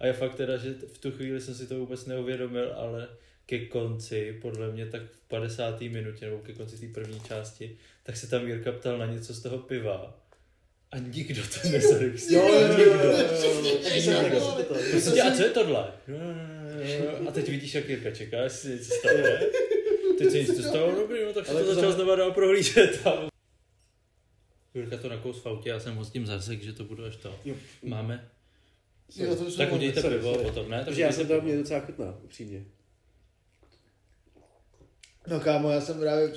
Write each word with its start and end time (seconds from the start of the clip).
A 0.00 0.06
je 0.06 0.12
fakt 0.12 0.34
teda, 0.34 0.56
že 0.56 0.74
v 0.92 0.98
tu 0.98 1.10
chvíli 1.10 1.40
jsem 1.40 1.54
si 1.54 1.66
to 1.66 1.78
vůbec 1.78 2.06
neuvědomil, 2.06 2.72
ale 2.76 3.08
ke 3.46 3.66
konci, 3.66 4.38
podle 4.42 4.72
mě 4.72 4.86
tak 4.86 5.02
v 5.02 5.28
50. 5.28 5.80
minutě, 5.80 6.24
nebo 6.26 6.38
ke 6.38 6.52
konci 6.52 6.78
té 6.78 7.00
první 7.00 7.20
části, 7.20 7.78
tak 8.02 8.16
se 8.16 8.26
tam 8.30 8.46
Jirka 8.46 8.72
ptal 8.72 8.98
na 8.98 9.06
něco 9.06 9.34
z 9.34 9.42
toho 9.42 9.58
piva. 9.58 10.22
A 10.90 10.98
nikdo 10.98 11.42
to 11.42 11.68
nezaregistroval. 11.68 12.68
nikdo. 12.68 12.92
Prostě, 14.90 15.22
a 15.22 15.30
co 15.36 15.42
je 15.42 15.50
tohle? 15.50 15.92
A 17.28 17.32
teď 17.32 17.48
vidíš, 17.48 17.74
jak 17.74 17.88
Jirka 17.88 18.10
čeká, 18.10 18.36
jestli 18.42 18.60
se 18.70 18.74
něco 18.76 18.94
stane. 18.94 19.40
Teď 20.18 20.30
se 20.30 20.38
nic 20.38 20.66
stalo, 20.66 20.94
dobrý, 20.94 21.24
no 21.24 21.32
tak 21.32 21.46
se 21.46 21.52
to 21.52 21.74
začal 21.74 21.90
za- 21.90 21.96
znova 21.96 22.16
dál 22.16 22.32
prohlížet. 22.32 23.06
Jirka 24.74 24.96
to 24.96 25.08
nakous 25.08 25.42
v 25.42 25.46
autě, 25.46 25.68
já 25.68 25.80
jsem 25.80 25.94
ho 25.96 26.04
s 26.04 26.10
tím 26.10 26.26
zasek, 26.26 26.62
že 26.62 26.72
to 26.72 26.84
budu 26.84 27.04
až 27.04 27.16
to. 27.16 27.34
Jo. 27.44 27.54
Máme. 27.82 28.28
Jo, 29.14 29.36
to 29.36 29.56
Tak 29.56 29.72
udějte 29.72 30.02
pivo 30.02 30.40
a 30.40 30.42
potom, 30.42 30.70
ne? 30.70 30.76
Tak 30.76 30.84
Takže 30.86 31.02
já 31.02 31.12
jsem 31.12 31.26
to 31.26 31.32
pivo. 31.34 31.44
mě 31.46 31.56
docela 31.56 31.80
chutná, 31.80 32.18
upřímně. 32.24 32.64
No 35.26 35.40
kámo, 35.40 35.70
já 35.70 35.80
jsem 35.80 36.00
právě 36.00 36.32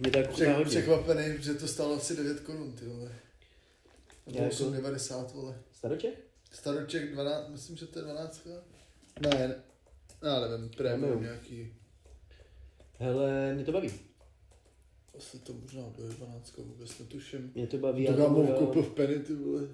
Mě 0.00 0.10
tak 0.10 0.30
přek, 0.32 0.66
překvapený, 0.66 1.42
že 1.42 1.54
to 1.54 1.68
stalo 1.68 1.94
asi 1.96 2.16
9 2.16 2.40
korun, 2.40 2.72
ty 2.72 2.84
vole. 2.84 3.10
Já 4.26 4.32
Nebo 4.32 4.44
jako- 4.44 4.54
8,90, 4.64 5.32
vole. 5.34 5.58
Staroček? 5.72 6.14
Staroček 6.52 7.12
12, 7.12 7.48
myslím, 7.48 7.76
že 7.76 7.86
to 7.86 7.98
je 7.98 8.04
12. 8.04 8.46
Ne, 9.20 9.30
ne. 9.30 9.54
Já 10.22 10.40
nevím, 10.40 10.68
premium 10.68 11.00
Premium. 11.00 11.22
nějaký. 11.22 11.72
Hele, 12.98 13.54
mě 13.54 13.64
to 13.64 13.72
baví. 13.72 13.90
Asi 15.18 15.38
to 15.38 15.52
možná 15.52 15.82
bude 15.82 16.08
12, 16.08 16.56
vůbec 16.56 16.98
netuším. 16.98 17.52
Mě 17.54 17.66
to 17.66 17.78
baví, 17.78 18.06
To 18.06 18.12
já 18.12 18.28
mou 18.28 18.46
koupil 18.46 18.82
dám, 18.82 18.90
v 18.90 18.94
penny, 18.94 19.18
ty 19.18 19.34
vole. 19.34 19.68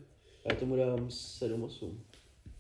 já 0.51 0.57
tomu 0.57 0.77
dám 0.77 1.09
7-8. 1.11 2.01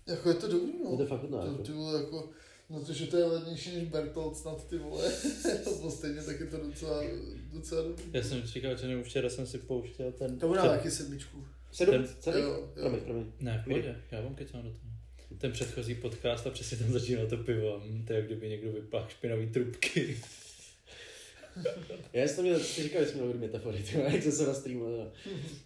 Jako 0.06 0.28
je 0.28 0.34
to 0.34 0.48
dobrý, 0.48 0.72
no. 0.84 0.90
Je 0.90 0.96
to 0.96 1.06
fakt 1.06 1.20
chutná. 1.20 1.40
To, 1.40 1.46
jako. 1.46 1.62
ty 1.62 1.72
vole, 1.72 2.00
jako, 2.00 2.30
no 2.70 2.84
to, 2.84 2.92
že 2.92 3.06
to 3.06 3.16
je 3.16 3.24
levnější 3.24 3.76
než 3.76 3.88
Bertolt 3.88 4.36
snad, 4.36 4.68
ty 4.68 4.78
vole. 4.78 5.12
to 5.82 5.90
stejně 5.90 6.22
tak 6.22 6.40
je 6.40 6.46
to 6.46 6.56
docela, 6.56 7.02
docela 7.52 7.82
dobrý. 7.82 8.04
Já 8.12 8.22
jsem 8.22 8.42
říkal, 8.42 8.76
že 8.76 8.86
nevím, 8.86 9.04
včera 9.04 9.30
jsem 9.30 9.46
si 9.46 9.58
pouštěl 9.58 10.12
ten... 10.12 10.38
To 10.38 10.48
bude 10.48 10.60
taky 10.60 10.90
sedmičku. 10.90 11.44
Sedm, 11.72 12.06
celý? 12.20 12.40
Jo, 12.40 12.48
jo. 12.48 12.68
Promiň, 12.82 13.00
promiň. 13.00 13.32
Ne, 13.40 13.60
v 13.62 13.68
pohodě, 13.68 13.96
já 14.10 14.20
vám 14.20 14.34
kecám 14.34 14.62
do 14.62 14.68
toho. 14.68 14.94
Ten 15.38 15.52
předchozí 15.52 15.94
podcast 15.94 16.46
a 16.46 16.50
přesně 16.50 16.76
tam 16.76 16.92
začínalo 16.92 17.28
to 17.28 17.36
pivo. 17.36 17.82
Hm, 17.84 18.04
To 18.06 18.12
je, 18.12 18.16
jak 18.16 18.26
kdyby 18.26 18.48
někdo 18.48 18.72
vypách 18.72 19.10
špinavý 19.10 19.50
trubky. 19.50 20.16
Já 22.12 22.26
jsem 22.28 22.36
to 22.36 22.42
měl, 22.42 22.58
ty 22.58 22.82
říkal, 22.82 23.02
že 23.04 23.08
jsme 23.10 23.22
měli 23.22 23.38
metafory, 23.38 23.78
ty 23.82 23.98
jak 24.12 24.22
jsem 24.22 24.32
se 24.32 24.46
na 24.46 24.54
streamu. 24.54 24.84
No, 24.84 25.10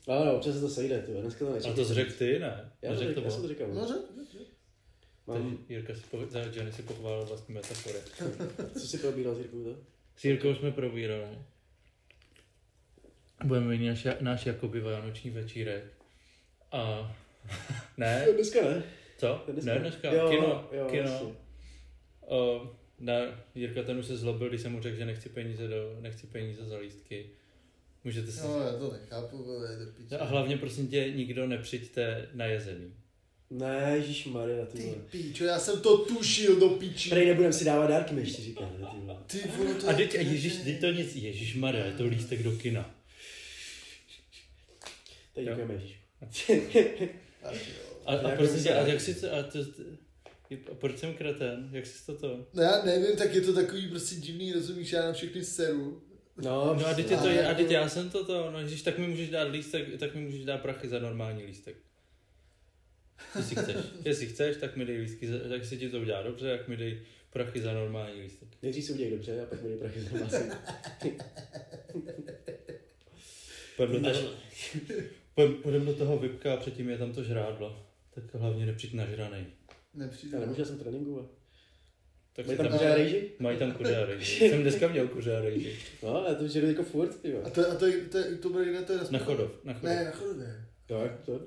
no, 0.08 0.25
no 0.25 0.36
občas 0.36 0.55
se 0.55 0.61
to 0.61 0.69
sejde, 0.69 1.03
ty 1.03 1.12
dneska 1.12 1.44
to 1.44 1.50
A 1.50 1.55
nečekám. 1.55 1.77
to 1.77 1.84
jsi 1.84 1.94
řekl 1.94 2.12
ty, 2.12 2.39
ne? 2.39 2.72
Já, 2.83 2.92
to 2.92 2.98
řek, 2.98 3.17
já 3.25 3.31
jsem 3.31 3.42
to 3.42 3.48
říkal. 3.48 3.69
No, 3.69 3.75
No, 3.75 3.86
řek, 3.89 3.97
řek. 4.33 4.48
Mám, 5.27 5.59
Jirka 5.69 5.94
si, 5.94 6.00
po, 6.11 6.27
za 6.27 6.41
Johnny 6.41 6.72
si 6.72 6.83
pochválil 6.83 7.27
vlastní 7.27 7.55
metafory. 7.55 7.98
co 8.81 8.86
si 8.89 8.98
probíral 8.98 9.34
s 9.34 9.39
Jirkou, 9.39 9.64
to? 9.64 9.77
S 10.16 10.25
Jirkou 10.25 10.55
jsme 10.55 10.72
probírali. 10.72 11.39
Budeme 13.44 13.66
mít 13.66 13.86
náš, 13.89 14.06
náš 14.20 14.47
jakoby 14.47 14.81
vánoční 14.81 15.31
večírek. 15.31 15.84
A 16.72 17.12
ne, 17.97 18.27
Dneska 18.34 18.61
ne. 18.64 18.83
co? 19.19 19.44
Dneska. 19.53 19.75
Ne, 19.75 19.78
dneska. 19.81 20.12
Jo, 20.12 20.28
kino, 20.31 20.69
jo, 20.72 20.86
kino. 20.91 21.03
jasně. 21.11 21.34
O, 22.20 22.70
ne, 23.00 23.34
Jirka 23.54 23.82
ten 23.82 23.98
už 23.98 24.06
se 24.06 24.16
zlobil, 24.16 24.48
když 24.48 24.60
jsem 24.60 24.72
mu 24.72 24.82
řekl, 24.82 24.96
že 24.96 25.04
nechci 25.06 25.28
peníze, 25.28 25.68
do, 25.68 25.96
nechci 26.00 26.27
peníze 26.27 26.64
za 26.64 26.78
lístky. 26.78 27.30
Můžete 28.04 28.32
si... 28.32 28.41
No, 28.41 28.60
já 28.60 28.72
to 28.78 28.92
nechápu, 28.92 29.44
vole, 29.44 29.77
do 29.77 29.92
píče. 29.92 30.18
A 30.18 30.24
hlavně 30.24 30.56
prosím 30.56 30.88
tě, 30.88 31.12
nikdo 31.16 31.46
nepřijďte 31.46 32.28
na 32.34 32.44
jezený. 32.44 32.94
Ne, 33.50 33.92
Ježíš 33.96 34.26
Maria, 34.26 34.66
ty 34.66 34.78
Ty 34.78 34.84
vole. 34.84 34.96
píčo, 35.10 35.44
já 35.44 35.58
jsem 35.58 35.80
to 35.80 36.04
tušil 36.04 36.60
do 36.60 36.69
píči. 36.69 37.10
Tady 37.10 37.26
nebudem 37.26 37.52
si 37.52 37.64
dávat 37.64 37.86
dárky, 37.86 38.14
mi 38.14 38.20
ještě 38.20 38.42
říká, 38.42 38.60
ne, 38.60 38.86
ty 38.91 38.96
vole. 39.00 39.16
Ty 39.26 39.38
vole, 39.56 39.74
to 39.74 39.88
A 39.88 39.92
teď, 39.92 40.14
a 40.14 40.20
ježiš, 40.20 40.56
teď 40.56 40.80
to 40.80 40.86
nic, 40.92 41.16
ježiš 41.16 41.54
Maria, 41.56 41.86
je 41.86 41.92
to 41.92 42.04
lístek 42.04 42.42
do 42.42 42.52
kina. 42.52 42.94
Tak 45.34 45.44
děkujeme, 45.44 45.75
Ježíš. 45.75 46.00
A, 47.42 47.48
a 48.06 48.22
Nějakou 48.22 48.37
prosím 48.37 48.62
tě, 48.62 48.75
a 48.75 48.87
jak 48.87 49.00
si 49.00 49.14
to, 49.14 49.34
a 49.34 49.42
to, 49.42 49.58
a 49.58 49.62
proč 50.56 50.98
jsem 50.98 51.14
kreten? 51.14 51.69
Jak 51.72 51.86
jsi 51.86 52.06
to 52.06 52.14
to? 52.16 52.47
No 52.54 52.62
já 52.62 52.84
nevím, 52.84 53.16
tak 53.16 53.34
je 53.34 53.41
to 53.41 53.53
takový 53.54 53.88
prostě 53.88 54.14
divný, 54.14 54.53
rozumíš, 54.53 54.92
já 54.92 55.04
na 55.06 55.12
všechny 55.12 55.44
seru. 55.44 56.03
No, 56.36 56.75
No 56.81 56.86
a 56.86 56.94
teď 56.94 57.10
je 57.10 57.16
to, 57.16 57.25
a 57.25 57.31
jako- 57.31 57.62
teď 57.62 57.70
já 57.70 57.88
jsem 57.88 58.10
to 58.10 58.25
to, 58.25 58.50
no 58.50 58.60
ježiš, 58.60 58.82
tak 58.82 58.98
mi 58.98 59.06
můžeš 59.08 59.31
dát 59.31 59.42
lístek, 59.50 59.98
tak 59.98 60.14
mi 60.14 60.20
můžeš 60.20 60.44
dát 60.44 60.62
prachy 60.62 60.88
za 60.88 60.98
normální 60.98 61.44
lístek. 61.44 61.76
Jestli 63.37 63.56
chceš. 63.56 63.76
Jestli 64.04 64.26
chceš, 64.26 64.56
tak 64.56 64.76
mi 64.76 64.84
dej 64.84 64.97
lístky, 64.97 65.26
za- 65.28 65.48
tak 65.48 65.64
si 65.64 65.76
ti 65.78 65.88
to 65.91 66.00
udělá 66.00 66.22
dobře, 66.22 66.48
jak 66.48 66.69
mi 66.69 66.76
dej 66.76 67.00
prachy 67.32 67.60
za 67.60 67.72
normální 67.72 68.20
lístek. 68.22 68.48
Nejdřív 68.62 68.84
si 68.84 68.92
udělej 68.92 69.10
dobře 69.12 69.42
a 69.42 69.47
pak 69.47 69.62
mi 69.62 69.69
dej 69.69 69.78
prachy 69.78 70.00
za 70.00 70.19
masy. 70.25 70.44
Půjdem 73.76 74.03
do 74.03 74.10
toho, 74.12 74.31
půjdem- 75.34 75.54
půjdem 75.62 75.87
do 75.87 75.94
toho 75.94 76.19
vypka 76.19 76.54
a 76.54 76.56
předtím 76.56 76.91
je 76.91 76.98
tam 76.98 77.12
to 77.12 77.25
žrádlo. 77.25 77.87
Tak 78.14 78.34
hlavně 78.34 78.66
nepřijď 78.66 78.92
nažranej. 78.94 79.44
Nepřijde. 79.98 80.36
Já 80.36 80.41
nemůžu, 80.41 80.60
já 80.60 80.66
jsem 80.66 80.76
a- 81.20 81.26
Tak 82.32 82.47
Mají 82.47 82.56
si 82.59 82.62
tam 82.62 82.72
kuře 82.72 82.91
a 82.91 82.94
rejži? 82.94 83.31
mají 83.38 83.59
tam 83.59 83.72
kuře 83.72 83.97
a 83.97 84.06
rejži. 84.06 84.38
Jsem 84.48 84.62
dneska 84.62 84.88
měl 84.88 85.09
kuře 85.09 85.36
a 85.36 85.41
rejži. 85.41 85.76
No, 86.03 86.25
já 86.28 86.34
to 86.34 86.48
žeru 86.48 86.66
jako 86.66 86.82
furt, 86.82 87.20
ty 87.22 87.34
A 87.36 87.50
to, 87.50 87.60
a 87.70 87.75
to, 87.75 87.86
to, 87.86 88.08
to, 88.10 88.38
to 88.42 88.48
bude 88.48 88.64
kde 88.64 88.82
to 88.82 88.92
je 88.92 88.98
Na 89.10 89.19
chodov, 89.19 89.50
na 89.64 89.72
chodov. 89.72 89.82
Ne, 89.97 90.04
na 90.04 90.10
chodově. 90.10 90.64
Tak, 90.87 91.20
to 91.25 91.32
je. 91.32 91.38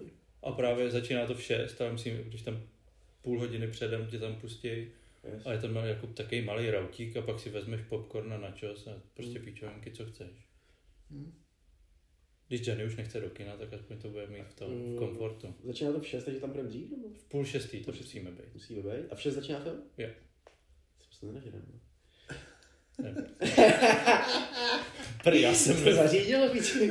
A 0.44 0.52
právě 0.52 0.92
začíná 0.92 1.26
to 1.26 1.34
v 1.36 1.42
6, 1.42 1.82
ale 1.82 1.92
myslím, 1.92 2.18
když 2.18 2.42
tam 2.42 2.62
půl 3.22 3.40
hodiny 3.40 3.68
předem 3.68 4.08
tě 4.08 4.20
tam 4.20 4.36
pustí 4.36 4.68
Yes. 5.34 5.46
a 5.46 5.52
je 5.54 5.60
tam 5.60 5.76
jako 5.76 6.08
takový 6.08 6.42
malý 6.42 6.70
rautík 6.72 7.18
a 7.18 7.22
pak 7.22 7.40
si 7.40 7.50
vezmeš 7.50 7.82
popcorn 7.90 8.34
a 8.34 8.38
načos 8.38 8.88
a 8.88 8.92
prostě 9.14 9.40
Mm. 9.40 9.46
píčovinky, 9.46 9.92
co 9.92 10.06
chceš. 10.06 10.28
Hm. 11.12 11.34
Když 12.52 12.68
Jenny 12.68 12.86
už 12.86 12.96
nechce 12.96 13.20
do 13.20 13.30
kina, 13.30 13.58
tak 13.58 13.74
aspoň 13.74 13.98
to 13.98 14.10
bude 14.10 14.28
mít 14.28 14.44
v 14.50 14.54
tom 14.54 14.72
Mm. 14.72 14.96
v 14.96 14.98
komfortu. 15.00 15.54
Začíná 15.64 15.92
to 15.92 16.00
v 16.00 16.08
6, 16.08 16.24
takže 16.24 16.40
tam 16.40 16.50
budeme 16.50 16.70
dřív, 16.70 16.92
nebo? 16.92 17.08
V 17.14 17.24
půl 17.24 17.46
šestý 17.46 17.80
to 17.80 17.92
musíme 17.92 18.32
být. 18.32 18.54
Musí 18.54 18.76
být. 18.76 18.86
A 19.12 19.16
v 19.16 19.22
6 19.22 19.34
začíná 19.36 19.60
film? 19.60 19.76
Jo. 19.98 20.10
Jsem 21.12 21.42
se. 21.42 21.52
Ne. 23.02 23.16
Prý, 25.24 25.42
já 25.42 25.54
jsem 25.54 25.76
Jsi 25.78 25.94
zařídil, 25.94 26.50
píči? 26.50 26.90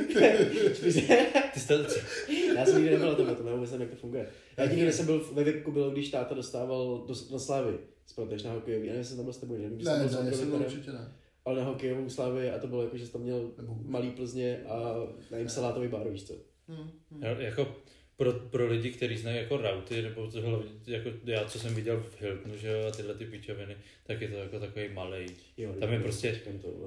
Ty 1.53 1.59
jsi 1.59 1.67
to... 1.67 1.73
Já 2.55 2.65
jsem 2.65 2.75
nikdy 2.75 2.91
nebyl 2.91 3.07
na 3.07 3.15
tom, 3.15 3.35
to 3.35 3.43
vůbec 3.55 3.71
nevím, 3.71 3.81
jak 3.81 3.89
to 3.89 3.95
funguje. 3.95 4.27
Já 4.57 4.63
jediný, 4.63 4.81
kde 4.81 4.91
jsem 4.91 5.05
byl 5.05 5.29
ve 5.33 5.43
VIPku, 5.43 5.71
bylo, 5.71 5.91
když 5.91 6.09
táta 6.09 6.35
dostával 6.35 7.05
do, 7.07 7.13
do 7.31 7.39
Slávy 7.39 7.77
z 8.05 8.13
protež 8.13 8.43
na 8.43 8.51
hokejový. 8.53 8.87
Já 8.87 8.93
nevím, 8.93 8.99
jestli 8.99 9.09
jsem 9.09 9.17
tam 9.17 9.25
byl 9.25 9.33
s 9.33 9.37
tebou, 9.37 9.53
nevím, 9.57 9.79
jestli 9.79 9.93
Ne, 9.93 9.99
jsem 9.99 10.01
byl 10.01 10.09
s 10.09 10.13
ne, 10.13 10.19
Ondrou 10.19 10.37
jsem 10.37 10.45
Vitterem, 10.51 10.65
určitě 10.73 10.91
ne. 10.91 11.13
Ale 11.45 11.59
na 11.59 11.65
hokejovou 11.65 12.09
Slávy 12.09 12.49
a 12.51 12.59
to 12.59 12.67
bylo 12.67 12.83
jako, 12.83 12.97
že 12.97 13.05
jsi 13.05 13.11
tam 13.11 13.21
měl 13.21 13.51
Nebo- 13.57 13.77
malý 13.85 14.11
Plzně 14.11 14.59
a 14.67 14.93
nevím, 15.31 15.49
salátový 15.49 15.87
bar, 15.87 16.09
víš 16.09 16.23
co? 16.23 16.33
Hm, 16.67 16.91
hm. 17.11 17.23
Já- 17.23 17.39
Jako 17.41 17.75
pro, 18.17 18.33
pro 18.33 18.67
lidi, 18.67 18.91
kteří 18.91 19.17
znají 19.17 19.37
jako 19.37 19.57
rauty, 19.57 20.01
nebo 20.01 20.27
to 20.31 20.41
hlavně, 20.41 20.69
jako 20.87 21.09
já, 21.25 21.45
co 21.45 21.59
jsem 21.59 21.75
viděl 21.75 21.99
v 21.99 22.21
Hiltonu, 22.21 22.57
že 22.57 22.67
jo, 22.67 22.87
a 22.87 22.91
tyhle 22.91 23.13
ty 23.13 23.25
pičoviny, 23.25 23.75
tak 24.07 24.21
je 24.21 24.27
to 24.27 24.35
jako 24.35 24.59
takový 24.59 24.89
malý. 24.93 25.25
Jo, 25.57 25.73
Tam 25.79 25.93
je 25.93 25.99
prostě-. 25.99 26.41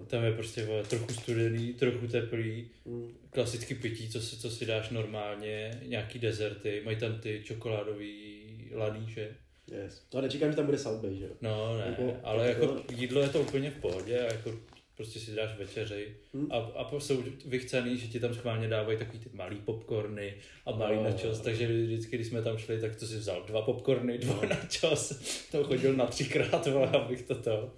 Tam 0.06 0.24
je 0.24 0.32
prostě 0.32 0.64
vole, 0.64 0.82
trochu 0.84 1.12
studený, 1.12 1.74
trochu 1.74 2.06
teplý, 2.06 2.70
Mm. 2.84 3.08
klasický 3.30 3.74
pití, 3.74 4.08
co 4.08 4.20
si, 4.20 4.36
co 4.36 4.50
si 4.50 4.66
dáš 4.66 4.90
normálně, 4.90 5.80
nějaký 5.86 6.18
dezerty, 6.18 6.82
mají 6.84 6.96
tam 6.96 7.18
ty 7.20 7.42
čokoládový 7.44 8.44
laný, 8.74 9.10
že? 9.10 9.36
Yes. 9.70 10.02
To 10.08 10.20
nečekám, 10.20 10.50
že 10.50 10.56
tam 10.56 10.66
bude 10.66 10.78
South 10.78 11.00
Bay, 11.02 11.16
že 11.16 11.24
jo? 11.24 11.30
No 11.40 11.78
ne, 11.78 11.84
Jako- 11.86 12.16
ale 12.22 12.48
jako- 12.48 12.64
jako 12.64 12.82
jídlo 12.92 13.20
je 13.20 13.28
to 13.28 13.40
úplně 13.40 13.70
v 13.70 13.76
pohodě 13.80 14.20
a 14.20 14.24
jako 14.34 14.52
prostě 14.96 15.20
si 15.20 15.34
dáš 15.34 15.58
večeři 15.58 16.16
Hm. 16.34 16.46
a, 16.52 16.56
a 16.56 17.00
jsou 17.00 17.22
vychcený, 17.46 17.96
že 17.98 18.06
ti 18.06 18.20
tam 18.20 18.34
schválně 18.34 18.68
dávají 18.68 18.98
takový 18.98 19.18
ty 19.18 19.30
malý 19.32 19.56
popcorny 19.56 20.34
a 20.66 20.70
malý 20.72 20.96
No. 20.96 21.02
načos, 21.04 21.40
takže 21.40 21.66
vždycky, 21.82 22.16
když 22.16 22.26
jsme 22.28 22.42
tam 22.42 22.58
šli, 22.58 22.80
tak 22.80 22.96
to 22.96 23.06
si 23.06 23.16
vzal 23.16 23.44
dva 23.46 23.62
popcorny, 23.62 24.18
dva 24.18 24.40
načos, 24.48 25.12
to 25.52 25.64
chodil 25.64 25.92
na 25.94 26.06
třikrát, 26.06 26.66
vole, 26.66 26.88
abych 26.88 27.22
to 27.22 27.34
to, 27.42 27.72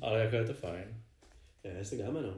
ale 0.00 0.20
jako 0.20 0.36
je 0.36 0.44
to 0.44 0.54
fajn. 0.54 1.02
Yes, 1.78 1.90
tak 1.90 1.98
dáme, 1.98 2.22
no. 2.22 2.34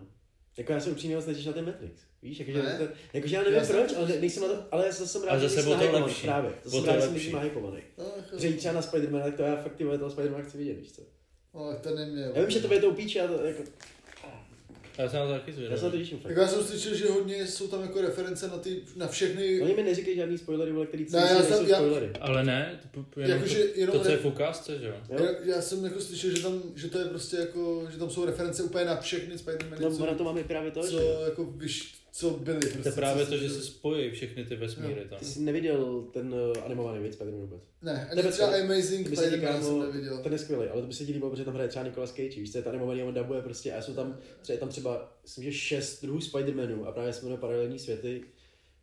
Jako 0.57 0.73
já 0.73 0.81
jsem 0.81 0.93
upřímně 0.93 1.17
moc 1.17 1.27
na 1.47 1.53
ten 1.53 1.65
Matrix. 1.67 2.03
Víš, 2.23 2.39
jakože, 2.41 2.63
Ne? 2.63 2.79
to, 2.79 2.89
jakože 3.13 3.37
já 3.37 3.43
nevím 3.43 3.59
Já 3.59 3.65
jsem- 3.65 3.77
proč, 3.77 3.97
ale 3.97 4.09
ne, 4.09 4.21
nejsem 4.21 4.43
na 4.43 4.49
to, 4.49 4.63
ale 4.71 4.93
zase 4.93 5.07
jsem 5.09 5.23
rád, 5.23 5.31
Ale 5.31 5.41
že 5.49 5.63
to 5.63 5.71
nahypovaný 5.71 6.05
lepší. 6.05 6.23
Právě, 6.27 6.51
to 6.63 6.71
jsem 6.71 6.81
to 6.81 6.87
rád, 6.87 6.95
že 6.95 7.01
jsem 7.03 7.13
lepší. 7.13 7.25
nejsi 7.27 7.37
nahypovaný. 7.37 7.83
No, 7.99 8.05
jako- 8.17 8.39
Že 8.39 8.53
třeba 8.53 8.75
na 8.75 8.83
Spidermana, 8.83 9.25
tak 9.25 9.35
to 9.37 9.43
já 9.43 9.57
fakt 9.57 9.77
ty 9.77 9.85
vole, 9.85 9.99
toho 9.99 10.11
Spidermana 10.11 10.45
chci 10.45 10.59
vidět, 10.59 10.75
víš 10.75 10.93
co? 10.93 11.03
No, 11.55 11.71
tak 11.71 11.81
to 11.81 11.95
neměl. 11.95 12.33
Já 12.35 12.41
vím, 12.43 12.51
že 12.51 12.61
to 12.61 12.69
bude 12.69 12.81
tou 12.81 12.93
píči, 12.93 13.21
ale 13.21 13.39
to, 13.39 13.45
jako, 13.45 13.63
Já 14.99 15.09
jsem 15.09 15.19
na 15.21 15.27
to 15.27 15.33
taky 15.33 15.51
já 15.51 15.57
se 15.57 15.63
na 15.63 15.69
to 15.71 15.77
zvědavý. 15.77 15.99
těším 15.99 16.19
fakt. 16.19 16.29
Jako 16.31 16.41
já 16.41 16.49
jsem 16.49 16.63
slyšel, 16.65 16.95
že 16.95 17.09
hodně 17.11 17.47
jsou 17.47 17.69
tam 17.69 17.83
jako 17.83 18.01
reference 18.01 18.49
na, 18.49 18.59
ty, 18.59 18.81
na 18.97 19.09
všechny, 19.09 19.61
Oni 19.61 19.75
mi 19.75 19.83
neříkají 19.83 20.17
žádný 20.17 20.39
spoilery, 20.39 20.73
vole, 20.73 20.87
který 20.87 21.07
Ne, 21.11 21.19
já 21.19 21.35
nejsou 21.39 21.55
jsem- 21.55 21.67
já- 21.67 21.77
spoilery. 21.77 22.11
Ale 22.21 22.45
ne, 22.45 22.81
to, 22.95 23.03
to, 23.15 23.21
jenom 23.21 23.37
Jakože 23.37 23.65
to, 23.65 23.81
jenom 23.81 23.99
to, 23.99 24.05
co 24.05 24.11
je 24.11 24.17
v 24.17 24.25
ukázce, 24.27 24.79
že 24.79 24.87
jo? 24.87 24.95
Já, 25.09 25.55
já, 25.57 25.63
jsem 25.63 25.85
jako 25.85 26.01
slyšel, 26.01 26.31
že 26.37 26.43
tam, 26.43 26.63
že 26.77 26.89
to 26.91 26.99
je 26.99 27.05
prostě 27.05 27.37
jako, 27.37 27.87
že 27.93 27.99
tam 27.99 28.11
jsou 28.11 28.25
reference 28.25 28.63
úplně 28.63 28.85
na 28.85 29.01
všechny 29.01 29.35
Spider-Many, 29.37 29.81
No, 29.81 29.97
co, 29.97 30.07
na 30.07 30.15
to 30.15 30.25
máme 30.25 30.45
právě 30.45 30.71
to, 30.71 30.83
že 30.83 30.89
co 30.91 31.25
jako 31.25 31.45
vyš, 31.45 31.95
co 32.13 32.31
byly. 32.31 32.61
To 32.61 32.69
Prostě, 32.69 32.89
je 32.89 32.93
právě 32.93 33.27
to, 33.27 33.37
že 33.37 33.51
se 33.51 33.63
spojí 33.63 34.11
všechny 34.11 34.45
ty 34.45 34.57
vesmíry 34.57 35.07
tam. 35.11 35.19
Ty 35.19 35.25
jsi 35.25 35.41
neviděl 35.41 36.03
ten 36.13 36.35
uh, 36.35 36.65
animovaný 36.65 37.03
věc 37.03 37.19
Spider-Man 37.19 37.41
vůbec? 37.41 37.63
Ne, 37.83 38.09
ani 38.11 38.23
třeba? 38.23 38.49
Amazing 38.49 39.09
To 39.09 39.15
Spider-Man 39.15 39.63
jsem 39.63 39.81
neviděl. 39.81 40.19
ten 40.23 40.33
je 40.33 40.39
skvělý, 40.39 40.69
ale 40.69 40.81
to 40.81 40.87
by 40.87 40.95
se 40.95 41.05
ti 41.07 41.13
líbilo, 41.13 41.31
protože 41.31 41.45
tam 41.45 41.55
hraje 41.55 41.69
třeba 41.69 41.85
Nicolas 41.85 42.11
Cage, 42.11 42.41
víš, 42.41 42.53
co 42.53 42.59
je 42.59 42.63
to 42.63 42.69
animovaný, 42.71 43.03
on 43.03 43.15
dabuje 43.15 43.43
prostě 43.43 43.73
a 43.73 43.83
jsou 43.83 43.95
tam, 43.95 44.19
třeba 44.43 44.55
je 44.55 44.61
tam 44.61 44.69
třeba, 44.69 45.19
myslím, 45.23 45.45
že 45.45 45.53
šest 45.53 46.03
druhů 46.03 46.19
Spider-Manů 46.19 46.87
a 46.87 46.93
právě 46.93 47.13
se 47.13 47.23
jmenuje 47.23 47.41
Paralelní 47.41 47.79
světy. 47.79 48.23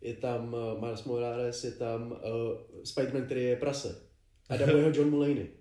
Je 0.02 0.14
tam 0.14 0.54
uh, 0.54 0.82
Miles 0.84 1.04
Morales, 1.04 1.64
je 1.64 1.72
tam 1.72 2.12
uh, 2.12 2.82
Spider-Man, 2.84 3.26
který 3.26 3.44
je 3.44 3.56
prase. 3.56 3.96
A 4.50 4.58
dabuje 4.58 4.84
ho 4.84 4.92
John 4.96 5.10
Mulaney. 5.10 5.48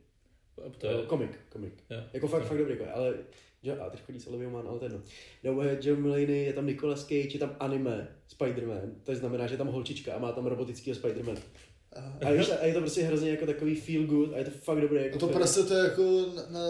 To 0.78 0.86
je, 0.86 1.06
komik, 1.06 1.30
komik. 1.48 1.72
jo. 1.90 1.96
Jako 2.12 2.28
fakt, 2.28 2.44
fakt 2.46 2.58
dobrý, 2.58 2.78
ale 2.80 3.14
Jo, 3.64 3.74
a 3.80 3.90
teď 3.90 4.00
chodí 4.02 4.20
s 4.20 4.26
Olivia 4.26 4.50
Mann, 4.50 4.68
ale 4.68 4.78
to 4.78 4.84
je 4.84 4.86
jedno. 4.86 5.02
Dabuje 5.44 5.78
John 5.82 6.02
Mulaney, 6.02 6.44
je 6.44 6.52
tam 6.52 6.66
Nicolas 6.66 7.00
Cage, 7.02 7.28
je 7.34 7.38
tam 7.38 7.56
anime 7.60 8.08
Spider-Man, 8.38 8.90
to 9.02 9.14
znamená, 9.14 9.46
že 9.46 9.54
je 9.54 9.58
tam 9.58 9.66
holčička 9.68 10.14
a 10.14 10.18
má 10.18 10.32
tam 10.32 10.46
robotického 10.46 10.96
Spider-Man. 10.96 11.36
Aha. 11.92 12.18
A, 12.26 12.32
víš, 12.32 12.50
a 12.60 12.66
je 12.66 12.74
to 12.74 12.80
prostě 12.80 13.02
hrozně 13.02 13.30
jako 13.30 13.46
takový 13.46 13.74
feel 13.74 14.04
good 14.06 14.34
a 14.34 14.38
je 14.38 14.44
to 14.44 14.50
fakt 14.50 14.80
dobré. 14.80 15.02
Jako 15.02 15.16
A 15.16 15.18
to 15.18 15.28
prase 15.28 15.62
to 15.64 15.74
je 15.74 15.84
jako, 15.84 16.26
na, 16.36 16.60
na, 16.60 16.68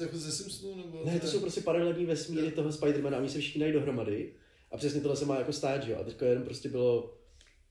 jako 0.00 0.16
ze 0.18 0.32
Simpsonu? 0.32 0.76
Nebo 0.76 1.02
Ne, 1.04 1.18
to 1.20 1.26
je- 1.26 1.32
jsou 1.32 1.40
prostě 1.40 1.60
paralelní 1.60 2.06
vesmíry 2.06 2.50
toho 2.50 2.72
Spidermana 2.72 3.16
a 3.16 3.20
oni 3.20 3.28
se 3.28 3.38
všichni 3.38 3.60
dají 3.60 3.72
dohromady. 3.72 4.32
A 4.70 4.76
přesně 4.76 5.00
tohle 5.00 5.16
se 5.16 5.24
má 5.24 5.38
jako 5.38 5.52
stát, 5.52 5.82
že 5.82 5.92
jo. 5.92 5.98
A 6.00 6.04
teďka 6.04 6.26
jenom 6.26 6.44
prostě 6.44 6.68
bylo, 6.68 7.14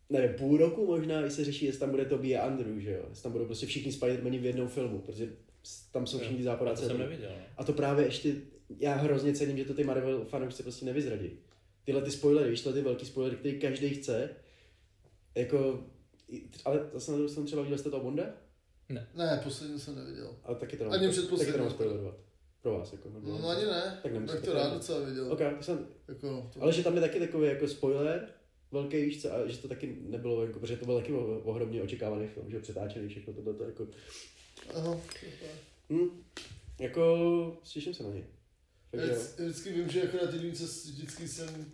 nevím, 0.09 0.35
půl 0.37 0.57
roku 0.57 0.85
možná, 0.85 1.25
i 1.25 1.31
se 1.31 1.45
řeší, 1.45 1.65
jestli 1.65 1.79
tam 1.79 1.89
bude 1.91 2.05
Toby 2.05 2.35
a 2.37 2.41
Andrew, 2.45 2.79
že 2.79 2.91
jo. 2.91 3.05
Jestli 3.09 3.23
tam 3.23 3.31
budou 3.31 3.45
prostě 3.45 3.65
všichni 3.65 3.91
Spidermani 3.91 4.37
v 4.39 4.45
jednom 4.45 4.67
filmu, 4.67 4.99
protože 4.99 5.29
tam 5.91 6.07
jsou 6.07 6.19
všichni 6.19 6.37
Jo, 6.37 6.43
západáci. 6.43 6.81
to 6.81 6.87
jsem 6.87 6.99
neviděl. 6.99 7.29
No. 7.39 7.45
A 7.57 7.63
to 7.63 7.73
právě 7.73 8.05
ještě, 8.05 8.35
já 8.79 8.95
hrozně 8.95 9.33
cením, 9.33 9.57
že 9.57 9.65
to 9.65 9.73
ty 9.73 9.83
Marvel 9.83 10.25
fanoušci 10.25 10.63
prostě 10.63 10.85
nevyzradí. 10.85 11.31
Tyhle 11.85 12.01
ty 12.01 12.11
spoilery, 12.11 12.49
víš, 12.49 12.61
ty 12.61 12.81
velký 12.81 13.05
spoilery, 13.05 13.35
který 13.37 13.59
každý 13.59 13.89
chce, 13.89 14.29
jako, 15.35 15.83
ale 16.65 16.89
zase 16.93 17.11
na 17.11 17.27
stranu 17.27 17.45
třeba 17.47 17.61
viděl 17.61 17.77
jste 17.77 17.89
to 17.89 17.99
Bonda? 17.99 18.23
Ne, 18.89 19.41
poslední 19.43 19.79
jsem 19.79 19.95
neviděl. 19.95 20.35
Ale 20.43 20.55
taky 20.57 20.77
to 20.77 20.83
Ani 20.89 21.01
nemám, 21.01 21.11
předposlední. 21.11 21.53
taky 21.53 21.63
to 21.63 21.69
spoilerovat. 21.69 22.15
Pro 22.61 22.73
vás, 22.73 22.91
jako. 22.93 23.09
No, 23.09 23.39
no 23.39 23.49
ani 23.49 23.65
ne, 23.65 23.99
Tak 24.03 24.13
nemusíte. 24.13 24.41
tak 24.41 24.45
to 24.49 24.53
rád 24.53 24.73
docela 24.73 24.99
viděl. 24.99 25.31
Ok, 25.31 25.39
tak 25.39 25.63
jsem, 25.63 25.87
Jako, 26.07 26.49
to... 26.53 26.61
ale 26.61 26.73
že 26.73 26.83
tam 26.83 26.95
je 26.95 27.01
taky 27.01 27.19
takový 27.19 27.47
jako 27.47 27.67
spoiler, 27.67 28.27
velký 28.71 29.01
víš 29.01 29.21
co, 29.21 29.33
a 29.33 29.47
že 29.47 29.57
to 29.57 29.67
taky 29.67 29.97
nebylo, 30.01 30.45
jako, 30.45 30.59
protože 30.59 30.77
to 30.77 30.85
byl 30.85 30.95
taky 30.99 31.13
ohromně 31.43 31.81
očekávaný 31.81 32.27
film, 32.27 32.51
že 32.51 32.59
přetáčený 32.59 33.07
všechno 33.07 33.33
tohle, 33.33 33.53
to 33.53 33.63
jako, 33.63 33.87
Aha, 34.75 34.97
hm, 35.89 36.23
jako, 36.79 37.61
těším 37.73 37.93
se 37.93 38.03
na 38.03 38.09
něj. 38.09 38.23
Takže, 38.97 39.11
já 39.37 39.45
vždycky- 39.45 39.73
vím, 39.73 39.89
že 39.89 39.99
jako 39.99 40.17
na 40.25 40.31
ty 40.31 40.51
co 40.53 40.63
vždycky 40.63 41.27
jsem 41.27 41.71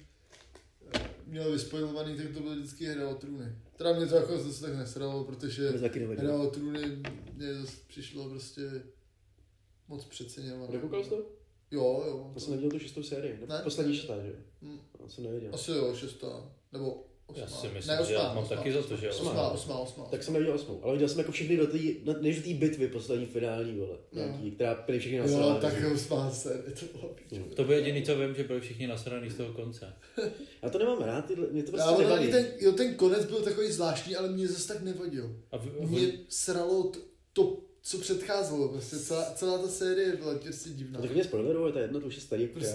eh, 0.96 1.10
měl 1.26 1.52
vyspoilovaný, 1.52 2.18
tak 2.18 2.28
to 2.34 2.40
byl 2.40 2.56
vždycky 2.56 2.86
Hra 2.86 3.10
o 3.10 3.16
trůny. 3.16 3.56
Teda 3.78 3.94
mě 3.94 4.06
to 4.08 4.16
jako 4.16 4.38
zase 4.38 4.62
tak 4.62 4.76
nesralo, 4.76 5.24
protože 5.24 5.70
Hra 6.18 6.36
o 6.38 6.48
trůny 6.50 6.82
mě 7.34 7.54
zase 7.54 7.78
přišlo 7.88 8.30
prostě 8.30 8.62
moc 9.88 10.06
přeceňované. 10.06 10.74
Nekoukal 10.74 11.04
jsi 11.04 11.10
to? 11.10 11.16
Jo, 11.72 12.04
jo. 12.08 12.32
To 12.34 12.40
jsem 12.40 12.52
neviděl 12.52 12.72
tu 12.72 12.80
šestou 12.80 13.04
sérii, 13.04 13.40
ne? 13.50 13.62
Poslední 13.64 13.96
šestá, 13.96 14.22
že 14.22 14.28
jo? 14.28 14.36
Hm, 14.62 14.80
To 14.98 15.10
jsem 15.10 15.24
neviděl. 15.24 15.54
Asi 15.56 15.72
jo, 15.72 15.96
šestá. 15.96 16.52
Nebo 16.72 17.06
osmá. 17.30 17.42
Já 17.42 17.48
si 17.48 17.68
ne, 17.68 17.74
myslím, 17.74 17.94
osmá, 17.94 18.06
že 18.06 18.14
já 18.14 18.24
mám 18.34 18.38
osmá, 18.44 18.56
taky 18.58 18.72
za 18.74 18.84
to, 18.84 18.98
že 18.98 19.10
osmá, 19.10 19.32
osmá. 19.32 19.50
osmá, 19.50 19.80
osmá. 19.80 20.06
Tak 20.06 20.24
jsem 20.24 20.34
neviděl 20.34 20.56
osmou, 20.56 20.80
ale 20.84 20.94
viděl 20.94 21.10
jsem 21.10 21.18
jako 21.20 21.32
všechny 21.32 21.58
do 21.58 21.68
té, 21.68 21.78
než 22.22 22.38
do 22.38 22.44
té 22.44 22.54
bitvy 22.54 22.88
poslední 22.88 23.26
finální, 23.26 23.78
vole, 23.80 23.98
No. 24.12 24.22
nějaký, 24.22 24.52
která 24.52 24.84
byly 24.86 25.00
všechny 25.00 25.18
Jo, 25.18 25.24
nasrané. 25.24 25.60
tak 25.62 25.74
osmá 25.96 26.32
se, 26.32 26.64
to 26.80 26.98
bylo 27.00 27.14
píčo. 27.14 27.44
To 27.56 27.64
by 27.64 27.74
jediný, 27.74 28.04
co 28.04 28.16
vím, 28.20 28.36
že 28.36 28.44
byli 28.44 28.62
všichni 28.62 28.88
nasraný 28.88 29.30
z 29.30 29.36
toho 29.36 29.54
konce. 29.54 29.94
Já 30.62 30.70
to 30.70 30.78
nemám 30.80 31.02
rád, 31.02 31.22
tyhle, 31.26 31.48
mě 31.52 31.64
to 31.64 31.72
prostě 31.72 31.88
ale 31.90 32.04
nebaví. 32.04 32.32
ten, 32.32 32.46
jo, 32.60 32.72
ten 32.72 32.96
konec 32.96 33.26
byl 33.26 33.42
takový 33.42 33.72
zvláštní, 33.72 34.16
ale 34.16 34.30
mě 34.30 34.48
zase 34.48 34.68
tak 34.68 34.82
nevadil. 34.84 35.36
A 35.52 35.58
v, 35.58 35.90
Mě 35.90 36.12
sralo 36.30 36.84
to, 36.84 37.00
to 37.34 37.58
co 37.82 37.98
předcházelo, 37.98 38.70
prostě 38.70 38.96
celá, 38.98 39.32
celá 39.36 39.58
ta 39.58 39.68
série 39.68 40.16
byla 40.16 40.36
prostě 40.36 40.70
divná. 40.70 41.00
No 41.00 41.02
tak 41.06 41.14
mě 41.14 41.24
spoileruje, 41.24 41.74
to 41.74 41.80
je 41.80 41.84
jedno, 41.86 42.02
to 42.02 42.08
už 42.08 42.16
je 42.16 42.22
starý. 42.22 42.42
jako 42.42 42.60
já. 42.60 42.66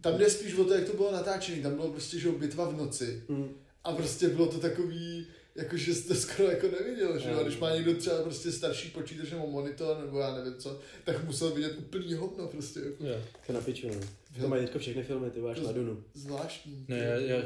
Tam 0.00 0.18
jde 0.18 0.30
spíš 0.30 0.54
o 0.54 0.64
to, 0.64 0.74
jak 0.74 0.84
to 0.90 0.96
bylo 0.96 1.12
natáčené, 1.12 1.62
tam 1.62 1.74
bylo 1.74 1.90
prostě, 1.92 2.18
že 2.18 2.30
bitva 2.30 2.68
v 2.68 2.76
noci 2.76 3.22
Hm. 3.28 3.48
a 3.84 3.92
prostě 3.92 4.28
bylo 4.28 4.46
to 4.46 4.58
takový, 4.58 5.26
jako 5.54 5.76
že 5.76 5.94
jsi 5.94 6.08
to 6.08 6.14
skoro 6.14 6.50
jako 6.50 6.66
neviděl, 6.66 7.18
že 7.18 7.30
jo, 7.30 7.44
když 7.44 7.58
má 7.58 7.74
někdo 7.74 7.94
třeba 7.94 8.22
prostě 8.22 8.52
starší 8.52 8.88
počítač 8.90 9.30
nebo 9.30 9.46
monitor, 9.46 9.98
nebo 10.04 10.18
já 10.18 10.34
nevím 10.34 10.54
co, 10.58 10.80
tak 11.04 11.24
musel 11.24 11.50
vidět 11.50 11.74
úplný 11.78 12.14
hovno 12.14 12.46
prostě, 12.46 12.80
jako 12.80 13.04
jo. 13.06 13.14
To 13.46 13.52
na 13.52 13.60
piču, 13.60 13.88
no. 13.88 14.00
To 14.40 14.48
mají 14.48 14.62
teďka 14.62 14.78
všechny 14.78 15.02
filmy, 15.02 15.30
ty 15.30 15.40
máš 15.40 15.60
na 15.60 15.72
Dunu. 15.72 16.04
zvláštní. 16.14 16.84
Ne, 16.88 16.98
já, 16.98 17.14
já 17.14 17.42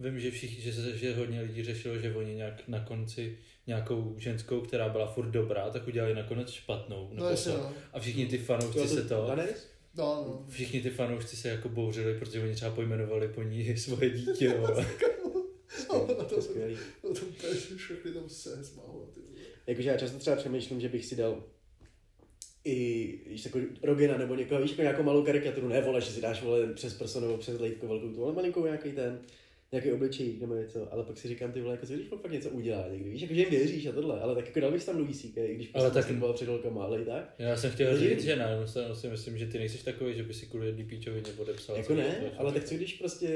vím, 0.00 0.20
že 0.20 0.30
všichni, 0.30 0.62
že, 0.62 0.72
se, 0.72 0.98
že 0.98 1.14
hodně 1.14 1.40
lidí 1.40 1.64
řešilo, 1.64 1.98
že 1.98 2.14
oni 2.14 2.34
nějak 2.34 2.68
na 2.68 2.80
konci 2.84 3.38
nějakou 3.66 4.14
ženskou, 4.18 4.60
která 4.60 4.88
byla 4.88 5.12
furt 5.12 5.26
dobrá, 5.30 5.70
tak 5.70 5.86
udělali 5.86 6.14
nakonec 6.14 6.50
špatnou. 6.50 7.08
No 7.08 7.14
nebo 7.14 7.26
jasně, 7.28 7.52
co. 7.52 7.58
no. 7.58 7.72
A 7.92 8.00
všichni 8.00 8.26
ty 8.26 8.38
fanoušci 8.38 8.88
se 8.88 9.02
to, 9.02 9.24
Daenerys? 9.26 9.66
No, 9.96 10.24
no. 10.28 10.46
všichni 10.48 10.80
ty 10.80 10.90
fanoušci 10.90 11.36
se 11.36 11.48
jako 11.48 11.68
bouřili, 11.68 12.18
protože 12.18 12.42
oni 12.42 12.54
třeba 12.54 12.70
pojmenovali 12.70 13.28
po 13.28 13.42
ní 13.42 13.76
svoje 13.76 14.10
dítě. 14.10 14.60
To 16.28 16.42
skvělý. 16.42 16.76
No 17.04 17.14
to 17.14 17.20
úplně 17.26 17.54
všechny 17.76 18.12
tam 18.12 18.28
se. 18.28 18.62
Jakože 19.66 19.88
já 19.88 19.96
často 19.96 20.18
třeba 20.18 20.36
přemýšlím, 20.36 20.80
že 20.80 20.88
bych 20.88 21.06
si 21.06 21.16
dal 21.16 21.44
i 22.64 23.18
víš, 23.26 23.44
jako 23.44 23.58
Rogena 23.82 24.18
nebo 24.18 24.34
někoho, 24.34 24.62
víš, 24.62 24.70
jako 24.70 24.82
nějakou 24.82 25.02
malou 25.02 25.24
karikaturu, 25.24 25.68
ne 25.68 25.80
vole, 25.80 26.00
že 26.00 26.10
si 26.10 26.20
dáš 26.20 26.42
vole 26.42 26.72
přes 26.74 26.94
prso 26.94 27.20
nebo 27.20 27.36
přes 27.38 27.60
lejtko 27.60 27.88
velkou 27.88 28.08
tu, 28.08 28.24
ale 28.24 28.32
malinkou 28.32 28.64
nějaký 28.64 28.92
ten, 28.92 29.20
nějaký 29.72 29.92
obličej 29.92 30.36
nebo 30.40 30.54
něco, 30.54 30.92
ale 30.92 31.04
pak 31.04 31.18
si 31.18 31.28
říkám 31.28 31.52
ty 31.52 31.60
vole, 31.60 31.74
jako 31.74 31.86
co 31.86 31.92
když 31.94 32.06
fakt 32.08 32.32
něco 32.32 32.48
udělá 32.50 32.88
někdy, 32.92 33.10
víš, 33.10 33.22
jako 33.22 33.34
že 33.34 33.40
jim 33.40 33.50
věříš 33.50 33.86
a 33.86 33.92
tohle, 33.92 34.20
ale 34.20 34.34
tak 34.34 34.46
jako 34.46 34.60
dal 34.60 34.70
bych 34.72 34.80
si 34.80 34.86
tam 34.86 34.96
Louis 34.98 35.20
C.K., 35.22 35.54
když 35.54 35.70
Ale 35.74 35.84
ale 35.84 35.94
tak- 35.94 36.10
byla 36.12 36.32
před 36.32 36.48
holkama, 36.48 36.84
ale 36.84 37.02
i 37.02 37.04
tak. 37.04 37.34
Já 37.38 37.56
jsem 37.56 37.70
chtěl 37.70 37.90
Rozdíl. 37.90 38.10
říct, 38.10 38.24
že 38.24 38.36
ne, 38.36 38.46
se- 38.66 38.94
si 38.94 39.08
myslím, 39.08 39.38
že 39.38 39.46
ty 39.46 39.58
nejsi 39.58 39.84
takový, 39.84 40.14
že 40.16 40.22
by 40.22 40.34
si 40.34 40.46
kvůli 40.46 40.66
jedný 40.66 40.84
píčovině 40.84 41.22
odepsal. 41.38 41.76
Jako 41.76 41.94
ne, 41.94 42.04
to, 42.20 42.40
ale 42.40 42.52
tak 42.52 42.64
co 42.64 42.74
když 42.74 42.92
prostě 42.94 43.28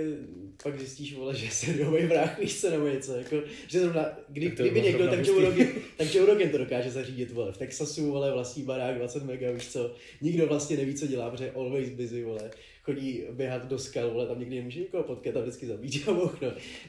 pak 0.62 0.78
zjistíš, 0.78 1.14
vole, 1.14 1.34
že 1.34 1.50
se 1.50 1.72
vrah, 2.06 2.38
víš 2.40 2.60
co, 2.60 2.70
nebo 2.70 2.88
něco, 2.88 3.14
jako, 3.16 3.42
že 3.68 3.80
zrovna, 3.80 4.18
kdy, 4.28 4.48
Tak 4.50 4.58
kdyby 4.60 4.82
někdo, 4.82 5.06
tak 5.08 5.26
Joe. 5.26 5.44
Rogan, 5.44 5.66
tak 5.96 6.14
Joe 6.14 6.26
Rogan 6.26 6.48
to 6.48 6.58
dokáže 6.58 6.90
zařídit, 6.90 7.30
vole, 7.32 7.52
v 7.52 7.58
Texasu, 7.58 8.10
vole, 8.12 8.32
vlastní 8.32 8.62
barák, 8.62 8.96
20 8.98 9.24
mega, 9.24 9.50
víš 9.52 9.68
co, 9.68 9.94
nikdo 10.20 10.46
vlastně 10.46 10.76
neví, 10.76 10.94
co 10.94 11.06
dělá, 11.06 11.30
protože 11.30 11.50
always 11.50 11.88
busy, 11.90 12.24
vole, 12.24 12.50
chodí 12.84 13.22
běhat 13.30 13.66
do 13.66 13.78
skal, 13.78 14.10
vole, 14.10 14.26
tam 14.26 14.40
nikdy 14.40 14.56
nemůže 14.56 14.80
nikoho 14.80 15.02
potkat 15.02 15.36
a 15.36 15.40
vždycky 15.40 15.66
zabít 15.66 16.08
a 16.08 16.12
no. 16.12 16.32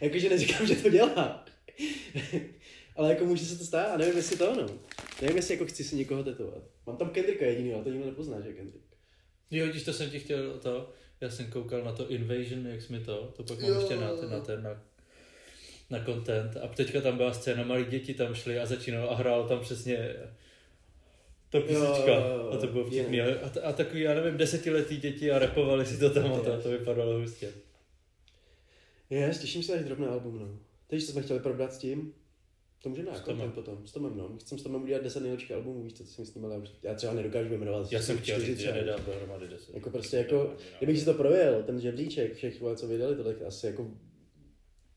Jakože 0.02 0.30
neříkám, 0.30 0.68
že 0.68 0.76
to 0.76 0.90
dělá. 0.90 1.46
ale 2.96 3.10
jako 3.10 3.26
může 3.26 3.46
se 3.46 3.58
to 3.58 3.66
stát 3.66 3.86
a 3.94 3.98
nevím, 3.98 4.18
jestli 4.18 4.38
to 4.38 4.52
ono. 4.52 4.68
Nevím, 5.22 5.38
jestli 5.38 5.54
jako 5.54 5.66
chci 5.66 5.84
si 5.84 5.96
někoho 5.96 6.24
tetovat. 6.24 6.64
Mám 6.88 6.98
tam 6.98 7.10
Kendricka 7.10 7.46
jediný, 7.46 7.74
ale 7.74 7.84
to 7.84 7.90
nikdo 7.90 8.06
nepozná, 8.06 8.42
že 8.42 8.48
je 8.50 8.54
Kendrick. 8.54 8.86
Jo, 9.52 9.68
když 9.68 9.84
to 9.84 9.94
jsem 9.94 10.10
ti 10.10 10.20
chtěl 10.20 10.60
to, 10.60 10.90
já 11.22 11.30
jsem 11.30 11.52
koukal 11.52 11.84
na 11.84 11.92
to 11.92 12.10
Invasion, 12.10 12.68
jak 12.68 12.82
jsi 12.82 12.94
mi 12.94 13.00
to, 13.00 13.34
to 13.38 13.44
pak 13.44 13.60
mám 13.60 13.70
Jo. 13.70 13.80
ještě 13.80 13.96
na, 13.96 14.16
ten- 14.16 14.30
na 14.30 14.40
ten, 14.40 14.64
na, 14.64 14.82
na 15.90 16.06
content 16.06 16.58
a 16.58 16.68
teďka 16.68 17.02
tam 17.02 17.18
byla 17.18 17.34
scéna, 17.34 17.64
malí 17.64 17.86
děti 17.86 18.14
tam 18.14 18.36
šli 18.36 18.60
a 18.60 18.66
začínalo 18.66 19.12
a 19.12 19.16
hrálo 19.16 19.48
tam 19.48 19.60
přesně 19.60 20.16
ta 21.62 21.68
písnička 21.68 22.12
Jo, 22.12 22.26
jo, 22.28 22.38
jo, 22.38 22.50
a 22.52 22.58
to 22.58 22.68
bylo 22.68 22.86
vtipný 22.86 23.22
a, 23.22 23.26
a, 23.26 23.70
a 23.70 23.74
takový, 23.74 24.02
já 24.02 24.14
nevím, 24.14 24.38
desetiletý 24.38 24.98
děti 24.98 25.32
a 25.32 25.40
repovali 25.40 25.86
si 25.86 26.00
to 26.00 26.10
tam 26.10 26.34
a 26.34 26.40
to, 26.40 26.62
to 26.62 26.70
vypadalo 26.70 27.20
hustě. 27.20 27.54
Yes, 29.10 29.40
těším 29.40 29.64
se 29.64 29.76
na 29.76 29.82
drobné 29.82 30.08
album, 30.08 30.40
no. 30.40 30.60
Teď 30.88 31.02
jsme 31.02 31.22
chtěli 31.22 31.40
probrat 31.40 31.74
s 31.74 31.78
tím, 31.78 32.14
to 32.84 32.90
můžeme 32.90 33.12
S 33.12 33.14
jako 33.14 33.34
ten 33.34 33.52
potom, 33.52 33.88
s 33.88 33.92
Tomem, 33.92 34.18
no. 34.18 34.38
Chcem 34.40 34.60
s 34.60 34.64
Tomem 34.64 34.84
udělat 34.84 35.04
10 35.04 35.20
nejlepších 35.20 35.52
albumů, 35.52 35.84
víš 35.84 35.94
co, 35.94 36.04
co 36.04 36.10
si 36.10 36.22
myslím, 36.22 36.46
ale 36.46 36.62
já 36.84 36.94
třeba 36.94 37.14
nedokážu 37.14 37.50
vyjmenovat. 37.50 37.92
Já 37.92 38.02
jsem 38.02 38.18
chtěl 38.18 38.40
říct, 38.40 38.60
že 38.60 38.72
nedám 38.72 39.00
dohromady 39.06 39.48
deset. 39.48 39.76
Jako 39.76 39.90
prostě 39.90 40.18
jako, 40.18 40.54
kdybych 40.78 41.00
si 41.00 41.06
to 41.06 41.14
projel, 41.14 41.64
ten 41.64 41.80
žebříček, 41.82 42.34
všech, 42.34 42.62
vole, 42.62 42.76
co 42.76 42.88
vydali, 42.88 43.16
to 43.16 43.24
tak 43.24 43.42
asi 43.42 43.68
jako 43.68 43.92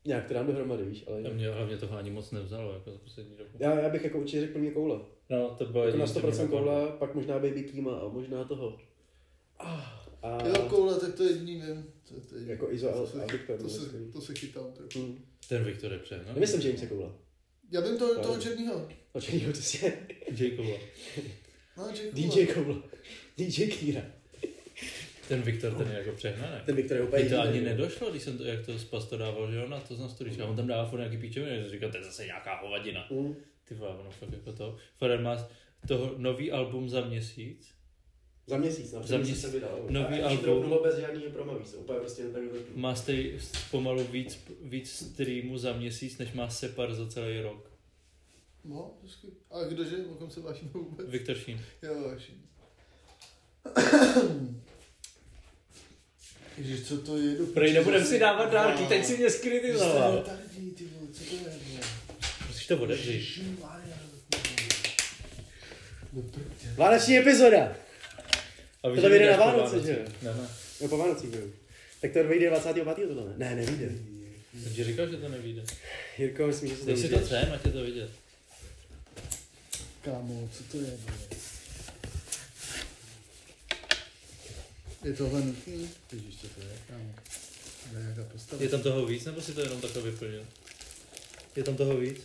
nějak 0.05 0.27
to 0.27 0.33
dám 0.33 0.47
dohromady, 0.47 0.83
víš, 0.83 1.03
ale 1.07 1.21
A 1.23 1.33
mě 1.33 1.49
hlavně 1.49 1.77
toho 1.77 1.97
ani 1.97 2.11
moc 2.11 2.31
nevzalo, 2.31 2.73
jako 2.73 2.91
za 2.91 2.97
poslední 2.97 3.37
dobu. 3.37 3.49
já, 3.59 3.79
já 3.79 3.89
bych 3.89 4.03
jako 4.03 4.19
určitě 4.19 4.41
řekl 4.41 4.53
první 4.53 4.71
koule. 4.71 4.99
No, 5.29 5.55
to 5.57 5.65
bylo 5.65 5.85
Jako 5.85 5.97
na 5.97 6.03
jediný, 6.03 6.21
co 6.21 6.27
mě 6.27 6.29
100% 6.37 6.41
napadlo. 6.41 6.59
koula, 6.59 6.87
pak 6.91 7.15
možná 7.15 7.33
Baby 7.39 7.63
Kima 7.63 7.99
a 7.99 8.07
možná 8.07 8.43
toho. 8.43 8.77
Ah, 9.59 9.83
a 10.21 10.47
Jo, 10.47 10.65
koule, 10.69 10.99
tak 10.99 11.15
to 11.15 11.23
jediný 11.23 11.55
vím. 11.61 11.85
To, 12.07 12.13
to 12.21 12.35
je 12.35 12.39
jediný. 12.39 12.51
Jako 12.51 12.71
Izo 12.71 12.89
a- 12.89 12.93
to 12.93 13.07
se, 13.07 13.23
a 13.23 13.31
Viktor, 13.31 13.57
To 13.57 13.63
no, 13.63 13.69
se, 13.69 13.89
to 14.13 14.21
se 14.21 14.33
chytám. 14.33 14.71
Tak. 14.73 14.85
hm, 14.95 15.25
Ten 15.49 15.63
Viktor 15.63 15.91
je 15.93 15.99
přehnal. 15.99 16.33
nemyslím 16.33 16.61
Jamesa 16.61 16.85
Koula. 16.85 17.11
Já 17.71 17.81
vím 17.81 17.97
to, 17.97 18.19
toho 18.21 18.41
černýho. 18.41 18.87
Očekýho 19.13 19.53
to 19.53 19.59
si 19.61 19.93
Jacoba. 20.31 20.77
No, 21.77 21.87
Jake 21.87 22.11
DJ 22.11 22.45
Koula. 22.47 22.75
DJ 23.37 23.67
Kira. 23.67 24.01
Ten 25.27 25.41
Viktor, 25.41 25.73
ten 25.73 25.87
je 25.87 25.97
jako 25.97 26.11
přehnaný. 26.11 26.61
Ten 26.65 26.75
Viktor 26.75 26.97
je 26.97 27.03
úplně 27.03 27.25
to 27.29 27.39
ani 27.41 27.61
nedošlo, 27.61 28.09
když 28.11 28.23
jsem 28.23 28.37
to, 28.37 28.43
jak 28.43 28.65
to 28.65 28.79
spas 28.79 29.05
to 29.05 29.17
dával, 29.17 29.51
že 29.51 29.57
jo, 29.57 29.67
na 29.67 29.79
to 29.79 29.95
znám 29.95 30.09
to, 30.17 30.23
když 30.23 30.37
on 30.39 30.55
tam 30.55 30.67
dává 30.67 30.89
furt 30.89 30.99
nějaký 30.99 31.17
píčoviny, 31.17 31.63
že 31.63 31.69
říkal, 31.69 31.91
to 31.91 31.97
je 31.97 32.03
zase 32.03 32.25
nějaká 32.25 32.59
hovadina. 32.61 33.07
Hm. 33.11 33.35
Ty 33.69 33.75
vole, 33.75 33.95
ono 33.95 34.11
fakt 34.11 34.31
jako 34.33 34.53
to. 34.53 34.77
Farad 34.97 35.21
má 35.21 35.47
toho 35.87 36.13
nový 36.17 36.51
album 36.51 36.89
za 36.89 37.01
měsíc 37.01 37.67
Za 38.47 38.57
měsíc, 38.57 38.91
no. 38.93 39.03
Za 39.03 39.17
měsíc. 39.17 39.27
měsíc 39.27 39.41
jsem 39.41 39.51
vydal. 39.51 39.79
Nový 39.89 40.21
a 40.21 40.27
album. 40.29 40.77
bez 40.83 40.95
žádného 40.97 41.31
promo, 41.31 41.59
víš 41.59 41.67
co, 41.69 41.77
úplně 41.77 41.99
prostě 41.99 42.21
jen 42.21 42.31
tak 42.33 42.43
do 42.43 42.59
Má 42.75 42.95
stej, 42.95 43.39
pomalu 43.71 44.03
víc, 44.03 44.39
víc 44.61 44.89
streamů 44.91 45.57
za 45.57 45.73
měsíc, 45.73 46.17
než 46.17 46.33
má 46.33 46.49
Separ 46.49 46.93
za 46.93 47.07
celý 47.07 47.41
rok. 47.41 47.71
No, 48.65 48.97
počkej. 49.01 49.29
A 49.51 49.63
kdože? 49.63 49.97
O 50.11 50.15
kom 50.15 50.31
se 50.31 50.39
bavíme 50.39 50.69
vůbec? 50.73 51.09
Viktor 51.09 51.35
Šín. 51.35 51.61
Jo, 51.83 52.09
vaši. 52.11 52.33
Ježiš, 56.57 56.87
co 56.87 56.97
to 56.97 57.17
je? 57.17 57.35
Prej, 57.53 57.73
nebudem 57.73 58.05
si 58.05 58.19
dávat 58.19 58.51
dárky, 58.51 58.79
Wow. 58.79 58.89
teď 58.89 59.05
si 59.05 59.17
mě 59.17 59.25
Vy 59.25 59.29
jste 59.31 59.39
skritizoval. 59.39 60.15
retardní, 60.15 60.71
ty 60.71 60.85
vole, 60.85 61.07
co 61.13 61.23
to 61.23 61.35
je? 61.35 61.78
To 62.69 62.77
prdě. 62.77 63.21
Vánoční 66.75 67.17
epizoda. 67.17 67.75
A 68.83 69.01
To 69.01 69.09
vyjde 69.09 69.31
na 69.31 69.37
Vánoce, 69.37 69.81
že 69.85 69.91
jo? 69.91 70.05
Ne, 70.21 70.33
ne. 70.33 70.47
No 70.81 70.87
po 70.87 70.97
Vánocích, 70.97 71.33
jo. 71.33 71.41
Tak 72.01 72.13
to 72.13 72.23
vyjde 72.23 72.49
25. 72.49 73.07
tohle, 73.07 73.23
ne? 73.29 73.33
Ne, 73.37 73.55
nevyjde. 73.55 73.89
Jsem 74.63 74.73
ti 74.73 74.83
říkal, 74.83 75.07
že 75.07 75.17
to 75.17 75.29
nevíde. 75.29 75.63
Jirko, 76.17 76.47
myslím, 76.47 76.69
že 76.69 76.75
se 76.75 76.81
to 76.81 76.85
Dej 76.85 76.97
si 76.97 77.09
to 77.09 77.27
sem, 77.27 77.51
ať 77.53 77.65
je 77.65 77.71
to 77.71 77.83
vidět. 77.83 78.09
Kámo, 80.01 80.49
co 80.53 80.63
to 80.63 80.77
je? 80.77 80.83
vole? 80.83 81.17
Je 85.03 85.13
tohle 85.13 85.41
nutný? 85.41 85.89
Ježiš, 86.13 86.35
co 86.41 86.47
to 86.47 86.61
je, 86.61 86.73
kámo? 86.87 87.13
Je 88.59 88.69
tam 88.69 88.81
toho 88.81 89.05
víc, 89.05 89.25
nebo 89.25 89.41
si 89.41 89.53
to 89.53 89.61
jenom 89.61 89.81
takhle 89.81 90.01
vyplnil? 90.01 90.45
Je 91.55 91.63
tam 91.63 91.75
toho 91.75 91.97
víc? 91.97 92.17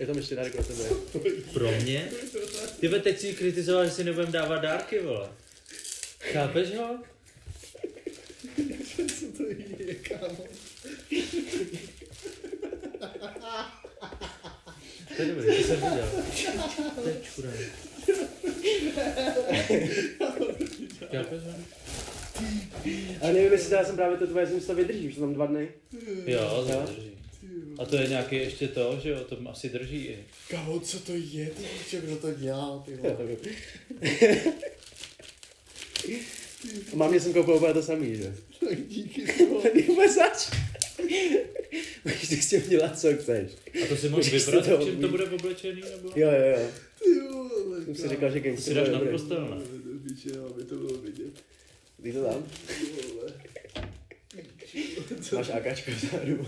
Je 0.00 0.06
tam 0.06 0.16
ještě 0.16 0.34
dárek 0.34 0.52
pro 0.52 0.64
tebe. 0.64 0.84
Pro 1.52 1.70
mě? 1.70 2.10
Ty 2.80 2.88
ve 2.88 3.00
teď 3.00 3.18
si 3.20 3.34
kritizoval, 3.34 3.84
že 3.84 3.90
si 3.90 4.04
nebudem 4.04 4.32
dávat 4.32 4.58
dárky, 4.58 5.00
vole. 5.00 5.28
Chápeš 6.18 6.74
ho? 6.76 6.98
Co 9.18 9.26
to 9.36 9.42
je, 9.42 9.94
kámo? 9.94 10.44
To 15.16 15.22
je 15.22 15.28
dobrý, 15.28 15.46
to 15.46 15.68
jsem 15.68 15.76
viděl. 15.76 16.10
To 17.02 17.08
je 17.08 17.16
čurá. 17.34 17.50
Chápeš 21.10 21.42
ho? 21.42 21.52
Ale 23.20 23.32
nevím, 23.32 23.52
jestli 23.52 23.74
já 23.74 23.84
jsem 23.84 23.96
právě 23.96 24.18
to 24.18 24.26
tvoje, 24.26 24.46
jsem 24.46 24.60
si 24.60 24.66
to 24.66 24.74
vydrží, 24.74 25.08
už 25.08 25.14
jsou 25.14 25.20
tam 25.20 25.34
dva 25.34 25.46
dny. 25.46 25.68
Jo, 26.26 26.66
to. 26.70 27.08
A 27.78 27.84
to 27.84 27.96
je 27.96 28.08
nějaký 28.08 28.36
ještě 28.36 28.68
to, 28.68 29.00
že 29.02 29.10
jo, 29.10 29.20
to 29.24 29.38
asi 29.50 29.68
drží 29.68 30.04
i. 30.04 30.24
Kámo, 30.50 30.80
co 30.80 31.00
to 31.00 31.12
je, 31.12 31.46
ty 31.46 31.62
víš, 31.62 32.02
kdo 32.04 32.16
to 32.16 32.32
dělá, 32.32 32.82
ty 32.86 32.96
vole. 32.96 33.26
Mám 36.94 37.10
mě 37.10 37.20
jsem 37.20 37.32
koupil 37.32 37.54
úplně 37.54 37.74
to 37.74 37.82
samý, 37.82 38.16
že? 38.16 38.34
Tak 38.68 38.86
díky, 38.86 39.32
ty 39.32 39.46
vole. 39.46 39.70
Vůbec 39.86 40.14
zač. 40.14 40.50
Můžeš 42.04 42.28
si 42.28 42.36
s 42.36 42.50
tím 42.50 42.62
dělat, 42.68 43.00
co 43.00 43.16
chceš. 43.16 43.50
A 43.84 43.86
to 43.88 43.96
si 43.96 44.08
Můžeš 44.08 44.46
vybrat, 44.46 44.66
to 44.66 44.78
v 44.78 44.84
čem 44.84 45.00
to 45.00 45.08
bude 45.08 45.24
oblečený, 45.24 45.82
nebo? 45.90 46.12
Jo, 46.16 46.28
jo, 46.30 46.58
jo. 46.58 46.68
Ty 47.04 47.20
vole, 47.20 47.84
Jsem 47.84 47.94
si 47.94 48.08
říkal, 48.08 48.30
že 48.30 48.40
game 48.40 48.56
To 48.56 48.62
si 48.62 48.74
dáš 48.74 48.88
na 48.88 49.00
postel, 49.00 49.48
ne? 49.48 49.64
Aby 50.50 50.64
to 50.64 50.74
bylo 50.74 50.98
vidět. 50.98 51.44
Dej 51.98 52.12
to 52.12 52.24
tam. 52.24 52.46
Ty 52.66 52.84
vole. 53.08 53.32
Máš 55.36 55.48
AKčko 55.50 55.90
vzadu. 55.90 56.46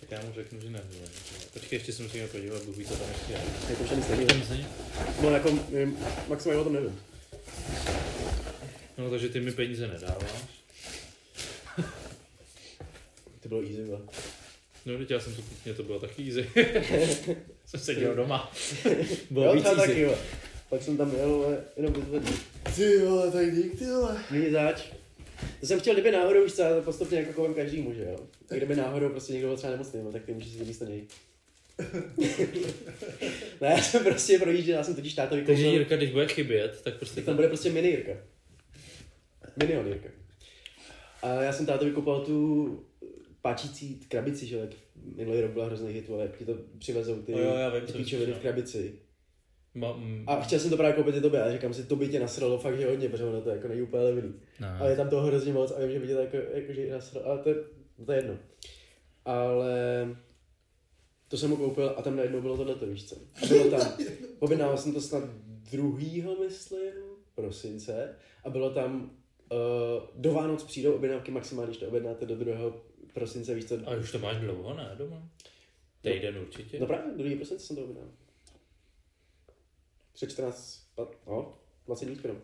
Tak 0.00 0.10
já 0.10 0.20
mu 0.22 0.32
řeknu, 0.34 0.60
že 0.60 0.70
ne. 0.70 0.80
Počkej, 1.52 1.76
ještě 1.76 1.92
se 1.92 2.02
musíme 2.02 2.26
podívat, 2.26 2.62
Bůh 2.62 2.76
ví, 2.76 2.84
co 2.84 2.96
tam 2.96 3.08
ještě 3.08 3.32
je. 3.32 3.38
Je 3.70 3.76
to 3.76 3.84
už 3.84 3.90
ani 3.90 4.26
není? 4.50 4.66
No 5.22 5.30
jako, 5.30 5.58
nevím, 5.70 5.96
maximálně 6.28 6.60
o 6.60 6.64
tom 6.64 6.72
nevím. 6.72 7.00
No, 8.98 9.10
takže 9.10 9.28
ty 9.28 9.40
mi 9.40 9.52
peníze 9.52 9.88
nedáváš. 9.88 10.30
To 13.40 13.48
bylo 13.48 13.62
easy, 13.62 13.84
vole. 13.84 14.00
No, 14.86 14.98
teď 14.98 15.10
já 15.10 15.20
jsem 15.20 15.34
to, 15.34 15.42
mě 15.64 15.74
to 15.74 15.82
bylo 15.82 16.00
taky 16.00 16.22
easy. 16.28 16.50
jsem 17.66 17.80
seděl 17.80 18.14
doma. 18.14 18.52
Bylo 19.30 19.44
Jo, 19.46 19.54
víc 19.54 19.64
to 19.64 19.76
taky, 19.76 19.90
easy. 19.90 20.00
jo. 20.00 20.18
Pak 20.70 20.82
jsem 20.82 20.96
tam 20.96 21.14
jel, 21.16 21.34
ale 21.46 21.58
jenom 21.76 21.92
vyzvedl. 21.92 22.32
Ty 22.76 22.98
vole, 22.98 23.30
tak 23.30 23.54
dík, 23.54 23.78
ty 23.78 23.84
vole. 23.86 24.22
Není 24.30 24.50
zač. 24.50 24.82
To 25.60 25.66
jsem 25.66 25.80
chtěl, 25.80 25.94
kdyby 25.94 26.10
náhodou 26.10 26.44
už 26.44 26.52
to 26.52 26.62
postupně 26.84 27.18
jako 27.18 27.32
kolem 27.32 27.54
každému, 27.54 27.94
že 27.94 28.02
jo. 28.04 28.16
Tak 28.46 28.58
kdyby 28.58 28.76
náhodou 28.76 29.08
prostě 29.08 29.32
někdo 29.32 29.48
byl 29.48 29.56
třeba 29.56 29.70
nemocný, 29.70 30.00
no, 30.02 30.12
tak 30.12 30.24
ty 30.24 30.34
můžeš 30.34 30.52
si 30.52 30.64
místo 30.64 30.84
něj. 30.84 31.06
ne, 33.60 33.68
já 33.68 33.78
jsem 33.78 34.04
prostě 34.04 34.38
projížděl, 34.38 34.76
já 34.76 34.84
jsem 34.84 34.94
totiž 34.94 35.14
tátovi 35.14 35.42
Takže 35.42 35.62
koupil. 35.62 35.78
Jirka, 35.78 35.96
když 35.96 36.10
bude 36.10 36.28
chybět, 36.28 36.80
tak 36.84 36.96
prostě 36.96 37.14
Tak 37.14 37.24
tam 37.24 37.36
bude 37.36 37.48
prostě 37.48 37.70
mini 37.70 37.88
Jirka. 37.88 38.12
Minion 39.56 39.86
Jirka. 39.86 40.08
A 41.22 41.42
já 41.42 41.52
jsem 41.52 41.66
tátovi 41.66 41.90
koupil 41.90 42.20
tu 42.20 42.84
páčící 43.42 44.00
krabici, 44.08 44.46
že 44.46 44.56
jo, 44.56 44.66
tak 44.66 44.78
minulý 45.16 45.40
rok 45.40 45.50
byla 45.50 45.66
hrozný 45.66 45.92
hit, 45.92 46.10
ale 46.10 46.22
jak 46.22 46.36
ti 46.36 46.44
to 46.44 46.54
přivezou 46.78 47.22
ty, 47.22 47.32
No 47.32 47.38
jo, 47.38 47.54
já 47.54 47.68
vím, 47.68 47.86
ty 47.86 47.92
co 47.92 47.98
píčoviny 47.98 48.32
v 48.32 48.34
no. 48.34 48.40
krabici. 48.42 48.92
Ma, 49.74 49.92
mm, 49.92 50.24
A 50.26 50.40
chtěl 50.40 50.58
jsem 50.58 50.70
to 50.70 50.76
právě 50.76 50.94
koupit 50.94 51.16
i 51.16 51.20
tobě, 51.20 51.42
a 51.42 51.52
říkám 51.52 51.74
si, 51.74 51.84
to 51.84 51.96
by 51.96 52.08
tě 52.08 52.20
nasralo 52.20 52.58
fakt, 52.58 52.78
že 52.78 52.88
hodně, 52.88 53.08
protože 53.08 53.24
ono 53.24 53.40
to 53.40 53.50
jako 53.50 53.68
není 53.68 53.82
úplně 53.82 54.02
levný. 54.02 54.34
ne. 54.60 54.76
Ale 54.80 54.90
je 54.90 54.96
tam 54.96 55.08
toho 55.08 55.26
hrozně 55.26 55.52
moc 55.52 55.70
a 55.70 55.78
vím, 55.78 55.90
že 55.90 55.98
by 55.98 56.06
tě 56.06 56.14
to 56.14 56.20
jako, 56.20 56.36
jako 56.36 56.72
že 56.72 56.90
nasralo, 56.90 57.26
ale 57.26 57.38
to 57.38 57.48
je, 57.48 57.54
to 58.06 58.12
je 58.12 58.18
jedno. 58.18 58.34
Ale 59.24 60.06
to 61.28 61.36
jsem 61.36 61.50
mu 61.50 61.56
koupil 61.56 61.94
a 61.96 62.02
tam 62.02 62.16
najednou 62.16 62.40
bylo 62.40 62.56
tohle, 62.56 62.74
víš 62.86 63.04
co. 63.08 63.16
A 63.42 63.46
bylo 63.46 63.70
tam, 63.70 63.92
objednával 64.38 64.76
jsem 64.78 64.92
to 64.94 65.00
snad 65.00 65.24
druhýho, 65.72 66.36
myslím, 66.44 66.92
prosince 67.34 68.16
a 68.44 68.50
bylo 68.50 68.70
tam 68.70 69.10
uh, 69.52 69.58
do 70.14 70.32
Vánoc 70.32 70.62
přijdou 70.62 70.92
objednávky 70.92 71.30
maximálně, 71.30 71.70
když 71.70 71.80
to 71.80 71.88
objednáte 71.88 72.26
do 72.26 72.36
2. 72.36 72.54
prosince, 73.14 73.54
víš 73.54 73.64
co. 73.64 73.74
A 73.86 73.96
už 73.96 74.12
to 74.12 74.18
máš 74.18 74.36
dlouho, 74.36 74.74
ne, 74.74 74.94
doma? 74.98 75.28
Týden 76.00 76.38
určitě. 76.38 76.80
No 76.80 76.86
právě, 76.86 77.12
2. 77.16 77.36
prosince 77.36 77.66
jsem 77.66 77.76
to 77.76 77.82
objednal. 77.82 78.08
Před 80.12 80.30
14, 80.30 80.86
pat- 80.96 81.16
no, 81.26 81.58
20 81.86 82.04
dní 82.04 82.16
skoro. 82.16 82.36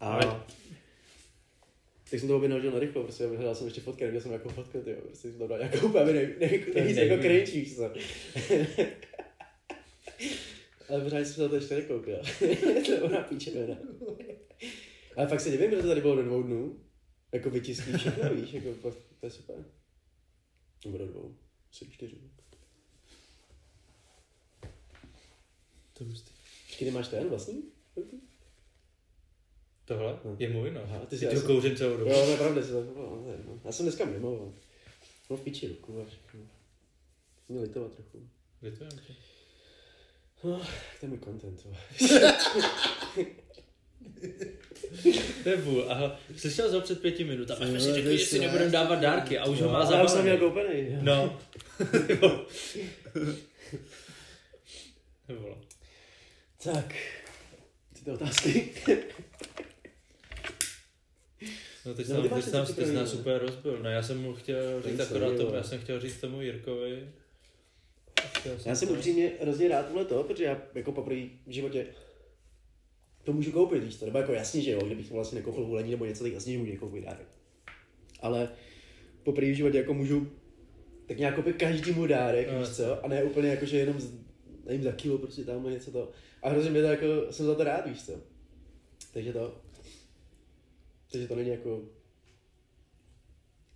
A 0.00 0.12
Ale- 0.12 0.42
tak 2.10 2.20
jsem 2.20 2.28
to 2.28 2.36
objednal, 2.36 2.60
na 2.60 2.78
rychlo, 2.78 3.02
prostě 3.02 3.26
hledal 3.26 3.54
jsem 3.54 3.66
ještě 3.66 3.80
fotky, 3.80 4.04
neměl 4.04 4.22
jsem 4.22 4.32
jako 4.32 4.48
fotku, 4.48 4.80
tyjo, 4.80 5.00
prostě 5.00 5.28
jsem 5.30 5.38
tam 5.38 5.48
dal 5.48 5.58
nějakou 5.58 5.86
úplně 5.86 6.04
To 6.04 6.44
je 6.44 6.58
nejvíc 6.74 6.96
jako 6.96 7.22
cringe, 7.22 7.74
co. 7.74 7.84
Ale 10.88 11.04
pořád 11.04 11.18
jsem 11.18 11.34
se 11.34 11.48
to 11.48 11.54
ještě 11.54 11.74
nekoupil. 11.74 12.18
to 12.86 12.92
je 12.92 13.02
ona 13.02 13.22
píčevina. 13.22 13.76
Ale 15.16 15.26
fakt 15.28 15.40
se 15.40 15.50
divím, 15.50 15.70
že 15.70 15.76
to 15.76 15.88
tady 15.88 16.00
bylo 16.00 16.16
do 16.16 16.22
dvou 16.22 16.42
dnů. 16.42 16.80
Jako 17.32 17.50
vytiský 17.50 17.92
všechno, 17.92 18.34
víš, 18.34 18.52
jako 18.52 18.74
to, 18.74 18.90
to 18.90 19.26
je 19.26 19.30
super. 19.30 19.64
Nebo 20.84 20.98
do 20.98 21.06
dvou, 21.06 21.36
asi 21.70 21.90
čtyři. 21.90 22.16
To 25.92 26.04
hustý. 26.04 26.37
Počkej, 26.78 26.88
ty 26.88 26.94
máš 26.94 27.08
ten 27.08 27.28
vlastní? 27.28 27.62
Tohle 29.84 30.18
No. 30.24 30.36
je 30.38 30.48
můj, 30.48 30.70
no. 30.70 30.80
Aha, 30.84 30.98
ty 31.06 31.18
si 31.18 31.26
to 31.26 31.40
kouřím 31.42 31.76
celou 31.76 31.96
dobu. 31.96 32.10
Jo, 32.10 32.36
pravda, 32.38 32.60
že 32.60 32.72
to 32.72 32.84
no. 32.96 33.60
Já 33.64 33.72
jsem 33.72 33.86
dneska 33.86 34.04
mimo, 34.04 34.52
no 35.30 35.36
v 35.36 35.40
píči 35.40 35.68
ruku 35.68 36.00
až. 36.06 36.12
No. 36.34 36.40
Mě 37.48 37.60
litovat 37.60 37.92
trochu. 37.92 38.28
Litujem 38.62 38.90
tě. 39.06 39.12
No, 40.44 40.58
to 41.00 41.06
je 41.06 41.08
můj 41.08 41.18
content, 41.18 41.62
to. 41.62 41.68
Tebu, 45.44 45.90
aha, 45.90 46.20
slyšel 46.36 46.70
jsem 46.70 46.82
před 46.82 47.00
pěti 47.02 47.24
minutami, 47.24 47.66
jsme 47.66 47.80
si 47.80 47.88
Jo, 47.88 47.94
řekli, 47.94 48.18
že 48.18 48.26
si 48.26 48.38
nebudeme 48.38 48.70
dávat 48.70 49.00
dárky 49.00 49.38
a 49.38 49.46
už 49.46 49.60
ho 49.60 49.68
má 49.72 49.90
Já 49.92 50.04
už 50.04 50.10
jsem 50.10 50.22
měl 50.22 50.38
zabavený. 50.38 50.86
koupený. 50.86 51.04
No. 51.04 51.38
To. 56.68 56.74
Tak, 56.74 56.94
ty 57.94 58.04
ty 58.04 58.10
otázky. 58.10 58.70
No 61.86 61.94
teď 61.94 62.08
No, 62.08 62.14
jsem, 62.14 62.22
ty 62.22 62.28
no, 62.28 62.34
teď 62.36 62.44
jsem, 62.44 62.66
teď 62.66 62.86
jsem 62.86 62.94
nás 62.94 63.10
super 63.10 63.42
rozbil. 63.42 63.78
No 63.82 63.90
já 63.90 64.02
jsem 64.02 64.22
mu 64.22 64.34
chtěl 64.34 64.82
říct 64.82 65.00
akorát 65.00 65.32
jo. 65.32 65.52
já 65.54 65.62
jsem 65.62 65.80
chtěl 65.80 66.00
říct 66.00 66.20
tomu 66.20 66.40
Jirkovi. 66.42 67.08
Chtěl 68.38 68.56
Já 68.66 68.74
jsem 68.74 68.88
to- 68.88 68.94
upřímně 68.94 69.30
hrozně 69.40 69.68
rád 69.68 69.86
tohle 69.86 70.04
to, 70.04 70.22
protože 70.24 70.44
já 70.44 70.62
jako 70.74 70.92
poprvé 70.92 71.20
v 71.46 71.50
životě 71.50 71.86
to 73.24 73.32
můžu 73.32 73.52
koupit, 73.52 73.84
víš 73.84 73.94
to, 73.96 74.06
nebo 74.06 74.18
jako 74.18 74.32
jasně, 74.32 74.62
že 74.62 74.70
jo, 74.70 74.80
kdybych 74.86 75.10
vlastně 75.10 75.38
nekoupil 75.38 75.64
hulení 75.64 75.90
nebo 75.90 76.04
něco, 76.04 76.24
tak 76.24 76.32
jasně, 76.32 76.52
že 76.52 76.58
můžu 76.58 76.76
koupit 76.76 77.04
dárek. 77.04 77.26
Ale 78.20 78.48
poprvé 79.22 79.50
v 79.50 79.54
životě 79.56 79.78
jako 79.78 79.94
můžu 79.94 80.30
tak 81.06 81.18
nějak 81.18 81.34
koupit 81.34 81.56
každému 81.56 82.06
dárek, 82.06 82.52
No, 82.52 82.58
víš 82.60 82.68
co, 82.68 83.04
a 83.04 83.08
ne 83.08 83.22
úplně 83.22 83.48
jako, 83.48 83.66
že 83.66 83.78
jenom 83.78 83.96
nevím, 84.68 84.82
za 84.82 84.92
kilo 84.92 85.18
prostě 85.18 85.44
tam 85.44 85.70
něco 85.70 85.90
to. 85.90 86.10
A 86.42 86.48
hrozně 86.48 86.70
mě 86.70 86.82
to 86.82 86.86
jako, 86.86 87.32
jsem 87.32 87.46
za 87.46 87.54
to 87.54 87.64
rád, 87.64 87.86
víš 87.86 88.04
co. 88.04 88.12
Takže 89.12 89.32
to, 89.32 89.60
takže 91.12 91.28
to 91.28 91.34
není 91.34 91.50
jako, 91.50 91.82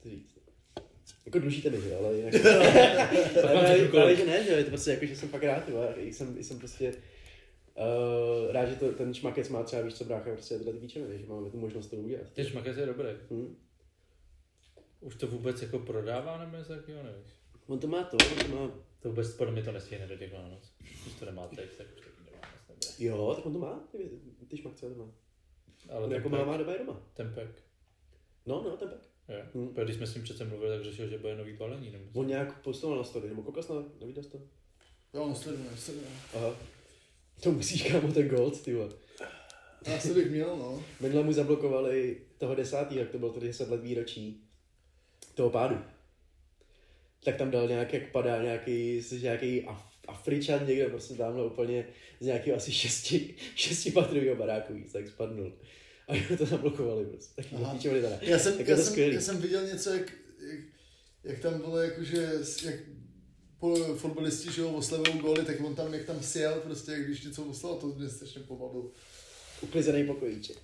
říct. 0.05 0.39
Jako 1.27 1.39
dlužíte 1.39 1.71
mi, 1.71 1.81
že 1.81 1.97
ale 1.97 2.17
jinak... 2.17 2.35
Ale, 3.49 3.89
ale, 4.01 4.17
že 4.17 4.27
ne, 4.27 4.45
že 4.45 4.51
je 4.51 4.65
to 4.65 4.71
prostě 4.71 4.91
jako, 4.91 5.07
že 5.07 5.17
jsem 5.17 5.29
fakt 5.29 5.45
rád, 5.45 5.69
jo, 5.69 5.95
jsem, 5.97 6.45
jsem 6.45 6.59
prostě 6.59 6.95
Uh, 7.77 8.53
rád, 8.53 8.67
že 8.67 8.77
to, 8.77 8.93
ten 8.93 9.15
šmakec 9.15 9.49
má 9.49 9.63
třeba, 9.63 9.83
víš 9.83 9.95
co, 9.95 10.05
brácha, 10.05 10.31
prostě 10.33 10.59
tyhle 10.59 10.73
ty 10.73 10.79
píčeviny, 10.79 11.19
že 11.19 11.27
máme 11.27 11.51
tu 11.51 11.59
možnost 11.59 11.87
to 11.87 11.97
udělat. 11.97 12.27
Ten 12.33 12.47
šmakec 12.47 12.77
je 12.77 12.87
dobrý. 12.87 13.09
Hm. 13.31 13.57
Už 15.01 15.17
to 15.17 15.27
vůbec 15.27 15.63
jako 15.63 15.79
prodává 15.79 16.39
nebo 16.39 16.57
něco 16.57 16.73
takového, 16.73 17.03
nevíš? 17.03 17.33
On 17.67 17.79
to 17.79 17.87
má 17.87 18.05
to, 18.05 18.17
on 18.17 18.51
to 18.51 18.57
má, 18.57 18.71
To 19.03 19.09
vůbec 19.09 19.35
podle 19.35 19.53
mě 19.53 19.63
to 19.63 19.73
nestihne 19.73 20.07
do 20.07 20.17
těch 20.17 20.33
Vánoc. 20.33 20.73
Když 20.79 21.15
to 21.19 21.25
nemá 21.27 21.49
teď, 21.49 21.71
tak 21.79 21.87
už 21.99 22.01
to 22.01 22.11
nemá 22.25 22.41
nebude. 22.69 22.87
jo, 22.99 23.33
tak 23.37 23.47
on 23.47 23.53
to 23.53 23.59
má, 23.59 23.89
ty, 23.93 24.11
ty 24.49 24.57
šmakce 24.57 24.95
to 24.95 24.95
má. 24.95 25.13
Ale 25.91 26.01
On 26.05 26.09
ten 26.09 26.17
jako 26.17 26.31
pek, 26.31 26.39
má, 26.39 26.45
má 26.45 26.57
doma 26.57 26.73
je 26.73 26.79
doma. 26.79 27.01
ten 27.15 27.33
pek. 27.35 27.63
No, 28.47 28.63
no, 28.63 28.77
ten 28.77 28.89
pek. 28.89 29.01
Jo. 29.29 29.45
Hm. 29.55 29.69
Protože 29.69 29.85
Když 29.85 29.97
jsme 29.97 30.07
s 30.07 30.15
ním 30.15 30.25
přece 30.25 30.45
mluvili, 30.45 30.77
tak 30.77 30.85
řešil, 30.85 31.09
že 31.09 31.19
bude 31.19 31.37
nový 31.37 31.53
balení. 31.57 31.91
Nebo 31.91 32.21
On 32.21 32.27
nějak 32.27 32.63
postoval 32.63 32.99
na 32.99 33.05
story, 33.05 33.29
nebo 33.29 33.43
koukal 33.43 33.63
jsi 33.63 33.73
na, 33.73 33.85
neviděl 34.01 34.23
jsi 34.23 34.31
to? 34.31 34.39
Jo, 35.15 35.29
no 35.29 35.35
sleduju, 35.35 35.69
sleduju. 35.77 36.07
Aha. 36.35 36.57
To 37.43 37.53
musíš 37.53 37.83
kámo 37.93 38.13
ten 38.13 38.29
gold, 38.29 38.63
ty 38.63 38.75
vole. 38.75 38.89
Asi 39.97 40.15
bych 40.15 40.31
měl, 40.31 40.57
no. 40.57 40.85
Minule 41.01 41.23
mu 41.25 41.33
zablokovali 41.33 42.21
toho 42.39 42.55
desátý, 42.55 42.97
jak 42.97 43.11
to 43.11 43.19
bylo 43.19 43.33
to 43.33 43.41
10 43.41 43.69
let 43.71 43.81
výročí 43.83 44.45
toho 45.35 45.51
pádu. 45.51 45.79
Tak 47.25 47.37
tam 47.37 47.51
dal 47.51 47.69
nějak, 47.69 47.93
jak 47.93 48.11
padá 48.13 48.43
nějaký, 48.43 49.03
nějaký 49.23 49.63
Af- 49.63 49.91
Afričan 50.09 50.67
někde 50.67 50.89
prostě 50.89 51.15
tamhle 51.15 51.47
úplně 51.47 51.87
z 52.21 52.27
nějakého 52.27 52.57
asi 52.57 52.73
šesti, 52.73 53.35
šestipatrového 53.55 54.37
baráku 54.37 54.75
víc, 54.75 54.93
tak 54.93 55.09
spadnul. 55.09 55.53
A 56.09 56.15
jo, 56.15 56.23
to 56.39 56.47
zablokovali 56.47 57.07
prostě. 57.07 57.43
Teda. 57.43 58.19
Já 58.23 58.39
jsem, 58.39 58.57
Tak 58.57 58.69
já, 58.69 58.73
je 58.73 58.77
to 58.77 58.83
jsem, 58.83 58.93
skvělý. 58.93 59.15
já 59.15 59.21
jsem 59.21 59.41
viděl 59.41 59.67
něco, 59.67 59.91
jak, 59.95 60.13
jak, 60.51 60.61
jak 61.25 61.39
tam 61.39 61.61
bylo 61.61 61.79
jakože, 61.79 62.31
jak 62.65 62.75
po, 63.59 63.77
fotbalisti, 63.77 64.53
že 64.53 64.63
ho 64.63 64.73
oslavou 64.75 65.19
góly, 65.19 65.45
tak 65.45 65.61
on 65.61 65.75
tam, 65.75 65.95
jak 65.95 66.05
tam 66.05 66.23
sjel, 66.23 66.61
prostě, 66.61 66.93
jak 66.93 67.07
když 67.07 67.25
něco 67.25 67.45
oslal, 67.45 67.75
to 67.77 67.87
mě 67.87 68.09
strašně 68.09 68.41
pobavilo. 68.41 68.91
Uklizený 69.61 70.07
pokojíček. 70.07 70.57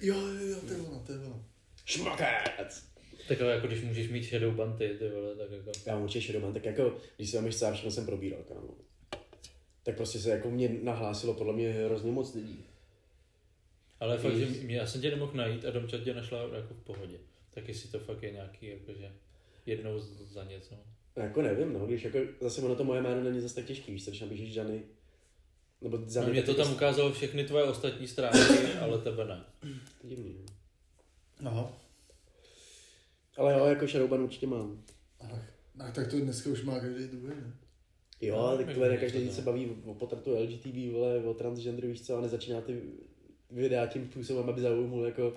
Jo, 0.00 0.14
jo, 0.20 0.46
jo, 0.46 0.60
to 0.66 0.72
je 0.72 0.80
ono, 0.80 1.02
to 1.06 1.12
je 1.12 1.18
ono. 1.18 1.44
Šmakec! 1.84 2.82
Takhle 3.28 3.52
jako 3.52 3.66
když 3.66 3.82
můžeš 3.82 4.08
mít 4.10 4.24
shadow 4.24 4.54
banty, 4.54 4.96
ty 4.98 5.08
vole, 5.08 5.34
tak 5.36 5.50
jako... 5.50 5.70
Já 5.86 5.94
mám 5.94 6.02
určitě 6.02 6.26
Shadowman, 6.26 6.52
tak 6.52 6.64
jako, 6.64 6.96
když 7.16 7.34
vám 7.34 7.46
ještě 7.46 7.66
všechno 7.72 7.90
jsem 7.90 8.06
probíral, 8.06 8.40
kámo. 8.48 8.74
Tak 9.82 9.96
prostě 9.96 10.18
se 10.18 10.30
jako 10.30 10.50
mě 10.50 10.76
nahlásilo 10.82 11.34
podle 11.34 11.52
mě 11.52 11.72
hrozně 11.72 12.12
moc 12.12 12.34
lidí. 12.34 12.64
Ale 14.00 14.18
fakt, 14.18 14.36
že 14.36 14.44
Víš. 14.46 14.60
mě, 14.62 14.76
já 14.76 14.86
jsem 14.86 15.00
tě 15.00 15.10
nemohl 15.10 15.32
najít 15.34 15.64
a 15.64 15.70
domčat 15.70 16.02
tě 16.02 16.14
našla 16.14 16.42
jako 16.42 16.74
v 16.74 16.84
pohodě. 16.84 17.18
Tak 17.50 17.68
jestli 17.68 17.88
to 17.88 17.98
fakt 17.98 18.22
je 18.22 18.30
nějaký, 18.30 18.66
jakože 18.66 19.12
jednou 19.66 19.98
za 20.30 20.44
něco. 20.44 20.74
Jako 21.16 21.42
nevím, 21.42 21.72
no, 21.72 21.86
když 21.86 22.04
jako 22.04 22.18
zase 22.40 22.62
ono 22.62 22.76
to 22.76 22.84
moje 22.84 23.02
jméno 23.02 23.22
není 23.22 23.40
zase 23.40 23.54
tak 23.54 23.64
těžký, 23.64 23.92
víš, 23.92 24.06
když 24.06 24.20
napíšeš 24.20 24.52
Žany, 24.52 24.82
nebo 25.80 25.98
za 26.06 26.22
No, 26.22 26.28
mě 26.28 26.42
to 26.42 26.54
tak 26.54 26.64
tam 26.66 26.74
ukázalo 26.74 27.12
všechny 27.12 27.44
tvoje 27.44 27.64
ostatní 27.64 28.08
stránky, 28.08 28.72
ale 28.80 28.98
tebe 28.98 29.24
ne. 29.24 29.44
to 30.00 30.08
divný, 30.08 30.34
no. 31.40 31.50
Aha. 31.50 31.72
Ale 33.38 33.52
jo, 33.58 33.66
jako 33.66 33.86
Shadowban 33.86 34.20
určitě 34.22 34.46
mám. 34.46 34.82
Ach, 35.20 35.30
ach, 35.80 35.92
tak 35.94 36.10
to 36.10 36.20
dneska 36.20 36.50
už 36.50 36.62
má 36.64 36.80
každý 36.80 37.04
druhý, 37.08 37.26
ne? 37.28 37.52
Jo, 38.20 38.36
No, 38.36 38.56
tak 38.56 38.74
tohle 38.74 38.96
každý 38.96 39.30
se 39.30 39.42
baví 39.42 39.70
o 39.84 39.94
potratu 39.94 40.36
LGTB, 40.42 40.92
vole, 40.92 41.18
o 41.24 41.34
transgenderu, 41.34 41.88
víš 41.88 42.02
co, 42.06 42.16
a 42.16 42.20
nezačíná 42.20 42.60
ty 42.60 42.82
videa 43.50 43.86
tím 43.86 44.06
způsobem, 44.10 44.48
aby 44.48 44.60
zaujmul 44.60 45.04
jako 45.06 45.34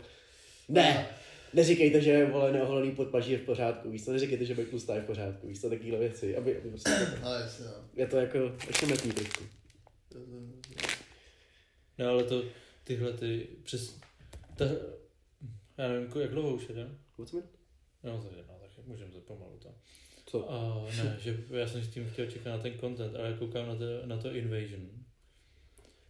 ne, 0.70 1.08
neříkejte, 1.54 2.02
že 2.02 2.26
vole 2.26 2.52
neoholený 2.52 2.92
podpaží 2.92 3.32
je 3.32 3.38
v 3.38 3.42
pořádku, 3.46 3.92
víš 3.92 4.06
co, 4.06 4.12
neříkejte, 4.14 4.46
že 4.46 4.56
být 4.56 4.70
tlustá 4.70 4.96
je 4.96 5.02
v 5.02 5.06
pořádku, 5.06 5.48
víš 5.48 5.62
co, 5.62 5.70
takovýhle 5.70 6.00
věci, 6.00 6.38
aby, 6.38 6.58
aby 6.58 6.70
prostě, 6.70 6.90
A 7.24 7.40
jasně, 7.40 7.66
no. 7.66 7.74
je 7.94 8.08
to 8.08 8.18
jako 8.18 8.38
ošemetný 8.70 9.12
trošku. 9.12 9.44
To- 10.10 10.20
to- 10.20 10.62
No 11.98 12.08
ale 12.10 12.24
to, 12.24 12.44
tyhle 12.84 13.14
ty, 13.14 13.48
přes, 13.64 13.98
ta, 14.56 14.66
já 15.78 15.88
nevím, 15.88 16.12
jak 16.22 16.32
dlouho 16.32 16.56
už 16.56 16.68
jde? 16.68 16.90
Moc 17.18 17.32
mi? 17.32 17.42
No 18.04 18.28
je 18.32 18.38
jedno, 18.38 18.54
tak 18.60 18.86
můžeme 18.86 19.12
to 19.12 19.20
pomalu 19.20 19.58
to. 19.58 19.76
Co? 20.26 20.52
A 20.52 20.88
ne, 21.04 21.18
že 21.24 21.44
já 21.50 21.68
jsem 21.68 21.84
s 21.84 21.88
tím 21.88 22.10
chtěl 22.10 22.32
čekat 22.32 22.50
na 22.50 22.58
ten 22.58 22.80
content, 22.80 23.16
ale 23.16 23.32
já 23.32 23.38
koukám 23.38 23.68
na 23.68 23.76
to, 23.76 23.86
na 24.06 24.18
to 24.18 24.34
Invasion. 24.34 24.90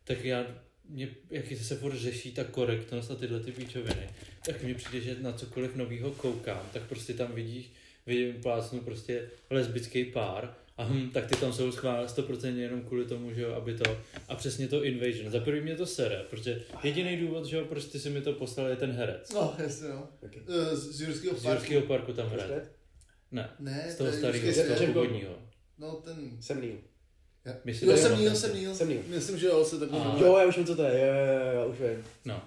Tak 0.03 0.25
já, 0.25 0.45
mě, 0.89 1.09
jak 1.29 1.45
se 1.47 1.75
furt 1.75 1.95
řeší 1.95 2.31
ta 2.31 2.43
korektnost 2.43 3.11
a 3.11 3.15
tyhle 3.15 3.39
ty 3.39 3.51
píčoviny, 3.51 4.09
tak 4.45 4.63
mně 4.63 4.75
přijde, 4.75 5.01
že 5.01 5.21
na 5.21 5.33
cokoliv 5.33 5.75
novýho 5.75 6.11
koukám, 6.11 6.69
tak 6.73 6.83
prostě 6.83 7.13
tam 7.13 7.31
vidíš, 7.31 7.71
vidím 8.05 8.41
plácnu 8.41 8.79
prostě 8.79 9.29
lesbický 9.49 10.05
pár 10.05 10.55
a 10.77 10.83
hm, 10.83 11.09
tak 11.13 11.27
ty 11.27 11.35
tam 11.35 11.53
jsou 11.53 11.71
schválně 11.71 12.07
100% 12.07 12.55
jenom 12.57 12.81
kvůli 12.81 13.05
tomu, 13.05 13.33
že 13.33 13.41
jo, 13.41 13.53
aby 13.53 13.77
to, 13.77 13.97
a 14.27 14.35
přesně 14.35 14.67
to 14.67 14.83
Invasion. 14.83 15.31
Za 15.31 15.39
prvý 15.39 15.61
mě 15.61 15.75
to 15.75 15.85
sere, 15.85 16.23
protože 16.29 16.61
jediný 16.83 17.17
důvod, 17.17 17.45
že 17.45 17.57
jo, 17.57 17.65
proč 17.65 17.85
ty 17.85 17.99
si 17.99 18.09
mi 18.09 18.21
to 18.21 18.33
poslal, 18.33 18.67
je 18.67 18.75
ten 18.75 18.91
herec. 18.91 19.33
No, 19.33 19.55
jasně, 19.57 19.87
no. 19.89 20.07
Okay. 20.23 20.41
Eh, 20.47 20.75
Z 20.75 20.95
z 20.95 21.01
Jurského 21.01 21.35
Z 21.37 21.43
parku. 21.43 21.57
Jurského 21.57 21.81
parku 21.81 22.13
tam 22.13 22.29
hraje. 22.29 22.61
Ne, 23.31 23.49
Ne, 23.59 23.87
z 23.91 23.95
toho 23.95 24.09
to 24.09 24.15
je 24.15 24.19
starého, 24.19 24.53
z 24.53 24.67
toho 24.77 24.85
původního. 24.93 25.33
No, 25.77 25.91
ten... 25.95 26.37
Jsem 26.41 26.61
Neil. 26.61 26.77
Ja. 27.45 27.53
Myslím, 27.65 27.89
Jo, 27.89 27.95
že 27.95 28.01
jsem 28.01 28.17
Neil, 28.17 28.35
jsem 28.35 28.53
Neil. 28.53 28.75
Jsem 28.75 28.87
Neil. 28.89 29.01
Myslím, 29.07 29.37
že 29.37 29.45
jo, 29.47 29.65
se 29.65 29.79
tak 29.79 29.89
A- 29.93 30.15
Jo, 30.19 30.37
já 30.37 30.45
už 30.45 30.57
vím, 30.57 30.65
co 30.65 30.75
to 30.75 30.83
je, 30.83 30.99
jo, 31.07 31.13
jo, 31.13 31.61
jo, 31.61 31.67
už 31.71 31.77
vím. 31.79 32.05
No. 32.25 32.41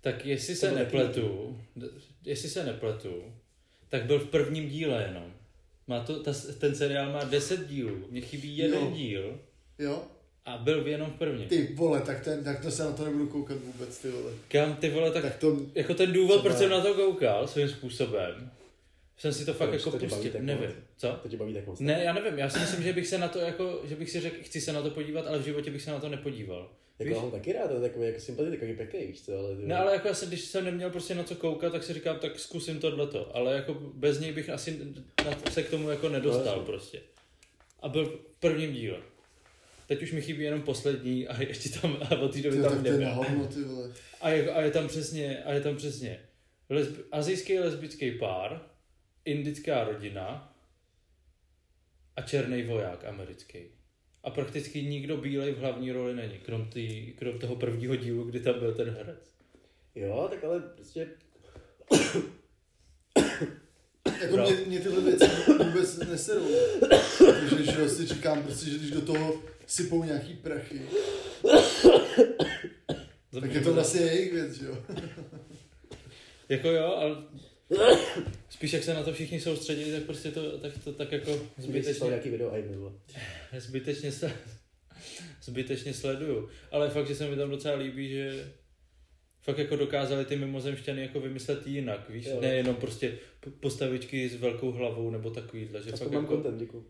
Tak 0.00 0.26
jestli 0.26 0.54
To 0.54 0.60
se 0.60 0.72
nepletu, 0.72 1.58
jestli 2.24 2.48
se 2.48 2.64
nepletu, 2.64 3.22
tak 3.88 4.04
byl 4.04 4.18
v 4.18 4.28
prvním 4.28 4.68
díle 4.68 5.02
jenom. 5.02 5.32
Má 5.86 6.00
to, 6.00 6.22
ta, 6.22 6.32
ten 6.58 6.74
seriál 6.74 7.12
má 7.12 7.24
10 7.24 7.68
dílů, 7.68 8.06
mně 8.10 8.20
chybí 8.20 8.58
jeden 8.58 8.80
Jo. 8.80 8.90
díl 8.94 9.38
Jo? 9.78 10.02
a 10.44 10.58
byl 10.58 10.86
jenom 10.86 11.10
v 11.10 11.14
prvním. 11.18 11.48
Ty 11.48 11.68
vole, 11.74 12.00
tak, 12.00 12.24
ten, 12.24 12.44
tak 12.44 12.62
to 12.62 12.70
se 12.70 12.84
na 12.84 12.92
to 12.92 13.04
nebudu 13.04 13.26
koukat 13.26 13.56
vůbec, 13.58 13.98
ty 13.98 14.10
vole. 14.10 14.32
Kam 14.48 14.76
ty 14.76 14.90
vole, 14.90 15.10
tak, 15.10 15.22
Tak 15.22 15.36
to... 15.36 15.56
jako 15.74 15.94
ten 15.94 16.12
důvod, 16.12 16.34
Třeba- 16.38 16.42
proč 16.42 16.58
jsem 16.58 16.70
na 16.70 16.80
to 16.80 16.94
koukal 16.94 17.48
svým 17.48 17.68
způsobem, 17.68 18.50
jsem 19.18 19.32
si 19.32 19.44
to 19.44 19.54
fakt 19.54 19.72
jako 19.72 19.90
to 19.90 19.96
baví 19.96 20.08
pustil, 20.08 20.32
tak 20.32 20.42
nevím, 20.42 20.64
moc? 20.66 20.74
co? 20.96 21.08
To 21.22 21.28
tě 21.28 21.36
baví 21.36 21.54
tak 21.54 21.66
moc. 21.66 21.80
Ne, 21.80 22.00
já 22.04 22.12
nevím, 22.12 22.38
já 22.38 22.50
si 22.50 22.58
myslím, 22.58 22.82
že 22.82 22.92
bych 22.92 23.06
se 23.06 23.18
na 23.18 23.28
to 23.28 23.38
jako, 23.38 23.80
že 23.84 23.96
bych 23.96 24.10
si 24.10 24.20
řekl, 24.20 24.36
chci 24.42 24.60
se 24.60 24.72
na 24.72 24.82
to 24.82 24.90
podívat, 24.90 25.26
ale 25.26 25.38
v 25.38 25.44
životě 25.44 25.70
bych 25.70 25.82
se 25.82 25.90
na 25.90 26.00
to 26.00 26.08
nepodíval. 26.08 26.70
Jako 27.02 27.08
Víš? 27.08 27.16
já 27.16 27.22
mám 27.22 27.30
taky 27.30 27.52
rád, 27.52 27.68
to 27.68 27.74
je 27.74 27.80
takový 27.80 28.06
jako 28.06 28.20
sympatický, 28.20 28.56
takový 28.60 28.76
pěkný, 28.76 29.06
víš 29.06 29.22
co, 29.22 29.38
ale... 29.38 29.56
ty- 29.56 29.66
Ne, 29.66 29.76
ale 29.76 29.92
jako 29.92 30.08
já 30.08 30.14
jsem, 30.14 30.28
když 30.28 30.40
jsem 30.44 30.64
neměl 30.64 30.90
prostě 30.90 31.14
na 31.14 31.24
co 31.24 31.34
koukat, 31.34 31.72
tak 31.72 31.84
si 31.84 31.92
říkám, 31.94 32.18
tak 32.18 32.38
zkusím 32.38 32.80
tohleto. 32.80 33.36
Ale 33.36 33.54
jako 33.54 33.74
bez 33.74 34.20
něj 34.20 34.32
bych 34.32 34.50
asi 34.50 34.78
na- 35.24 35.50
se 35.52 35.62
k 35.62 35.70
tomu 35.70 35.90
jako 35.90 36.08
nedostal 36.08 36.56
No, 36.58 36.64
prostě. 36.64 37.00
A 37.80 37.88
byl 37.88 38.04
v 38.06 38.40
prvním 38.40 38.72
díle. 38.72 38.98
Teď 39.86 40.02
už 40.02 40.12
mi 40.12 40.22
chybí 40.22 40.44
jenom 40.44 40.62
poslední 40.62 41.28
a 41.28 41.42
ještě 41.42 41.68
tam, 41.80 41.96
a 42.10 42.16
od 42.18 42.32
té 42.32 42.42
doby 42.42 42.56
Ty, 42.56 42.62
tam 42.62 42.82
nebyl. 42.82 43.08
hovno, 43.14 43.46
ty 43.46 43.62
vole. 43.62 43.92
A 44.20 44.30
je, 44.30 44.50
a 44.52 44.60
je 44.60 44.70
tam 44.70 44.88
přesně, 44.88 45.42
a 45.44 45.52
je 45.52 45.60
tam 45.60 45.76
přesně 45.76 46.20
lesb, 46.70 46.96
azijský 47.12 47.58
lesbický 47.58 48.10
pár, 48.10 48.62
indická 49.24 49.84
rodina 49.84 50.54
a 52.16 52.22
černý 52.22 52.62
voják 52.62 53.04
americký. 53.04 53.58
A 54.24 54.30
prakticky 54.30 54.82
nikdo 54.82 55.16
bílej 55.16 55.52
v 55.52 55.58
hlavní 55.58 55.92
roli 55.92 56.14
není, 56.14 56.38
krom, 56.38 56.68
tý, 56.70 57.12
krom 57.12 57.38
toho 57.38 57.56
prvního 57.56 57.96
dílu, 57.96 58.24
kdy 58.24 58.40
tam 58.40 58.58
byl 58.58 58.74
ten 58.74 58.90
herec. 58.90 59.32
Jo, 59.94 60.26
tak 60.30 60.44
ale 60.44 60.60
prostě... 60.60 61.08
Jako 64.22 64.36
No. 64.36 64.44
mě, 64.44 64.56
mě, 64.66 64.80
tyhle 64.80 65.00
věci 65.00 65.24
vůbec 65.64 65.98
neserou. 65.98 66.46
Takže 67.50 67.72
že 67.72 67.88
si 67.88 68.08
čekám 68.08 68.42
prostě, 68.42 68.70
že 68.70 68.78
když 68.78 68.90
do 68.90 69.00
toho 69.00 69.34
sypou 69.66 70.04
nějaký 70.04 70.34
prachy, 70.34 70.80
tak 73.40 73.54
je 73.54 73.60
to 73.60 73.74
vlastně 73.74 74.00
jejich 74.00 74.32
věc, 74.32 74.60
jo. 74.60 74.76
Jako 76.48 76.68
jo, 76.68 76.84
ale 76.84 77.16
spíš 78.50 78.72
jak 78.72 78.82
se 78.82 78.94
na 78.94 79.02
to 79.02 79.12
všichni 79.12 79.40
soustředí, 79.40 79.92
tak 79.92 80.02
prostě 80.02 80.30
to 80.30 80.58
tak, 80.58 80.72
to, 80.84 80.92
tak 80.92 81.12
jako 81.12 81.40
Zbytečně. 81.58 82.06
nějaký 82.06 82.30
video 82.30 82.56
jim 82.56 83.00
zbytečně, 83.60 84.12
se, 84.12 84.32
zbytečně 85.42 85.94
sleduju. 85.94 86.48
Ale 86.70 86.90
fakt, 86.90 87.08
že 87.08 87.14
se 87.14 87.30
mi 87.30 87.36
tam 87.36 87.50
docela 87.50 87.74
líbí, 87.76 88.08
že 88.08 88.52
fakt 89.42 89.58
jako 89.58 89.76
dokázali 89.76 90.24
ty 90.24 90.36
mimozemšťany 90.36 91.02
jako 91.02 91.20
vymyslet 91.20 91.66
jinak, 91.66 92.10
víš? 92.10 92.26
Jo. 92.26 92.40
Nejenom 92.40 92.76
prostě 92.76 93.18
postavičky 93.60 94.28
s 94.28 94.34
velkou 94.34 94.72
hlavou 94.72 95.10
nebo 95.10 95.30
takovýhle, 95.30 95.82
že 95.82 95.92
Aspoň 95.92 96.06
fakt, 96.08 96.14
mám 96.14 96.24
jako, 96.24 96.34
content, 96.34 96.58
děkuji. 96.58 96.86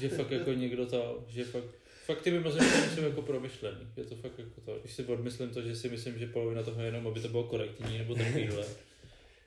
že 0.00 0.08
fakt 0.08 0.30
jako 0.30 0.52
někdo 0.52 0.86
to, 0.86 1.24
že 1.28 1.44
fakt 1.44 1.64
Fakt 2.06 2.22
ty 2.22 2.30
mimozemšťany 2.30 2.86
jsou 2.94 3.02
jako 3.02 3.22
promyšlený. 3.22 3.78
Je 3.96 4.04
to 4.04 4.16
fakt 4.16 4.38
jako 4.38 4.60
to. 4.60 4.78
Když 4.80 4.92
si 4.92 5.04
odmyslím 5.04 5.48
to, 5.50 5.62
že 5.62 5.76
si 5.76 5.88
myslím, 5.88 6.18
že 6.18 6.26
polovina 6.26 6.62
toho 6.62 6.80
je 6.80 6.86
jenom, 6.86 7.06
aby 7.06 7.20
to 7.20 7.28
bylo 7.28 7.44
korektní, 7.44 7.98
nebo 7.98 8.14
takovýhle. 8.14 8.66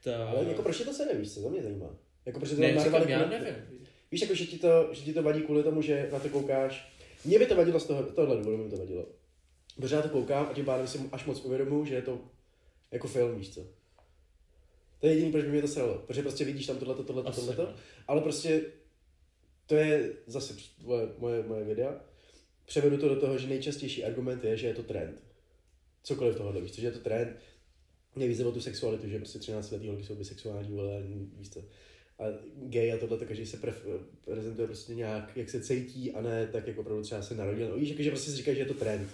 Ta... 0.03 0.27
Ale 0.29 0.45
jako 0.45 0.61
proč 0.61 0.77
tě 0.77 0.83
to 0.83 0.93
se 0.93 1.05
nevíš, 1.05 1.33
co 1.33 1.41
to 1.41 1.49
mě 1.49 1.63
zajímá. 1.63 1.95
Jako 2.25 2.39
proč 2.39 2.51
to 2.51 2.55
ne, 2.61 2.83
říkám, 2.83 3.09
já 3.09 3.23
kvůli- 3.23 3.39
nevím. 3.39 3.55
Víš, 4.11 4.21
jako, 4.21 4.35
že 4.35 4.45
ti, 4.45 4.57
to, 4.59 4.89
že 4.91 5.01
ti 5.01 5.13
to 5.13 5.23
vadí 5.23 5.41
kvůli 5.41 5.63
tomu, 5.63 5.81
že 5.81 6.09
na 6.11 6.19
to 6.19 6.29
koukáš. 6.29 6.93
Mně 7.25 7.39
by 7.39 7.45
to 7.45 7.55
vadilo 7.55 7.79
z 7.79 7.85
toho, 7.85 8.03
tohle 8.03 8.37
důvodu, 8.37 8.57
by 8.57 8.63
mi 8.63 8.69
to 8.69 8.77
vadilo. 8.77 9.05
Protože 9.75 9.95
já 9.95 10.01
to 10.01 10.09
koukám 10.09 10.47
a 10.51 10.53
tím 10.53 10.65
pádem 10.65 10.87
si 10.87 10.99
až 11.11 11.25
moc 11.25 11.45
uvědomuji, 11.45 11.85
že 11.85 11.95
je 11.95 12.01
to 12.01 12.19
jako 12.91 13.07
film, 13.07 13.35
víš 13.35 13.53
co. 13.53 13.61
To 14.99 15.07
je 15.07 15.13
jediný, 15.13 15.31
proč 15.31 15.45
by 15.45 15.51
mě 15.51 15.61
to 15.61 15.67
sralo. 15.67 15.97
Protože 16.07 16.21
prostě 16.21 16.45
vidíš 16.45 16.65
tam 16.67 16.77
tohleto, 16.77 17.03
tohleto, 17.03 17.29
Asi, 17.29 17.39
tohleto. 17.39 17.63
no. 17.63 17.75
Ale 18.07 18.21
prostě 18.21 18.61
to 19.65 19.75
je 19.75 20.13
zase 20.27 20.53
moje, 20.83 21.07
moje, 21.17 21.43
moje 21.43 21.63
videa. 21.63 22.01
převedu 22.65 22.97
to 22.97 23.09
do 23.09 23.19
toho, 23.19 23.37
že 23.37 23.47
nejčastější 23.47 24.05
argument 24.05 24.43
je, 24.43 24.57
že 24.57 24.67
je 24.67 24.73
to 24.73 24.83
trend. 24.83 25.23
Cokoliv 26.03 26.35
tohohle, 26.37 26.61
víš 26.61 26.71
co, 26.71 26.81
že 26.81 26.87
je 26.87 26.91
to 26.91 26.99
trend. 26.99 27.37
Mě 28.15 28.27
víc 28.27 28.39
o 28.39 28.51
tu 28.51 28.61
sexualitu, 28.61 29.09
že 29.09 29.19
prostě 29.19 29.39
13 29.39 29.71
letý 29.71 29.87
holky 29.87 30.03
jsou 30.03 30.15
bisexuální, 30.15 30.79
ale 30.79 31.03
víš 31.37 31.49
co. 31.49 31.63
A 32.19 32.23
gay 32.55 32.93
a 32.93 32.97
tohle, 32.97 33.17
takže 33.17 33.45
se 33.45 33.57
pref, 33.57 33.85
prezentuje 34.25 34.67
prostě 34.67 34.95
nějak, 34.95 35.37
jak 35.37 35.49
se 35.49 35.61
cítí 35.61 36.11
a 36.11 36.21
ne 36.21 36.47
tak 36.47 36.67
jako 36.67 36.81
opravdu 36.81 37.03
třeba 37.03 37.21
se 37.21 37.35
narodil. 37.35 37.69
No, 37.69 37.75
víš, 37.75 37.89
jakože 37.89 38.09
prostě 38.09 38.31
si 38.31 38.37
říká, 38.37 38.53
že 38.53 38.59
je 38.59 38.65
to 38.65 38.73
trend. 38.73 39.09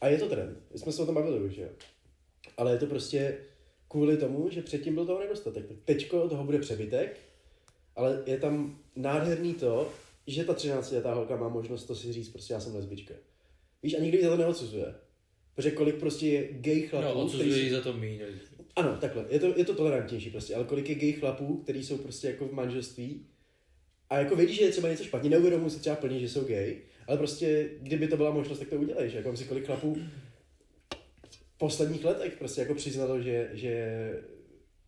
A 0.00 0.08
je 0.08 0.18
to 0.18 0.28
trend. 0.28 0.58
Jsme 0.74 0.92
se 0.92 1.02
o 1.02 1.06
tom 1.06 1.14
bavili 1.14 1.40
už, 1.40 1.52
že. 1.52 1.70
Ale 2.56 2.72
je 2.72 2.78
to 2.78 2.86
prostě 2.86 3.38
kvůli 3.88 4.16
tomu, 4.16 4.50
že 4.50 4.62
předtím 4.62 4.94
byl 4.94 5.06
toho 5.06 5.20
nedostatek. 5.20 5.68
Tak 5.68 5.76
teďko 5.84 6.28
toho 6.28 6.44
bude 6.44 6.58
přebytek, 6.58 7.18
ale 7.96 8.22
je 8.26 8.38
tam 8.38 8.78
nádherný 8.96 9.54
to, 9.54 9.92
že 10.26 10.44
ta 10.44 10.54
13 10.54 10.92
letá 10.92 11.14
holka 11.14 11.36
má 11.36 11.48
možnost 11.48 11.84
to 11.84 11.94
si 11.94 12.12
říct, 12.12 12.28
prostě 12.28 12.52
já 12.52 12.60
jsem 12.60 12.74
lesbička. 12.74 13.14
Víš, 13.82 13.94
a 13.94 14.00
nikdo 14.00 14.18
ji 14.18 14.24
za 14.24 14.30
to 14.30 14.36
neodsuzuje. 14.36 14.94
Protože 15.54 15.70
kolik 15.70 15.94
prostě 15.96 16.26
je 16.26 16.48
gay 16.52 16.80
chlapů, 16.82 17.06
No, 17.06 17.10
který 17.12 17.24
odsuzuje 17.24 17.54
si- 17.54 17.60
jí 17.60 17.70
za 17.70 17.80
to 17.80 17.92
míň 17.92 18.20
ano, 18.76 18.96
takhle. 19.00 19.24
Je 19.28 19.40
to, 19.40 19.54
je 19.56 19.64
to 19.64 19.74
tolerantnější 19.74 20.30
prostě, 20.30 20.54
ale 20.54 20.64
kolik 20.64 20.88
je 20.88 20.94
gay 20.94 21.12
chlapů, 21.12 21.56
kteří 21.56 21.84
jsou 21.84 21.98
prostě 21.98 22.26
jako 22.26 22.48
v 22.48 22.52
manželství 22.52 23.26
a 24.10 24.18
jako 24.18 24.36
vědí, 24.36 24.54
že 24.54 24.64
je 24.64 24.70
třeba 24.70 24.88
něco 24.88 25.04
špatně, 25.04 25.30
neuvědomují 25.30 25.70
si 25.70 25.80
třeba 25.80 25.96
plně, 25.96 26.20
že 26.20 26.28
jsou 26.28 26.44
gay, 26.44 26.76
ale 27.06 27.18
prostě, 27.18 27.70
kdyby 27.80 28.08
to 28.08 28.16
byla 28.16 28.30
možnost, 28.30 28.58
tak 28.58 28.68
to 28.68 28.76
udělají, 28.76 29.10
že 29.10 29.16
jako 29.16 29.36
si 29.36 29.44
kolik 29.44 29.66
chlapů 29.66 29.98
v 31.54 31.58
posledních 31.58 32.04
letech 32.04 32.36
prostě 32.38 32.60
jako 32.60 32.74
přiznalo, 32.74 33.20
že, 33.20 33.50
že 33.52 33.68
je 33.68 34.22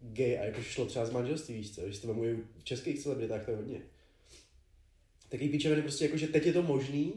gay 0.00 0.38
a 0.38 0.44
jako 0.44 0.62
šlo 0.62 0.86
třeba 0.86 1.04
z 1.06 1.10
manželství, 1.10 1.54
víš 1.54 1.74
co, 1.74 1.90
že 1.90 2.00
to 2.00 2.14
v 2.58 2.64
českých 2.64 2.98
celebritách, 2.98 3.44
to 3.44 3.50
je 3.50 3.56
hodně. 3.56 3.80
Takový 5.28 5.48
píčeviny 5.50 5.82
prostě 5.82 6.04
jako, 6.04 6.16
že 6.16 6.28
teď 6.28 6.46
je 6.46 6.52
to 6.52 6.62
možný 6.62 7.12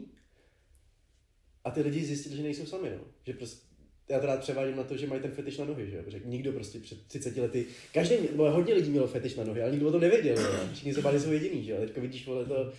a 1.66 1.70
ty 1.70 1.82
lidi 1.82 2.04
zjistili, 2.04 2.36
že 2.36 2.42
nejsou 2.42 2.66
sami, 2.66 2.90
no. 2.90 3.04
Že 3.24 3.32
prostě 3.32 3.66
já 4.08 4.20
rád 4.20 4.40
převádím 4.40 4.76
na 4.76 4.84
to, 4.84 4.96
že 4.96 5.06
mají 5.06 5.22
ten 5.22 5.30
fetiš 5.30 5.58
na 5.58 5.64
nohy, 5.64 5.90
že 5.90 5.96
jo? 5.96 6.02
Nikdo 6.24 6.52
prostě 6.52 6.78
před 6.78 7.06
30 7.06 7.36
lety, 7.36 7.66
každý, 7.92 8.14
nebo 8.30 8.50
hodně 8.50 8.74
lidí 8.74 8.90
mělo 8.90 9.06
fetiš 9.06 9.34
na 9.34 9.44
nohy, 9.44 9.62
ale 9.62 9.70
nikdo 9.70 9.88
o 9.88 9.92
tom 9.92 10.00
nevěděl, 10.00 10.38
jo? 10.38 10.68
Všichni 10.72 10.94
se 10.94 11.02
báli, 11.02 11.20
jsou 11.20 11.32
jediný, 11.32 11.64
že 11.64 11.72
jo? 11.72 11.78
Teďka 11.80 12.00
vidíš, 12.00 12.26
vole, 12.26 12.44
to 12.44 12.72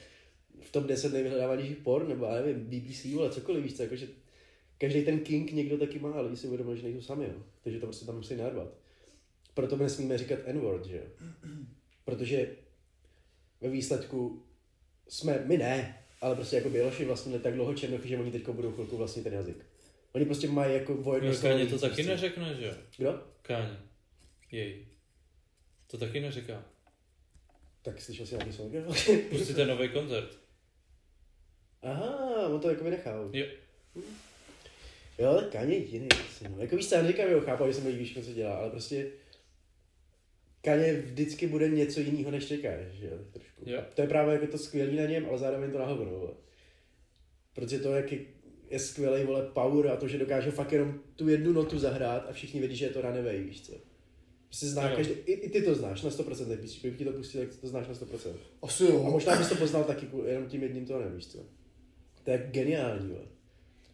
v 0.62 0.72
top 0.72 0.86
10 0.86 1.14
nejvyhledávanějších 1.14 1.78
porn, 1.78 2.10
nebo 2.10 2.26
já 2.26 2.36
nevím, 2.42 2.66
BBC, 2.66 3.06
vole, 3.06 3.30
cokoliv, 3.30 3.64
víš 3.64 3.74
co, 3.74 3.84
jakože 3.84 4.08
každý 4.78 5.02
ten 5.02 5.20
king 5.20 5.52
někdo 5.52 5.78
taky 5.78 6.00
má, 6.00 6.12
ale 6.12 6.24
lidi 6.24 6.38
si 6.38 6.48
uvědomili, 6.48 6.78
že 6.78 6.84
nejsou 6.84 7.02
sami, 7.02 7.26
jo? 7.26 7.44
Takže 7.64 7.80
to 7.80 7.86
prostě 7.86 8.06
tam 8.06 8.16
musí 8.16 8.36
narvat. 8.36 8.74
Proto 9.54 9.78
my 9.78 9.84
nesmíme 9.84 10.18
říkat 10.18 10.40
N-word, 10.46 10.86
že 10.86 10.96
jo? 10.98 11.28
Protože 12.06 12.56
ve 13.62 13.70
výsledku 13.70 14.44
jsme, 15.08 15.44
my 15.46 15.58
ne, 15.58 16.04
ale 16.22 16.36
prostě 16.36 16.56
jako 16.56 16.70
Běloši 16.70 17.06
vlastně 17.06 17.40
tak 17.40 17.54
dlouho 17.54 17.74
černochy, 17.74 18.08
že 18.08 18.18
oni 18.18 18.32
teď 18.32 18.50
budou 18.50 18.72
chvilku 18.72 18.98
vlastně 18.98 19.24
ten 19.24 19.34
jazyk. 19.34 19.66
Oni 20.12 20.26
prostě 20.26 20.48
mají 20.48 20.74
jako 20.74 20.96
vojedno 20.96 21.36
Káně 21.42 21.66
to 21.66 21.80
taky 21.80 22.04
neřekne, 22.04 22.56
že 22.60 22.66
jo? 22.66 22.74
Kdo? 22.98 23.22
Káně. 23.42 23.78
Jej. 24.52 24.86
To 25.88 25.98
taky 25.98 26.20
neříká. 26.20 26.66
Tak 27.82 28.02
slyšel 28.02 28.26
jsi 28.26 28.36
nějaký 28.36 28.54
song? 28.54 28.74
Prostě 29.30 29.54
ten 29.54 29.68
nový 29.68 29.90
koncert. 29.90 30.40
Aha, 31.82 32.48
on 32.48 32.60
to 32.62 32.70
jako 32.70 32.84
vynechal. 32.84 33.30
Jo. 33.34 33.46
Jo, 35.20 35.36
tak 35.36 35.52
Kanye 35.52 35.78
je 35.78 35.86
jiný. 35.86 36.08
No. 36.50 36.62
Jako 36.62 36.76
víš, 36.78 36.90
co, 36.90 36.96
já 36.96 37.02
neříkám, 37.02 37.30
že 37.30 37.36
ho 37.36 37.42
chápu, 37.42 37.68
že 37.68 37.74
se 37.74 37.82
mi 37.82 37.90
líbí, 37.90 38.14
co 38.14 38.34
dělá, 38.34 38.58
ale 38.58 38.70
prostě 38.70 39.08
Kanye 40.62 41.02
vždycky 41.02 41.48
bude 41.48 41.70
něco 41.70 42.00
jiného, 42.00 42.32
než 42.32 42.48
čekáš, 42.48 42.86
že 42.92 43.06
jo, 43.06 43.18
trošku. 43.34 43.64
Jo. 43.66 43.82
To 43.94 44.02
je 44.02 44.08
právě 44.08 44.34
jako 44.34 44.48
to 44.48 44.58
skvělý 44.58 44.98
na 44.98 45.06
něm, 45.06 45.26
ale 45.30 45.38
zároveň 45.38 45.72
to 45.72 45.78
na 45.78 45.86
hovno, 45.86 46.12
vole. 46.12 46.34
Protože 47.54 47.80
to, 47.80 47.94
jak 47.94 48.12
je, 48.12 48.20
je 48.70 48.80
skvělý, 48.80 49.24
vole, 49.24 49.50
power 49.54 49.88
a 49.88 49.96
to, 49.96 50.08
že 50.08 50.18
dokáže 50.18 50.52
fakt 50.52 50.72
jenom 50.72 51.00
tu 51.16 51.30
jednu 51.30 51.54
notu 51.54 51.80
zahrát 51.80 52.26
a 52.30 52.34
všichni 52.34 52.60
vědí, 52.60 52.76
že 52.76 52.86
je 52.86 52.92
to 52.92 53.02
runaway, 53.02 53.44
víš 53.44 53.62
co. 53.62 53.74
Prostě 54.48 54.66
zná 54.66 54.96
každý, 54.96 55.14
i, 55.14 55.32
i, 55.32 55.50
ty 55.50 55.62
to 55.62 55.76
znáš 55.76 56.02
na 56.02 56.10
100%, 56.10 56.48
tak 56.48 56.60
když 56.60 56.80
bych 56.80 56.98
ti 56.98 57.06
to 57.06 57.12
pustil, 57.12 57.42
tak 57.42 57.56
to 57.56 57.68
znáš 57.68 57.88
na 57.88 57.94
100%. 57.94 58.34
Asi 58.62 58.84
jo. 58.84 59.04
A 59.08 59.10
možná 59.10 59.36
bys 59.36 59.50
to 59.50 59.56
poznal 59.56 59.84
taky 59.84 60.08
jenom 60.26 60.46
tím 60.46 60.64
jedním 60.64 60.86
tónem, 60.86 61.16
víš 61.16 61.28
co. 61.28 61.40
To 62.24 62.32
je 62.32 62.50
geniální, 62.52 63.08
vole. 63.08 63.37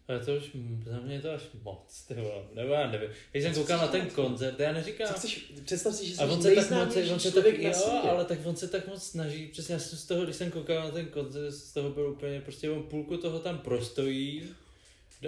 Ale 0.08 0.20
to 0.20 0.36
už, 0.36 0.50
za 0.86 1.00
mě 1.00 1.14
je 1.14 1.20
to 1.20 1.30
až 1.30 1.42
moc, 1.62 2.04
ty 2.08 2.14
vole. 2.14 2.42
Nebo 2.54 2.72
já 2.72 2.90
nevím. 2.90 3.10
Když 3.30 3.44
jsem 3.44 3.54
koukal 3.54 3.78
na 3.78 3.86
ten 3.86 4.06
koncert, 4.06 4.60
já 4.60 4.72
neříkám. 4.72 5.08
Co 5.08 5.14
chceš, 5.14 5.52
představ 5.64 5.94
si, 5.94 6.06
že 6.06 6.14
jsi 6.14 6.20
A 6.20 6.24
on 6.24 6.42
se 6.42 6.54
tak 6.54 6.70
moc, 6.70 6.96
on 7.12 7.20
se 7.20 7.32
tak, 7.32 7.58
jo, 7.58 8.00
ale 8.10 8.24
tak 8.24 8.38
on 8.44 8.56
se 8.56 8.68
tak 8.68 8.86
moc 8.86 9.02
snaží, 9.02 9.46
přesně 9.46 9.72
já 9.72 9.78
jsem 9.78 9.98
z 9.98 10.06
toho, 10.06 10.24
když 10.24 10.36
jsem 10.36 10.50
koukal 10.50 10.84
na 10.84 10.90
ten 10.90 11.06
koncert, 11.06 11.50
z 11.50 11.72
toho 11.72 11.90
byl 11.90 12.08
úplně, 12.08 12.40
prostě 12.40 12.70
on 12.70 12.82
půlku 12.82 13.16
toho 13.16 13.38
tam 13.38 13.58
prostojí, 13.58 14.42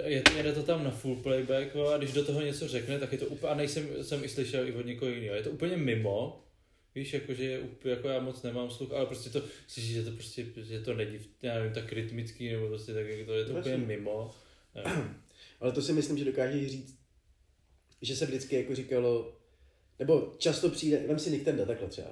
je, 0.04 0.22
jede 0.36 0.52
to 0.52 0.62
tam 0.62 0.84
na 0.84 0.90
full 0.90 1.16
playback, 1.16 1.76
a 1.94 1.98
když 1.98 2.12
do 2.12 2.24
toho 2.24 2.40
něco 2.40 2.68
řekne, 2.68 2.98
tak 2.98 3.12
je 3.12 3.18
to 3.18 3.26
úplně, 3.26 3.52
a 3.52 3.54
nejsem, 3.54 3.88
jsem 4.02 4.24
i 4.24 4.28
slyšel 4.28 4.68
i 4.68 4.72
od 4.72 4.86
někoho 4.86 5.10
jiného, 5.10 5.36
je 5.36 5.42
to 5.42 5.50
úplně 5.50 5.76
mimo, 5.76 6.42
víš, 6.94 7.12
jakože 7.12 7.60
jako 7.84 8.08
já 8.08 8.20
moc 8.20 8.42
nemám 8.42 8.70
sluch, 8.70 8.92
ale 8.92 9.06
prostě 9.06 9.30
to, 9.30 9.42
slyšíš, 9.66 9.92
že 9.92 10.02
to 10.02 10.10
prostě, 10.10 10.46
že 10.62 10.80
to 10.80 10.94
není, 10.94 11.18
já 11.42 11.54
nevím, 11.54 11.72
tak 11.72 11.92
rytmický, 11.92 12.52
nebo 12.52 12.68
prostě 12.68 12.94
tak, 12.94 13.06
jak 13.06 13.26
to 13.26 13.34
je 13.34 13.44
to 13.44 13.52
úplně 13.52 13.76
mimo. 13.76 14.34
Nevím. 14.76 15.16
Ale 15.60 15.72
to 15.72 15.82
si 15.82 15.92
myslím, 15.92 16.18
že 16.18 16.24
dokáže 16.24 16.68
říct, 16.68 16.98
že 18.02 18.16
se 18.16 18.26
vždycky 18.26 18.56
jako 18.56 18.74
říkalo, 18.74 19.38
nebo 19.98 20.34
často 20.38 20.70
přijde, 20.70 21.04
vem 21.08 21.18
si 21.18 21.30
Nick 21.30 21.44
Tenda, 21.44 21.64
takhle 21.64 21.88
třeba. 21.88 22.08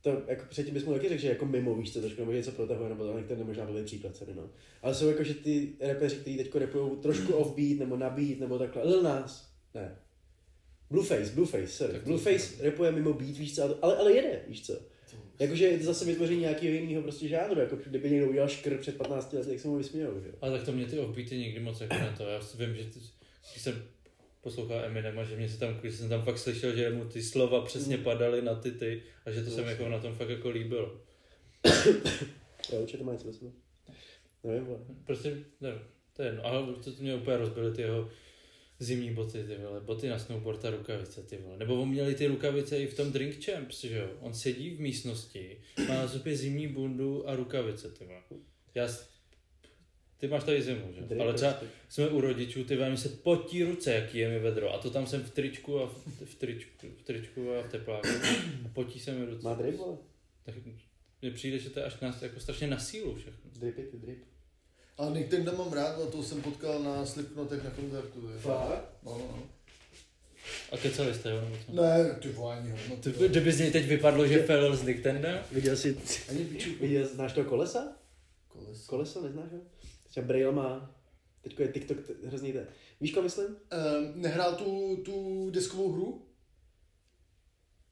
To 0.00 0.22
jako 0.26 0.44
předtím 0.48 0.74
bys 0.74 0.84
mu 0.84 0.92
taky 0.92 1.08
řekl, 1.08 1.20
že 1.20 1.28
jako 1.28 1.46
mimo, 1.46 1.74
víš 1.74 1.92
co, 1.92 2.00
trošku, 2.00 2.20
nebo 2.20 2.32
něco 2.32 2.52
protahuje, 2.52 2.88
nebo 2.88 3.04
to 3.04 3.16
Nick 3.16 3.28
Tenda 3.28 3.44
možná 3.44 3.66
byl 3.66 3.84
příklad 3.84 4.18
tady, 4.18 4.34
no. 4.34 4.50
Ale 4.82 4.94
jsou 4.94 5.08
jako, 5.08 5.24
že 5.24 5.34
ty 5.34 5.72
rapeři, 5.80 6.16
kteří 6.16 6.36
teď 6.36 6.54
repujou 6.54 6.96
trošku 6.96 7.34
offbeat, 7.34 7.78
nebo 7.78 7.96
na 7.96 8.10
beat, 8.10 8.38
nebo 8.38 8.58
takhle, 8.58 8.84
Lil 8.84 9.02
Nas, 9.02 9.52
ne. 9.74 9.98
Blueface, 10.90 11.32
Blueface, 11.34 11.66
sorry. 11.66 11.92
Tak 11.92 12.04
Blueface 12.04 12.62
repuje 12.62 12.92
mimo 12.92 13.12
beat, 13.12 13.36
víš 13.36 13.54
co, 13.54 13.84
ale, 13.84 13.96
ale 13.96 14.12
jede, 14.12 14.44
víš 14.48 14.66
co. 14.66 14.80
Jakože 15.38 15.64
je 15.66 15.78
to 15.78 15.84
zase 15.84 16.04
vytvoření 16.04 16.40
nějakého 16.40 16.74
jiného 16.74 17.02
prostě 17.02 17.28
žánru, 17.28 17.60
jako 17.60 17.76
kdyby 17.76 18.10
někdo 18.10 18.28
udělal 18.28 18.48
škr 18.48 18.78
před 18.78 18.96
15 18.96 19.32
lety, 19.32 19.50
jak 19.50 19.60
se 19.60 19.68
mu 19.68 19.76
vysmějou, 19.76 20.20
že 20.20 20.28
jo. 20.28 20.34
Ale 20.40 20.52
tak 20.58 20.66
to 20.66 20.72
mě 20.72 20.86
ty 20.86 20.98
offbeaty 20.98 21.36
nikdy 21.38 21.60
moc 21.60 21.80
jako 21.80 21.94
na 21.94 22.14
to. 22.16 22.22
Já 22.22 22.40
si 22.40 22.56
vím, 22.66 22.74
že 22.76 22.84
ty, 22.84 22.98
když 23.52 23.62
jsem 23.62 23.82
poslouchal 24.40 24.84
Eminema, 24.84 25.24
že 25.24 25.36
mě 25.36 25.48
se 25.48 25.58
tam, 25.58 25.74
když 25.74 25.94
jsem 25.94 26.08
tam 26.08 26.22
fakt 26.22 26.38
slyšel, 26.38 26.76
že 26.76 26.90
mu 26.90 27.04
ty 27.04 27.22
slova 27.22 27.64
přesně 27.64 27.96
Mm. 27.96 28.02
padaly 28.04 28.42
na 28.42 28.54
ty 28.54 28.70
ty 28.72 29.02
a 29.26 29.30
že 29.30 29.44
to 29.44 29.50
se 29.50 29.62
mi 29.62 29.68
jako 29.70 29.88
na 29.88 29.98
tom 29.98 30.14
fakt 30.14 30.28
jako 30.30 30.50
líbilo. 30.50 31.00
Jo, 32.72 32.80
určitě 32.80 32.98
to 32.98 33.04
má 33.04 33.12
něco 33.12 33.32
sebe. 33.32 33.50
Nevím. 34.44 34.66
Prostě, 35.06 35.36
nevím, 35.60 35.80
to 36.16 36.22
je 36.22 36.28
jedno. 36.28 36.44
Ale 36.46 36.66
to, 36.66 36.92
to 36.92 37.02
mě 37.02 37.14
úplně 37.14 37.36
rozbily 37.36 37.74
ty 37.74 37.82
jeho 37.82 38.10
zimní 38.78 39.14
boty, 39.14 39.44
ty 39.44 39.56
vole, 39.56 39.80
boty 39.80 40.08
na 40.08 40.18
snowboard 40.18 40.64
a 40.64 40.70
rukavice, 40.70 41.22
ty 41.22 41.36
vole. 41.36 41.58
Nebo 41.58 41.82
on 41.82 41.88
měli 41.88 42.14
ty 42.14 42.26
rukavice 42.26 42.78
i 42.78 42.86
v 42.86 42.96
tom 42.96 43.12
Drink 43.12 43.44
Champs, 43.44 43.84
že 43.84 43.98
jo. 43.98 44.10
On 44.20 44.34
sedí 44.34 44.70
v 44.70 44.80
místnosti, 44.80 45.60
má 45.88 45.94
na 45.94 46.08
sobě 46.08 46.36
zimní 46.36 46.68
bundu 46.68 47.28
a 47.28 47.36
rukavice, 47.36 47.90
ty 47.90 48.04
vole. 48.04 48.20
Já, 48.74 48.88
ty 50.18 50.28
máš 50.28 50.44
tady 50.44 50.62
zimu, 50.62 50.92
že? 50.92 51.00
Drake 51.00 51.22
Ale 51.22 51.34
třeba 51.34 51.60
jsme 51.88 52.08
u 52.08 52.20
rodičů, 52.20 52.64
ty 52.64 52.76
vole, 52.76 52.90
mi 52.90 52.96
se 52.96 53.08
potí 53.08 53.64
ruce, 53.64 53.94
jaký 53.94 54.18
je 54.18 54.28
mi 54.28 54.38
vedro. 54.38 54.74
A 54.74 54.78
to 54.78 54.90
tam 54.90 55.06
jsem 55.06 55.22
v 55.22 55.30
tričku 55.30 55.80
a 55.80 55.86
v, 55.86 56.22
v, 56.24 56.34
tričku, 56.34 56.86
v 56.98 57.02
tričku 57.02 57.52
a 57.52 57.62
v 57.62 57.70
tepláku. 57.70 58.08
A 58.64 58.68
potí 58.68 59.00
se 59.00 59.12
mi 59.12 59.26
ruce. 59.26 59.44
Má 59.44 59.54
drip, 59.54 59.76
vole? 59.76 59.96
Tak 60.44 60.54
mně 61.22 61.30
přijde, 61.30 61.58
že 61.58 61.70
to 61.70 61.78
je 61.78 61.84
až 61.84 62.00
na, 62.00 62.18
jako 62.22 62.40
strašně 62.40 62.66
na 62.66 62.78
sílu 62.78 63.14
všechno. 63.14 63.50
Dripy, 63.58 63.82
ty 63.82 63.96
drip. 63.96 64.18
A 64.98 65.10
Nick 65.10 65.28
Tenda 65.30 65.52
mám 65.52 65.72
rád, 65.72 66.02
a 66.02 66.06
to 66.10 66.22
jsem 66.22 66.42
potkal 66.42 66.82
na 66.82 67.06
Slipknotech 67.06 67.64
na 67.64 67.70
koncertu. 67.70 68.30
Fakt? 68.38 68.84
No, 69.02 69.18
no. 69.18 69.42
A 70.72 70.76
kecali 70.76 71.14
jste, 71.14 71.30
jo? 71.30 71.40
Nebo 71.40 71.56
co? 71.66 71.72
Ne, 71.82 72.14
ty 72.22 72.28
vole, 72.28 72.56
ani 72.58 72.70
hovno. 72.70 72.96
Ty, 72.96 73.12
kdyby 73.28 73.52
z 73.52 73.58
něj 73.58 73.70
teď 73.70 73.86
vypadlo, 73.86 74.26
že 74.26 74.42
Felel 74.42 74.76
z 74.76 74.82
Nick 74.82 75.02
Tenda? 75.02 75.28
Viděl 75.52 75.76
jsi, 75.76 75.98
Ani 76.28 76.44
piču. 76.44 76.70
viděl, 76.80 77.06
znáš 77.06 77.32
toho 77.32 77.48
kolesa? 77.48 77.92
Koles. 78.48 78.86
Koleso, 78.86 79.22
neznáš 79.22 79.52
ho? 79.52 79.58
Třeba 80.10 80.26
Braille 80.26 80.52
má, 80.52 80.94
teďko 81.42 81.62
je 81.62 81.68
TikTok 81.68 82.06
t- 82.06 82.12
hrozný 82.26 82.52
ten. 82.52 82.66
Víš, 83.00 83.12
ko 83.12 83.22
myslím? 83.22 83.56
Ehm, 83.70 84.12
nehrál 84.14 84.54
tu, 84.54 84.96
tu 85.04 85.50
deskovou 85.50 85.92
hru? 85.92 86.26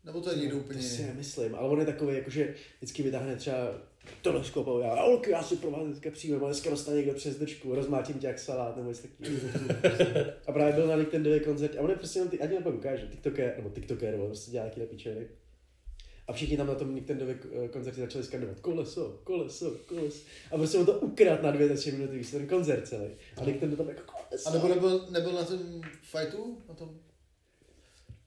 Nebo 0.04 0.20
to 0.20 0.30
je 0.30 0.36
někdo 0.36 0.56
úplně 0.56 0.78
To 0.82 0.86
si 0.88 1.02
nemyslím, 1.02 1.54
ale 1.54 1.68
on 1.68 1.80
je 1.80 1.86
takový, 1.86 2.14
jakože 2.16 2.54
vždycky 2.78 3.02
vytáhne 3.02 3.36
třeba 3.36 3.54
teleskop 4.22 4.68
a 4.68 4.80
já, 4.84 4.90
a 4.94 5.04
ok, 5.04 5.26
já 5.26 5.42
si 5.42 5.56
pro 5.56 5.70
vás 5.70 5.86
dneska 5.86 6.10
přijmem, 6.10 6.40
ale 6.40 6.48
dneska 6.52 6.70
dostane 6.70 6.96
někdo 6.96 7.12
přes 7.14 7.36
držku, 7.38 7.74
rozmátím 7.74 8.18
tě 8.18 8.26
jak 8.26 8.38
salát 8.38 8.76
nebo 8.76 8.88
něco 8.88 9.02
takového. 9.02 9.40
a 10.46 10.52
právě 10.52 10.72
byl 10.74 10.86
na 10.86 10.96
Nintendově 10.96 11.40
koncert 11.40 11.76
a 11.78 11.80
on 11.80 11.90
je 11.90 11.96
prostě 11.96 12.18
jenom 12.18 12.30
ty, 12.30 12.40
ať 12.40 12.50
mi 12.50 12.62
to 12.62 12.70
ukáže, 12.70 13.06
TikToker, 13.06 13.54
nebo 13.56 13.70
TikToker, 13.70 14.10
nebo 14.12 14.26
prostě 14.26 14.50
dělá 14.50 14.64
nějaký 14.64 14.80
píčely. 14.80 15.28
A 16.28 16.32
všichni 16.32 16.56
tam 16.56 16.66
na 16.66 16.74
tom 16.74 16.94
Nintendově 16.94 17.38
eh, 17.64 17.68
koncertě 17.68 18.00
začali 18.00 18.24
skandovat 18.24 18.60
koleso, 18.60 19.20
koleso, 19.24 19.70
koleso. 19.86 20.18
A 20.52 20.56
prostě 20.56 20.78
on 20.78 20.86
to 20.86 20.92
ukrát 20.92 21.42
na 21.42 21.50
dvě, 21.50 21.68
tři 21.68 21.92
minuty, 21.92 22.16
víš, 22.18 22.30
ten 22.30 22.46
koncert 22.46 22.88
celý. 22.88 23.06
A 23.36 23.44
Nintendo 23.44 23.76
tam 23.76 23.88
jako 23.88 24.02
koleso. 24.12 24.48
A 24.48 24.52
nebo 24.52 24.68
nebyl, 24.68 25.06
nebyl 25.10 25.32
na 25.32 25.44
tom 25.44 25.82
fightu? 26.02 26.58
Na 26.68 26.74
tom? 26.74 26.90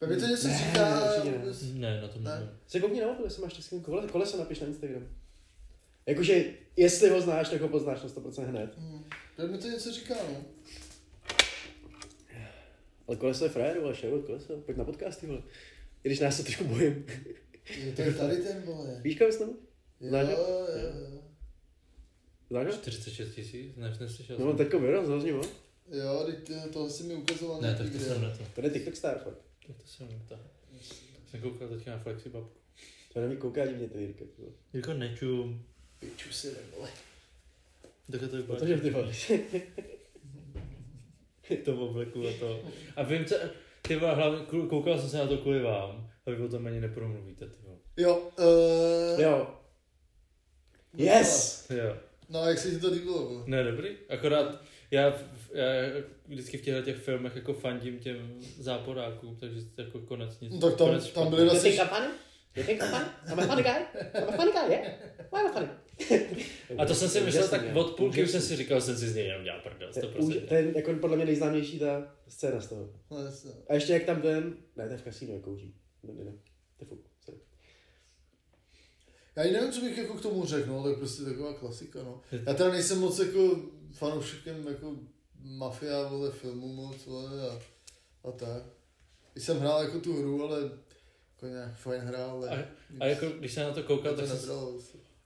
Ve 0.02 0.08
mě 0.08 0.18
to 0.18 0.28
něco 0.28 0.48
Ne, 0.48 0.58
říká. 0.58 1.00
ne. 1.26 1.54
Ne, 1.74 2.02
na 2.02 2.08
tom 2.08 2.24
Ne. 2.24 2.32
nevím. 2.36 2.50
Se 2.68 2.80
koukni 2.80 3.02
na 3.02 3.08
mobil, 3.08 3.26
jestli 3.26 3.42
máš 3.44 3.54
tak 3.54 3.82
koleso, 3.82 4.08
koleso 4.08 4.38
napiš 4.38 4.60
na 4.60 4.68
Instagram. 4.68 5.08
Jakože, 6.10 6.46
jestli 6.78 7.10
ho 7.10 7.22
znáš, 7.22 7.50
tak 7.50 7.62
ho 7.62 7.68
poznáš 7.70 8.04
na 8.04 8.10
100% 8.10 8.46
hned. 8.46 8.78
Hmm. 8.78 9.04
Tak 9.38 9.52
mi 9.52 9.58
to 9.58 9.68
něco 9.68 9.92
říká, 9.94 10.16
no. 10.30 10.46
Ale 13.08 13.18
koleso 13.18 13.44
je 13.46 13.50
frajer, 13.50 13.80
vole, 13.80 13.96
shout 13.96 14.26
koleso, 14.26 14.58
pojď 14.58 14.78
na 14.78 14.84
podcasty, 14.84 15.28
vole. 15.28 15.42
I 16.04 16.10
když 16.10 16.20
nás 16.20 16.38
se 16.38 16.44
trošku 16.44 16.64
bojím. 16.64 17.06
Je 17.86 17.92
to 17.92 18.02
je 18.02 18.14
tady 18.14 18.38
ten, 18.38 18.62
vole. 18.62 19.02
Víš, 19.04 19.18
kam 19.18 19.32
jsem? 19.32 19.50
Jo, 20.02 20.10
Znáš 20.10 20.28
ho? 20.28 20.32
jo, 20.34 20.68
jo. 21.14 21.22
Znáš 22.50 22.66
ho? 22.68 22.72
46 22.74 23.36
tisíc? 23.36 23.76
Ne, 23.76 23.98
neslyšel 24.00 24.38
No, 24.40 24.54
teďko 24.54 24.80
vyraz, 24.80 25.06
hrozně 25.08 25.34
moc. 25.34 25.50
Jo, 25.92 26.24
teď 26.26 26.50
eh, 26.50 26.70
tohle 26.70 26.90
si 26.90 27.04
mi 27.04 27.16
ukazoval 27.16 27.62
Ne, 27.62 27.76
tak 27.76 27.90
to 27.90 28.00
jsem 28.00 28.22
na 28.22 28.30
to. 28.30 28.44
To 28.56 28.62
je 28.62 28.70
TikTok 28.70 28.96
star, 28.96 29.20
fakt. 29.24 29.38
Tak 29.68 29.76
to 29.78 29.88
jsem 29.88 30.08
na 30.12 30.20
to. 30.28 30.40
Jsem 31.32 31.42
koukal 31.42 31.68
teďka 31.68 31.92
na 31.92 32.00
Flexi 32.00 32.30
babku. 32.30 32.60
To 33.14 33.20
nevím, 33.22 33.38
kouká 33.38 33.66
divně 33.66 33.88
to 33.90 33.98
Jirka. 33.98 34.26
vole. 34.38 34.52
Jirko, 34.74 34.94
nečum. 34.94 35.66
Piču 36.00 36.34
si, 36.34 36.56
vole. 36.76 36.90
Tak 38.12 38.22
to 38.22 38.38
vypadá. 38.38 38.60
Protože 38.60 38.78
ty 38.78 38.90
vole. 38.90 39.12
to 41.66 41.76
v 41.76 41.82
obleku 41.82 42.28
a 42.28 42.32
to. 42.40 42.62
A 42.96 43.04
vím, 43.04 43.26
co, 43.26 43.36
ty 43.82 43.96
vole, 43.96 44.16
hlavně 44.16 44.40
kou- 44.46 44.68
koukal 44.68 45.00
jsem 45.00 45.10
se 45.10 45.18
na 45.18 45.28
to 45.28 45.38
kvůli 45.38 45.62
vám, 45.62 46.12
a 46.26 46.32
vy 46.32 46.38
o 46.44 46.48
tom 46.48 46.68
ani 46.68 46.82
nepromluvíte, 46.82 47.46
ty 47.48 47.56
vole. 47.64 47.78
Jo, 47.98 48.16
uh, 48.40 49.22
Jo. 49.22 49.56
Yes! 50.98 51.68
Jo. 51.70 51.98
No, 52.30 52.46
jak 52.46 52.58
se 52.58 52.72
ti 52.72 52.80
to 52.80 52.90
líbilo? 52.90 53.44
Ne, 53.46 53.64
dobrý. 53.64 53.90
Akorát 54.10 54.62
já, 54.92 55.04
já 55.54 55.66
vždycky 56.28 56.58
v 56.58 56.62
těchto 56.62 56.82
těch 56.82 56.98
filmech 56.98 57.36
jako 57.36 57.54
fandím 57.54 58.00
těm 58.00 58.40
záporákům, 58.60 59.36
takže 59.40 59.62
jako 59.78 60.00
konec 60.00 60.40
nic. 60.40 60.54
No, 60.54 60.60
tak 60.60 60.78
tam, 60.78 60.88
konec 60.88 61.10
tam 61.10 61.30
byly 61.30 61.44
You 61.44 61.52
asi... 61.52 61.62
think 61.62 61.80
I'm 61.82 61.88
funny? 61.88 62.08
You 62.56 62.64
think 62.64 62.82
I'm 62.82 62.90
funny? 62.90 63.06
I'm 63.32 63.40
a 63.40 63.48
funny 63.48 63.64
guy? 63.64 63.80
I'm 64.20 64.30
a 64.30 64.32
funny 64.32 64.52
guy, 64.52 64.72
yeah? 64.74 64.92
Why 65.32 65.40
am 65.40 65.48
I 65.48 65.54
funny? 65.54 65.70
A 66.78 66.86
to 66.86 66.96
jsem 66.96 67.10
si 67.10 67.22
myslel, 67.22 67.48
tak 67.48 67.76
od 67.76 67.96
půlky 67.96 68.24
už 68.24 68.32
jsem 68.32 68.42
si 68.42 68.56
říkal, 68.56 68.82
jsem 68.82 68.98
si 68.98 69.08
z 69.10 69.16
něj 69.16 69.26
jenom 69.26 69.44
dělal 69.44 69.62
prdel, 69.62 69.94
To 69.94 70.00
je 70.00 70.06
100%. 70.06 70.20
úž- 70.20 70.48
To 70.48 70.54
je 70.54 70.74
jako 70.76 70.94
podle 70.94 71.16
mě 71.18 71.26
nejznámější 71.26 71.80
ta 71.80 72.16
scéna 72.28 72.62
z 72.62 72.68
toho. 72.68 72.90
No. 73.12 73.18
A 73.70 73.74
ještě 73.74 73.94
jak 73.94 74.04
tam 74.04 74.22
ten, 74.22 74.54
ne, 74.76 74.86
to 74.88 74.92
je 74.92 74.98
v 74.98 75.04
kasínu, 75.04 75.34
jak 75.34 75.42
kouří. 75.44 75.74
Ne, 76.04 76.14
ne, 76.14 76.24
ne. 76.24 76.32
To 76.78 76.86
je 76.86 76.88
fuk. 76.88 77.00
Já 79.36 79.44
i 79.44 79.52
nevím, 79.52 79.72
co 79.72 79.82
bych 79.82 79.98
jako 79.98 80.14
k 80.14 80.22
tomu 80.22 80.46
řekl, 80.46 80.70
no, 80.70 80.84
to 80.84 80.90
je 80.90 80.96
prostě 80.96 81.24
taková 81.24 81.54
klasika, 81.54 82.04
no. 82.04 82.22
Já 82.46 82.54
teda 82.54 82.72
nejsem 82.72 83.00
moc 83.00 83.20
jako 83.20 83.60
fanouškem 83.94 84.68
jako 84.68 84.96
mafia, 85.42 86.08
vole, 86.08 86.32
filmů 86.32 86.74
moc, 86.76 87.06
vole, 87.06 87.50
a, 87.50 87.60
a 88.30 88.32
tak. 88.32 88.64
Když 89.34 89.46
jsem 89.46 89.60
hrál 89.60 89.82
jako 89.84 90.00
tu 90.00 90.18
hru, 90.22 90.44
ale 90.44 90.62
jako 90.62 91.46
nějak 91.48 91.76
fajn 91.78 92.02
hra, 92.02 92.26
ale... 92.26 92.50
A, 92.50 92.66
a 93.00 93.06
jako 93.06 93.26
když 93.30 93.54
jsem 93.54 93.64
na 93.68 93.74
to 93.74 93.84
koukal, 93.84 94.16
to 94.16 94.22
tak 94.22 94.30
jsem. 94.40 94.50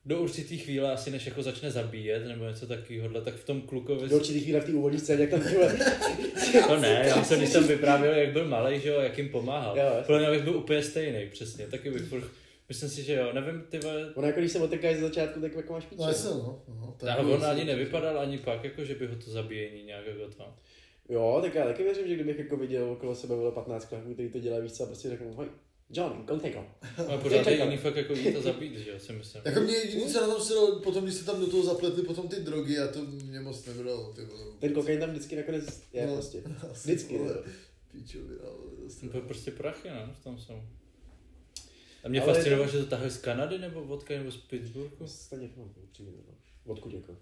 Do 0.05 0.21
určitý 0.21 0.57
chvíle 0.57 0.91
asi 0.93 1.11
než 1.11 1.25
jako 1.25 1.43
začne 1.43 1.71
zabíjet 1.71 2.27
nebo 2.27 2.45
něco 2.45 2.67
takového, 2.67 3.21
tak 3.21 3.35
v 3.35 3.45
tom 3.45 3.61
klukovi... 3.61 4.09
Do 4.09 4.15
určitý 4.15 4.39
chvíle 4.39 4.59
v 4.59 4.65
té 4.65 4.71
úvodní 4.71 4.99
scéně, 4.99 5.21
jak 5.21 5.29
tam 5.29 5.41
ty 5.41 5.55
vole. 5.55 5.77
To 6.67 6.79
ne, 6.79 7.03
já 7.07 7.23
jsem, 7.23 7.37
když 7.37 7.49
jsem 7.49 7.67
vyprávěl, 7.67 8.13
jak 8.13 8.31
byl 8.33 8.47
malý, 8.47 8.79
že 8.79 8.89
jo, 8.89 8.99
jak 8.99 9.17
jim 9.17 9.29
pomáhal. 9.29 9.77
Jo. 9.77 10.03
Podle 10.05 10.21
mě 10.21 10.31
bych 10.31 10.43
byl 10.43 10.57
úplně 10.57 10.83
stejný, 10.83 11.29
přesně, 11.29 11.67
taky 11.67 11.91
bych 11.91 12.01
furt, 12.01 12.23
myslím 12.69 12.89
si, 12.89 13.03
že 13.03 13.13
jo, 13.13 13.29
nevím, 13.33 13.63
ty 13.69 13.79
vole, 13.79 14.13
Ono 14.15 14.27
jako 14.27 14.39
když 14.39 14.51
se 14.51 14.59
otekáš 14.59 14.95
ze 14.95 15.01
začátku, 15.01 15.41
tak 15.41 15.55
jako 15.55 15.73
máš 15.73 15.85
píče. 15.85 16.01
No 16.01 16.07
jasně, 16.07 16.29
no. 16.29 16.61
no 16.67 16.95
tak 16.99 17.09
ale 17.09 17.19
jako- 17.19 17.33
on 17.33 17.45
ani 17.45 17.63
nevypadal 17.65 18.19
ani 18.19 18.37
pak, 18.37 18.63
jako 18.63 18.85
že 18.85 18.95
by 18.95 19.07
ho 19.07 19.15
to 19.15 19.31
zabíjení 19.31 19.83
nějak 19.83 20.07
jako 20.07 20.33
to. 20.37 20.53
Jo, 21.09 21.39
tak 21.41 21.55
já 21.55 21.65
taky 21.65 21.83
věřím, 21.83 22.07
že 22.07 22.15
kdybych 22.15 22.39
jako 22.39 22.57
viděl 22.57 22.89
okolo 22.91 23.15
sebe 23.15 23.35
bylo 23.35 23.51
15 23.51 23.85
klaků, 23.85 24.13
který 24.13 24.29
to 24.29 24.39
dělají 24.39 24.63
víc, 24.63 24.79
a 24.79 24.85
prostě 24.85 25.09
řeknu, 25.09 25.33
hoj, 25.33 25.47
Johnny, 25.89 26.23
go 26.25 26.37
take 26.39 26.55
off. 26.57 26.65
Ale 27.09 27.17
pořád 27.17 27.47
je 27.47 27.63
jiný 27.63 27.77
fakt 27.77 27.95
jako 27.95 28.13
jít 28.13 28.33
to 28.33 28.41
zabít, 28.49 28.77
že 28.77 28.89
jo, 28.89 28.99
si 28.99 29.13
myslím. 29.13 29.41
Jako 29.45 29.59
mě 29.59 29.73
jediný, 29.75 30.05
co 30.13 30.21
na 30.21 30.27
tom 30.33 30.41
se 30.45 30.53
potom 30.83 31.03
když 31.03 31.15
se 31.15 31.25
tam 31.25 31.39
do 31.39 31.47
toho 31.47 31.63
zapletli 31.63 32.03
potom 32.03 32.27
ty 32.27 32.35
drogy 32.35 32.79
a 32.79 32.87
to 32.87 32.99
mě 33.01 33.39
moc 33.39 33.65
nebralo, 33.65 34.13
ty 34.13 34.25
vole. 34.25 34.45
Ten 34.59 34.73
kokain 34.73 34.99
tam 34.99 35.09
vždycky 35.09 35.35
nakonec 35.35 35.81
je 35.93 36.07
No. 36.07 36.13
prostě. 36.13 36.43
Vždycky, 36.83 37.17
vole, 37.17 37.33
ale 38.43 38.55
zase. 38.83 39.09
To 39.09 39.17
je 39.17 39.23
prostě 39.23 39.51
prachy, 39.51 39.89
no, 39.89 40.13
v 40.19 40.23
tom 40.23 40.37
jsou. 40.37 40.61
A 42.03 42.09
mě 42.09 42.21
Ale- 42.21 42.33
fascinovalo, 42.33 42.71
že 42.71 42.77
to 42.79 42.85
tahli 42.85 43.09
z 43.11 43.17
Kanady 43.17 43.57
nebo 43.59 43.81
odkud 43.81 44.13
nebo 44.13 44.31
z 44.31 44.37
Pittsburghu. 44.37 45.07
Stejně, 45.07 45.49
no, 45.57 45.63
upřímně, 45.83 46.11
no. 46.27 46.33
Odkud 46.73 46.93
jako? 46.93 47.17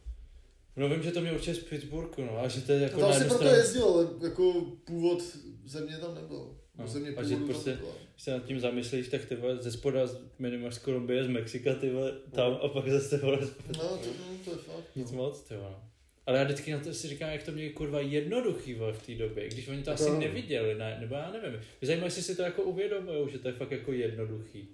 No 0.76 0.90
vím, 0.90 1.04
že 1.04 1.12
to 1.12 1.22
mě 1.22 1.32
určitě 1.32 1.56
z 1.56 1.60
Pittsburghu, 1.60 2.24
no, 2.26 2.40
a 2.40 2.48
že 2.48 2.62
to 2.62 2.72
je 2.72 2.80
jako 2.80 2.96
No, 3.00 3.02
tam 3.02 3.10
na 3.10 3.16
si 3.20 3.26
proto 3.26 3.38
stranu, 3.44 3.58
jezdil, 3.58 3.86
ale 3.86 4.08
jako 4.24 4.54
původ 4.86 5.24
země 5.66 5.98
tam 5.98 6.16
nebyl. 6.16 6.56
No, 6.82 6.88
Země 6.88 7.10
a 7.18 7.24
že 7.24 7.36
prostě- 7.36 7.72
když 7.82 8.24
se 8.24 8.32
nad 8.32 8.46
tím 8.46 8.60
zamyslíš, 8.60 9.08
tak 9.08 9.26
ty 9.26 9.36
vole, 9.36 9.58
ze 9.58 9.72
spoda 9.72 10.08
z- 10.08 10.22
minimum 10.40 10.72
z 10.72 10.78
Kolumbie, 10.78 11.24
z 11.24 11.28
Mexika, 11.28 11.76
ty 11.76 11.90
vole, 11.90 12.12
tam 12.36 12.60
a 12.62 12.68
pak 12.68 12.90
zase 12.90 13.18
ty 13.20 13.26
vole, 13.26 13.46
z- 13.46 13.54
No, 13.78 13.84
to, 13.84 14.08
no, 14.08 14.38
to 14.46 14.52
je 14.52 14.58
fakt. 14.58 14.96
nic 14.96 15.12
No. 15.12 15.18
moc, 15.18 15.42
ty 15.42 15.56
vole. 15.56 15.70
no. 15.70 15.84
Ale 16.26 16.38
já 16.38 16.44
vždycky 16.44 16.72
na 16.72 16.80
to 16.80 16.94
si 16.94 17.08
říkám, 17.08 17.30
jak 17.30 17.44
to 17.44 17.52
měli 17.52 17.70
kurva 17.70 18.02
jednoduchý 18.02 18.74
vole, 18.74 18.94
v 18.94 19.06
té 19.06 19.16
době, 19.16 19.48
když 19.50 19.68
oni 19.68 19.84
to 19.84 19.92
asi 19.92 20.04
Jako- 20.04 20.20
neviděli, 20.20 20.76
ne, 20.76 20.98
nebo 21.02 21.16
já 21.16 21.32
nevím. 21.32 21.52
Mě 21.52 21.88
zajímá, 21.88 22.06
jestli 22.06 22.22
si 22.22 22.36
to 22.36 22.42
jako 22.42 22.64
uvědomují, 22.64 23.32
že 23.32 23.40
to 23.40 23.48
je 23.48 23.54
fakt 23.54 23.72
jako 23.72 23.92
jednoduchý. 23.92 24.70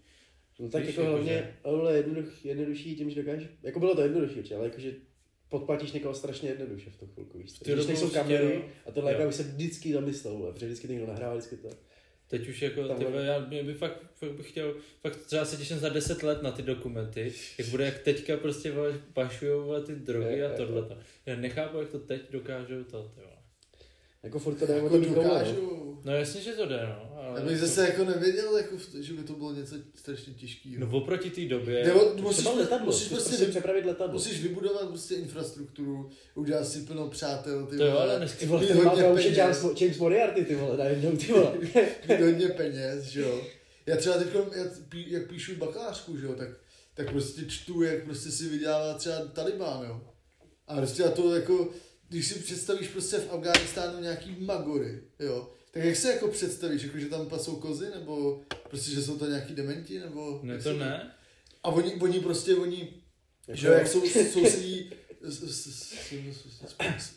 No 0.59 0.69
tak 0.69 0.81
Víš, 0.81 0.89
jako 0.89 1.01
jako 1.01 1.11
hlavně, 1.15 1.33
že- 1.33 1.53
ale 1.63 1.97
jednoduch, 1.97 2.45
jednodušší 2.45 2.95
tím, 2.95 3.09
že 3.09 3.23
dokážeš, 3.23 3.47
jako 3.63 3.79
bylo 3.79 3.95
to 3.95 4.01
jednodušší 4.01 4.53
ale 4.53 4.63
jakože 4.65 4.93
podplatíš 5.49 5.91
někoho 5.91 6.13
strašně 6.13 6.49
jednoduše 6.49 6.89
v 6.89 6.97
tu 6.97 7.07
chvilku, 7.07 7.37
víš 7.37 7.51
Když 7.61 7.85
nejsou 7.87 7.91
určitě, 8.05 8.19
kamery 8.19 8.63
a 8.85 8.91
tohle 8.91 9.11
jako 9.11 9.25
bych 9.25 9.35
se 9.35 9.43
vždycky 9.43 9.93
zamyslel, 9.93 10.33
vole, 10.37 10.53
protože 10.53 10.65
vždycky 10.65 10.87
někdo 10.87 11.07
nahrává, 11.07 11.33
vždycky 11.35 11.55
to. 11.57 11.69
Teď 12.27 12.49
už 12.49 12.61
jako, 12.61 12.87
ty, 12.87 13.05
já 13.25 13.39
mě 13.39 13.63
by 13.63 13.73
fakt, 13.73 14.03
fakt 14.15 14.31
bych 14.31 14.49
chtěl, 14.49 14.75
fakt 15.01 15.15
třeba 15.15 15.45
se 15.45 15.57
těším 15.57 15.79
za 15.79 15.89
10 15.89 16.23
let 16.23 16.41
na 16.41 16.51
ty 16.51 16.61
dokumenty, 16.61 17.33
jak 17.57 17.67
bude, 17.67 17.85
jak 17.85 17.99
teďka 17.99 18.37
prostě 18.37 18.73
pašujou 19.13 19.83
ty 19.83 19.95
drogy 19.95 20.37
Jo, 20.37 20.49
a 20.53 20.57
tohle. 20.57 20.97
Já 21.25 21.35
nechápu, 21.35 21.79
jak 21.79 21.89
to 21.89 21.99
teď 21.99 22.21
dokážou 22.31 22.83
to, 22.83 23.11
ty 23.15 23.21
vole. 23.21 23.36
Jako 24.23 24.39
furt 24.39 24.55
to 24.55 24.65
jde 24.65 24.73
Jako 24.73 24.89
koule, 24.89 25.07
no. 25.07 25.13
dokážu. 25.23 25.97
No 26.05 26.11
jasně, 26.15 26.41
že 26.41 26.51
to 26.51 26.65
jde, 26.65 26.79
no. 26.85 27.17
Ale 27.23 27.39
Já 27.39 27.45
bych 27.45 27.59
zase 27.59 27.81
jako 27.87 28.05
nevěděl, 28.05 28.57
jako, 28.57 28.77
v- 28.77 28.95
že 29.01 29.13
by 29.13 29.23
to 29.23 29.33
bylo 29.33 29.53
něco 29.53 29.75
strašně 29.95 30.33
těžkého. 30.33 30.75
No 30.79 30.97
oproti 30.97 31.29
té 31.29 31.45
době, 31.45 31.83
Jde 31.85 31.93
o- 31.93 32.15
musíš, 32.21 32.45
letadlo, 32.45 32.85
musíš 32.85 33.09
musíš 33.09 33.25
prostě, 33.27 33.45
vy- 33.45 33.51
přepravit 33.51 33.85
letadlo. 33.85 34.13
musíš 34.13 34.41
vybudovat 34.43 34.87
prostě 34.89 35.15
infrastrukturu, 35.15 36.09
udělat 36.35 36.67
si 36.67 36.79
plno 36.81 37.07
přátel, 37.07 37.65
ty 37.65 37.77
to 37.77 37.83
jo, 37.85 37.91
vole, 37.91 38.03
ale 38.03 38.13
Ty 38.13 38.17
dneska, 38.19 38.45
vole, 38.45 38.61
má 38.83 38.89
hodně 38.89 39.03
to 39.03 39.09
už 39.13 39.23
je 39.25 39.31
peněz. 39.31 39.37
James, 39.63 39.81
James 39.81 39.97
Moriarty, 39.97 40.45
ty 40.45 40.55
vole, 40.55 40.77
najednou, 40.77 41.11
ty 41.11 41.31
vole. 41.33 41.53
hodně 42.25 42.47
peněz, 42.47 43.03
že 43.03 43.21
jo. 43.21 43.41
Já 43.85 43.97
třeba 43.97 44.17
teď, 44.17 44.27
já 44.55 44.63
jak 45.07 45.29
píšu 45.29 45.55
bakalářku, 45.55 46.17
že 46.17 46.25
jo, 46.25 46.33
tak, 46.33 46.49
tak 46.93 47.11
prostě 47.11 47.41
čtu, 47.45 47.83
jak 47.83 48.03
prostě 48.03 48.31
si 48.31 48.49
vydělává 48.49 48.93
třeba 48.93 49.17
Taliban, 49.17 49.85
jo. 49.87 50.01
A 50.67 50.75
prostě 50.75 51.03
a 51.03 51.11
to 51.11 51.35
jako, 51.35 51.69
když 52.09 52.27
si 52.27 52.39
představíš 52.39 52.87
prostě 52.87 53.17
v 53.17 53.31
Afghánistánu 53.33 53.99
nějaký 54.01 54.35
magory, 54.39 55.01
jo, 55.19 55.49
tak 55.71 55.83
jak 55.83 55.95
se 55.95 56.13
jako 56.13 56.27
představíš, 56.27 56.83
jako 56.83 56.99
že 56.99 57.05
tam 57.05 57.29
pasou 57.29 57.55
kozy, 57.55 57.89
nebo 57.95 58.43
prostě, 58.69 58.91
že 58.91 59.03
jsou 59.03 59.17
to 59.17 59.27
nějaký 59.29 59.53
dementi, 59.55 59.99
nebo... 59.99 60.39
ne 60.43 60.57
to 60.57 60.73
ne, 60.73 61.11
A 61.63 61.69
oni, 61.69 61.93
oni 61.93 62.19
prostě, 62.19 62.55
oni, 62.55 62.79
Jako- 63.47 63.61
že 63.61 63.67
jo, 63.67 63.73
jak 63.73 63.87
jsou, 63.87 64.07
sousedí 64.07 64.91
s, 65.21 65.39
s, 65.39 65.67
s, 65.67 65.93
s, 65.93 66.11
s, 66.11 66.75
s, 66.97 67.13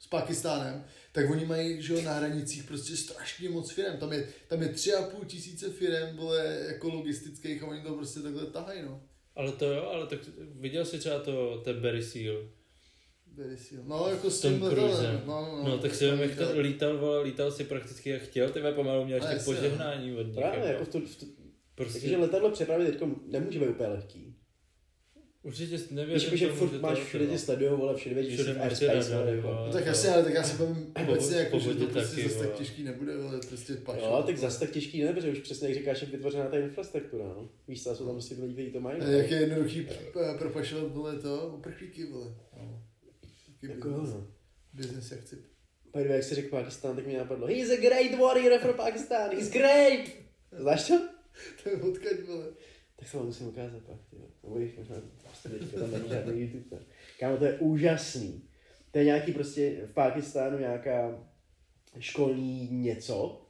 s 0.00 0.06
Pakistánem, 0.06 0.84
tak 1.12 1.30
oni 1.30 1.44
mají, 1.44 1.82
že 1.82 1.92
jo, 1.94 2.02
na 2.02 2.12
hranicích 2.12 2.64
prostě 2.64 2.96
strašně 2.96 3.48
moc 3.48 3.70
firm. 3.72 3.98
Tam 3.98 4.12
je, 4.12 4.28
tam 4.48 4.62
je 4.62 4.68
tři 4.68 4.94
a 4.94 5.02
půl 5.02 5.24
tisíce 5.24 5.70
firm, 5.70 6.16
vole, 6.16 6.64
jako 6.68 6.88
logistických 6.88 7.62
a 7.62 7.66
oni 7.66 7.82
to 7.82 7.94
prostě 7.94 8.20
takhle 8.20 8.46
tahají, 8.46 8.82
no. 8.82 9.02
ale 9.36 9.52
to 9.52 9.72
jo, 9.72 9.82
ale 9.82 10.06
tak 10.06 10.18
viděl 10.38 10.84
jsi 10.84 10.98
třeba 10.98 11.18
to, 11.18 11.60
ten 11.64 11.80
Barry 11.80 12.02
Seal, 12.02 12.48
No, 13.86 14.08
jako 14.08 14.30
s 14.30 14.40
tím 14.40 14.62
letadlem. 14.62 14.90
Cruisem. 14.90 15.22
No, 15.26 15.40
no, 15.40 15.68
no, 15.68 15.78
tak 15.78 15.94
si 15.94 16.10
vím, 16.10 16.20
jak 16.20 16.34
to 16.36 16.60
lítal, 16.60 16.98
vole, 16.98 17.22
lítal 17.22 17.52
si 17.52 17.64
prakticky 17.64 18.10
jak 18.10 18.22
chtěl, 18.22 18.50
ty 18.50 18.60
pomalu 18.74 19.04
měl 19.04 19.16
ještě 19.16 19.34
no. 19.34 19.42
požehnání 19.44 20.16
od 20.16 20.26
nich. 20.26 20.36
Právě, 20.36 20.58
jako. 20.58 20.68
jako 20.68 20.84
v 20.84 20.88
tu, 20.88 21.00
v 21.06 21.16
tu, 21.16 21.26
Prostě, 21.76 22.00
takže 22.00 22.16
letadlo 22.16 22.50
přepravit 22.50 22.86
teď 22.86 23.08
nemůže 23.26 23.58
být 23.58 23.68
úplně 23.68 23.88
lehký. 23.88 24.34
určitě 25.42 25.78
nevěřím 25.90 26.36
že 26.36 26.48
furt 26.48 26.72
že 26.72 26.78
máš 26.78 26.98
to- 26.98 27.04
všude 27.04 27.26
tě 27.26 27.38
sledujou, 27.38 27.76
vole, 27.76 27.96
všude 27.96 28.14
vědí, 28.14 28.36
že 28.36 28.44
jsi 28.44 28.52
máš 28.52 28.58
airspace, 28.60 29.16
vole, 29.16 29.36
vole. 29.36 29.66
No, 29.66 29.72
tak 29.72 29.86
jasně, 29.86 30.10
ale 30.10 30.24
tak 30.24 30.34
já 30.34 30.42
si 30.42 30.56
bavím 30.56 30.92
obecně, 31.02 31.36
jako, 31.36 31.58
že 31.58 31.74
to 31.74 31.86
prostě 31.86 32.16
taky, 32.16 32.28
zase 32.28 32.46
tak 32.46 32.58
těžký 32.58 32.82
nebude, 32.84 33.12
ale 33.14 33.40
prostě 33.48 33.74
pašo. 33.74 34.04
Jo, 34.04 34.22
tak 34.26 34.38
zase 34.38 34.60
tak 34.60 34.70
těžký 34.70 35.02
ne, 35.02 35.12
protože 35.12 35.30
už 35.30 35.38
přesně 35.38 35.68
jak 35.68 35.78
říkáš, 35.78 36.02
jak 36.02 36.10
vytvořená 36.10 36.46
ta 36.46 36.58
infrastruktura, 36.58 37.24
no. 37.24 37.48
Víš, 37.68 37.82
co, 37.82 37.94
jsou 37.94 38.06
tam 38.06 38.14
prostě 38.14 38.34
lidi, 38.34 38.52
kteří 38.52 38.70
to 38.70 38.80
mají. 38.80 39.00
A 39.00 39.04
no. 39.04 39.10
jak 39.10 39.30
je 39.30 39.40
jednoduchý 39.40 39.88
propašovat, 40.38 40.94
vole, 40.94 41.18
to, 41.18 41.54
uprchlíky, 41.58 42.06
vole. 42.06 42.34
Taky 43.60 43.72
Jako 43.72 43.88
jo, 43.88 43.94
business. 44.00 44.14
no. 44.24 44.26
Business 44.72 45.10
jak 45.10 45.20
chci. 45.20 45.36
By 45.94 46.08
jak 46.08 46.22
jsi 46.24 46.34
řekl 46.34 46.48
Pakistán, 46.48 46.96
tak 46.96 47.06
mi 47.06 47.16
napadlo, 47.16 47.46
he's 47.46 47.70
a 47.70 47.76
great 47.80 48.18
warrior 48.20 48.60
for 48.60 48.72
Pakistan, 48.74 49.30
he's 49.30 49.50
great! 49.50 50.08
Znáš 50.52 50.88
to? 50.88 50.94
To 51.62 51.68
je 51.68 51.76
odkaď, 51.76 52.20
vole. 52.26 52.46
Tak 52.96 53.08
se 53.08 53.16
vám 53.16 53.26
musím 53.26 53.46
ukázat 53.48 53.82
pak, 53.82 53.96
ty. 54.10 54.16
Nebo 54.42 54.58
když 54.58 54.76
možná 54.76 54.96
prostě 55.22 55.48
teďka 55.48 55.80
tam 55.80 55.90
není 55.92 56.08
žádný 56.08 56.40
YouTube. 56.40 56.76
ne. 56.76 56.82
Kámo, 57.20 57.36
to 57.36 57.44
je 57.44 57.58
úžasný. 57.58 58.42
To 58.90 58.98
je 58.98 59.04
nějaký 59.04 59.32
prostě 59.32 59.86
v 59.86 59.92
Pakistánu 59.92 60.58
nějaká 60.58 61.24
školní 61.98 62.68
něco. 62.70 63.46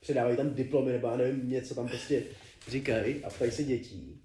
Předávají 0.00 0.36
tam 0.36 0.54
diplomy 0.54 0.92
nebo 0.92 1.16
nevím, 1.16 1.48
něco 1.48 1.74
tam 1.74 1.88
prostě 1.88 2.22
říkají 2.68 3.24
a 3.24 3.30
ptají 3.30 3.50
se 3.50 3.64
dětí. 3.64 4.22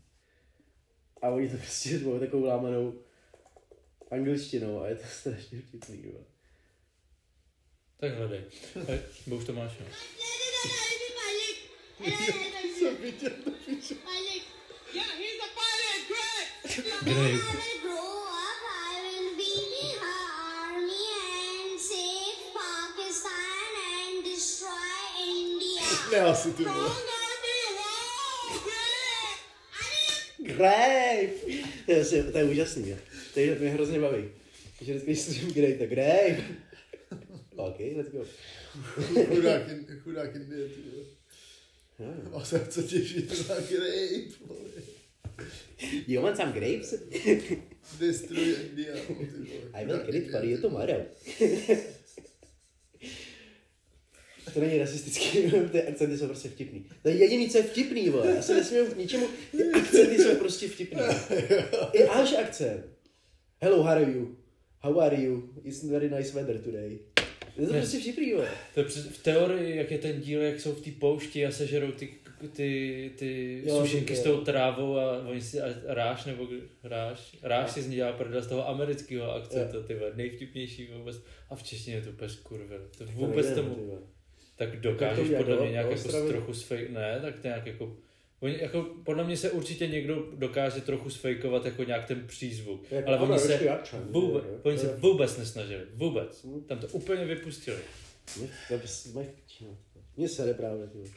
A 1.22 1.30
oni 1.30 1.50
to 1.50 1.58
prostě 1.58 1.90
řvou 2.00 2.20
takovou 2.20 2.46
lámanou 2.46 2.94
angličtinou 4.12 4.82
a 4.82 4.88
je 4.88 4.96
to 4.96 5.04
strašně 5.20 5.62
vtipný. 5.62 6.04
Jo. 6.06 6.20
Tak 8.00 8.14
hledej. 8.14 8.44
Hej, 8.88 9.00
Bo 9.28 9.36
už 9.36 9.46
to 9.46 9.54
máš, 9.54 9.72
no. 9.80 9.86
Jsem 12.80 12.96
viděl 12.98 13.32
to 13.44 13.52
píše. 13.52 13.96
Yeah, 14.94 15.08
he's 15.18 15.40
a 15.42 15.48
pilot, 15.58 16.02
great! 16.08 16.48
Grape. 17.04 17.60
grow 17.82 18.24
up, 18.24 18.62
I 18.66 19.02
will 19.02 19.36
be 19.38 19.52
army 20.00 21.06
and 21.22 21.80
save 21.82 22.40
Pakistan 22.54 23.72
and 23.92 24.24
destroy 24.26 24.96
India. 25.28 25.84
Ne, 26.12 26.20
asi 26.20 26.54
ty 26.54 26.64
vole. 26.64 26.76
I'm 26.76 26.84
gonna 26.86 27.36
be 27.46 27.58
wrong, 27.78 28.64
great! 28.64 30.58
Grape! 30.58 31.64
To 31.86 31.92
je, 31.92 32.02
asi- 32.02 32.32
to 32.32 32.38
je 32.38 32.44
úžasný, 32.46 32.90
jo. 32.90 32.98
To 33.36 33.42
je, 33.42 33.60
mě 33.60 33.70
hrozně 33.70 34.00
baví. 34.00 34.24
Takže 34.78 34.94
vždycky, 34.94 35.12
když 35.12 35.22
slyším 35.22 35.54
Grape, 35.54 35.78
tak 35.78 35.90
Grape! 35.90 36.44
OK, 37.56 37.80
let's 37.96 38.12
go. 38.12 38.26
Chudák, 39.26 39.62
chudák 40.04 40.36
Indie, 40.36 40.68
ty 40.68 40.82
jo. 40.96 41.04
A 42.34 42.46
se 42.46 42.68
co 42.70 42.82
těšit 42.82 43.50
na 43.50 43.56
grape. 43.56 44.56
You 46.08 46.22
want 46.22 46.38
some 46.38 46.52
grapes? 46.52 46.94
Destroy 48.00 48.56
India. 48.70 48.96
I 49.74 49.86
will 49.86 49.98
get 49.98 50.16
it 50.16 50.32
for 50.32 50.44
Indie, 50.44 50.56
you 50.56 50.62
tomorrow. 50.62 51.06
To 54.54 54.60
není 54.60 54.78
rasistický, 54.78 55.52
ty 55.72 55.84
akcenty 55.84 56.18
jsou 56.18 56.28
prostě 56.28 56.50
vtipný. 56.50 56.86
To 57.02 57.10
je 57.10 57.16
jediný, 57.16 57.50
co 57.50 57.58
je 57.58 57.64
vtipný, 57.64 58.10
vole. 58.10 58.32
Já 58.36 58.42
se 58.42 58.54
nesmím 58.54 58.86
k 58.86 58.98
ničemu, 58.98 59.28
ty 59.52 59.64
akcenty 59.74 60.24
jsou 60.24 60.36
prostě 60.36 60.68
vtipný. 60.68 61.02
I 61.94 62.04
až 62.04 62.34
akcent. 62.34 62.95
Hello, 63.66 63.82
how 63.84 63.94
are 63.94 64.12
you? 64.12 64.36
How 64.84 65.00
are 65.00 65.16
you? 65.16 65.50
It's 65.64 65.84
very 65.84 66.10
nice 66.10 66.32
weather 66.36 66.58
today. 66.60 67.00
Je 67.58 67.68
to 67.68 67.74
Ne. 67.74 67.80
prostě 67.80 68.00
vtipný. 68.00 68.34
To 68.74 68.80
je 68.80 68.86
v 68.88 69.24
teorii, 69.24 69.78
jak 69.78 69.92
je 69.92 69.98
ten 69.98 70.22
díl, 70.22 70.42
jak 70.42 70.60
jsou 70.60 70.72
v 70.72 70.82
té 70.82 70.92
poušti 70.92 71.46
a 71.46 71.52
sežerou 71.52 71.92
ty, 71.92 72.10
ty, 72.52 73.12
ty 73.16 73.62
Jo, 73.66 73.82
sušenky 73.82 74.16
s 74.16 74.24
tou 74.24 74.42
trávou 74.44 74.98
a 74.98 75.28
oni 75.28 75.42
si 75.42 75.62
a 75.62 75.66
ráš 75.86 76.26
nebo 76.26 76.48
ráš, 76.84 77.38
ráš 77.44 77.72
si 77.72 77.82
z 77.82 77.88
ní 77.88 77.96
dělá 77.96 78.12
prdel 78.14 78.42
z 78.42 78.48
toho 78.48 78.70
amerického 78.70 79.34
akcentu, 79.36 79.84
ty 79.84 79.98
nejvtipnější 80.16 80.90
vůbec. 80.98 81.22
A 81.50 81.56
v 81.56 81.64
češtině 81.64 81.96
je 81.96 82.02
to 82.02 82.10
úplně 82.10 82.30
skurvil. 82.30 82.90
To 82.98 83.06
vůbec 83.06 83.46
nejde, 83.46 83.62
tomu, 83.62 84.00
tak 84.56 84.70
Tak 84.72 84.80
dokážeš 84.80 85.18
to 85.18 85.24
udělá 85.24 85.40
podle 85.44 85.56
do- 85.56 85.62
mě 85.62 85.72
nějak 85.72 85.92
jako 85.92 86.28
trochu 86.28 86.54
sfej, 86.54 86.88
ne, 86.90 87.20
tak 87.22 87.40
to 87.40 87.48
nějak 87.48 87.66
jako, 87.68 87.98
oni 88.46 88.58
jako, 88.62 88.82
podle 89.04 89.24
mě 89.24 89.38
se 89.38 89.52
určitě 89.52 89.88
někdo 89.88 90.28
dokáže 90.36 90.82
trochu 90.82 91.10
sfejkovat 91.10 91.66
jako 91.66 91.84
nějak 91.84 92.06
ten 92.06 92.28
přízvuk, 92.28 92.92
Jako 92.92 93.08
ale 93.10 93.18
oni 93.20 93.40
se, 93.40 93.70
akcent, 93.70 94.12
vůbec, 94.12 94.44
jo, 94.46 94.52
jo. 94.52 94.60
oni 94.64 94.78
se 94.78 94.96
vůbec 94.96 95.38
nesnažili, 95.38 95.84
vůbec, 95.94 96.46
Hm. 96.46 96.62
tam 96.68 96.80
to 96.80 96.88
úplně 96.88 97.26
vypustili. 97.26 97.78
Mě, 98.40 98.50
je 98.70 98.80
no. 99.62 99.78
Mně 100.18 100.30
se 100.30 100.46
jde 100.46 100.54
právě, 100.54 100.88
ty 100.88 100.98
vole. 100.98 101.10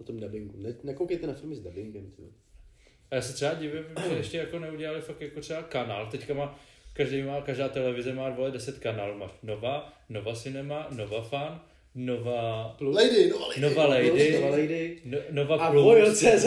O 0.00 0.04
tom 0.04 0.20
dubbingu. 0.20 0.54
Ne, 0.62 0.74
nekoukejte 0.84 1.26
na 1.26 1.32
filmy 1.32 1.54
s 1.56 1.60
dubbingem, 1.60 2.10
ty 2.10 2.22
vole. 2.22 2.32
A 3.10 3.14
já 3.14 3.22
se 3.22 3.32
třeba 3.32 3.54
divím, 3.54 3.84
že 4.08 4.14
ještě 4.16 4.38
jako 4.38 4.58
neudělali 4.58 5.00
fakt 5.00 5.20
jako 5.20 5.40
třeba 5.40 5.62
kanál. 5.62 6.10
Teďka 6.10 6.34
má, 6.34 6.58
každý 6.92 7.22
má, 7.22 7.40
každá 7.40 7.68
televize 7.68 8.12
má 8.12 8.30
vole 8.30 8.50
10 8.50 8.78
kanálů. 8.78 9.18
Máš 9.18 9.30
Nova, 9.42 9.92
Nova 10.08 10.34
Cinema, 10.34 10.86
Nova 10.90 11.22
Fan, 11.22 11.60
Nova, 11.94 12.74
Plus. 12.78 12.94
Lady, 12.96 13.28
no 13.30 13.48
lady. 13.48 13.60
Nova 13.60 13.86
Lady, 13.86 14.32
Nova 14.40 14.50
Lady. 14.50 15.00
no, 15.04 15.18
Nova 15.30 15.56
A 15.56 15.70
Plus. 15.70 15.84
Voil.cz. 15.84 16.44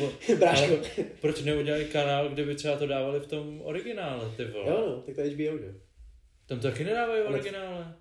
Vo- 0.00 0.12
Bráško. 0.38 0.74
Proč 1.20 1.42
neudělali 1.42 1.84
kanál, 1.84 2.28
kde 2.28 2.44
by 2.44 2.54
třeba 2.54 2.76
to 2.76 2.86
dávali 2.86 3.20
v 3.20 3.26
tom 3.26 3.60
originále, 3.64 4.30
ty 4.36 4.44
vole? 4.44 4.64
Jo, 4.70 4.84
no, 4.86 5.02
tak 5.06 5.14
to 5.14 5.22
HBO, 5.22 5.58
že? 5.58 5.74
Tam 6.46 6.60
to 6.60 6.68
taky 6.70 6.84
nedávají 6.84 7.22
v 7.22 7.26
originále. 7.26 7.94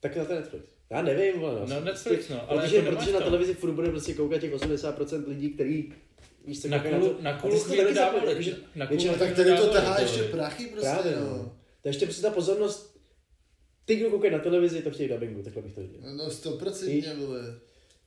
Tak 0.00 0.16
na 0.16 0.24
ten 0.24 0.36
Netflix. 0.36 0.64
Já 0.90 1.02
nevím, 1.02 1.40
vole, 1.40 1.60
no. 1.60 1.66
No, 1.74 1.80
Netflix, 1.80 2.28
no, 2.28 2.50
ale 2.50 2.62
protože, 2.62 2.76
jako 2.76 2.90
protože 2.96 3.12
na 3.12 3.18
to. 3.18 3.24
televizi 3.24 3.54
furt 3.54 3.72
bude 3.72 3.88
prostě 3.90 4.14
koukat 4.14 4.40
těch 4.40 4.52
80% 4.54 5.28
lidí, 5.28 5.50
který 5.50 5.92
víš 6.46 6.64
Na 6.64 6.78
kulu, 6.78 7.08
to. 7.08 7.22
na 7.22 7.38
kulu 7.38 7.54
to 7.54 7.60
chvíli 7.64 7.94
dávali. 7.94 8.54
Na 8.74 8.86
kulu 8.86 9.04
Tak 9.18 9.34
tady 9.36 9.56
to 9.56 9.66
tahá 9.72 9.94
to 9.96 10.02
ještě 10.02 10.20
je. 10.20 10.28
prachy 10.28 10.66
prostě, 10.66 10.88
Právě, 10.90 11.12
no. 11.20 11.20
no. 11.36 11.38
To 11.82 11.88
je 11.88 11.90
ještě 11.90 12.06
prostě 12.06 12.22
ta 12.22 12.30
pozornost, 12.30 12.97
ty, 13.88 13.96
kdo 13.96 14.10
koukají 14.10 14.32
na 14.32 14.38
televizi, 14.38 14.82
to 14.82 14.90
chtějí 14.90 15.08
dubbingu, 15.08 15.42
takhle 15.42 15.62
bych 15.62 15.74
to 15.74 15.80
viděl. 15.80 16.00
No 16.16 16.30
stoprocentně, 16.30 17.14
vole. 17.14 17.40
To 17.42 17.56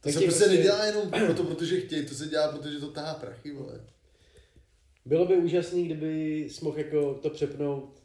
Tak 0.02 0.14
se 0.14 0.20
prostě 0.20 0.40
prostě- 0.40 0.58
nedělá 0.58 0.86
jenom 0.86 1.10
proto, 1.12 1.44
protože 1.44 1.82
chtějí, 1.82 2.06
to 2.06 2.14
se 2.16 2.28
dělá, 2.28 2.52
protože 2.58 2.80
to 2.80 2.88
tahá 2.92 3.14
prachy, 3.14 3.52
vole. 3.52 3.82
Bylo 5.06 5.26
by 5.26 5.36
úžasný, 5.36 5.86
kdyby 5.86 6.40
jsi 6.50 6.66
mohl 6.66 6.78
jako 6.78 7.14
to 7.14 7.30
přepnout 7.30 8.04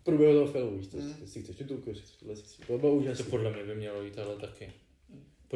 v 0.00 0.04
průběhu 0.04 0.32
toho 0.34 0.52
filmu, 0.52 0.78
víš 0.78 0.88
co, 0.88 0.96
Mm. 0.96 1.14
jestli 1.20 1.42
chceš 1.42 1.56
titulku, 1.56 1.88
jestli 1.90 2.04
chceš 2.04 2.16
tohle, 2.16 2.34
to 2.66 2.78
bylo 2.78 2.92
To 2.92 2.96
úžasný. 2.96 3.24
podle 3.24 3.52
mě 3.52 3.64
by 3.64 3.74
mělo 3.74 4.02
jít 4.02 4.18
ale 4.18 4.36
taky. 4.36 4.72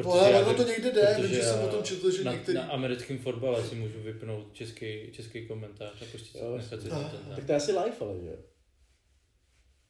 Vole, 0.03 0.31
já 0.31 0.39
ono 0.39 0.47
vím- 0.49 0.57
to 0.57 0.63
někde 0.71 0.91
jde, 0.91 1.01
protože 1.15 1.27
protože 1.27 1.43
jsem 1.43 1.63
o 1.63 1.67
tom 1.67 1.83
četl, 1.83 2.11
že 2.11 2.23
na, 2.23 2.33
některý... 2.33 2.57
na 2.57 2.63
americkém 2.63 3.17
fotbale 3.19 3.63
si 3.67 3.75
můžu 3.75 3.99
vypnout 4.01 4.53
český, 4.53 5.09
český 5.11 5.47
komentář 5.47 6.01
a 6.01 6.05
si 6.17 6.37
Jo, 6.37 6.57
nechat 6.57 6.81
si 6.81 6.89
to 6.89 6.95
ten 6.95 7.35
Tak 7.35 7.45
to 7.45 7.51
je 7.51 7.55
asi 7.55 7.71
live, 7.71 7.93
ale 8.01 8.15
že 8.21 8.27
jo. 8.27 8.35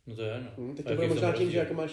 No 0.10 0.16
to 0.16 0.22
je, 0.22 0.42
no. 0.42 0.52
Hm, 0.58 0.76
tak 0.76 0.86
to 0.86 0.96
bude 0.96 1.08
možná 1.08 1.28
tím, 1.32 1.38
že 1.38 1.44
rozdíl? 1.44 1.60
jako 1.60 1.74
máš, 1.74 1.92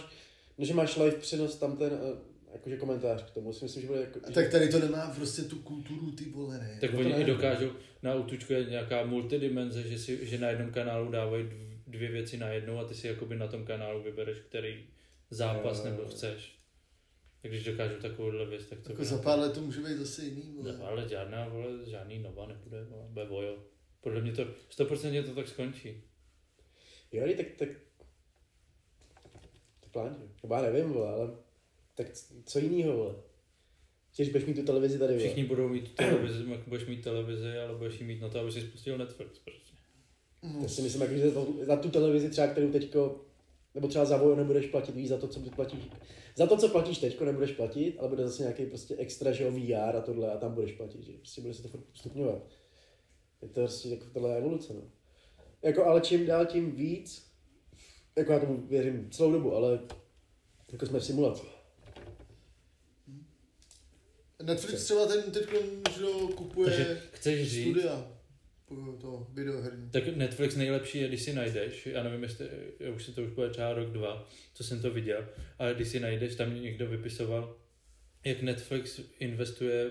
no, 0.59 0.65
že 0.65 0.75
máš 0.75 0.97
live 0.97 1.17
přenos 1.17 1.57
tam 1.57 1.77
ten, 1.77 1.93
eh, 1.93 2.37
jakože 2.53 2.77
komentář 2.77 3.23
k 3.23 3.31
tomu, 3.31 3.53
si 3.53 3.65
myslím, 3.65 3.83
že 3.83 3.89
bude 3.89 4.01
jako, 4.01 4.19
A 4.29 4.31
tak 4.31 4.51
tady 4.51 4.69
to 4.69 4.79
nemá 4.79 5.11
prostě 5.17 5.43
tu 5.43 5.57
kulturu, 5.59 6.13
ty 6.13 6.25
vole, 6.25 6.59
ne. 6.59 6.79
Tak 6.81 6.93
No 6.93 6.99
to 7.03 7.05
oni 7.09 7.23
i 7.23 7.25
dokážou, 7.25 7.71
na 8.03 8.15
Outučku 8.15 8.53
je 8.53 8.65
nějaká 8.65 9.05
multidimenze, 9.05 9.83
že, 9.83 9.99
si, 9.99 10.27
že 10.27 10.39
na 10.39 10.49
jednom 10.49 10.71
kanálu 10.71 11.11
dávají 11.11 11.45
dv- 11.45 11.79
dvě 11.87 12.11
věci 12.11 12.37
na 12.37 12.49
jednou 12.49 12.79
a 12.79 12.85
ty 12.85 12.95
si 12.95 13.07
jakoby 13.07 13.37
na 13.37 13.47
tom 13.47 13.65
kanálu 13.65 14.03
vybereš, 14.03 14.39
který 14.39 14.87
zápas 15.31 15.79
Jo. 15.79 15.91
nebo 15.91 16.05
chceš. 16.09 16.59
Tak 17.43 17.51
když 17.51 17.65
dokážou 17.65 17.95
takovouhle 17.95 18.47
věc, 18.47 18.67
tak 18.67 18.79
to 18.81 18.91
Jako 18.93 19.05
za 19.05 19.19
pár 19.19 19.39
let 19.39 19.53
to 19.53 19.61
může 19.61 19.81
být 19.81 19.97
zase 19.99 20.25
jiný, 20.25 20.53
vole. 20.57 20.77
No, 20.79 20.87
ale 20.87 21.09
žádná, 21.09 21.49
vole, 21.49 21.69
žádný 21.87 22.19
nova 22.19 22.47
nebude, 22.47 22.85
vole, 22.85 23.05
bude 23.09 23.25
vojo. 23.25 23.65
Podle 24.01 24.21
mě 24.21 24.33
to, 24.33 24.45
100% 24.79 25.25
to 25.25 25.35
tak 25.35 25.49
skončí. 25.49 26.03
jo, 27.13 27.25
tak, 27.37 27.47
tak, 27.59 27.69
plán? 29.97 30.17
Nebo 30.43 30.55
já 30.55 30.63
nevím, 30.63 30.93
vole, 30.93 31.09
ale 31.09 31.31
tak 31.95 32.07
co 32.45 32.59
jinýho, 32.59 32.97
vole. 32.97 33.15
Chceš 34.13 34.29
budeš 34.29 34.47
mít 34.47 34.55
tu 34.55 34.63
televizi 34.63 34.99
tady, 34.99 35.15
vole. 35.15 35.25
Všichni 35.25 35.45
budou 35.45 35.69
mít 35.69 35.95
televizi, 35.95 36.51
jak 36.51 36.69
budeš 36.69 36.89
mít 36.89 37.05
televizi, 37.05 37.59
ale 37.59 37.75
budeš 37.79 38.01
jí 38.01 38.07
mít 38.07 38.21
na 38.21 38.29
to, 38.29 38.41
aby 38.41 38.53
si 38.53 38.61
spustil 38.61 38.99
Netflix 38.99 39.39
prostě. 39.39 39.73
No, 40.43 40.59
Já 40.63 40.69
si 40.69 40.83
myslím, 40.83 41.03
jako, 41.03 41.15
že 41.15 41.31
za, 41.31 41.45
to, 41.45 41.53
za 41.61 41.77
tu 41.77 41.91
televizi 41.91 42.31
třeba, 42.31 42.47
kterou 42.47 42.73
teďko, 42.73 43.21
nebo 43.75 43.89
třeba 43.89 44.05
za 44.05 44.17
Vojo 44.17 44.37
nebudeš 44.37 44.67
platit, 44.67 44.95
víš, 44.95 45.09
za 45.09 45.19
to, 45.19 45.29
co 45.29 45.41
platíš. 45.41 45.89
Za 46.37 46.47
to, 46.47 46.57
co 46.57 46.69
platíš 46.69 46.99
teďko, 46.99 47.25
nebudeš 47.25 47.53
platit, 47.53 47.97
ale 47.99 48.09
bude 48.09 48.25
zase 48.25 48.43
nějaký 48.43 48.67
prostě 48.67 48.97
extra, 48.97 49.33
že 49.33 49.45
jo, 49.45 49.51
VR 49.51 49.97
a 49.97 50.01
tohle 50.01 50.33
a 50.33 50.37
tam 50.37 50.55
budeš 50.55 50.73
platit, 50.73 51.03
že 51.03 51.13
prostě 51.13 51.41
bude 51.41 51.55
se 51.55 51.63
to 51.63 51.69
furt 51.69 51.85
stupňovat. 51.95 52.49
Je 53.43 53.49
to 53.49 53.61
prostě 53.61 53.89
jako 53.89 54.05
tohle 54.13 54.39
evoluce, 54.39 54.75
no. 54.75 54.83
Jako, 55.63 55.85
ale 55.85 56.01
čím 56.01 56.27
dál 56.27 56.47
tím 56.47 56.73
víc, 56.73 57.26
jako 58.17 58.33
já 58.33 58.39
tomu 58.39 58.67
věřím 58.67 59.11
celou 59.11 59.33
dobu, 59.33 59.55
ale 59.55 59.81
jako 60.73 60.87
jsme 60.87 60.99
v 60.99 61.05
simulaci. 61.05 61.47
Netflix 64.43 64.85
třeba 64.85 65.07
ten 65.07 65.23
teď 65.23 65.49
kupuje 66.35 66.71
Takže 66.71 67.03
chceš 67.13 67.51
říct, 67.51 67.71
studia, 67.71 68.13
to 69.01 69.27
videoherní. 69.33 69.91
tak 69.91 70.17
Netflix 70.17 70.57
nejlepší 70.57 70.99
je, 70.99 71.09
když 71.09 71.23
si 71.23 71.33
najdeš, 71.33 71.87
já 71.87 72.03
nevím, 72.03 72.23
jestli, 72.23 72.49
já 72.81 72.91
už 72.91 73.05
si 73.05 73.13
to 73.13 73.23
už 73.23 73.31
bude 73.31 73.51
třeba 73.51 73.73
rok, 73.73 73.91
dva, 73.91 74.29
co 74.55 74.65
jsem 74.65 74.83
to 74.83 74.91
viděl, 74.91 75.29
ale 75.59 75.75
když 75.75 75.89
si 75.89 76.01
najdeš, 76.01 76.35
tam 76.35 76.63
někdo 76.63 76.87
vypisoval, 76.87 77.57
jak 78.25 78.43
Netflix 78.43 79.01
investuje 79.19 79.91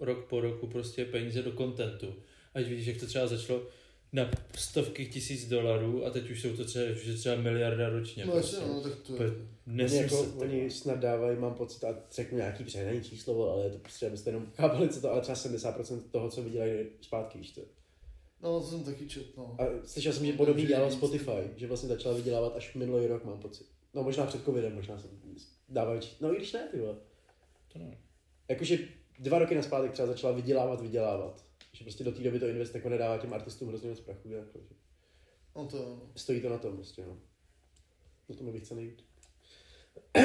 rok 0.00 0.28
po 0.28 0.40
roku 0.40 0.66
prostě 0.66 1.04
peníze 1.04 1.42
do 1.42 1.52
kontentu. 1.52 2.14
Ať 2.54 2.66
vidíš, 2.66 2.86
jak 2.86 3.00
to 3.00 3.06
třeba 3.06 3.26
začalo 3.26 3.66
na 4.14 4.30
stovky 4.54 5.06
tisíc 5.06 5.48
dolarů 5.48 6.06
a 6.06 6.10
teď 6.10 6.30
už 6.30 6.42
jsou 6.42 6.56
to 6.56 6.64
třeba, 6.64 6.84
už 6.92 7.06
je 7.06 7.14
třeba 7.14 7.36
miliarda 7.36 7.88
ročně. 7.88 8.24
No 8.24 8.32
prostě. 8.32 8.56
no, 8.66 8.80
tak 8.80 8.92
to 8.96 9.22
je. 9.22 9.28
Oni, 9.28 9.36
Nesmysl, 9.66 10.14
jako, 10.14 10.26
ty 10.26 10.44
oni 10.44 10.70
snad 10.70 10.98
dávají, 10.98 11.38
mám 11.38 11.54
pocit, 11.54 11.84
a 11.84 11.94
řeknu 12.12 12.38
nějaký 12.38 12.64
přehnaný 12.64 13.02
číslo, 13.02 13.52
ale 13.52 13.64
je 13.64 13.70
to 13.70 13.78
prostě, 13.78 14.06
abyste 14.06 14.30
jenom 14.30 14.46
chápali, 14.56 14.88
co 14.88 15.00
to, 15.00 15.12
ale 15.12 15.20
třeba 15.20 15.36
70% 15.36 16.00
toho, 16.10 16.30
co 16.30 16.42
vydělají, 16.42 16.72
jde 16.72 16.84
zpátky, 17.00 17.38
víš 17.38 17.50
to. 17.50 17.60
No, 18.42 18.60
to 18.60 18.66
jsem 18.66 18.84
taky 18.84 19.08
čet, 19.08 19.36
no. 19.36 19.56
A 19.58 19.64
slyšel 19.84 20.12
jsem, 20.12 20.26
že 20.26 20.32
podobný 20.32 20.66
dělal 20.66 20.90
Spotify, 20.90 21.50
že 21.56 21.66
vlastně 21.66 21.88
začala 21.88 22.14
vydělávat 22.14 22.56
až 22.56 22.74
minulý 22.74 23.06
rok, 23.06 23.24
mám 23.24 23.38
pocit. 23.38 23.66
No 23.94 24.02
možná 24.02 24.26
před 24.26 24.44
covidem, 24.44 24.74
možná 24.74 24.98
jsem 24.98 25.10
dával 25.68 26.00
či... 26.00 26.10
No 26.20 26.34
i 26.34 26.36
když 26.36 26.52
ne, 26.52 26.68
ty 26.70 26.80
vole. 26.80 26.94
To 27.72 27.78
ne. 27.78 27.98
Jakože 28.48 28.78
dva 29.18 29.38
roky 29.38 29.54
naspátek 29.54 29.92
třeba 29.92 30.08
začala 30.08 30.32
vydělávat, 30.32 30.80
vydělávat. 30.80 31.44
Že 31.74 31.84
prostě 31.84 32.04
do 32.04 32.12
té 32.12 32.22
doby 32.22 32.40
to 32.40 32.46
invest 32.48 32.74
jako 32.74 32.88
nedává 32.88 33.18
těm 33.18 33.32
artistům 33.34 33.68
hrozně 33.68 33.90
moc 33.90 34.00
prachu. 34.00 34.28
Jako, 34.28 34.58
že 34.58 34.74
No 35.56 35.66
to 35.68 35.76
jo. 35.76 36.10
stojí 36.16 36.40
to 36.40 36.48
na 36.48 36.58
tom 36.58 36.76
prostě, 36.76 37.06
no. 37.06 37.20
Na 38.28 38.34
tom 38.36 38.52
bych 38.52 38.64
chce 38.64 38.74
nejít. 38.74 39.04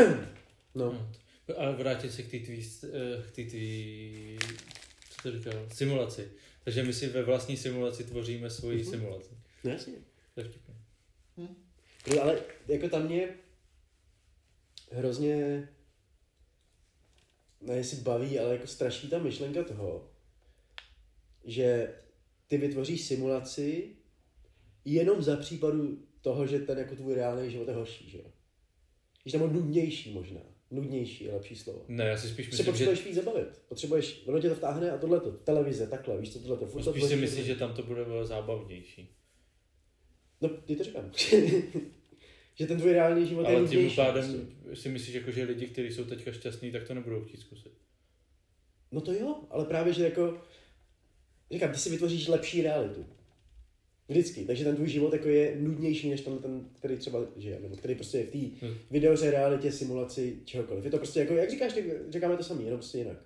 no. 0.75 0.91
No. 0.93 1.11
Ale 1.57 1.75
vrátit 1.75 2.11
se 2.11 2.23
k 2.23 2.31
té 2.31 2.39
tvý, 2.39 2.69
eh, 2.83 3.23
k 3.27 3.31
té 3.31 3.43
tvý, 3.43 4.39
co 5.09 5.21
to 5.23 5.37
říkal? 5.37 5.53
Simulaci. 5.73 6.31
Takže 6.63 6.83
my 6.83 6.93
si 6.93 7.07
ve 7.07 7.23
vlastní 7.23 7.57
simulaci 7.57 8.03
tvoříme 8.03 8.49
svoji 8.49 8.81
Mhm. 8.81 8.89
simulaci. 8.91 9.29
No 9.63 9.71
jasně. 9.71 9.93
To 10.35 10.41
je 10.41 10.47
vtipné. 10.47 10.75
No, 11.37 12.21
ale 12.21 12.41
jako 12.67 12.89
tam 12.89 13.05
mě 13.05 13.37
hrozně 14.91 15.67
ne 17.61 17.75
jestli 17.75 17.97
baví, 17.97 18.39
ale 18.39 18.51
jako 18.53 18.67
straší 18.67 19.09
ta 19.09 19.19
myšlenka 19.19 19.63
toho, 19.63 20.08
že 21.49 21.93
ty 22.47 22.57
vytvoříš 22.57 23.01
simulaci 23.01 23.95
jenom 24.85 25.21
za 25.21 25.37
případu 25.37 26.03
toho, 26.21 26.47
že 26.47 26.59
ten 26.59 26.77
jako 26.77 26.95
tvůj 26.95 27.15
reálný 27.15 27.51
život 27.51 27.67
je 27.67 27.73
horší, 27.73 28.09
že 28.09 28.17
jo? 28.17 28.31
Když 29.23 29.31
tam 29.31 29.53
nudnější 29.53 30.13
možná. 30.13 30.41
Nudnější 30.71 31.23
je 31.23 31.33
lepší 31.33 31.55
slovo. 31.55 31.85
Ne, 31.87 32.05
já 32.05 32.17
si 32.17 32.27
spíš 32.27 32.45
Se 32.45 32.49
myslím, 32.49 32.65
že, 32.65 32.71
potřebuješ 32.71 33.05
víc 33.05 33.15
zabavit. 33.15 33.61
Potřebuješ, 33.69 34.23
ono 34.25 34.39
tě 34.39 34.49
to 34.49 34.55
vtáhne 34.55 34.91
a 34.91 34.97
tohleto, 34.97 35.31
televize, 35.31 35.87
takhle, 35.87 36.17
víš 36.17 36.33
co, 36.33 36.39
tohleto. 36.39 36.65
Furt 36.65 36.83
to 36.83 36.91
spíš 36.91 37.03
si 37.03 37.15
myslíš, 37.15 37.45
že 37.45 37.55
tam 37.55 37.73
to 37.73 37.83
bude 37.83 38.05
zábavnější. 38.23 39.15
No, 40.41 40.49
ty 40.49 40.75
to 40.75 40.83
říkám. 40.83 41.11
že 42.55 42.67
ten 42.67 42.77
tvůj 42.79 42.91
reálný 42.91 43.27
život 43.27 43.49
je 43.49 43.55
Ale 43.55 43.67
tím 43.67 43.91
pádem 43.95 44.49
prostě. 44.63 44.81
si 44.81 44.89
myslíš, 44.89 45.15
jako, 45.15 45.31
že 45.31 45.43
lidi, 45.43 45.67
kteří 45.67 45.93
jsou 45.93 46.03
teďka 46.03 46.31
šťastní, 46.31 46.71
tak 46.71 46.87
to 46.87 46.93
nebudou 46.93 47.21
chtít 47.21 47.37
zkusit. 47.37 47.71
No 48.91 49.01
to 49.01 49.13
jo, 49.13 49.43
ale 49.49 49.65
právě, 49.65 49.93
že 49.93 50.03
jako, 50.03 50.41
říkám, 51.51 51.71
ty 51.71 51.77
si 51.77 51.89
vytvoříš 51.89 52.27
lepší 52.27 52.61
realitu. 52.61 53.05
Vždycky, 54.09 54.45
takže 54.45 54.63
ten 54.63 54.75
tvůj 54.75 54.89
život 54.89 55.13
jako 55.13 55.27
je 55.29 55.55
nudnější 55.59 56.09
než 56.09 56.21
ten, 56.21 56.37
ten 56.37 56.69
který 56.73 56.97
třeba 56.97 57.19
žije, 57.37 57.59
nebo 57.59 57.75
který 57.75 57.95
prostě 57.95 58.17
je 58.17 58.23
v 58.23 58.29
té 58.31 58.65
Hmm. 58.65 58.75
videoře, 58.91 59.31
realitě, 59.31 59.71
simulaci, 59.71 60.39
čehokoliv. 60.45 60.85
Je 60.85 60.91
to 60.91 60.97
prostě 60.97 61.19
jako, 61.19 61.33
jak 61.33 61.49
říkáš, 61.49 61.73
ty, 61.73 61.93
říkáme 62.09 62.37
to 62.37 62.43
samý, 62.43 62.65
jenom 62.65 62.79
prostě 62.79 62.97
jinak. 62.97 63.17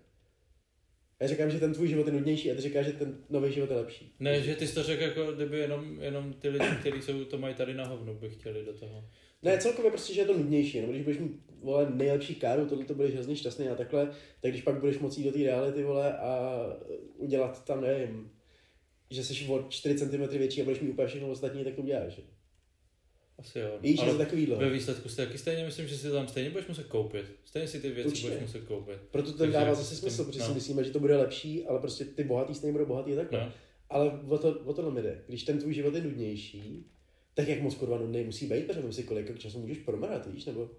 Já 1.19 1.27
říkám, 1.27 1.51
že 1.51 1.59
ten 1.59 1.73
tvůj 1.73 1.87
život 1.87 2.07
je 2.07 2.13
nudnější 2.13 2.51
a 2.51 2.55
ty 2.55 2.61
říkáš, 2.61 2.85
že 2.85 2.93
ten 2.93 3.17
nový 3.29 3.53
život 3.53 3.69
je 3.69 3.75
lepší. 3.75 4.15
Ne, 4.19 4.41
že 4.41 4.55
ty 4.55 4.67
jsi 4.67 4.75
to 4.75 4.83
řekl, 4.83 5.03
jako 5.03 5.31
kdyby 5.31 5.59
jenom, 5.59 6.01
jenom 6.01 6.33
ty 6.33 6.49
lidi, 6.49 6.65
kteří 6.79 7.01
jsou, 7.01 7.25
to 7.25 7.37
mají 7.37 7.55
tady 7.55 7.73
na 7.73 7.85
hovno, 7.87 8.13
by 8.13 8.29
chtěli 8.29 8.65
do 8.65 8.73
toho. 8.73 9.09
Ne, 9.43 9.57
celkově 9.57 9.91
prostě, 9.91 10.13
že 10.13 10.21
je 10.21 10.25
to 10.25 10.37
nudnější, 10.37 10.77
jenom 10.77 10.91
když 10.91 11.03
budeš 11.03 11.19
mít 11.19 11.39
vole, 11.61 11.91
nejlepší 11.93 12.35
káru, 12.35 12.65
tohle 12.65 12.85
to 12.85 12.93
budeš 12.93 13.13
hrozně 13.13 13.35
šťastný 13.35 13.69
a 13.69 13.75
takhle, 13.75 14.11
tak 14.41 14.51
když 14.51 14.61
pak 14.61 14.79
budeš 14.79 14.99
moci 14.99 15.21
jít 15.21 15.25
do 15.25 15.31
té 15.31 15.37
reality, 15.43 15.83
vole, 15.83 16.17
a 16.17 16.59
udělat 17.17 17.65
tam, 17.65 17.81
nevím, 17.81 18.31
že 19.09 19.23
jsi 19.23 19.47
o 19.47 19.65
4 19.69 19.95
cm 19.99 20.27
větší 20.37 20.61
a 20.61 20.63
budeš 20.63 20.79
mít 20.79 20.89
úplně 20.89 21.07
všechno 21.07 21.27
ostatní, 21.27 21.63
tak 21.63 21.75
to 21.75 21.81
uděláš. 21.81 22.13
že? 22.13 22.21
Asi 23.37 23.59
jo. 23.59 23.77
Víš, 23.81 23.99
Ale 23.99 24.17
takovýhle. 24.17 24.57
ve 24.57 24.69
výsledku 24.69 25.09
si 25.09 25.17
taky 25.17 25.37
stejně 25.37 25.65
myslím, 25.65 25.87
že 25.87 25.97
si 25.97 26.11
tam 26.11 26.27
stejně 26.27 26.49
budeš 26.49 26.67
muset 26.67 26.87
koupit. 26.87 27.25
Stejně 27.45 27.67
si 27.67 27.79
ty 27.79 27.89
věci 27.89 28.07
Určitě. 28.07 28.27
budeš 28.27 28.41
muset 28.41 28.63
koupit. 28.63 28.97
Proto 29.11 29.31
to 29.31 29.37
Takže 29.37 29.53
dává 29.53 29.75
zase 29.75 29.95
smysl, 29.95 30.25
protože 30.25 30.39
no. 30.39 30.45
si 30.45 30.53
myslíme, 30.53 30.83
že 30.83 30.91
to 30.91 30.99
bude 30.99 31.17
lepší, 31.17 31.65
ale 31.65 31.79
prostě 31.79 32.05
ty 32.05 32.23
bohatý 32.23 32.55
stejně 32.55 32.71
budou 32.71 32.85
bohatý 32.85 33.13
a 33.13 33.15
takhle. 33.15 33.39
No. 33.39 33.51
Ale 33.89 34.11
o 34.29 34.37
to, 34.37 34.59
o 34.65 34.73
to 34.73 34.91
mi 34.91 35.01
jde. 35.01 35.23
Když 35.27 35.43
ten 35.43 35.59
tvůj 35.59 35.73
život 35.73 35.95
je 35.95 36.01
nudnější, 36.01 36.85
tak 37.33 37.47
jak 37.47 37.61
moc 37.61 37.75
kurva 37.75 37.97
nudný 37.97 38.23
musí 38.23 38.47
být, 38.47 38.67
protože 38.67 38.93
si 38.93 39.03
kolik 39.03 39.39
času 39.39 39.59
můžeš 39.59 39.77
promrhat, 39.77 40.27
víš, 40.27 40.45
nebo 40.45 40.69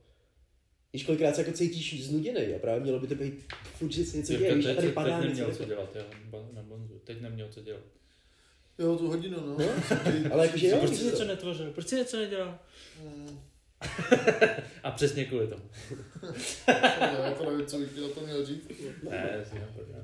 Víš, 0.92 1.04
kolikrát 1.04 1.34
se 1.34 1.40
jako 1.40 1.52
cítíš 1.52 2.06
znuděný 2.06 2.54
a 2.54 2.58
právě 2.58 2.80
mělo 2.80 3.00
by 3.00 3.06
to 3.06 3.14
být 3.14 3.44
furt, 3.64 3.90
že 3.92 4.04
si 4.04 4.16
něco 4.16 4.32
děje, 4.36 4.54
víš, 4.54 4.64
a 4.64 4.68
teď, 4.68 4.76
tady 4.76 4.86
teď 4.88 4.94
padá 4.94 5.16
něco. 5.16 5.28
neměl 5.28 5.46
co 5.46 5.62
jako- 5.62 5.64
dělat, 5.64 5.96
jo, 5.96 6.02
ba- 6.24 6.48
na 6.52 6.62
bonzu. 6.62 7.00
Teď 7.04 7.20
neměl 7.20 7.48
co 7.50 7.60
dělat. 7.62 7.82
Jo, 8.78 8.96
tu 8.96 9.08
hodinu, 9.08 9.36
no. 9.46 9.56
No, 9.58 9.64
ale 10.32 10.46
jakože 10.46 10.68
jo, 10.68 10.76
Proč 10.78 10.90
víš 10.90 10.98
jsi 10.98 11.04
co? 11.04 11.10
něco 11.10 11.24
netvořil? 11.24 11.70
Proč 11.70 11.86
jsi 11.86 11.96
něco 11.96 12.16
nedělal? 12.16 12.58
Mm, 13.02 13.38
A 14.82 14.90
přesně 14.90 15.24
kvůli 15.24 15.46
tomu. 15.48 15.62
já 16.68 17.26
jako 17.28 17.50
nevím, 17.50 17.66
co 17.66 17.78
bych 17.78 17.92
ti 17.92 18.00
o 18.00 18.08
tom 18.08 18.24
měl 18.24 18.46
říct. 18.46 18.68
Ne, 19.10 19.30
já 19.38 19.44
si 19.44 19.54
nechodím, 19.54 19.94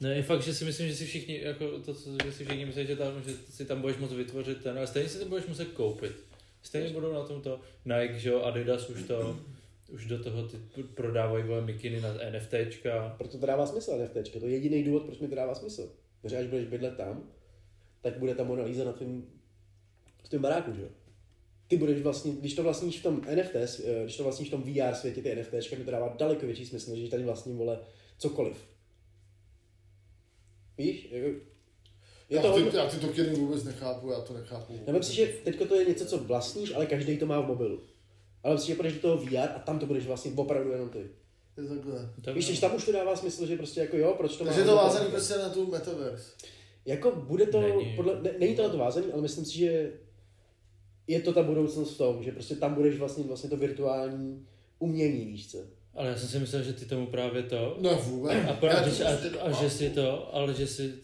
Ne, 0.00 0.14
je 0.14 0.22
fakt, 0.22 0.42
že 0.42 0.54
si 0.54 0.64
myslím, 0.64 0.88
že 0.88 0.96
si 0.96 1.06
všichni, 1.06 1.40
jako 1.42 1.78
to, 1.78 1.94
že 2.24 2.32
si 2.32 2.44
všichni 2.44 2.64
myslí, 2.64 2.86
že, 2.86 2.96
tam, 2.96 3.22
že 3.22 3.32
si 3.50 3.64
tam 3.64 3.80
budeš 3.80 3.96
moct 3.96 4.12
vytvořit 4.12 4.62
ten, 4.62 4.78
ale 4.78 4.86
stejně 4.86 5.08
si 5.08 5.18
to 5.18 5.24
budeš 5.24 5.46
muset 5.46 5.68
koupit. 5.68 6.12
Stejně 6.62 6.90
budou 6.90 7.12
na 7.12 7.24
tom 7.24 7.42
to 7.42 7.60
Nike, 7.84 8.18
že 8.18 8.34
Adidas 8.34 8.88
už 8.88 9.02
to, 9.02 9.38
už 9.88 10.04
do 10.04 10.24
toho 10.24 10.48
ty 10.48 10.82
prodávají 10.82 11.44
vole 11.44 11.60
mikiny 11.60 12.00
na 12.00 12.14
NFTčka. 12.30 13.14
Proto 13.18 13.38
to 13.38 13.46
dává 13.46 13.66
smysl 13.66 13.98
NFTčka, 13.98 14.40
to 14.40 14.46
je 14.46 14.52
jediný 14.52 14.84
důvod, 14.84 15.02
proč 15.02 15.18
mi 15.18 15.28
to 15.28 15.34
dává 15.34 15.54
smysl. 15.54 15.92
Protože 16.22 16.36
až 16.36 16.46
budeš 16.46 16.68
bydlet 16.68 16.96
tam, 16.96 17.22
tak 18.00 18.18
bude 18.18 18.34
ta 18.34 18.44
Mona 18.44 18.64
na 18.84 18.92
tvém 18.92 19.26
v 20.24 20.28
tom 20.28 20.42
baráku, 20.42 20.72
že 20.74 20.82
jo? 20.82 20.88
Ty 21.68 21.76
budeš 21.76 22.02
vlastně, 22.02 22.32
když 22.32 22.54
to 22.54 22.62
vlastníš 22.62 22.98
v 22.98 23.02
tom 23.02 23.20
NFT, 23.34 23.56
eh, 23.56 24.02
když 24.02 24.16
to 24.16 24.22
vlastníš 24.22 24.48
v 24.48 24.50
tom 24.50 24.62
VR 24.62 24.94
světě, 24.94 25.22
ty 25.22 25.34
NFTčka, 25.34 25.76
mi 25.76 25.84
to 25.84 25.90
dává 25.90 26.14
daleko 26.18 26.46
větší 26.46 26.66
smysl, 26.66 26.90
než 26.90 26.98
když 26.98 27.10
tady 27.10 27.22
vlastním, 27.22 27.56
vole, 27.56 27.78
cokoliv. 28.18 28.56
Víš? 30.78 31.08
Jako, 31.10 31.28
Já, 32.30 32.42
to 32.42 32.52
ty, 32.52 32.62
hodno... 32.62 32.78
já 32.80 32.86
ty 32.86 32.96
tokeny 32.96 33.34
vůbec 33.34 33.64
nechápu, 33.64 34.10
já 34.10 34.20
to 34.20 34.34
nechápu. 34.34 34.72
vůbec. 34.72 34.86
Nevím 34.86 35.02
si, 35.02 35.14
že 35.14 35.26
teďko 35.44 35.64
to 35.64 35.74
je 35.74 35.84
něco, 35.84 36.06
co 36.06 36.18
vlastníš, 36.18 36.74
ale 36.74 36.86
každý 36.86 37.18
to 37.18 37.26
má 37.26 37.40
v 37.40 37.46
mobilu. 37.46 37.80
Ale 38.42 38.54
myslím, 38.54 38.68
že 38.72 38.76
půjdeš 38.76 38.92
do 38.94 39.00
toho 39.00 39.16
VR 39.16 39.36
a 39.56 39.58
tam 39.58 39.78
to 39.78 39.86
budeš 39.86 40.06
vlastně 40.06 40.32
opravdu 40.36 40.70
jenom 40.70 40.88
ty. 40.88 40.98
Je 41.56 41.62
to 41.68 41.74
takhle. 41.74 42.10
To 42.20 42.34
Víš, 42.34 42.46
že 42.46 42.60
tam 42.60 42.74
už 42.74 42.84
to 42.84 42.92
dává 42.92 43.16
smysl, 43.16 43.46
že 43.46 43.56
prostě 43.56 43.80
jako 43.80 43.96
jo, 43.96 44.14
proč 44.16 44.36
to 44.36 44.44
má... 44.44 44.48
Takže 44.48 44.60
je 44.60 44.66
to 44.66 44.76
vázaný 44.76 45.10
prostě 45.10 45.34
na 45.34 45.48
tu 45.48 45.66
metaverse. 45.66 46.32
Jako 46.86 47.10
bude 47.10 47.46
to, 47.46 47.60
Není. 47.60 47.76
není, 47.84 47.96
podle, 47.96 48.22
ne, 48.22 48.34
není 48.38 48.56
to 48.56 48.62
na 48.62 48.68
to 48.68 48.78
vázaný, 48.78 49.12
ale 49.12 49.22
myslím 49.22 49.44
si, 49.44 49.58
že 49.58 49.92
je 51.06 51.20
to 51.20 51.32
ta 51.32 51.42
budoucnost 51.42 51.94
v 51.94 51.98
tom, 51.98 52.22
že 52.22 52.32
prostě 52.32 52.56
tam 52.56 52.74
budeš 52.74 52.98
vlastně, 52.98 53.24
vlastně 53.24 53.50
to 53.50 53.56
virtuální 53.56 54.46
umění, 54.78 55.24
víš 55.24 55.50
co. 55.50 55.58
Ale 55.98 56.08
já 56.08 56.16
jsem 56.16 56.28
si 56.28 56.38
myslel, 56.38 56.62
že 56.62 56.72
ty 56.72 56.84
tomu 56.84 57.06
právě 57.06 57.42
to. 57.42 57.76
Ne, 57.80 57.94
vůbec. 57.94 58.36
A, 58.50 58.52
právě, 58.52 58.92
to 58.92 59.08
a, 59.08 59.16
prostě 59.16 59.38
a, 59.40 59.52
že 59.62 59.70
si 59.70 59.90
to, 59.90 60.34
ale 60.34 60.54
že 60.54 60.66
si, 60.66 60.94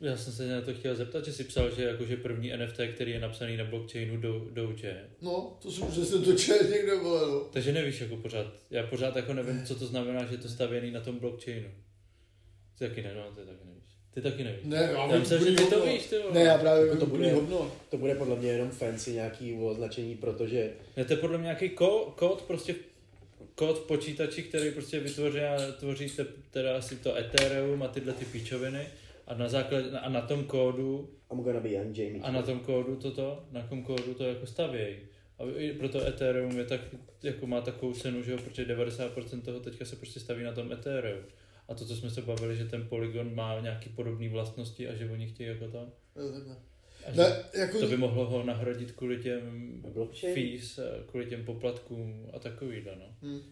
já 0.00 0.16
jsem 0.16 0.32
se 0.32 0.48
na 0.48 0.60
to 0.60 0.74
chtěl 0.74 0.94
zeptat, 0.94 1.24
že 1.24 1.32
si 1.32 1.44
psal, 1.44 1.70
že 1.70 1.82
jakože 1.84 2.16
první 2.16 2.52
NFT, 2.56 2.80
který 2.94 3.12
je 3.12 3.20
napsaný 3.20 3.56
na 3.56 3.64
blockchainu 3.64 4.16
Do- 4.16 4.46
Doge. 4.50 5.00
No, 5.20 5.58
to 5.62 5.70
jsem 5.70 5.86
přesně 5.88 6.18
to 6.18 6.32
čel 6.32 6.56
někde, 6.70 6.94
vole, 6.98 7.20
no. 7.32 7.40
Takže 7.40 7.72
nevíš 7.72 8.00
jako 8.00 8.16
pořád, 8.16 8.46
já 8.70 8.86
pořád 8.86 9.16
jako 9.16 9.32
nevím, 9.34 9.64
co 9.66 9.74
to 9.74 9.86
znamená, 9.86 10.24
že 10.24 10.34
je 10.34 10.38
to 10.38 10.48
stavěný 10.48 10.90
na 10.90 11.00
tom 11.00 11.18
blockchainu. 11.18 11.68
Ty 12.78 12.88
taky 12.88 13.02
ne, 13.02 13.14
no, 13.14 13.22
ty 13.34 13.40
taky 13.46 13.64
nevíš. 13.64 13.82
Ty 14.14 14.20
taky 14.20 14.44
nevíš. 14.44 14.60
Ne, 14.64 14.76
já, 14.92 15.06
Já 15.12 15.18
myslím, 15.18 15.38
že 15.38 15.50
ty 15.56 15.64
to 15.64 15.86
víš, 15.86 16.06
ty 16.06 16.18
vole. 16.18 16.34
Ne, 16.34 16.40
já 16.42 16.58
právě 16.58 16.86
Jako 16.86 16.98
to 17.00 17.06
bude- 17.06 17.32
hovno. 17.32 17.72
To 17.90 17.96
bude 17.98 18.14
podle 18.14 18.36
mě 18.36 18.48
jenom 18.50 18.70
fancy 18.70 19.12
nějaký 19.12 19.54
označení, 19.54 20.14
protože 20.14 20.72
Ne, 20.96 21.04
to 21.04 21.12
je 21.12 21.16
podle 21.16 21.38
mě 21.38 21.44
nějaký 21.44 21.68
kód, 21.68 22.14
kód 22.16 22.42
prostě 22.42 22.74
kód 23.54 23.78
v 23.78 23.86
počítači, 23.86 24.42
který 24.42 24.70
prostě 24.70 25.00
vytvoří, 25.00 25.40
tvoří 25.78 26.10
te, 26.10 26.26
teda 26.50 26.76
asi 26.76 26.96
to 26.96 27.16
Ethereum 27.16 27.82
a 27.82 27.88
tyhle 27.88 28.12
ty 28.12 28.24
píčoviny 28.24 28.86
a 29.26 29.34
na 29.34 29.48
základě, 29.48 29.90
a 29.90 30.08
na 30.08 30.20
tom 30.20 30.44
kódu 30.44 31.10
I'm 31.32 31.42
gonna 31.42 31.60
be 31.60 31.70
young 31.70 31.98
Jamie. 31.98 32.22
A 32.22 32.30
na 32.30 32.42
tom 32.42 32.60
kódu 32.60 32.96
toto, 32.96 33.44
na 33.50 33.62
tom 33.62 33.82
kódu 33.82 34.14
to 34.14 34.24
jako 34.24 34.46
stavějí. 34.46 34.96
A 35.38 35.42
i 35.56 35.72
proto 35.72 36.06
Ethereum 36.06 36.58
je 36.58 36.64
tak, 36.64 36.80
jako 37.22 37.46
má 37.46 37.60
takovou 37.60 37.92
cenu, 37.92 38.22
že 38.22 38.32
jo, 38.32 38.38
protože 38.44 38.64
90% 38.64 39.40
toho 39.40 39.60
teďka 39.60 39.84
se 39.84 39.96
prostě 39.96 40.20
staví 40.20 40.44
na 40.44 40.52
tom 40.52 40.72
Ethereum. 40.72 41.24
A 41.68 41.74
to, 41.74 41.84
co 41.84 41.96
jsme 41.96 42.10
se 42.10 42.22
bavili, 42.22 42.56
že 42.56 42.64
ten 42.64 42.88
Polygon 42.88 43.34
má 43.34 43.60
nějaký 43.60 43.88
podobné 43.88 44.28
vlastnosti 44.28 44.88
a 44.88 44.94
že 44.94 45.10
oni 45.10 45.26
chtějí 45.26 45.48
jako. 45.48 45.64
A 46.16 46.20
že 46.20 46.54
Ne, 47.14 47.44
jako, 47.54 47.80
to 47.80 47.86
by 47.86 47.96
mohlo 47.96 48.30
ho 48.30 48.42
nahradit 48.42 48.92
kvůli 48.92 49.22
těm 49.22 49.72
Blockchain? 49.92 50.34
fees, 50.34 50.78
a 50.78 50.82
kvůli 51.06 51.26
těm 51.26 51.44
poplatkům 51.44 52.30
a 52.32 52.38
takovýhle, 52.38 52.96
no. 52.96 53.16
Hm. 53.22 53.42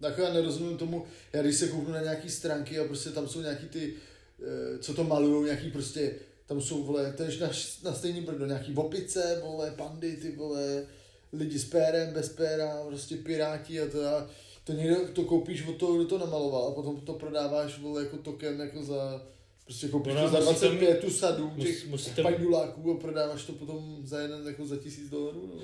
Tak 0.00 0.18
já 0.18 0.32
nerozumím 0.32 0.78
tomu, 0.78 1.04
já 1.32 1.42
když 1.42 1.56
se 1.56 1.68
kouknu 1.68 1.92
na 1.92 2.02
nějaký 2.02 2.30
stránky 2.30 2.78
a 2.78 2.84
prostě 2.84 3.10
tam 3.10 3.28
jsou 3.28 3.40
nějaký 3.40 3.66
ty, 3.66 3.94
eh, 4.42 4.78
co 4.78 4.94
to 4.94 5.04
malují, 5.04 5.44
nějaký 5.44 5.70
prostě, 5.70 6.14
tam 6.46 6.60
jsou, 6.60 6.84
vole, 6.84 7.12
tež 7.12 7.38
na, 7.38 7.50
na 7.84 7.94
stejný 7.94 8.20
brdo, 8.20 8.46
nějaký 8.46 8.74
opice, 8.74 9.40
vole, 9.42 9.70
pandy, 9.70 10.16
ty 10.16 10.32
vole, 10.32 10.86
lidi 11.32 11.58
s 11.58 11.64
pérem, 11.64 12.14
bez 12.14 12.28
péra, 12.28 12.84
prostě 12.86 13.16
piráti 13.16 13.80
a 13.80 13.86
to 13.86 14.06
a 14.06 14.30
to 14.64 14.72
někdo, 14.72 15.08
to 15.08 15.24
koupíš 15.24 15.66
od 15.66 15.76
toho, 15.76 15.94
kdo 15.94 16.04
to 16.04 16.18
namaloval 16.18 16.68
a 16.68 16.74
potom 16.74 17.00
to 17.00 17.12
prodáváš, 17.12 17.78
vole, 17.78 18.02
jako 18.02 18.16
token, 18.16 18.60
jako 18.60 18.82
za, 18.82 19.26
prostě 19.64 19.88
koupíš 19.88 20.14
No, 20.14 20.20
to 20.22 20.28
za 20.28 20.38
musí 20.50 20.60
to 20.60 20.66
25 20.66 20.98
tu 21.00 21.10
sadu 21.10 21.50
Mus, 21.50 21.64
těch 21.66 21.86
musíte, 21.88 22.22
panduláků 22.22 22.92
a 22.92 23.00
prodáváš 23.00 23.44
to 23.44 23.52
potom 23.52 23.98
za 24.04 24.20
jeden, 24.20 24.46
jako 24.46 24.66
za 24.66 24.76
tisíc 24.76 25.10
dolarů, 25.10 25.52
no. 25.54 25.62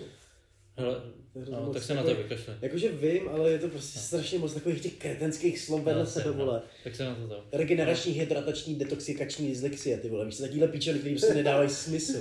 hele, 0.76 1.02
no, 1.50 1.72
tak 1.72 1.82
se 1.82 1.94
na 1.94 2.02
to 2.02 2.14
vykašle. 2.14 2.58
Jakože 2.62 2.88
vím, 2.92 3.28
ale 3.28 3.50
je 3.50 3.58
to 3.58 3.68
prostě 3.68 3.98
strašně 3.98 4.38
moc 4.38 4.54
takových 4.54 4.80
těch 4.80 4.94
kretenských 4.94 5.58
slov 5.60 5.82
vedle 5.82 6.02
No, 6.02 6.10
sebe, 6.10 6.26
no. 6.26 6.32
vole. 6.44 6.62
Tak 6.84 6.96
se 6.96 7.04
na 7.04 7.14
to 7.14 7.28
to. 7.28 7.44
Regenerační, 7.52 8.12
hydratační, 8.12 8.74
detoxikační 8.74 9.48
dyslexie, 9.48 9.96
ty 9.98 10.08
vole. 10.08 10.24
Víš 10.26 10.36
co, 10.36 10.42
takovýhle 10.42 10.68
píčely, 10.68 10.98
který 10.98 11.14
prostě 11.14 11.34
nedávají 11.42 11.68
smysl. 11.70 12.18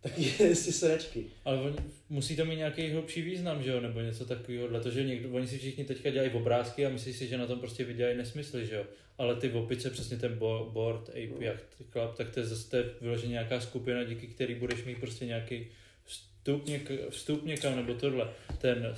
Taky 0.00 0.22
jestli 0.42 0.72
sračky. 0.72 1.24
Ale 1.44 1.60
oni, 1.60 1.76
musí 2.08 2.36
to 2.36 2.44
mít 2.44 2.56
nějaký 2.56 2.90
hlubší 2.90 3.22
význam, 3.22 3.62
že 3.62 3.70
jo, 3.70 3.80
nebo 3.80 4.00
něco 4.00 4.24
takového, 4.24 4.80
to, 4.80 4.90
že 4.90 5.04
někdo, 5.04 5.30
oni 5.30 5.46
si 5.46 5.58
všichni 5.58 5.84
teďka 5.84 6.10
dělají 6.10 6.30
obrázky 6.30 6.86
a 6.86 6.88
myslí 6.88 7.12
si, 7.12 7.26
že 7.26 7.38
na 7.38 7.46
tom 7.46 7.60
prostě 7.60 7.84
vydělají 7.84 8.16
nesmysly, 8.16 8.66
že 8.66 8.74
jo. 8.74 8.84
Ale 9.18 9.36
ty 9.36 9.50
opice, 9.50 9.90
přesně 9.90 10.16
ten 10.16 10.38
bo- 10.38 10.70
board, 10.72 11.08
Ape 11.08 11.44
Yacht 11.44 11.64
Club, 11.92 12.14
tak 12.16 12.30
to 12.30 12.40
je 12.40 12.46
zase 12.46 12.70
to 12.70 12.76
je 12.76 12.84
vyloženě 13.00 13.32
nějaká 13.32 13.60
skupina, 13.60 14.04
díky 14.04 14.26
který 14.26 14.54
budeš 14.54 14.84
mít 14.84 14.98
prostě 14.98 15.26
nějaký 15.26 15.66
vstup, 16.04 16.66
něk, 16.66 16.90
vstup 17.10 17.44
někam, 17.44 17.76
nebo 17.76 17.94
tohle. 17.94 18.30
Ten 18.58 18.94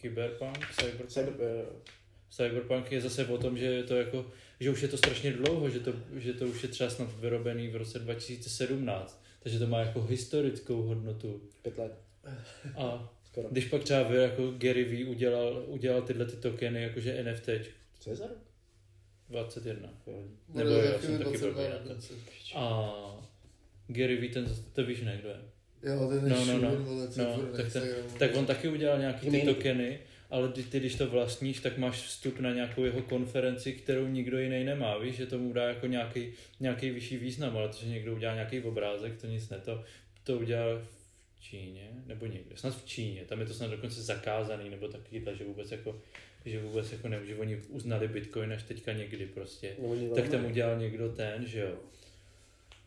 Cyberpunk, 0.00 0.58
Cyberpunk. 0.80 1.10
Cyber, 1.10 1.34
eh, 1.40 1.66
Cyberpunk 2.30 2.92
je 2.92 3.00
zase 3.00 3.26
o 3.26 3.38
tom, 3.38 3.58
že 3.58 3.64
je 3.64 3.82
to 3.82 3.96
jako, 3.96 4.26
že 4.60 4.70
už 4.70 4.82
je 4.82 4.88
to 4.88 4.96
strašně 4.96 5.32
dlouho, 5.32 5.70
že 5.70 5.80
to, 5.80 5.92
že 6.16 6.32
to 6.32 6.46
už 6.46 6.62
je 6.62 6.68
třeba 6.68 6.90
snad 6.90 7.20
vyrobený 7.20 7.68
v 7.68 7.76
roce 7.76 7.98
2017, 7.98 9.23
takže 9.44 9.58
to 9.58 9.66
má 9.66 9.80
jako 9.80 10.02
historickou 10.02 10.82
hodnotu. 10.82 11.40
pět 11.62 11.78
let, 11.78 11.98
A 12.76 13.12
skoro. 13.24 13.48
když 13.50 13.64
pak 13.64 13.82
třeba 13.84 14.02
vy, 14.02 14.16
jako 14.16 14.50
Gary 14.58 14.84
Vee 14.84 15.04
udělal, 15.06 15.64
udělal 15.66 16.02
tyhle 16.02 16.24
ty 16.26 16.36
tokeny, 16.36 16.82
jakože 16.82 17.24
NFT, 17.24 17.48
Co 18.00 18.10
je 18.10 18.16
za 18.16 18.26
rok? 18.26 18.38
21. 19.30 19.88
Jo. 20.06 20.22
Nebo 20.54 20.70
jo, 20.70 20.92
taky 20.92 21.06
jsem 21.06 21.18
taky 21.18 21.30
22 21.38 21.52
blbý, 21.52 21.68
na 21.70 21.94
konci. 21.94 22.12
A 22.54 22.92
Gary 23.88 24.16
Vee, 24.16 24.28
ten, 24.30 24.56
to 24.72 24.84
víš 24.84 25.00
ne, 25.02 25.16
kdo 25.20 25.28
je. 25.28 25.36
Jo, 25.82 26.08
ten 26.08 26.28
No, 26.28 26.36
je 26.36 26.46
no, 26.46 26.58
no. 26.58 26.70
No, 27.16 27.56
tak 27.56 27.72
ten-. 27.72 27.88
Tak 28.18 28.36
on 28.36 28.46
taky 28.46 28.68
udělal 28.68 28.98
nějaký 28.98 29.30
ty 29.30 29.40
tokeny, 29.42 29.98
ale 30.30 30.48
ty, 30.48 30.62
ty, 30.62 30.80
když 30.80 30.94
to 30.94 31.06
vlastníš, 31.06 31.60
tak 31.60 31.78
máš 31.78 32.02
vstup 32.02 32.40
na 32.40 32.52
nějakou 32.52 32.84
jeho 32.84 33.02
konferenci, 33.02 33.72
kterou 33.72 34.06
nikdo 34.06 34.38
jiný 34.38 34.64
nemá, 34.64 34.98
víš, 34.98 35.16
že 35.16 35.26
tomu 35.26 35.52
dá 35.52 35.68
jako 35.68 35.86
nějaký, 35.86 36.32
nějaký 36.60 36.90
vyšší 36.90 37.16
význam, 37.16 37.56
ale 37.56 37.68
to, 37.68 37.76
že 37.76 37.88
někdo 37.88 38.14
udělá 38.14 38.34
nějaký 38.34 38.60
obrázek, 38.60 39.20
to 39.20 39.26
nic 39.26 39.48
ne, 39.48 39.58
to, 39.58 39.84
to 40.24 40.38
udělal 40.38 40.82
v 41.36 41.42
Číně, 41.42 41.90
nebo 42.06 42.26
někde, 42.26 42.56
snad 42.56 42.82
v 42.82 42.86
Číně, 42.86 43.24
tam 43.24 43.40
je 43.40 43.46
to 43.46 43.54
snad 43.54 43.70
dokonce 43.70 44.02
zakázaný, 44.02 44.70
nebo 44.70 44.88
takovýhle, 44.88 45.36
že 45.36 45.44
vůbec 45.44 45.70
jako, 45.70 46.00
že 46.44 46.62
vůbec 46.62 46.92
jako 46.92 47.08
nevím, 47.08 47.26
že 47.26 47.36
oni 47.36 47.56
uznali 47.68 48.08
Bitcoin 48.08 48.52
až 48.52 48.62
teďka 48.62 48.92
někdy 48.92 49.26
prostě. 49.26 49.76
No, 49.82 50.14
Tak 50.14 50.28
tam 50.28 50.44
udělal 50.44 50.78
někdo 50.78 51.08
ten, 51.08 51.46
že 51.46 51.60
jo, 51.60 51.78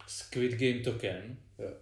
Squid 0.07 0.51
Game 0.51 0.83
token. 0.83 1.37
Jo. 1.59 1.73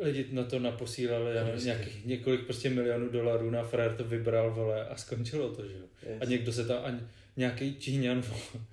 Lidi 0.00 0.26
na 0.32 0.44
to 0.44 0.58
naposílali 0.58 1.36
já 1.36 1.44
nevím, 1.44 1.64
nějakých 1.64 2.04
několik 2.04 2.44
prostě 2.44 2.70
milionů 2.70 3.08
dolarů 3.08 3.50
na 3.50 3.64
frajer 3.64 3.94
to 3.94 4.04
vybral, 4.04 4.54
vole, 4.54 4.88
a 4.88 4.96
skončilo 4.96 5.54
to, 5.54 5.68
že 5.68 5.74
jo. 5.74 6.16
A 6.20 6.24
někdo 6.24 6.52
se 6.52 6.64
tam, 6.64 6.84
a 6.84 7.00
nějaký 7.36 7.76
Číňan, 7.76 8.20
vole, 8.20 8.64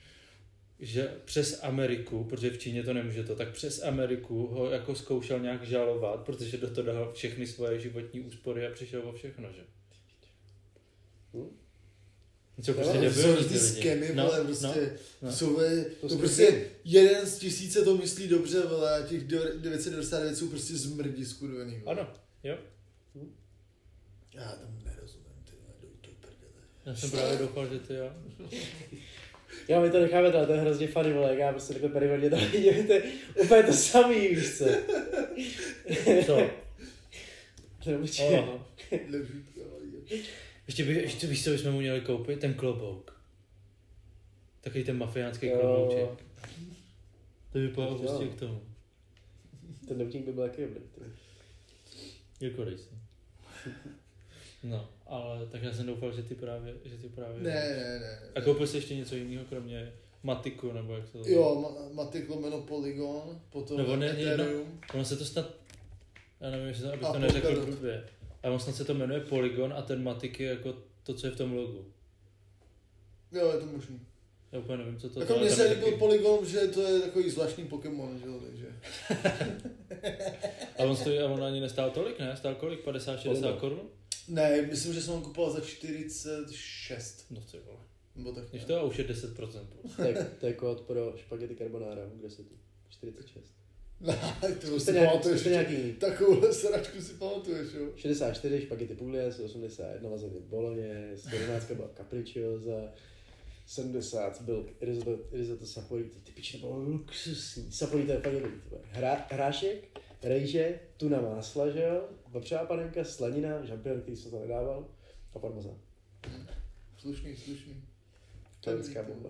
že 0.80 1.12
přes 1.26 1.64
Ameriku, 1.64 2.24
protože 2.24 2.50
v 2.50 2.58
Číně 2.58 2.84
to 2.84 2.94
nemůže 2.94 3.24
to, 3.24 3.36
tak 3.36 3.52
přes 3.52 3.84
Ameriku 3.84 4.48
ho 4.48 4.72
jako 4.72 4.96
zkoušel 4.96 5.40
nějak 5.40 5.64
žalovat, 5.64 6.26
protože 6.26 6.58
do 6.58 6.70
toho 6.70 6.88
dal 6.88 7.14
všechny 7.14 7.48
svoje 7.48 7.80
životní 7.80 8.22
úspory 8.22 8.68
a 8.68 8.72
přišel 8.72 9.02
o 9.02 9.12
všechno, 9.12 9.50
že? 9.52 9.62
Hm? 11.34 11.65
Co 12.62 12.74
prostě 12.74 13.12
jsou 13.12 13.36
ty 13.36 13.44
lidi. 13.44 13.60
skemy, 13.60 14.12
No, 14.16 14.24
vole, 14.26 14.38
no. 14.40 14.46
prostě, 14.46 14.98
no. 15.22 15.30
to 15.30 15.36
jsou, 15.36 15.54
vole, 15.54 15.86
To 16.02 16.10
to 16.10 16.18
prostě 16.18 16.66
jeden 16.84 17.26
z 17.26 17.38
tisíce 17.38 17.82
to 17.82 17.98
myslí 17.98 18.28
dobře, 18.28 18.62
vole, 18.62 19.00
a 19.00 19.08
těch 19.08 19.24
999 19.24 20.36
jsou 20.38 20.48
prostě 20.50 20.74
zmrdi 20.74 21.26
skurvený, 21.26 21.80
vole. 21.80 21.98
Ano, 22.00 22.14
jo. 22.44 22.58
Já 24.34 24.50
tomu 24.52 24.78
nerozumím, 24.86 25.26
ty 25.46 25.52
vole, 25.62 25.74
do 25.82 25.88
to 26.02 26.10
prdele. 26.22 26.64
Já 26.86 26.96
jsem 26.96 27.10
právě 27.12 27.38
doufal, 27.38 27.68
že 27.74 27.80
ty 27.80 27.94
jo. 27.94 28.12
Jo, 29.70 29.82
my 29.82 29.90
to 29.90 30.00
necháme 30.00 30.32
dát, 30.32 30.46
to 30.46 30.52
je 30.54 30.60
hrozně 30.60 30.88
funny, 30.88 31.14
vole, 31.14 31.30
jak 31.30 31.40
já 31.40 31.52
prostě 31.52 31.74
takhle 31.74 31.90
periodně 31.90 32.30
to 32.30 32.36
vidím, 32.36 32.88
to 32.88 32.94
je 32.94 33.04
úplně 33.44 33.64
to 33.64 33.74
samý, 33.74 34.28
víš 34.28 34.58
co. 34.58 34.66
Co? 36.26 36.38
Nebo 37.92 38.08
Aha. 38.40 38.66
Ještě, 40.68 40.86
by, 40.86 40.94
ještě 40.94 41.28
víš, 41.28 41.44
co 41.44 41.50
bychom 41.50 41.72
mu 41.72 41.80
měli 41.80 42.02
koupit? 42.02 42.40
Ten 42.40 42.54
klobouk. 42.54 43.22
Takový 44.62 44.84
ten 44.84 44.98
mafiánský 44.98 45.50
klobouček. 45.50 46.10
To 47.52 47.60
vypadá 47.60 47.88
Jo. 47.88 47.96
prostě 47.98 48.28
k 48.28 48.40
tomu. 48.40 48.62
Ten 49.88 49.98
doutník 49.98 50.26
by 50.26 50.32
byl 50.32 50.44
taky 50.50 50.62
dobrý. 50.62 51.12
Jako 52.42 52.66
dej 52.66 52.78
si. 52.78 52.90
No, 54.64 54.90
ale 55.08 55.46
tak 55.46 55.64
já 55.64 55.74
jsem 55.74 55.86
doufal, 55.86 56.12
že 56.16 56.24
ty 56.24 56.36
právě, 56.36 56.74
že 56.86 56.98
ty 56.98 57.10
právě... 57.10 57.44
Ne, 57.44 57.54
ne, 57.54 58.00
ne. 58.00 58.20
A 58.36 58.42
koupil 58.42 58.68
jsi 58.68 58.78
ještě 58.78 58.96
něco 58.96 59.16
jiného, 59.16 59.46
kromě 59.50 59.94
Matiku, 60.24 60.72
nebo 60.72 60.96
jak 60.96 61.08
se 61.08 61.12
to 61.18 61.30
Jo, 61.30 61.56
ma- 61.62 61.94
Matic 61.94 62.28
lomeno 62.28 62.62
Polygon, 62.62 63.42
potom 63.50 63.78
Nebo 63.78 63.96
ne, 63.96 64.10
Ethereum. 64.12 64.80
Ono 64.94 65.06
se 65.06 65.18
to 65.18 65.26
snad... 65.26 65.54
Já 66.42 66.50
nevím, 66.50 66.68
jestli 66.68 66.84
to, 66.84 66.94
abych 66.94 67.04
A 67.04 67.14
to 67.14 67.20
neřekl 67.20 67.66
blbě. 67.66 68.04
A 68.46 68.50
on 68.52 68.60
snad 68.60 68.76
se 68.76 68.86
to 68.86 68.94
jmenuje 68.94 69.20
Polygon 69.20 69.74
a 69.74 69.82
ten 69.82 70.04
Matik 70.04 70.40
je 70.40 70.50
jako 70.50 70.74
to, 71.04 71.14
co 71.14 71.28
je 71.28 71.32
v 71.32 71.38
tom 71.38 71.54
logu. 71.54 71.86
Jo, 73.32 73.52
je 73.52 73.60
to 73.60 73.66
možný. 73.66 74.00
Já 74.52 74.60
úplně 74.60 74.78
nevím, 74.78 75.00
co 75.00 75.10
to 75.10 75.20
Jako 75.20 75.40
mně 75.40 75.50
se 75.50 75.64
je 75.64 75.70
líbil 75.70 75.86
taky- 75.86 75.98
Polygon, 75.98 76.46
že 76.46 76.60
to 76.60 76.82
je 76.82 77.00
takový 77.00 77.30
zvláštní 77.30 77.68
Pokémon, 77.68 78.20
že 78.20 78.28
jo, 78.28 78.40
takže. 78.46 78.68
A 80.80 80.84
on, 80.84 80.96
stojí, 80.96 81.20
a 81.20 81.26
on 81.26 81.44
ani 81.44 81.60
nestál 81.60 81.92
tolik, 81.92 82.20
ne? 82.20 82.38
Stál 82.38 82.56
kolik? 82.56 82.80
50, 82.84 83.20
60 83.20 83.30
Polygon. 83.42 83.60
korun? 83.60 83.90
Ne, 84.28 84.62
myslím, 84.62 84.94
že 84.94 85.02
jsem 85.02 85.14
ho 85.14 85.22
kupoval 85.22 85.52
za 85.52 85.62
46, 85.62 87.26
No 87.32 87.42
ty 87.52 87.58
vole. 87.66 87.78
nebo 88.16 88.32
tak. 88.32 88.44
Když 88.52 88.64
to 88.64 88.76
a 88.80 88.84
už 88.84 88.98
je 88.98 89.04
10%. 89.08 89.66
To 89.96 90.02
je, 90.02 90.28
to 90.40 90.46
je 90.48 90.54
kód 90.54 90.82
pro 90.82 91.14
špagety 91.18 91.56
carbonara, 91.56 92.02
kde 92.16 92.30
se 92.30 92.44
tu? 92.44 92.56
46. 92.90 93.54
To 94.62 94.68
Zkuste 94.68 94.92
si 94.92 94.98
nějaký, 94.98 95.12
pamatuješ. 95.12 95.46
nějaký. 95.46 95.94
Takovouhle 95.94 96.54
sračku 96.54 97.02
si 97.02 97.14
pamatuješ, 97.14 97.74
jo? 97.74 97.92
64 97.96 98.62
špagety 98.62 98.96
pugliese, 98.96 99.44
81 99.44 100.10
lasagne 100.10 100.40
bologne, 100.40 101.12
17 101.16 101.72
byla 101.72 101.90
capricciosa, 101.98 102.94
70 103.66 104.42
byl 104.42 104.70
risotto, 105.32 105.98
ty 106.24 106.32
piče, 106.32 106.58
to 106.58 106.68
bylo 106.68 106.80
luxusní. 106.80 107.72
Saporito 107.72 108.12
je 108.12 108.20
fakt 108.20 108.34
dobrý, 108.34 108.52
to. 108.70 108.82
Hra, 108.92 109.28
hrášek, 109.32 110.00
rejže, 110.24 110.80
tuna 110.98 111.22
másla, 111.22 111.70
že 111.70 111.82
jo, 111.82 112.10
vepřová 112.28 112.66
panenka, 112.66 113.04
slanina, 113.04 113.66
žampion, 113.66 114.02
který 114.02 114.18
jsem 114.18 114.32
to 114.32 114.40
nedával, 114.40 114.88
a 115.34 115.40
parmezán. 115.40 115.78
Slušný, 116.98 117.36
slušný. 117.36 117.84
To 118.62 118.70
je 118.70 119.04
bomba. 119.04 119.30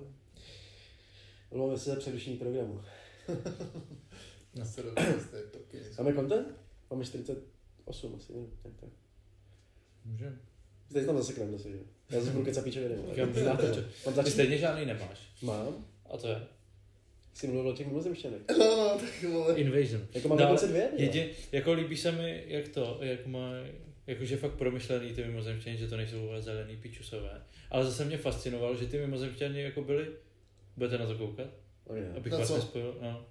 Omlouváme 1.49 1.79
se 1.79 1.89
za 1.89 1.95
přerušení 1.95 2.37
programu. 2.37 2.81
Na 4.55 4.65
se 4.65 4.81
rovnosti, 4.81 5.35
taky. 5.51 5.81
Máme 5.97 6.13
content? 6.13 6.47
Máme 6.91 7.05
48 7.05 8.15
asi, 8.17 8.33
ne? 8.33 8.39
Tak, 8.63 8.71
tak. 8.79 8.89
Můžeme. 10.05 10.35
Teď 10.93 11.05
tam 11.05 11.17
zase 11.17 11.33
krem 11.33 11.51
zase, 11.51 11.69
že? 11.71 11.77
Já 12.09 12.19
zase 12.19 12.31
budu 12.31 12.45
kecat 12.45 12.63
píčoviny. 12.63 12.95
vole. 12.95 13.13
Já 13.15 13.25
můžu 13.25 13.39
Znáte 13.39 13.69
to? 13.69 13.75
Mám 13.75 13.87
Ty 14.05 14.11
začít? 14.11 14.31
stejně 14.31 14.57
žádný 14.57 14.85
nemáš. 14.85 15.19
Mám. 15.41 15.85
A 16.09 16.17
to 16.17 16.27
je 16.27 16.41
Jsi 17.33 17.47
mluvil 17.47 17.71
o 17.71 17.75
těch 17.75 17.87
mimozemšťanech. 17.87 18.41
No, 18.59 18.65
no, 18.77 18.97
tak 18.99 19.23
vole. 19.31 19.55
Invasion. 19.55 20.07
Jako 20.13 20.27
mám 20.27 20.37
dokonce 20.37 20.67
dvě, 20.67 20.81
jo? 20.83 20.89
Jedin, 20.97 21.25
jako 21.51 21.73
líbí 21.73 21.97
se 21.97 22.11
mi, 22.11 22.43
jak 22.47 22.67
to, 22.67 22.97
jak 23.01 23.25
má, 23.27 23.49
jakože 24.07 24.37
fakt 24.37 24.53
promyšlený 24.53 25.13
ty 25.13 25.23
mimozemšťany, 25.23 25.77
že 25.77 25.87
to 25.87 25.97
nejsou 25.97 26.19
vůbec 26.21 26.43
zelený 26.43 26.77
pičusové. 26.77 27.43
Ale 27.69 27.85
zase 27.85 28.05
mě 28.05 28.17
fascinovalo, 28.17 28.75
že 28.75 28.85
ty 28.87 28.97
mimozemšťani 28.97 29.61
jako 29.61 29.81
byli, 29.81 30.07
budete 30.77 30.97
na 30.97 31.05
to 31.05 31.15
koukat? 31.17 31.47
Oh, 31.87 31.97
jo. 31.97 32.03
Abych 32.17 32.31
Na 32.31 32.37
vás 32.39 32.47
co? 32.47 32.55
nespojil, 32.55 32.97
no. 33.01 33.25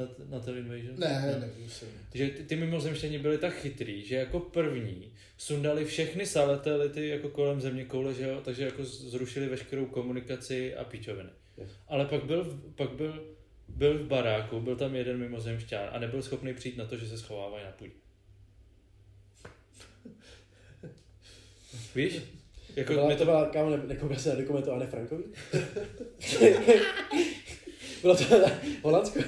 Na, 0.00 0.08
na 0.28 0.40
ten 0.40 0.56
Invasion? 0.58 0.94
Ne, 0.98 1.32
No. 1.34 1.40
nevím. 1.40 1.70
Že 2.14 2.28
ty, 2.28 2.44
ty 2.44 2.56
mimozemšťani 2.56 3.18
byli 3.18 3.38
tak 3.38 3.54
chytrý, 3.54 4.04
že 4.06 4.16
jako 4.16 4.40
první 4.40 5.12
sundali 5.38 5.84
všechny 5.84 6.26
satelity 6.26 7.08
jako 7.08 7.28
kolem 7.28 7.60
země 7.60 7.84
koule, 7.84 8.14
že 8.14 8.22
jo? 8.22 8.40
takže 8.44 8.64
jako 8.64 8.84
zrušili 8.84 9.46
veškerou 9.48 9.86
komunikaci 9.86 10.74
a 10.76 10.84
píčoviny. 10.84 11.28
Yes. 11.58 11.70
Ale 11.88 12.04
pak 12.04 12.24
byl, 12.24 12.44
v- 12.44 12.74
pak 12.74 12.90
byl, 12.90 13.24
byl 13.68 13.98
v 13.98 14.06
baráku, 14.06 14.60
byl 14.60 14.76
tam 14.76 14.94
jeden 14.96 15.18
mimozemšťan 15.18 15.88
a 15.92 15.98
nebyl 15.98 16.22
schopný 16.22 16.54
přijít 16.54 16.76
na 16.76 16.84
to, 16.84 16.96
že 16.96 17.08
se 17.08 17.18
schovávají 17.18 17.64
na 17.64 17.70
půdě. 17.72 17.92
Víš? 21.94 22.20
Jako 22.76 22.92
To 22.94 22.98
byla, 22.98 23.10
to 23.12 23.16
to, 23.18 23.24
byla, 23.24 23.46
kámo, 23.48 23.70
ne, 23.70 23.82
nekoukal 23.86 24.18
se 24.18 24.28
na 24.28 24.34
dokumentu 24.34 24.72
Anne 24.72 24.86
Frankový? 24.86 25.24
Bylo 28.02 28.16
to 28.16 28.24
Holandsko? 28.82 29.20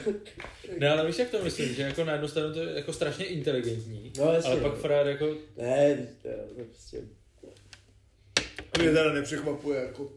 ne, 0.79 0.91
ale 0.91 1.07
víš, 1.07 1.19
jak 1.19 1.31
to 1.31 1.45
myslím, 1.45 1.75
že 1.75 1.83
jako 1.83 2.05
na 2.05 2.13
jednu 2.13 2.29
stranu 2.29 2.55
to 2.55 2.61
je 2.61 2.75
jako 2.77 2.93
strašně 2.93 3.25
inteligentní, 3.25 4.13
No, 4.19 4.33
jasně. 4.33 4.51
ale 4.51 4.61
pak 4.61 4.75
frajer 4.79 5.07
jako, 5.07 5.27
Ne, 5.57 6.09
to 6.23 6.29
je 6.29 6.37
to 6.37 6.61
je 6.61 6.65
prostě... 6.65 7.03
Mě 8.79 8.91
teda 8.91 9.13
nepřekvapuje, 9.13 9.81
jako 9.81 10.13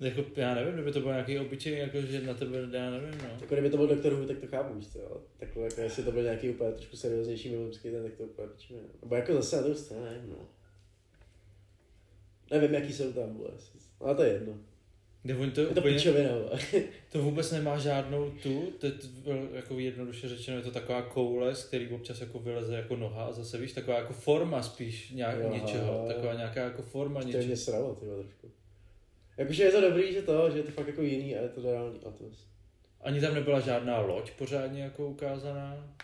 jako, 0.00 0.24
já 0.36 0.54
nevím, 0.54 0.74
kdyby 0.74 0.92
to 0.92 1.00
byl 1.00 1.10
nějaký 1.10 1.38
obyčej, 1.38 1.78
jako 1.78 2.00
že 2.00 2.20
na 2.20 2.34
tebe, 2.34 2.58
já 2.72 2.90
nevím, 2.90 3.18
no. 3.22 3.28
Jako 3.40 3.54
kdyby 3.54 3.70
to 3.70 3.76
byl 3.76 3.86
doktor 3.86 4.14
Who, 4.14 4.26
tak 4.26 4.38
to 4.38 4.46
chápu, 4.46 4.74
víš 4.74 4.88
co, 4.88 4.98
jo. 4.98 5.20
Takhle, 5.38 5.64
jako 5.64 5.80
jestli 5.80 6.02
to 6.02 6.12
byl 6.12 6.22
nějaký 6.22 6.50
úplně 6.50 6.72
trošku 6.72 6.96
serióznější 6.96 7.50
mimozemský 7.50 7.90
ten, 7.90 8.02
tak 8.02 8.12
to 8.14 8.22
úplně 8.22 8.48
pičme. 8.48 8.76
Nebo 9.02 9.14
jako 9.16 9.34
zase 9.34 9.56
na 9.56 9.62
druhou 9.62 9.78
stranu, 9.78 10.04
nevím, 10.04 10.30
no. 10.30 10.48
Nevím, 12.50 12.74
jaký 12.74 12.92
jsou 12.92 13.12
tam, 13.12 13.34
vole. 13.34 13.50
Ale 14.00 14.14
to 14.14 14.22
je 14.22 14.32
jedno. 14.32 14.52
Kde 15.22 15.36
oni 15.36 15.50
to, 15.50 15.60
Je 15.60 15.66
to 15.66 15.80
úplně, 15.80 15.94
pičovina, 15.94 16.30
to 17.12 17.22
vůbec 17.22 17.52
nemá 17.52 17.78
žádnou 17.78 18.30
tu, 18.30 18.72
to 18.78 18.86
je 18.86 18.92
jako 19.52 19.78
jednoduše 19.78 20.28
řečeno, 20.28 20.56
je 20.56 20.62
to 20.62 20.70
taková 20.70 21.02
koule, 21.02 21.54
z 21.54 21.64
který 21.64 21.88
občas 21.88 22.20
jako 22.20 22.38
vyleze 22.38 22.76
jako 22.76 22.96
noha 22.96 23.24
a 23.24 23.32
zase 23.32 23.58
víš, 23.58 23.72
taková 23.72 23.96
jako 23.98 24.12
forma 24.12 24.62
spíš 24.62 25.10
nějak, 25.10 25.38
Jo. 25.40 25.50
něčeho, 25.54 26.04
taková 26.08 26.34
nějaká 26.34 26.64
jako 26.64 26.82
forma 26.82 27.14
To 27.20 27.20
je 27.20 27.26
něčeho. 27.26 27.46
mě 27.46 27.56
sralo, 27.56 27.94
ty 27.94 28.06
vole, 28.06 28.22
trošku. 28.22 28.50
Jakože 29.36 29.64
je 29.64 29.70
to 29.72 29.80
dobrý, 29.80 30.12
že 30.12 30.22
to, 30.22 30.50
že 30.50 30.56
je 30.58 30.62
to 30.62 30.70
fakt 30.70 30.86
jako 30.86 31.02
jiný 31.02 31.36
a 31.36 31.42
je 31.42 31.48
to 31.48 31.62
reálný. 31.62 31.98
A 32.06 32.10
to 32.10 32.24
Ani 33.00 33.20
tam 33.20 33.34
nebyla 33.34 33.60
žádná 33.60 34.00
loď 34.00 34.30
pořádně 34.30 34.82
jako 34.82 35.06
ukázaná. 35.08 35.96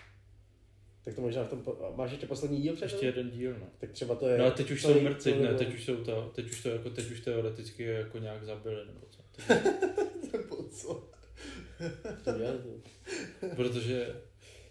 Tak 1.07 1.15
to 1.15 1.21
možná 1.21 1.45
v 1.45 1.49
tom, 1.49 1.63
po- 1.63 1.93
máš 1.97 2.11
ještě 2.11 2.27
poslední 2.27 2.61
díl 2.61 2.75
před 2.75 2.85
Ještě 2.85 3.07
jeden 3.07 3.31
díl, 3.31 3.51
no. 3.61 3.67
Tak 3.79 3.91
třeba 3.91 4.15
to 4.15 4.29
je... 4.29 4.39
No 4.39 4.51
teď 4.51 4.71
už 4.71 4.83
jsou 4.83 5.01
mrtví, 5.01 5.35
ne, 5.41 5.55
teď 5.55 5.75
už 5.75 5.85
jsou 5.85 5.97
to, 5.97 6.33
teď 6.35 6.51
už 6.51 6.63
to 6.63 6.69
jako, 6.69 6.91
teď 6.91 7.11
už 7.11 7.21
teoreticky 7.21 7.83
jako 7.83 8.19
nějak 8.19 8.45
zabili, 8.45 8.77
nebo 8.87 9.07
co. 9.11 9.23
Nebo 10.33 10.63
co? 10.63 11.09
Protože 13.57 14.17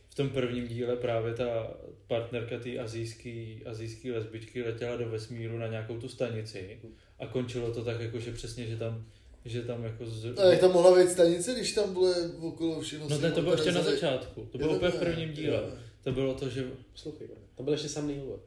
v 0.09 0.15
tom 0.15 0.29
prvním 0.29 0.67
díle 0.67 0.95
právě 0.95 1.33
ta 1.33 1.77
partnerka 2.07 2.59
té 2.59 2.79
azijský, 2.79 3.61
azijský 3.65 4.11
lesbičky 4.11 4.63
letěla 4.63 4.97
do 4.97 5.09
vesmíru 5.09 5.57
na 5.57 5.67
nějakou 5.67 5.99
tu 5.99 6.09
stanici 6.09 6.79
a 7.19 7.27
končilo 7.27 7.73
to 7.73 7.83
tak 7.83 7.99
jako, 7.99 8.19
že 8.19 8.31
přesně, 8.31 8.65
že 8.65 8.77
tam, 8.77 9.05
že 9.45 9.61
tam 9.61 9.83
jako 9.83 10.05
z... 10.05 10.39
A 10.39 10.45
jak 10.45 10.59
tam 10.59 10.71
mohla 10.71 10.97
být 10.97 11.11
stanice, 11.11 11.53
když 11.53 11.73
tam 11.73 11.93
bylo 11.93 12.13
okolo 12.41 12.81
všechno? 12.81 13.09
No 13.09 13.17
ne, 13.17 13.31
to 13.31 13.41
bylo 13.41 13.53
ještě 13.53 13.71
na 13.71 13.81
začátku, 13.81 14.47
to 14.51 14.57
bylo 14.57 14.75
úplně 14.75 14.91
v 14.91 14.99
prvním 14.99 15.33
díle. 15.33 15.57
jo. 15.57 15.84
To 16.05 16.11
bylo 16.11 16.33
to, 16.33 16.49
že 16.49 16.63
Poslouchej, 16.91 17.27
to 17.55 17.63
byl 17.63 17.73
ještě 17.73 17.89
samý 17.89 18.19
hovor. 18.19 18.39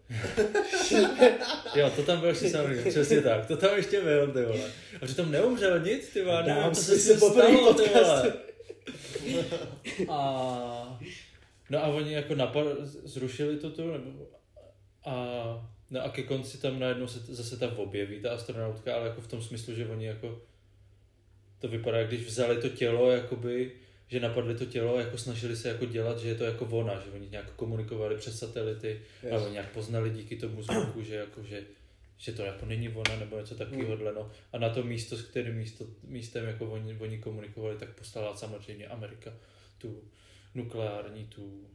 Jo, 1.74 1.90
to 1.96 2.02
tam 2.02 2.20
byl 2.20 2.28
ještě 2.28 2.50
samý, 2.50 2.76
přesně 2.88 3.22
tak, 3.22 3.46
to 3.46 3.56
tam 3.56 3.76
ještě 3.76 4.00
byl, 4.00 4.32
ty 4.32 4.44
vole. 4.44 4.70
A 5.02 5.06
přitom 5.06 5.30
neumřel 5.30 5.80
nic, 5.80 6.08
ty 6.08 6.24
vole, 6.24 6.42
Dám 6.42 6.56
nevím, 6.56 6.72
co 6.72 6.82
se 6.82 6.98
smysl 6.98 7.16
s 7.16 7.20
po 7.20 7.30
tím 7.30 7.40
první 7.40 7.56
stalo, 7.56 7.74
ty 7.74 7.88
vole. 7.88 8.32
A... 10.08 11.00
No 11.70 11.84
a 11.84 11.86
oni 11.86 12.12
jako 12.12 12.34
napad, 12.34 12.66
zrušili 12.84 13.56
to 13.56 13.70
tu, 13.70 13.92
nebo... 13.92 14.26
A... 15.04 15.14
No 15.90 16.04
a 16.04 16.08
ke 16.08 16.22
konci 16.22 16.58
tam 16.58 16.78
najednou 16.78 17.06
se 17.06 17.18
zase 17.18 17.56
tam 17.56 17.70
objeví 17.76 18.20
ta 18.20 18.30
astronautka, 18.30 18.94
ale 18.94 19.08
jako 19.08 19.20
v 19.20 19.28
tom 19.28 19.42
smyslu, 19.42 19.74
že 19.74 19.88
oni 19.88 20.06
jako... 20.06 20.42
To 21.58 21.68
vypadá, 21.68 22.02
když 22.02 22.26
vzali 22.26 22.60
to 22.60 22.68
tělo, 22.68 23.10
jakoby, 23.10 23.72
že 24.08 24.20
napadli 24.20 24.54
to 24.54 24.64
tělo, 24.64 24.98
jako 24.98 25.18
snažili 25.18 25.56
se 25.56 25.68
jako 25.68 25.84
dělat, 25.86 26.18
že 26.18 26.28
je 26.28 26.34
to 26.34 26.44
jako 26.44 26.64
ona, 26.64 27.00
že 27.00 27.10
oni 27.10 27.28
nějak 27.28 27.52
komunikovali 27.52 28.16
přes 28.16 28.38
satelity, 28.38 29.00
Yes. 29.22 29.42
oni 29.42 29.52
nějak 29.52 29.72
poznali 29.72 30.10
díky 30.10 30.36
tomu 30.36 30.62
zvuku, 30.62 31.02
že 31.02 31.14
jako, 31.14 31.42
že, 31.42 31.64
že 32.16 32.32
to 32.32 32.42
jako 32.42 32.66
není 32.66 32.88
ona 32.88 33.16
nebo 33.16 33.38
něco 33.38 33.54
takového. 33.54 33.96
Hmm. 33.96 34.14
No. 34.14 34.30
A 34.52 34.58
na 34.58 34.68
to 34.68 34.82
místo, 34.82 35.16
s 35.16 35.22
kterým 35.22 35.54
místo, 35.54 35.86
místem 36.02 36.44
jako 36.44 36.66
oni, 36.66 36.96
oni 36.98 37.18
komunikovali, 37.18 37.76
tak 37.78 37.94
poslala 37.94 38.36
samozřejmě 38.36 38.86
Amerika 38.86 39.32
tu 39.78 40.02
nukleární 40.54 41.24
tu 41.24 41.68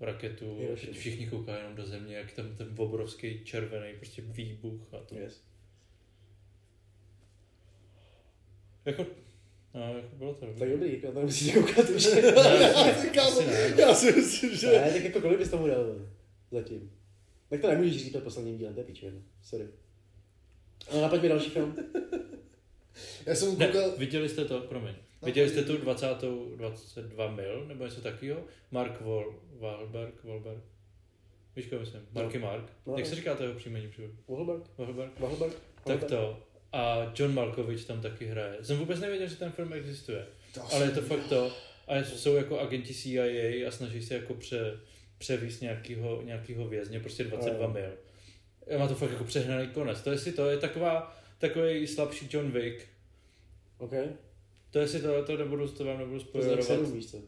raketu. 0.00 0.58
Hirošima. 0.58 0.92
Teď 0.92 1.00
všichni 1.00 1.26
koukají 1.26 1.58
jenom 1.58 1.74
do 1.76 1.86
země, 1.86 2.16
jak 2.16 2.32
tam 2.32 2.56
ten 2.56 2.74
obrovský 2.76 3.44
červený 3.44 3.92
prostě 3.96 4.22
výbuch 4.22 4.94
a 4.94 4.98
to. 4.98 5.14
Yes. 5.14 5.42
Jako, 8.84 9.06
no, 9.76 9.96
jako 9.96 10.16
bylo 10.16 10.34
to 10.34 10.40
Tak 10.40 10.48
dobré. 10.54 10.70
dobrý, 10.70 10.92
jako 10.94 11.12
to 11.12 11.18
nemusíte 11.18 11.52
koukat 11.62 11.90
už. 11.90 12.04
Já 13.14 13.24
si, 13.30 13.46
ne, 13.46 13.70
no. 13.70 13.76
já 13.78 13.88
myslím, 14.16 14.54
že... 14.56 14.66
ne, 14.66 14.92
tak 14.92 15.04
jako 15.04 15.20
kolik 15.20 15.38
bys 15.38 15.50
tomu 15.50 15.66
dal? 15.66 15.84
Zatím. 16.50 16.92
Tak 17.50 17.60
to 17.60 17.68
nemůžeš 17.68 17.92
říct 17.96 18.08
před 18.10 18.24
posledním 18.24 18.58
dílem, 18.58 18.74
to 18.74 18.80
je 18.80 18.84
píčovina. 18.86 19.18
Sorry. 19.42 19.66
Ale 20.90 21.02
napaď 21.02 21.22
mi 21.22 21.28
další 21.28 21.50
film. 21.50 21.76
Já 23.26 23.34
jsem 23.34 23.58
Ne, 23.58 23.66
koukal... 23.66 23.90
viděli 23.98 24.28
jste 24.28 24.44
to, 24.44 24.60
promiň. 24.60 24.94
No, 25.22 25.26
Viděli 25.26 25.48
jste 25.50 25.62
tu 25.62 25.76
20, 25.76 26.08
22 26.56 27.30
mil, 27.30 27.64
nebo 27.66 27.84
něco 27.84 28.00
takového? 28.00 28.40
Mark 28.70 29.00
Wal, 29.00 29.34
Wahlberg, 29.58 30.24
Wahlberg. 30.24 30.60
Víš, 31.56 31.66
koho 31.66 31.80
myslím? 31.80 32.02
Marky 32.12 32.38
Mark. 32.38 32.64
No. 32.86 32.94
Jak 32.96 33.06
se 33.06 33.14
říká 33.14 33.34
to 33.34 33.42
jeho 33.42 33.54
příjmení? 33.54 33.90
Wahlberg? 34.28 34.62
Wahlberg? 34.78 35.20
Wahlberg? 35.20 35.52
Tak 35.84 36.04
to. 36.04 36.42
A 36.72 37.12
John 37.18 37.34
Malkovich 37.34 37.84
tam 37.84 38.00
taky 38.00 38.26
hraje. 38.26 38.56
Jsem 38.64 38.78
vůbec 38.78 39.00
nevěděl, 39.00 39.28
že 39.28 39.36
ten 39.36 39.52
film 39.52 39.72
existuje. 39.72 40.26
To 40.54 40.72
Ale 40.74 40.84
je 40.84 40.90
to 40.90 41.02
fakt 41.02 41.28
to. 41.28 41.52
A 41.88 41.96
jsou 42.04 42.34
jako 42.34 42.60
agenti 42.60 42.94
CIA 42.94 43.68
a 43.68 43.70
snaží 43.70 44.02
se 44.02 44.14
jako 44.14 44.34
pře, 44.34 44.80
převíst 45.18 45.62
nějakýho, 45.62 46.22
nějakýho 46.22 46.68
vězně, 46.68 47.00
prostě 47.00 47.24
22 47.24 47.64
Jo. 47.66 47.72
mil. 47.72 47.92
A 48.74 48.78
má 48.78 48.88
to 48.88 48.94
fakt 48.94 49.10
jako 49.10 49.24
přehnaný 49.24 49.68
konec. 49.68 50.00
To 50.02 50.10
jestli 50.10 50.32
to 50.32 50.50
je 50.50 50.56
taková, 50.58 51.16
takový 51.38 51.86
slabší 51.86 52.28
John 52.32 52.50
Wick. 52.50 52.84
OK. 53.78 53.92
To 54.70 54.78
jestli 54.78 55.00
to, 55.00 55.24
to 55.24 55.36
nebudu, 55.36 55.68
to 55.68 55.84
vám 55.84 55.98
nebudu 55.98 56.20
To 56.20 56.42
zní 56.42 56.50
jak 56.50 56.62
sedm, 56.62 56.64
spoilerovat. 56.64 56.94
víš 56.94 57.10
co? 57.10 57.18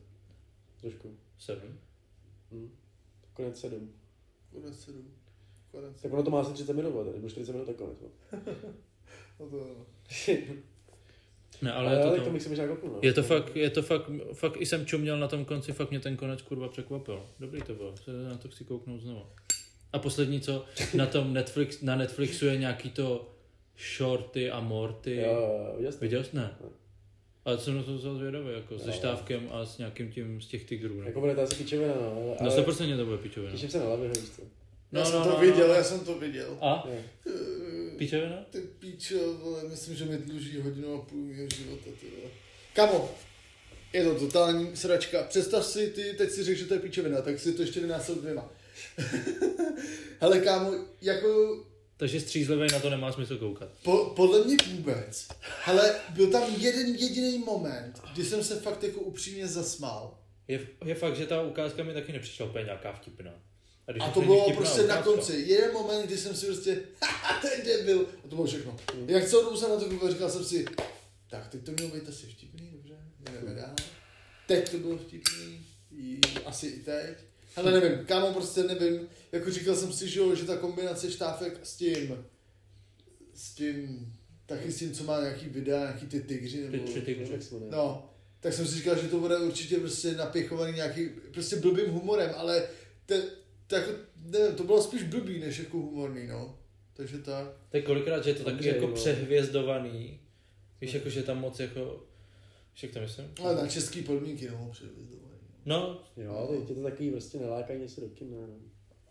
Trošku. 0.80 1.16
Sedm. 1.38 1.78
Hm. 2.52 2.70
Konec 3.34 3.60
sedm. 3.60 3.92
Konec 4.52 4.80
sedm. 4.84 5.14
Konec 5.70 6.02
Tak 6.02 6.12
ono 6.12 6.22
to 6.22 6.30
má 6.30 6.40
asi 6.40 6.52
30 6.52 6.72
minut, 6.72 7.14
nebo 7.14 7.28
40 7.28 7.52
minut, 7.52 7.64
tak 7.64 7.76
konec. 7.76 7.96
No 9.40 9.46
to. 9.46 9.86
Ne, 11.62 11.72
ale, 11.78 11.88
Ale, 12.02 12.16
to, 12.18 12.24
to 12.24 12.30
to, 12.30 12.40
si 12.40 12.48
možná 12.48 12.66
kouknul, 12.66 12.92
no. 12.92 12.98
je 13.02 13.12
to 13.12 13.22
fakt, 13.22 13.56
je 13.56 13.70
to 13.70 13.82
fakt, 13.82 14.10
fakt 14.32 14.56
i 14.60 14.66
jsem 14.66 14.86
čuměl 14.86 15.18
na 15.18 15.28
tom 15.28 15.44
konci, 15.44 15.72
fakt 15.72 15.90
mě 15.90 16.00
ten 16.00 16.16
konec 16.16 16.42
kurva 16.42 16.68
překvapil. 16.68 17.22
Dobrý 17.40 17.62
to 17.62 17.74
bylo, 17.74 17.96
se 17.96 18.10
na 18.12 18.36
to 18.36 18.48
chci 18.48 18.64
kouknout 18.64 19.00
znovu. 19.00 19.22
A 19.92 19.98
poslední, 19.98 20.40
co 20.40 20.64
na 20.94 21.06
tom 21.06 21.32
Netflix, 21.32 21.82
na 21.82 21.96
Netflixu 21.96 22.46
je 22.46 22.56
nějaký 22.56 22.90
to 22.90 23.34
Shorty 23.96 24.50
a 24.50 24.60
Morty. 24.60 25.16
Jo, 25.16 25.72
viděl 25.76 25.92
jsi? 25.92 25.98
Viděl 26.00 26.24
jsi? 26.24 26.36
Ne. 26.36 26.42
Ne. 26.62 26.68
Ale 27.44 27.58
jsem 27.58 27.76
na 27.76 27.82
to 27.82 27.94
vzal 27.94 28.14
zvědavý, 28.14 28.46
jako 28.54 28.78
se 28.78 28.88
Jo. 28.88 28.92
štávkem 28.92 29.48
a 29.52 29.64
s 29.64 29.78
nějakým 29.78 30.12
tím 30.12 30.40
z 30.40 30.46
těch 30.46 30.64
tigrů. 30.64 31.02
Jako 31.02 31.12
No, 31.14 31.20
bude 31.20 31.34
to 31.34 31.40
asi 31.42 31.54
píčovina, 31.54 31.94
no. 31.94 32.12
ale- 32.16 32.36
no 32.40 32.50
ale 32.50 32.62
100% 32.62 32.96
to 32.96 33.04
bude 33.04 33.18
pičovina. 33.18 33.52
Těším 33.52 33.70
se 33.70 33.78
na 33.78 33.84
Laviho, 33.88 34.08
víš 34.14 34.30
co? 34.30 34.42
Já 34.92 35.00
No, 35.00 35.06
jsem 35.06 35.18
no, 35.18 35.24
to 35.24 35.30
no, 35.30 35.36
viděl, 35.40 35.68
no. 35.68 35.74
já 35.74 35.84
jsem 35.84 36.00
to 36.00 36.18
viděl. 36.18 36.58
A? 36.60 36.88
Eh, 37.26 37.96
Pičovina? 37.96 38.36
Ty 38.50 38.60
píčo, 38.60 39.16
myslím, 39.70 39.96
že 39.96 40.04
mi 40.04 40.18
dluží 40.18 40.60
hodinu 40.60 40.94
a 40.94 40.98
půl 41.04 41.18
mého 41.24 41.48
života, 41.56 41.90
ty 42.00 42.06
vole. 42.16 42.30
Kamo, 42.74 43.14
je 43.92 44.04
to 44.04 44.14
totální 44.14 44.76
sračka. 44.76 45.22
Představ 45.22 45.66
si, 45.66 45.86
ty 45.86 46.02
teď 46.18 46.30
si 46.30 46.44
řekl, 46.44 46.58
že 46.58 46.64
to 46.66 46.74
je 46.74 46.80
píčovina, 46.80 47.20
tak 47.22 47.38
si 47.38 47.52
to 47.52 47.62
ještě 47.62 47.80
vynásil 47.80 48.14
dvěma. 48.14 48.50
Hele, 50.20 50.40
kámo, 50.40 50.74
jako 51.02 51.58
Takže 51.96 52.20
střízlivý 52.20 52.66
na 52.72 52.80
to 52.80 52.90
nemá 52.90 53.12
smysl 53.12 53.38
koukat. 53.38 53.68
po, 53.82 54.12
podle 54.16 54.44
mě 54.44 54.56
vůbec. 54.70 55.28
Ale 55.66 55.94
byl 56.10 56.30
tam 56.30 56.42
jeden 56.58 56.86
jediný 56.94 57.38
moment, 57.38 58.00
kdy 58.14 58.24
jsem 58.24 58.44
se 58.44 58.56
fakt 58.60 58.82
jako 58.82 59.00
upřímně 59.00 59.46
zasmál. 59.46 60.18
Je, 60.48 60.66
je 60.84 60.94
fakt, 60.94 61.16
že 61.16 61.26
ta 61.26 61.42
ukázka 61.42 61.82
mi 61.82 61.92
taky 61.94 62.12
nepřišla 62.12 62.46
úplně 62.46 62.64
nějaká 62.64 62.92
vtipná. 62.92 63.30
A 63.88 64.06
už 64.08 64.14
to 64.14 64.20
bylo 64.20 64.52
prostě 64.52 64.82
na 64.82 65.02
konci. 65.02 65.44
Jeden 65.46 65.72
moment, 65.72 66.06
kdy 66.06 66.18
jsem 66.18 66.34
si 66.34 66.46
prostě, 66.46 66.80
haha, 67.02 67.48
je 67.48 67.64
debil. 67.64 68.06
A 68.24 68.28
to 68.28 68.36
bylo 68.36 68.46
všechno. 68.46 68.76
Jak 69.06 69.28
celou 69.28 69.44
dobu 69.44 69.56
jsem 69.56 69.70
na 69.70 69.76
to 69.76 69.88
koukal, 69.88 70.10
říkal 70.10 70.30
jsem 70.30 70.44
si, 70.44 70.64
tak 71.30 71.48
teď 71.48 71.64
to 71.64 71.72
mělo 71.72 71.88
být 71.88 72.08
asi 72.08 72.26
vtipný, 72.26 72.70
dobře, 72.72 72.94
jdeme 73.20 73.54
dál. 73.54 73.74
Teď 74.46 74.70
to 74.70 74.78
bylo 74.78 74.98
vtipný, 74.98 75.60
asi 76.46 76.66
i 76.66 76.80
teď. 76.80 77.18
Ale 77.56 77.80
nevím, 77.80 78.06
kámo, 78.06 78.32
prostě 78.32 78.62
nevím, 78.62 79.08
jako 79.32 79.50
říkal 79.50 79.76
jsem 79.76 79.92
si, 79.92 80.08
že, 80.08 80.20
jo, 80.20 80.34
že 80.34 80.44
ta 80.44 80.56
kombinace 80.56 81.10
štávek 81.10 81.60
s 81.62 81.76
tím, 81.76 82.24
s 83.34 83.54
tím, 83.54 84.12
taky 84.46 84.72
s 84.72 84.78
tím, 84.78 84.92
co 84.92 85.04
má 85.04 85.20
nějaký 85.20 85.48
videa, 85.48 85.80
nějaký 85.80 86.06
ty 86.06 86.20
tygři, 86.20 86.70
nebo... 86.70 86.84
Ty 86.84 86.90
tři 86.90 87.00
tygři. 87.00 87.38
No, 87.70 88.10
tak 88.40 88.52
jsem 88.52 88.66
si 88.66 88.74
říkal, 88.74 89.02
že 89.02 89.08
to 89.08 89.20
bude 89.20 89.38
určitě 89.38 89.78
prostě 89.78 90.12
napěchovaný 90.12 90.72
nějaký, 90.72 91.08
prostě 91.32 91.56
blbým 91.56 91.90
humorem, 91.90 92.30
ale 92.36 92.68
te, 93.06 93.22
to, 93.68 93.74
jako, 93.74 93.90
nevím, 94.16 94.56
to 94.56 94.64
bylo 94.64 94.82
spíš 94.82 95.02
blbý, 95.02 95.38
než 95.40 95.58
jako 95.58 95.76
humorný, 95.76 96.26
no. 96.26 96.58
Takže 96.92 97.18
tak. 97.18 97.46
Tak 97.68 97.84
kolikrát, 97.84 98.24
že 98.24 98.30
je 98.30 98.34
to 98.34 98.44
taky 98.44 98.56
Dobře, 98.56 98.68
jako 98.68 98.86
no. 98.86 98.92
přehvězdovaný. 98.92 100.20
Víš, 100.80 100.94
jako, 100.94 101.08
že 101.10 101.22
tam 101.22 101.40
moc 101.40 101.60
jako... 101.60 102.04
Víš, 102.72 102.82
jak 102.82 102.92
to 102.92 103.00
myslím? 103.00 103.26
Ale 103.44 103.54
na 103.54 103.66
český 103.66 104.02
podmínky, 104.02 104.48
no, 104.50 104.68
předvězdovaný. 104.72 105.38
No, 105.66 106.00
Jo, 106.16 106.46
to, 106.48 106.66
tě 106.66 106.74
to 106.74 106.82
takový 106.82 107.10
prostě 107.10 107.38
nelákají 107.38 107.80
něco 107.80 108.00
do 108.00 108.08
kina, 108.08 108.36
no. 108.36 108.54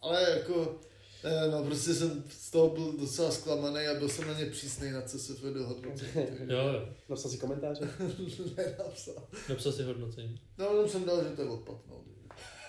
Ale 0.02 0.30
jako, 0.32 0.80
ne, 1.24 1.52
no, 1.52 1.64
prostě 1.64 1.94
jsem 1.94 2.24
z 2.30 2.52
toho 2.52 2.70
byl 2.70 2.94
docela 3.00 3.32
zklamaný 3.32 3.88
a 3.88 4.00
byl 4.00 4.10
jsem 4.10 4.28
na 4.28 4.40
ně 4.40 4.46
přísnej 4.46 4.92
na 4.92 5.02
CSF 5.02 5.42
do 5.42 5.68
hodnocení. 5.68 6.12
jo, 6.48 6.58
jo. 6.58 6.90
Napsal 7.10 7.32
si 7.32 7.38
komentáře? 7.38 7.82
Nenapsal. 8.58 9.28
Napsal 9.50 9.72
si 9.72 9.84
hodnocení. 9.84 10.42
No, 10.58 10.66
jenom 10.66 10.90
jsem 10.90 11.06
dal, 11.06 11.24
že 11.24 11.30
to 11.30 11.42
je 11.42 11.50
odpad, 11.50 11.78
no. 11.90 12.04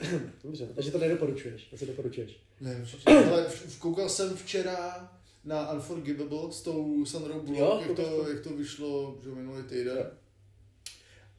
Dobře, 0.45 0.69
takže 0.75 0.91
to 0.91 0.99
nedoporučuješ, 0.99 1.69
asi 1.73 1.87
doporučuješ. 1.87 2.37
Ne, 2.61 2.77
určitě. 2.83 3.11
Ale 3.11 3.45
v- 3.45 3.79
koukal 3.79 4.09
jsem 4.09 4.37
včera 4.37 5.11
na 5.45 5.73
Unforgivable 5.73 6.53
s 6.53 6.63
tou 6.63 7.05
Sandrou 7.07 7.41
Bullock, 7.41 7.59
Jo, 7.61 7.85
jak, 7.89 7.97
to, 7.97 8.29
jak 8.29 8.41
to 8.43 8.51
vyšlo 8.57 9.19
že 9.25 9.29
minulý 9.31 9.63
týden. 9.63 9.97
Jo. 9.99 10.05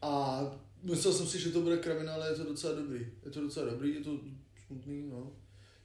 A 0.02 0.40
myslel 0.82 1.14
jsem 1.14 1.26
si, 1.26 1.38
že 1.40 1.50
to 1.50 1.60
bude 1.60 1.76
kravina, 1.76 2.14
ale 2.14 2.28
je 2.30 2.34
to 2.34 2.44
docela 2.44 2.74
dobrý. 2.74 3.06
Je 3.24 3.30
to 3.30 3.40
docela 3.40 3.70
dobrý, 3.70 3.94
je 3.94 4.00
to 4.00 4.10
smutný, 4.66 5.02
no. 5.10 5.32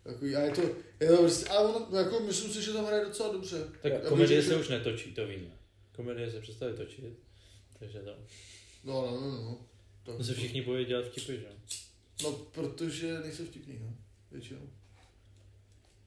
Takový, 0.04 0.36
a 0.36 0.40
je 0.42 0.52
to, 0.52 0.62
je 1.00 1.08
to 1.10 1.18
prostě, 1.18 1.50
a 1.50 1.60
ono, 1.60 1.98
jako 1.98 2.20
myslím 2.20 2.52
si, 2.54 2.62
že 2.62 2.74
tam 2.74 2.86
hraje 2.86 3.06
docela 3.06 3.34
dobře. 3.34 3.58
Tak 3.82 3.92
Já 3.94 4.00
komedie 4.00 4.44
se 4.44 4.50
že- 4.50 4.56
už 4.56 4.70
netočí, 4.70 5.14
to 5.14 5.28
víme. 5.28 5.52
Komedie 5.96 6.32
se 6.32 6.40
přestali 6.42 6.74
točit. 6.74 7.06
Takže 7.80 8.00
to. 8.00 8.12
No, 8.84 9.02
no, 9.12 9.22
no, 9.22 9.32
no. 9.42 9.58
Tak, 10.06 10.18
No 10.18 10.24
se 10.24 10.34
všichni 10.34 10.62
bojí 10.62 10.86
dělat 10.86 11.06
vtipy, 11.06 11.38
že? 11.38 11.44
jo? 11.46 11.52
No, 12.24 12.32
protože 12.32 13.20
nejsou 13.20 13.46
vtipný, 13.46 13.80
no. 13.82 13.94
Většinou. 14.32 14.60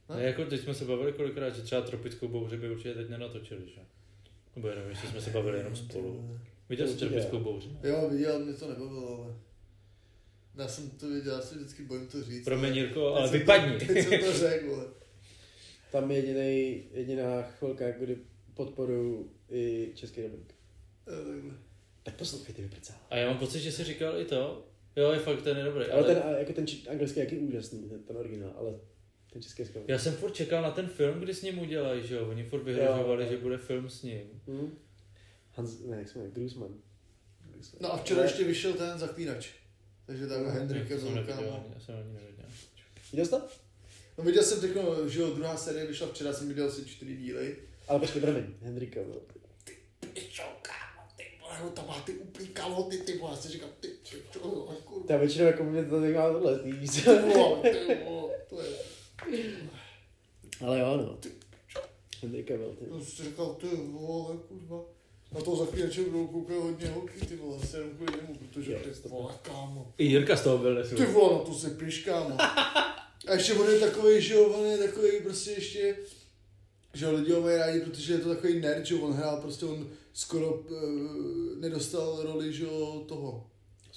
Ne? 0.09 0.17
Ne, 0.17 0.23
jako 0.23 0.45
teď 0.45 0.61
jsme 0.61 0.75
se 0.75 0.85
bavili 0.85 1.13
kolikrát, 1.13 1.51
že 1.51 1.63
třeba 1.63 1.83
tropickou 1.83 2.29
bouři 2.29 2.57
by 2.57 2.71
určitě 2.71 2.95
teď 2.95 3.09
nenatočili, 3.09 3.63
že? 3.75 3.81
Nebo 4.57 4.69
jenom, 4.69 4.89
jestli 4.89 5.09
jsme 5.09 5.21
se 5.21 5.31
bavili 5.31 5.59
jenom 5.59 5.77
spolu. 5.77 6.39
Viděl 6.69 6.89
jsi 6.89 6.97
tropickou 6.97 7.39
bouři? 7.39 7.69
Jo, 7.83 8.09
viděl, 8.11 8.39
mě 8.39 8.55
to 8.55 8.69
nebavilo, 8.69 9.25
ale... 9.25 9.35
Já 10.55 10.69
jsem 10.69 10.91
to 10.91 11.09
viděl, 11.09 11.35
já 11.35 11.41
se 11.41 11.55
vždycky 11.55 11.83
bojím 11.83 12.07
to 12.07 12.25
říct. 12.25 12.45
Promiň, 12.45 12.77
Jirko, 12.77 13.07
ale 13.15 13.31
vypadni. 13.31 13.79
To, 13.79 13.87
teď 13.87 14.09
jsem 14.09 14.21
to 14.21 14.33
řekl, 14.33 14.67
vole. 14.67 14.87
Tam 15.93 16.11
je 16.11 16.17
jedinej, 16.17 16.85
jediná 16.93 17.43
chvilka, 17.43 17.91
kdy 17.91 18.19
podporuju 18.55 19.31
i 19.51 19.93
český 19.95 20.23
dubbing. 20.23 20.55
Tak 22.03 22.15
poslouchejte, 22.15 22.63
vyprcává. 22.63 23.01
A 23.11 23.17
já 23.17 23.29
mám 23.29 23.39
pocit, 23.39 23.61
že 23.61 23.73
jsi 23.73 23.85
říkal 23.85 24.21
i 24.21 24.25
to. 24.25 24.69
Jo, 24.99 25.13
je 25.13 25.19
fakt, 25.19 25.43
ten 25.43 25.57
je 25.57 25.65
dobrý. 25.65 25.85
Ale 25.87 26.05
ten, 26.05 26.23
a 26.25 26.31
jako 26.31 26.53
ten 26.53 26.67
či- 26.67 26.89
anglický 26.89 27.21
je 27.21 27.25
jaký 27.25 27.39
úžasný, 27.39 27.89
ten, 27.89 28.03
ten 28.03 28.17
originál, 28.17 28.53
ale 28.59 28.75
ten 29.33 29.43
český 29.43 29.63
je 29.63 29.67
skvělý. 29.67 29.87
Já 29.89 29.99
jsem 29.99 30.13
furt 30.15 30.33
čekal 30.35 30.63
na 30.63 30.71
ten 30.71 30.87
film, 30.87 31.21
kdy 31.21 31.35
s 31.35 31.43
ním 31.43 31.59
udělají, 31.59 32.07
že 32.07 32.15
jo? 32.15 32.29
Oni 32.29 32.45
furt 32.45 32.63
vyhrožovali, 32.63 33.25
Jo. 33.25 33.31
že 33.31 33.37
bude 33.37 33.59
film 33.59 33.91
s 33.91 34.03
ním. 34.03 34.43
Hm? 34.47 34.79
Hans, 35.53 35.81
ne, 35.85 35.97
jak 35.99 36.09
se 36.09 36.19
jmenuje, 36.19 36.33
Grusman. 36.35 36.75
No 37.81 37.93
a 37.93 37.97
včera 37.97 38.23
ještě 38.23 38.45
vyšel 38.45 38.73
ten 38.73 38.99
zaklínač. 38.99 39.49
Takže 40.07 40.27
tak 40.27 40.43
No, 40.43 40.51
Hendrik 40.51 40.91
je 40.91 40.97
to 40.99 41.07
jsem 41.07 41.19
ani- 41.19 41.27
já 41.75 41.81
jsem 41.81 41.95
ani 41.95 42.13
neviděl. 42.13 42.45
Viděl 43.13 43.25
jsi 43.25 43.31
to? 43.31 43.43
No 44.19 44.25
viděl 44.25 44.43
jsem 44.43 44.61
teď, 44.61 44.71
že 45.07 45.21
jo, 45.21 45.31
druhá 45.35 45.57
série 45.57 45.87
vyšla 45.87 46.09
včera, 46.09 46.33
jsem 46.33 46.49
viděl 46.49 46.67
asi 46.67 46.85
čtyři 46.85 47.17
díly. 47.17 47.57
Ale 47.89 48.01
počkej, 48.01 48.23
promiň, 48.23 48.45
Hendrika 48.63 49.01
byl. 49.03 49.23
Pičo, 50.15 50.43
kámo, 50.63 51.09
ty 51.17 51.25
vole, 51.41 51.59
no 51.65 51.71
tam 51.71 51.87
má 51.89 52.01
ty 52.01 52.13
úplný 52.15 52.49
kalhoty, 52.49 52.99
ty 52.99 53.19
vole, 53.19 53.31
já 53.33 53.37
si 53.37 53.49
říkám, 53.49 53.69
ty 54.33 54.39
vole, 54.43 54.77
kurva. 54.85 55.07
Ta 55.07 55.17
většinou 55.17 55.45
jako 55.47 55.65
mě 55.65 55.85
to 55.85 56.01
zajímá 56.01 56.31
tohle, 56.33 56.59
ty 56.59 56.73
víš 56.73 56.91
Ty 56.91 57.11
vole, 57.35 57.61
ty 57.71 57.99
vole, 58.05 58.35
to 58.49 58.61
je. 58.63 58.69
Ale 60.67 60.79
jo, 60.79 60.97
no. 60.97 61.19
Hendrika 62.23 62.57
byl, 62.57 62.77
ty. 62.79 62.85
Já 62.91 63.05
jsem 63.05 63.25
říkal, 63.27 63.47
ty 63.61 63.67
vole, 63.77 64.37
kurva. 64.49 64.85
Na 65.35 65.41
toho 65.41 65.57
zaklínače 65.57 66.03
budou 66.05 66.27
koukat 66.27 66.57
hodně 66.57 66.89
holky, 66.89 67.27
ty 67.27 67.37
vole, 67.37 67.57
asi 67.63 67.77
jenom 67.77 67.91
kvůli 67.91 68.13
němu, 68.23 68.35
protože 68.35 68.73
Jo, 68.73 68.79
ty 69.03 69.09
vole, 69.09 69.33
kámo. 69.43 69.93
I 69.99 70.05
Jirka 70.05 70.37
z 70.37 70.43
toho 70.45 70.59
byl 70.59 70.75
Ty 70.75 70.81
nesmysl. 70.81 71.13
vole, 71.13 71.35
no 71.39 71.45
to 71.45 71.55
se 71.55 71.71
píš, 71.71 72.05
kámo. 72.05 72.37
A 73.29 73.33
ještě 73.35 73.55
on 73.55 73.71
je 73.71 73.81
takový, 73.81 74.21
že 74.23 74.35
jo, 74.35 74.45
on 74.45 74.67
je 74.67 74.79
takový 74.79 75.21
prostě 75.23 75.51
ještě, 75.51 75.97
že 76.95 77.05
jo, 77.05 77.13
lidi 77.13 77.33
ho 77.33 77.41
mají 77.41 77.57
rádi, 77.59 77.81
protože 77.81 78.13
je 78.13 78.19
to 78.19 78.29
takový 78.29 78.61
nerd, 78.61 78.87
že 78.87 78.95
jo, 78.95 79.01
on 79.01 79.13
hrál 79.13 79.41
prostě, 79.41 79.67
on 79.67 79.89
skoro 80.13 80.53
uh, 80.55 80.71
nedostal 81.59 82.23
roli, 82.23 82.53
že 82.53 82.65
jo, 82.65 83.05
toho 83.09 83.47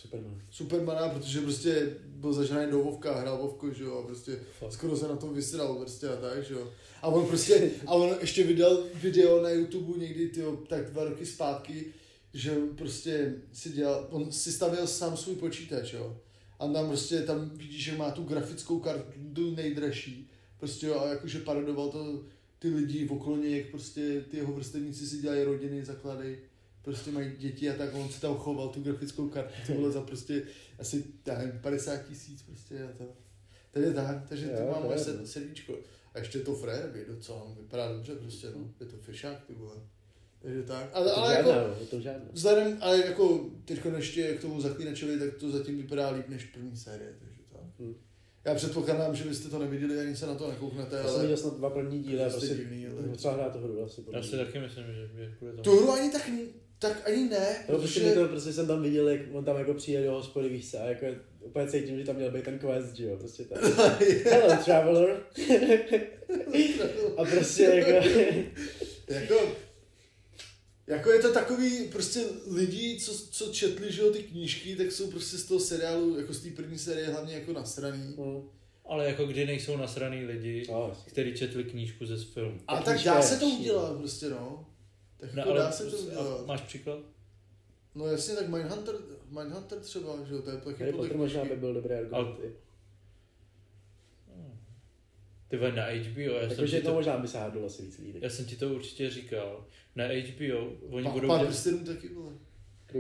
Superman. 0.02 0.42
Supermana, 0.50 1.10
protože 1.10 1.42
prostě 1.42 1.96
byl 2.06 2.34
zažraný 2.34 2.72
do 2.72 2.80
Vovka, 2.80 3.20
hrál 3.20 3.38
Vovko, 3.38 3.74
že 3.74 3.84
jo, 3.84 3.98
a 3.98 4.08
prostě 4.08 4.40
Fakt. 4.60 4.74
skoro 4.74 4.98
se 4.98 5.08
na 5.08 5.16
tom 5.16 5.34
vysral 5.34 5.76
prostě 5.76 6.08
a 6.08 6.16
tak, 6.16 6.44
že 6.44 6.54
jo. 6.54 6.72
A 7.02 7.08
on 7.08 7.28
prostě, 7.28 7.72
a 7.88 7.94
on 7.94 8.16
ještě 8.22 8.44
vydal 8.44 8.84
video 8.94 9.44
na 9.44 9.50
YouTube 9.50 10.00
někdy, 10.00 10.30
tyjo, 10.30 10.58
tak 10.70 10.92
dva 10.92 11.04
roky 11.04 11.26
zpátky, 11.26 11.86
že 12.34 12.56
prostě 12.78 13.36
si 13.54 13.70
dělal, 13.70 14.08
on 14.10 14.32
si 14.32 14.52
stavěl 14.52 14.88
sám 14.88 15.18
svůj 15.18 15.36
počítač, 15.36 15.94
jo. 15.94 16.18
A 16.60 16.68
tam 16.68 16.88
prostě, 16.88 17.22
tam 17.22 17.50
vidíš, 17.50 17.84
že 17.84 17.98
má 17.98 18.12
tu 18.12 18.24
grafickou 18.24 18.80
kartu 18.80 19.56
nejdražší, 19.56 20.30
prostě 20.60 20.88
jo, 20.88 21.00
a 21.00 21.10
jakože 21.10 21.40
parodoval 21.40 21.90
to 21.90 22.24
ty 22.60 22.70
lidi 22.70 23.10
okolo 23.10 23.38
něj, 23.38 23.58
jak 23.58 23.66
prostě 23.66 24.26
ty 24.32 24.38
jeho 24.38 24.54
vrstevníci 24.54 25.08
si 25.08 25.18
dělají 25.18 25.44
rodiny, 25.44 25.86
zakladají, 25.86 26.38
prostě 26.82 27.12
mají 27.12 27.32
děti 27.38 27.70
a 27.70 27.74
tak 27.74 27.94
on 27.94 28.10
si 28.10 28.22
tam 28.22 28.36
choval 28.36 28.70
tu 28.70 28.82
grafickou 28.84 29.30
kartu, 29.30 29.54
to 29.68 29.74
bylo 29.74 29.92
za 29.92 30.02
prostě 30.02 30.44
asi, 30.80 31.04
nevím, 31.28 31.60
50 31.62 31.98
tisíc 31.98 32.42
prostě 32.42 32.84
a 32.84 32.98
to. 32.98 33.04
Takže 33.72 33.94
tak, 33.94 34.30
takže 34.30 34.48
to 34.48 34.62
Jo, 34.64 34.74
to 34.82 34.84
moje 34.88 34.98
je 34.98 35.04
se- 35.04 35.14
to. 35.18 35.28
srdíčko. 35.28 35.74
A 36.14 36.20
ještě 36.20 36.38
je 36.38 36.44
to 36.44 36.56
frér, 36.56 36.92
je 36.96 37.06
docela, 37.16 37.48
vypadá 37.60 37.92
dobře 37.94 38.16
prostě, 38.16 38.48
no, 38.56 38.74
je 38.80 38.86
to 38.86 38.98
fešák, 38.98 39.44
ty 39.48 39.54
vole. 39.54 39.76
Takže 40.42 40.64
tak, 40.64 40.90
ale, 40.94 41.06
to 41.12 41.18
ale 41.18 41.34
žádná, 41.36 41.52
jako, 41.56 41.80
je 41.80 41.86
to 41.88 42.02
žádná. 42.02 42.26
vzhledem, 42.34 42.78
ale 42.82 43.06
jako 43.06 43.50
teď 43.66 43.80
ještě 43.98 44.34
k 44.34 44.42
tomu 44.42 44.62
zaklínačovi, 44.62 45.20
tak 45.20 45.34
to 45.34 45.52
zatím 45.52 45.78
vypadá 45.78 46.10
líp 46.10 46.30
než 46.30 46.46
první 46.46 46.78
série, 46.78 47.16
takže 47.20 47.42
tak. 47.52 47.62
Hmm. 47.80 47.96
Já 48.46 48.56
předpokládám, 48.56 49.16
že 49.16 49.24
byste 49.24 49.50
to 49.50 49.60
neviděli, 49.60 50.00
ani 50.00 50.16
se 50.16 50.26
na 50.28 50.36
to 50.36 50.50
nekouknete, 50.50 50.96
Já 50.96 51.02
jsem 51.04 51.12
ale 51.12 51.22
viděl 51.22 51.38
snad 51.38 51.58
dva 51.58 51.70
první 51.70 52.04
díly 52.04 52.24
Prostě 52.30 52.48
divný, 52.56 52.88
ale- 52.88 53.02
docela 53.08 53.34
hrát 53.34 53.54
tu 53.54 53.60
hru 53.60 53.84
asi. 53.84 54.02
podle 54.02 54.20
Já 54.20 54.26
si 54.26 54.38
taky 54.38 54.60
myslím, 54.60 54.86
že, 54.86 55.08
že 55.18 55.36
bude 55.40 55.54
to. 55.54 55.62
tu 55.62 55.78
hru 55.78 55.92
ani 55.92 56.12
tak, 56.12 56.30
tak 56.82 57.08
ani 57.08 57.30
ne, 57.30 57.66
No, 57.70 57.78
prostě, 57.78 58.00
mi 58.00 58.12
to, 58.12 58.28
prostě 58.28 58.54
jsem 58.54 58.68
tam 58.68 58.84
viděl, 58.84 59.10
jak 59.10 59.22
on 59.34 59.46
tam 59.46 59.58
jako 59.58 59.74
přijde 59.74 60.04
do 60.04 60.12
hospody, 60.12 60.50
víš 60.50 60.72
co, 60.72 60.80
a 60.82 60.86
jako 60.86 61.06
úplně 61.40 61.68
cítím, 61.68 61.98
že 62.00 62.06
tam 62.06 62.16
měl 62.16 62.32
být 62.32 62.44
ten 62.44 62.60
quest, 62.60 62.96
že 62.96 63.06
jo, 63.06 63.18
prostě 63.18 63.44
tak. 63.44 63.62
Hello, 64.26 64.64
traveler. 64.66 65.24
a 67.18 67.26
prostě 67.26 67.64
jako, 67.64 68.08
jako, 69.08 69.36
jako 70.88 71.12
je 71.12 71.20
to 71.20 71.34
takový, 71.34 71.84
prostě 71.92 72.20
lidi, 72.52 73.00
co, 73.00 73.28
co 73.32 73.54
četli, 73.54 73.92
že 73.92 74.02
jo, 74.02 74.12
ty 74.12 74.24
knížky, 74.24 74.76
tak 74.76 74.92
jsou 74.92 75.12
prostě 75.12 75.38
z 75.38 75.46
toho 75.46 75.60
seriálu, 75.60 76.18
jako 76.18 76.34
z 76.34 76.40
té 76.44 76.50
první 76.50 76.78
série 76.78 77.08
hlavně 77.08 77.34
jako 77.34 77.54
nasraný. 77.54 78.16
hm, 78.18 78.50
Ale 78.86 79.06
jako 79.06 79.26
kdy 79.26 79.46
nejsou 79.46 79.78
nasraný 79.78 80.26
lidi, 80.26 80.64
no, 80.72 80.86
jasně. 80.90 81.12
kteří 81.12 81.34
četli 81.34 81.64
knížku 81.64 82.06
ze 82.06 82.18
filmu. 82.18 82.60
A 82.68 82.78
Ta 82.78 82.82
tak 82.84 82.94
knížka 82.96 83.14
dá 83.14 83.22
se 83.22 83.40
to 83.40 83.46
udělat 83.50 83.98
prostě, 83.98 84.30
no. 84.30 84.68
Tak 85.22 85.34
No, 85.34 85.40
jako 85.40 85.50
ale 85.52 85.60
dá 85.60 85.72
se 85.72 85.86
to 85.92 85.98
udělat. 85.98 86.46
máš 86.46 86.62
příklad? 86.62 87.00
No 87.96 88.06
jasně, 88.08 88.36
tak 88.36 88.48
Mindhunter, 88.50 88.96
Mindhunter 89.30 89.80
třeba, 89.80 90.16
že 90.28 90.34
jo, 90.34 90.42
to 90.42 90.50
je 90.50 90.58
taky 90.58 90.80
Harry 90.80 90.92
podle 90.92 91.08
Potter 91.08 91.18
možná 91.18 91.46
by 91.46 91.56
byl 91.56 91.74
dobrý 91.74 91.94
argument. 91.94 92.40
i. 92.44 92.52
Ty 95.48 95.58
vole, 95.58 95.72
na 95.72 95.84
HBO, 95.86 96.20
já 96.22 96.40
jsem, 96.42 96.50
Jakože 96.50 96.78
ti 96.78 96.84
to 96.84 96.90
to, 96.90 96.96
možná 96.96 97.18
by 97.18 97.28
sáhlo 97.28 97.66
asi 97.66 97.82
víc 97.82 97.98
lidí. 97.98 98.14
já 98.22 98.30
jsem 98.30 98.46
ti 98.46 98.56
to 98.56 98.70
určitě 98.74 99.10
říkal. 99.10 99.66
Na 99.96 100.04
HBO, 100.06 100.72
oni 100.90 101.04
Pa, 101.06 101.12
budou 101.12 101.28
pán 101.28 101.40
dělat, 101.40 101.50
prstenů 101.52 101.78
taky 101.86 102.10
bylo. 102.10 102.34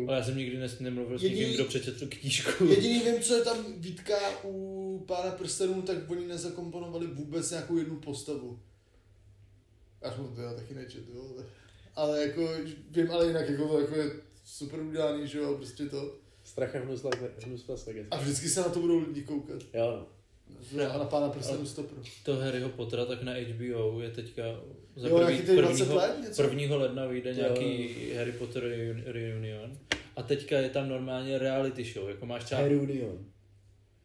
ale 0.07 0.17
já 0.17 0.24
jsem 0.24 0.38
nikdy 0.38 0.57
nes, 0.57 0.80
nemluvil 0.80 1.19
s 1.19 1.24
Jediný- 1.24 1.39
někým, 1.41 1.55
kdo 1.55 1.65
přečetl 1.65 2.07
knížku. 2.07 2.65
Jediný 2.65 2.99
vím, 2.99 3.22
co 3.22 3.36
je 3.36 3.43
tam 3.43 3.74
výtka 3.78 4.15
u 4.43 5.03
pána 5.07 5.32
prstenů, 5.32 5.82
tak 5.82 6.09
oni 6.11 6.28
nezakomponovali 6.28 7.07
vůbec 7.07 7.51
nějakou 7.51 7.78
jednu 7.78 7.95
postavu. 7.99 8.59
Já 10.01 10.11
jsem 10.15 10.36
to 10.36 10.41
já 10.41 10.53
taky 10.53 10.74
nečetl, 10.76 11.11
jo. 11.15 11.43
Ale 11.95 12.21
jako, 12.27 12.49
vím, 12.91 13.11
ale 13.11 13.27
jinak 13.27 13.49
jako, 13.49 13.79
jako 13.79 13.95
je 13.95 14.11
super 14.45 14.79
udělaný, 14.79 15.27
že 15.27 15.37
jo, 15.37 15.55
prostě 15.55 15.85
to. 15.85 16.15
Strach 16.43 16.75
a 16.75 16.79
hnus, 16.79 17.05
hnus 17.45 17.67
Las 17.67 17.85
Vegas. 17.85 18.07
A 18.11 18.17
vždycky 18.17 18.49
se 18.49 18.59
na 18.61 18.69
to 18.69 18.79
budou 18.79 18.99
lidi 19.07 19.21
koukat. 19.21 19.61
Jo, 19.73 20.07
no. 20.75 20.91
A 20.93 20.97
na 20.97 21.05
pána 21.05 21.29
prstenů 21.29 21.65
stopro. 21.65 21.97
To 22.23 22.35
Harryho 22.35 22.69
Pottera 22.69 23.05
tak 23.05 23.23
na 23.23 23.33
HBO 23.33 24.01
je 24.01 24.09
teďka 24.09 24.43
za 24.95 25.07
Jo, 25.07 25.17
první, 25.17 25.31
nějaký 25.33 25.47
ty 25.47 25.55
20 25.57 25.77
prvního, 25.77 25.95
let 25.95 26.17
něco? 26.21 26.43
prvního 26.43 26.77
ledna 26.77 27.05
vyjde 27.05 27.29
Jo. 27.29 27.35
nějaký 27.37 27.95
Harry 28.13 28.31
Potter 28.31 28.63
reun- 28.63 29.03
reunion. 29.05 29.77
A 30.15 30.23
teďka 30.23 30.57
je 30.59 30.69
tam 30.69 30.89
normálně 30.89 31.37
reality 31.37 31.83
show, 31.83 32.09
jako 32.09 32.25
máš 32.25 32.43
třeba 32.43 32.61
Harry 32.61 32.75
Union. 32.75 33.25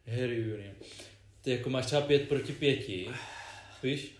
Harry 0.07 0.39
Union. 0.53 0.75
Ty 1.41 1.51
jako 1.51 1.69
máš 1.69 1.85
třeba 1.85 2.01
pět 2.01 2.29
proti 2.29 2.53
pěti, 2.53 3.09
víš? 3.83 4.16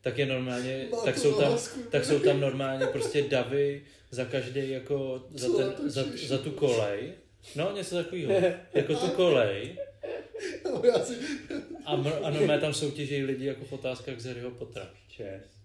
Tak 0.00 0.18
je 0.18 0.26
normálně, 0.26 0.88
Má 0.92 1.04
tak 1.04 1.18
jsou, 1.18 1.32
tam, 1.32 1.52
lásku. 1.52 1.80
tak 1.90 2.04
jsou 2.04 2.18
tam 2.18 2.40
normálně 2.40 2.86
prostě 2.86 3.22
davy 3.22 3.82
za 4.10 4.24
každý 4.24 4.70
jako 4.70 5.26
za, 5.34 5.48
ten, 5.56 5.90
za, 5.90 6.04
za 6.26 6.38
tu 6.38 6.50
kolej. 6.50 7.12
No, 7.56 7.72
něco 7.76 7.94
takového. 7.96 8.32
Jako 8.74 8.94
tu 8.94 9.08
kolej. 9.08 9.76
No, 10.64 10.82
A, 11.84 11.96
mr- 11.96 12.18
a 12.22 12.30
normálně 12.30 12.60
tam 12.60 12.74
soutěží 12.74 13.24
lidi 13.24 13.46
jako 13.46 13.64
v 13.64 13.72
otázkách 13.72 14.20
z 14.20 14.26
Harryho 14.26 14.50
Pottera. 14.50 14.90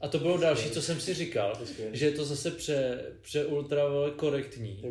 A 0.01 0.07
to 0.07 0.19
bylo 0.19 0.38
další, 0.38 0.69
co 0.69 0.81
jsem 0.81 0.99
si 0.99 1.13
říkal, 1.13 1.59
skvělé. 1.65 1.91
že 1.97 2.05
je 2.05 2.11
to 2.11 2.25
zase 2.25 2.51
pře, 2.51 3.01
pře 3.21 3.45
ultra 3.45 3.81
korektní. 4.15 4.84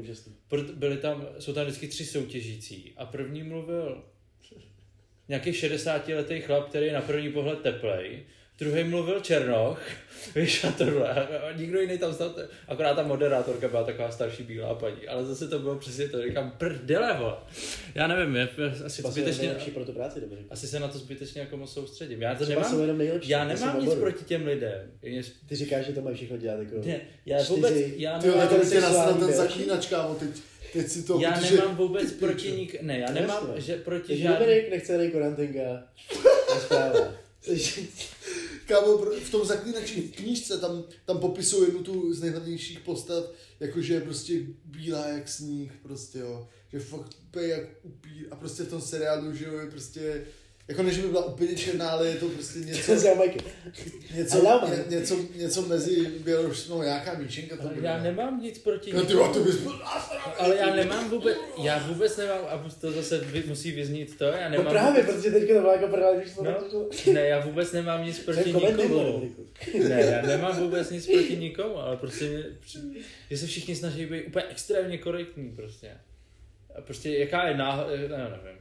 Byli 0.74 0.96
tam, 0.96 1.28
jsou 1.38 1.52
tam 1.52 1.64
vždycky 1.66 1.88
tři 1.88 2.04
soutěžící 2.04 2.92
a 2.96 3.06
první 3.06 3.42
mluvil 3.42 4.04
nějaký 5.28 5.52
60 5.52 6.08
letý 6.08 6.40
chlap, 6.40 6.68
který 6.68 6.86
je 6.86 6.92
na 6.92 7.00
první 7.00 7.32
pohled 7.32 7.60
teplej, 7.60 8.22
druhý 8.64 8.84
mluvil 8.84 9.20
Černoch, 9.20 9.80
víš, 10.36 10.64
a 10.64 10.72
tohle, 10.72 11.08
a 11.10 11.20
a 11.48 11.52
nikdo 11.52 11.80
jiný 11.80 11.98
tam 11.98 12.14
stál, 12.14 12.34
akorát 12.68 12.94
ta 12.94 13.02
moderátorka 13.02 13.68
byla 13.68 13.84
taková 13.84 14.10
starší 14.10 14.42
bílá 14.42 14.74
paní, 14.74 15.08
ale 15.08 15.24
zase 15.24 15.48
to 15.48 15.58
bylo 15.58 15.76
přesně 15.78 16.08
to, 16.08 16.22
říkám, 16.22 16.52
prdele, 16.58 17.16
vole. 17.18 17.36
Já 17.94 18.06
nevím, 18.06 18.36
je, 18.36 18.48
je 18.58 18.70
asi 18.86 19.02
jsou 19.02 19.10
zbytečně, 19.10 19.42
nejlepší 19.42 19.70
pro 19.70 19.84
tu 19.84 19.92
práci, 19.92 20.20
dobře. 20.20 20.36
asi 20.50 20.66
se 20.68 20.80
na 20.80 20.88
to 20.88 20.98
zbytečně 20.98 21.40
jako 21.40 21.56
moc 21.56 21.72
soustředím. 21.72 22.22
Já 22.22 22.34
to 22.34 22.44
Třeba 22.44 22.62
nemám, 22.62 22.80
jenom 22.80 22.98
nejlepší. 22.98 23.28
já 23.30 23.44
nemám 23.44 23.74
nic 23.80 23.86
oboru. 23.90 24.00
proti 24.00 24.24
těm 24.24 24.46
lidem. 24.46 24.90
Je- 25.02 25.22
Ty 25.48 25.56
říkáš, 25.56 25.86
že 25.86 25.92
to 25.92 26.00
mají 26.00 26.16
všechno 26.16 26.36
dělat 26.36 26.58
jako... 26.58 26.76
Ne, 26.86 27.00
já 27.26 27.38
Čtyři. 27.38 27.52
vůbec, 27.54 27.72
já 27.96 28.18
ty 28.18 28.26
nemám, 28.28 28.48
ten 28.48 28.60
tě 28.70 28.80
nasral 28.80 28.92
sexuální 29.08 29.20
ten 29.20 29.32
zaklínač, 29.36 29.86
kámo, 29.86 30.14
teď, 30.14 30.28
teď 30.72 30.88
si 30.88 31.02
to, 31.02 31.20
já 31.20 31.32
protože, 31.32 31.56
nemám 31.56 31.76
vůbec 31.76 32.08
ty 32.12 32.14
proti 32.18 32.52
nik, 32.52 32.82
ne, 32.82 32.98
já 32.98 33.10
nemám, 33.12 33.52
že 33.56 33.76
proti 33.76 34.16
žádný, 34.16 34.38
Dominik, 34.46 34.70
nechce. 34.70 34.96
To 34.96 36.54
je 36.54 36.60
zpráva. 36.60 37.12
Jsi- 37.42 37.88
Kámo, 38.66 38.98
v 38.98 39.30
tom 39.30 39.46
zaklínači 39.46 40.02
v 40.02 40.16
knížce 40.16 40.58
tam, 40.58 40.84
tam 41.04 41.18
popisují 41.18 41.66
jednu 41.66 41.82
tu 41.82 42.14
z 42.14 42.20
nejhlavnějších 42.20 42.80
postav, 42.80 43.24
jakože 43.60 43.94
je 43.94 44.00
prostě 44.00 44.40
bílá 44.64 45.06
jak 45.06 45.28
sníh, 45.28 45.72
prostě 45.82 46.18
jo. 46.18 46.48
Že 46.72 46.80
fakt 46.80 47.16
úplně 47.28 47.46
jak 47.46 47.68
upír. 47.82 48.26
A 48.30 48.36
prostě 48.36 48.62
v 48.62 48.70
tom 48.70 48.80
seriálu, 48.80 49.34
že 49.34 49.44
jo, 49.44 49.58
je 49.58 49.70
prostě 49.70 50.24
Jako 50.68 50.82
než 50.82 50.98
by 50.98 51.08
byla 51.08 51.24
úplně 51.24 51.56
černá, 51.56 51.90
ale 51.90 52.08
je 52.08 52.14
to 52.14 52.28
prostě 52.28 52.58
Co 52.60 52.64
něco, 52.66 52.98
za 52.98 53.14
Mike? 53.14 53.40
něco, 54.14 54.38
ně, 54.68 54.96
něco, 54.96 55.16
něco 55.36 55.62
mezi 55.62 56.06
bělorusinou, 56.06 56.76
no, 56.78 56.84
nějaká 56.84 57.14
míčenka 57.18 57.56
to 57.56 57.70
já 57.80 58.02
nemám 58.02 58.42
nic 58.42 58.58
proti 58.58 58.92
No 58.92 59.04
ty 59.04 59.12
to 59.12 59.40
bys 59.44 59.56
byl... 59.56 59.80
Ale 60.38 60.56
já 60.56 60.74
nemám 60.74 61.10
vůbec, 61.10 61.36
já 61.62 61.78
vůbec 61.78 62.16
nemám, 62.16 62.38
a 62.48 62.68
to 62.80 62.92
zase 62.92 63.18
vy- 63.18 63.42
musí 63.46 63.72
vyznít 63.72 64.18
to, 64.18 64.24
já 64.24 64.48
No 64.48 64.56
nemám 64.58 64.72
právě, 64.72 65.02
vůbec, 65.02 65.16
protože 65.16 65.30
teďka 65.30 65.54
to 65.54 65.60
bylo 65.60 65.72
jako 65.72 65.86
první, 65.88 66.20
když 66.20 66.34
to 66.34 66.42
No. 66.44 67.12
ne, 67.12 67.26
já 67.28 67.40
vůbec 67.40 67.72
nemám 67.72 68.04
nic 68.04 68.18
proti 68.18 68.52
nikomu. 68.52 69.30
Ne, 69.88 70.00
já 70.02 70.22
nemám 70.22 70.56
vůbec 70.60 70.90
nic 70.90 71.06
proti 71.06 71.36
nikomu, 71.36 71.78
ale 71.78 71.96
prostě, 71.96 72.44
mě, 72.82 73.00
že 73.30 73.38
se 73.38 73.46
všichni 73.46 73.76
snaží 73.76 74.06
být 74.06 74.24
úplně 74.26 74.44
extrémně 74.50 74.98
korektní 74.98 75.50
prostě. 75.50 75.90
A 76.74 76.80
prostě 76.80 77.10
jaká 77.18 77.48
je 77.48 77.56
náhoda, 77.56 77.90
ne, 77.96 78.08
nevím. 78.42 78.58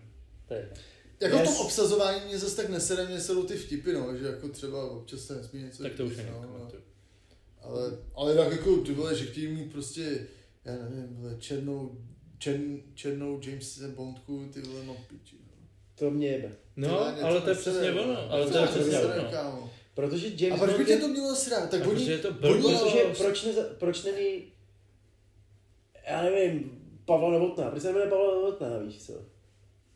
To 0.48 0.54
je 0.54 0.70
Jako 1.22 1.38
v 1.38 1.44
tom 1.44 1.54
Yes. 1.54 1.62
obsazování 1.62 2.22
mě 2.26 2.38
zase 2.40 2.56
tak 2.56 2.70
nesere, 2.70 3.06
mě 3.08 3.20
serou 3.20 3.44
ty 3.44 3.58
vtipy, 3.58 3.94
no, 3.94 4.18
že 4.18 4.26
jako 4.26 4.50
třeba 4.50 4.92
občas 4.92 5.20
se 5.20 5.36
nesmí 5.36 5.64
něco 5.64 5.84
Tak 5.84 5.94
to 5.94 6.06
už 6.06 6.16
říct, 6.16 6.20
ani 6.20 6.30
no, 6.42 6.68
ale, 7.62 7.98
ale 8.16 8.36
tak 8.36 8.52
jako 8.52 8.78
ty 8.78 8.94
vole, 8.94 9.16
že 9.16 9.26
chtějí 9.26 9.48
mít 9.48 9.72
prostě, 9.72 10.28
já 10.66 10.74
nevím, 10.74 11.16
vole, 11.16 11.36
černou, 11.40 11.98
čern, 12.38 12.78
černou 12.94 13.40
James 13.44 13.82
Bondku, 13.82 14.50
ty 14.54 14.62
vole, 14.62 14.84
no 14.86 14.98
piči. 15.08 15.36
no. 15.48 15.68
To 15.96 16.12
mě 16.12 16.28
jebe. 16.28 16.52
No, 16.76 16.88
něco 17.12 17.26
ale 17.26 17.42
to 17.42 17.50
je 17.50 17.56
přesně 17.56 17.92
no. 17.92 18.04
ono, 18.04 18.32
ale 18.32 18.48
to 18.52 18.58
je 18.58 18.68
to 18.68 18.72
přesně 18.74 19.00
ono. 19.00 19.32
kámo? 19.32 19.74
Protože 19.94 20.28
A 20.28 20.32
James 20.38 20.62
proč 20.62 20.78
by 20.78 20.86
tě 20.86 20.98
to 20.98 21.08
mělo 21.08 21.36
srát? 21.36 21.70
Tak 21.70 21.82
A 21.82 21.84
oni, 21.84 21.94
protože 21.94 22.12
je 22.12 22.18
to. 22.18 22.34
Protože 22.34 23.04
proč, 23.18 23.44
ne, 23.44 23.52
proč 23.80 24.04
není, 24.04 24.44
já 26.08 26.22
nevím, 26.22 26.82
Pavla 27.06 27.32
Novotná, 27.32 27.70
proč 27.70 27.82
se 27.82 27.88
jmenuje 27.88 28.10
Pavla 28.10 28.34
Novotná, 28.36 28.78
víš 28.78 29.06
co? 29.06 29.14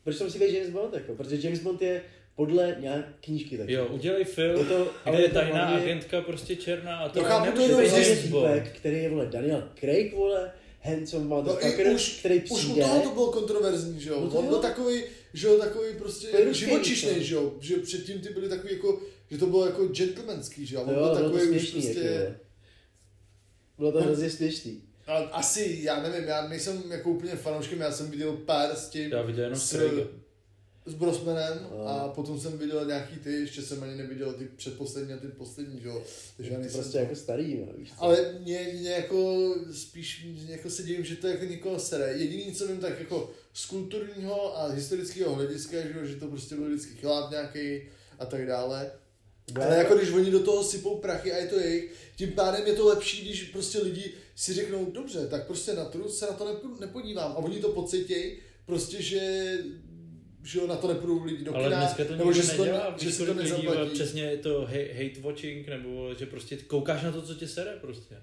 Proč 0.06 0.18
to 0.18 0.24
musí 0.24 0.38
být 0.38 0.54
James 0.54 0.70
Bond, 0.70 0.94
jako? 0.94 1.14
Protože 1.14 1.38
James 1.46 1.60
Bond 1.60 1.82
je 1.82 2.02
podle 2.36 2.76
nějak 2.80 3.04
knížky 3.20 3.58
taky. 3.58 3.72
Jo, 3.72 3.86
udělej 3.90 4.24
film, 4.24 4.66
to, 4.66 4.90
kde 5.10 5.22
je 5.22 5.28
tajná 5.28 5.66
hlavně- 5.66 5.84
agentka 5.84 6.20
prostě 6.20 6.56
černá 6.56 6.96
a 6.98 7.08
to 7.08 7.18
No 7.18 7.24
chápu, 7.24 7.52
to 7.52 7.68
To 7.68 7.80
je 7.80 8.16
týpek, 8.16 8.72
který 8.76 8.96
je, 8.96 9.08
vole, 9.10 9.26
Daniel 9.26 9.68
Craig, 9.80 10.14
vole, 10.14 10.52
handsome 10.82 11.24
No 11.24 11.38
i 11.38 11.42
motherfucker, 11.42 11.86
už, 11.94 12.18
který 12.18 12.40
už 12.42 12.50
u 12.50 12.54
přijde. 12.54 12.82
toho 12.82 13.00
to 13.00 13.10
bylo 13.10 13.32
kontroverzní, 13.32 14.00
že 14.00 14.10
jo? 14.10 14.20
No 14.20 14.30
to 14.30 14.36
On 14.38 14.46
byl 14.46 14.58
takový, 14.58 15.02
že 15.34 15.46
jo, 15.46 15.58
takový 15.58 15.88
prostě 15.98 16.28
živočišný, 16.54 17.24
že 17.24 17.34
jo? 17.34 17.54
Že 17.60 17.76
předtím 17.76 18.20
ty 18.20 18.28
byly 18.32 18.48
takový 18.48 18.72
jako, 18.72 19.00
že 19.30 19.38
to 19.38 19.46
bylo 19.46 19.66
jako 19.66 19.86
gentlemanský, 19.86 20.66
že 20.66 20.74
jo? 20.74 20.80
On 20.80 20.86
byl 20.86 20.94
bylo 20.94 21.08
to 21.16 21.22
takový 21.22 21.50
už 21.56 21.70
prostě... 21.70 22.00
jako. 22.00 22.34
Bylo 23.78 23.92
to 23.92 24.02
hrozně 24.02 24.30
směšný. 24.30 24.82
Ale 25.06 25.28
asi, 25.32 25.78
já 25.82 26.02
nevím, 26.02 26.28
já 26.28 26.48
nejsem 26.48 26.82
jako 26.90 27.10
úplně 27.10 27.36
fanouškem, 27.36 27.80
já 27.80 27.92
jsem 27.92 28.10
viděl 28.10 28.32
pár 28.32 28.76
s 28.76 28.88
tím, 28.88 29.10
Já 29.10 29.22
viděl 29.22 29.44
jenom 29.44 29.58
s, 29.58 29.76
s 30.86 30.94
Brosmanem 30.94 31.66
No. 31.70 31.88
a 31.88 32.08
potom 32.08 32.40
jsem 32.40 32.58
viděl 32.58 32.86
nějaký 32.86 33.16
ty, 33.16 33.32
ještě 33.32 33.62
jsem 33.62 33.82
ani 33.82 33.94
neviděl 33.96 34.32
ty 34.32 34.44
předposlední 34.44 35.12
a 35.12 35.16
ty 35.16 35.28
poslední, 35.28 35.80
že 35.80 35.88
jo. 35.88 36.02
Takže 36.36 36.52
já 36.52 36.56
To 36.56 36.62
nejsem 36.62 36.80
prostě 36.80 36.98
jako 36.98 37.14
starý, 37.16 37.56
no, 37.66 37.72
víš 37.78 37.88
co? 37.90 38.02
Ale 38.02 38.32
mě, 38.40 38.70
mě 38.80 38.90
jako 38.90 39.54
spíš 39.72 40.24
mě 40.24 40.52
jako 40.52 40.70
se 40.70 40.82
divím, 40.82 41.04
že 41.04 41.16
to 41.16 41.26
jako 41.26 41.44
někoho 41.44 41.78
sere. 41.78 42.12
Jediný, 42.12 42.52
co 42.52 42.66
vím, 42.66 42.78
tak 42.78 42.98
jako 43.00 43.30
z 43.52 43.66
kulturního 43.66 44.58
a 44.58 44.68
historického 44.68 45.34
hlediska, 45.34 45.76
že, 45.82 45.92
jo, 45.98 46.04
že 46.06 46.16
to 46.16 46.26
prostě 46.26 46.54
byl 46.54 46.66
vždycky 46.68 46.94
chlap 46.96 47.30
nějaký 47.30 47.82
a 48.18 48.26
tak 48.26 48.46
dále. 48.46 48.90
Ale 49.54 49.76
jako 49.76 49.94
když 49.94 50.10
oni 50.10 50.30
do 50.30 50.40
toho 50.42 50.64
sypou 50.64 50.98
prachy 50.98 51.32
a 51.32 51.36
je 51.36 51.46
to 51.46 51.58
jejich, 51.60 51.92
tím 52.16 52.32
pádem 52.32 52.66
je 52.66 52.72
to 52.72 52.86
lepší, 52.86 53.24
když 53.24 53.42
prostě 53.42 53.78
lidi 53.78 54.12
si 54.34 54.52
řeknou, 54.52 54.90
dobře, 54.90 55.26
tak 55.26 55.46
prostě 55.46 55.72
na 55.72 55.84
trhu 55.84 56.08
se 56.08 56.26
na 56.26 56.32
to 56.32 56.44
nepo- 56.44 56.80
nepodívám. 56.80 57.32
A 57.32 57.36
oni 57.36 57.60
to 57.60 57.68
pocítějí, 57.68 58.38
prostě, 58.66 59.02
že 59.02 59.52
že 60.42 60.58
jo, 60.58 60.66
na 60.66 60.76
to 60.76 60.88
nepůjdou 60.88 61.24
lidi 61.24 61.44
do 61.44 61.54
Ale 61.54 61.68
dneska 61.68 62.04
to 62.04 62.16
nebo 62.16 62.32
že 62.32 62.42
si 62.42 62.56
to, 62.56 62.64
nedělá, 62.64 62.94
že 62.98 63.12
si 63.12 63.26
to 63.26 63.32
lidí, 63.32 63.68
přesně 63.92 64.22
je 64.22 64.36
to 64.36 64.60
hate, 64.60 64.92
hate 64.92 65.20
watching, 65.20 65.68
nebo 65.68 66.14
že 66.14 66.26
prostě 66.26 66.56
koukáš 66.56 67.02
na 67.02 67.12
to, 67.12 67.22
co 67.22 67.34
tě 67.34 67.48
sere 67.48 67.72
prostě. 67.80 68.16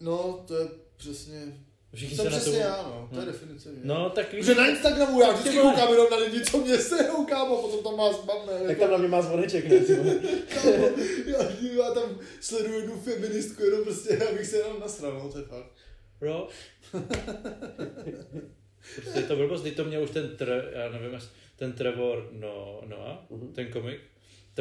No, 0.00 0.44
to 0.48 0.56
je 0.58 0.68
přesně, 0.96 1.64
Všichni 1.94 2.16
jsem 2.16 2.24
se 2.26 2.30
na 2.30 2.36
to... 2.36 2.40
přesně 2.42 2.58
já, 2.60 2.82
no, 2.82 3.08
to 3.14 3.20
je 3.20 3.26
No. 3.26 3.32
definice. 3.32 3.68
No, 3.84 4.10
tak 4.10 4.32
víš, 4.32 4.46
Že 4.46 4.54
na 4.54 4.66
Instagramu 4.68 5.20
já 5.20 5.32
vždycky 5.32 5.58
koukám 5.58 5.90
jenom 5.90 6.06
na 6.10 6.16
lidi, 6.16 6.44
co 6.44 6.58
mě 6.58 6.78
serou, 6.78 7.24
kámo, 7.26 7.62
potom 7.62 7.82
tam 7.84 7.96
má 7.96 8.12
zbavné. 8.12 8.66
Tak 8.66 8.78
tam 8.78 8.90
na 8.90 8.96
mě 8.96 9.08
má 9.08 9.22
zvoneček, 9.22 9.68
ne? 9.68 9.76
Kámo, 10.54 10.72
já, 11.26 11.38
já 11.84 11.90
tam 11.94 12.18
sleduju 12.40 12.80
jednu 12.80 13.00
feministku, 13.00 13.62
jenom 13.64 13.84
prostě, 13.84 14.18
abych 14.30 14.46
se 14.46 14.56
jenom 14.56 14.80
nasral, 14.80 15.12
no, 15.24 15.28
to 15.32 15.38
je 15.38 15.44
fakt. 15.44 15.70
bro. 16.20 16.48
prostě 18.94 19.20
je 19.20 19.26
to 19.26 19.36
blbost, 19.36 19.66
to 19.76 19.84
měl 19.84 20.02
už 20.02 20.10
ten, 20.10 20.36
tre, 20.36 20.62
já 20.72 20.88
nevím, 20.88 21.18
ten 21.56 21.72
Trevor 21.72 22.28
no, 22.32 22.80
Noah, 22.86 23.18
Mhm. 23.30 23.52
ten 23.52 23.66
komik, 23.72 24.00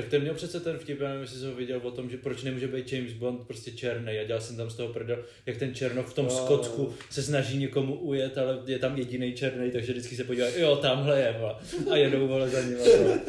tak 0.02 0.10
ten 0.10 0.22
měl 0.22 0.34
přece 0.34 0.60
ten 0.60 0.78
vtip, 0.78 1.00
já 1.02 1.08
nevím, 1.08 1.22
jestli 1.22 1.40
jsi 1.40 1.46
ho 1.46 1.56
viděl 1.56 1.80
o 1.84 1.92
tom, 1.92 2.10
že 2.10 2.18
proč 2.18 2.44
nemůže 2.44 2.68
být 2.68 2.94
James 2.94 3.14
Bond 3.14 3.48
prostě 3.48 3.72
černý 3.72 4.20
a 4.20 4.24
dělal 4.24 4.42
jsem 4.42 4.58
tam 4.58 4.70
z 4.70 4.76
toho 4.76 4.94
prdel, 4.94 5.26
jak 5.46 5.58
ten 5.58 5.76
Černok 5.76 6.08
v 6.08 6.14
tom 6.14 6.26
No. 6.26 6.32
Skotsku 6.32 6.94
se 7.10 7.24
snaží 7.24 7.58
někomu 7.58 7.96
ujet, 8.00 8.38
ale 8.38 8.60
je 8.66 8.80
tam 8.80 8.98
jediný 8.98 9.34
černý, 9.34 9.72
takže 9.72 9.92
vždycky 9.92 10.16
se 10.16 10.24
podívá, 10.24 10.48
jo, 10.48 10.76
tamhle 10.76 11.20
je, 11.22 11.36
vole. 11.40 11.56
a 11.92 11.96
jedou 11.96 12.28
vole 12.28 12.50
za 12.50 12.62
ním. 12.62 12.78
vole. 12.78 13.20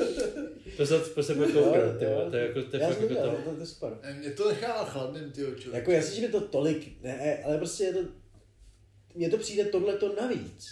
To 0.76 0.86
se, 0.86 1.00
to 1.00 1.22
se 1.22 1.34
bude 1.34 1.48
vole, 1.48 1.96
to 2.30 2.36
je 2.36 2.42
jako, 2.42 2.62
to 2.62 2.76
je 2.76 2.82
Já 2.82 2.88
fakt 2.88 2.98
jsem 2.98 3.16
jako 3.16 3.22
to. 3.22 3.36
to, 3.44 3.54
to 3.54 3.60
je 3.60 3.66
super. 3.66 3.98
Mě 4.18 4.30
to 4.30 4.48
nechá 4.48 4.84
chladným, 4.84 5.30
ty 5.32 5.44
oči. 5.44 5.68
Jako 5.72 5.90
jasně, 5.90 6.20
že 6.20 6.28
to 6.28 6.40
tolik, 6.40 7.02
ne, 7.02 7.38
ale 7.44 7.58
prostě 7.58 7.84
je 7.84 7.92
to, 7.92 8.00
mně 9.14 9.30
to 9.30 9.38
přijde 9.38 9.64
tohleto 9.64 10.14
navíc. 10.20 10.66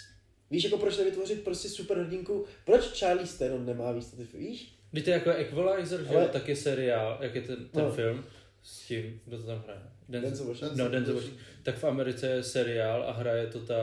Víš, 0.50 0.64
jako 0.64 0.78
proč 0.78 0.96
nevytvořit 0.96 1.44
prostě 1.44 1.68
superhrdinku, 1.68 2.44
proč 2.64 2.84
Charlie 2.84 3.28
Theron 3.38 3.66
nemá 3.66 3.92
víc 3.92 4.10
ty 4.10 4.38
víš? 4.38 4.77
Když 4.90 5.04
to 5.04 5.10
je 5.10 5.14
jako 5.14 5.30
Equalizer, 5.30 6.02
že 6.02 6.08
Ale- 6.08 6.22
jo, 6.22 6.28
tak 6.32 6.48
je 6.48 6.56
seriál, 6.56 7.18
jak 7.20 7.34
je 7.34 7.42
ten, 7.42 7.56
ten 7.68 7.84
No. 7.84 7.92
film 7.92 8.24
s 8.62 8.86
tím, 8.86 9.20
kdo 9.24 9.38
to 9.38 9.42
tam 9.46 9.62
hraje? 9.64 9.80
Denzel 10.08 10.46
Washington. 10.46 10.78
No, 10.78 10.88
Denzel 10.88 11.14
Washington. 11.14 11.40
Tak 11.62 11.78
v 11.78 11.84
Americe 11.84 12.26
je 12.28 12.42
seriál 12.42 13.02
a 13.02 13.12
hraje 13.12 13.46
to 13.46 13.60
ta... 13.60 13.76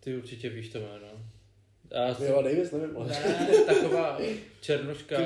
Ty 0.00 0.16
určitě 0.16 0.48
víš 0.48 0.68
to 0.68 0.78
jméno. 0.78 1.08
A 1.94 2.24
Jo, 2.24 2.42
Davis, 2.42 2.70
nevím, 2.72 2.96
ale... 2.96 3.08
ne, 3.08 3.64
taková 3.66 4.20
černoška, 4.60 5.16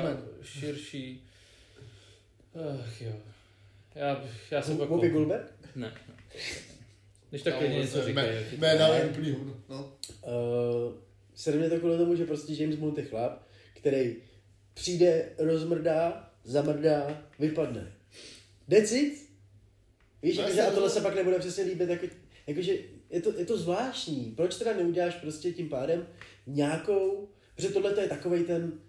širší. 0.41 1.23
Ach 2.85 3.01
jo. 3.01 3.11
Já, 3.95 4.23
já 4.51 4.61
jsem 4.61 4.77
pak... 4.77 4.89
Bobby 4.89 5.09
Goldberg? 5.09 5.51
Ne. 5.75 5.87
ne. 5.87 5.93
Když 7.29 7.41
tak 7.41 7.57
klidně 7.57 7.77
něco 7.79 8.05
říkají. 8.05 8.35
jak 8.35 8.49
ti- 8.49 8.57
Jména 8.57 8.87
je 8.87 9.05
úplný 9.05 9.31
hovno, 9.31 9.53
no. 9.69 9.93
Uh, 10.21 10.93
sere 11.35 11.57
mě 11.57 11.69
to 11.69 11.79
kvůli 11.79 11.97
tomu, 11.97 12.15
že 12.15 12.25
prostě 12.25 12.53
James 12.63 12.75
Bond 12.75 12.97
je 12.97 13.03
chlap, 13.05 13.43
který 13.73 14.15
přijde, 14.73 15.29
rozmrdá, 15.37 16.31
zamrdá, 16.43 17.23
vypadne. 17.39 17.93
That's 18.69 18.91
it. 18.91 19.13
Víš, 20.23 20.37
No, 20.37 20.43
jasně, 20.43 20.61
a 20.61 20.71
tohle 20.71 20.89
se 20.89 21.01
pak 21.01 21.15
nebude 21.15 21.39
přesně 21.39 21.63
líbit, 21.63 21.89
jako, 21.89 22.07
jakože 22.47 22.77
je 23.09 23.21
to, 23.21 23.39
je 23.39 23.45
to 23.45 23.57
zvláštní. 23.57 24.33
Proč 24.37 24.55
teda 24.55 24.73
neuděláš 24.73 25.15
prostě 25.15 25.51
tím 25.51 25.69
pádem 25.69 26.07
nějakou, 26.47 27.29
protože 27.55 27.69
tohle 27.69 27.93
to 27.93 28.01
je 28.01 28.07
takovej 28.07 28.43
ten 28.43 28.79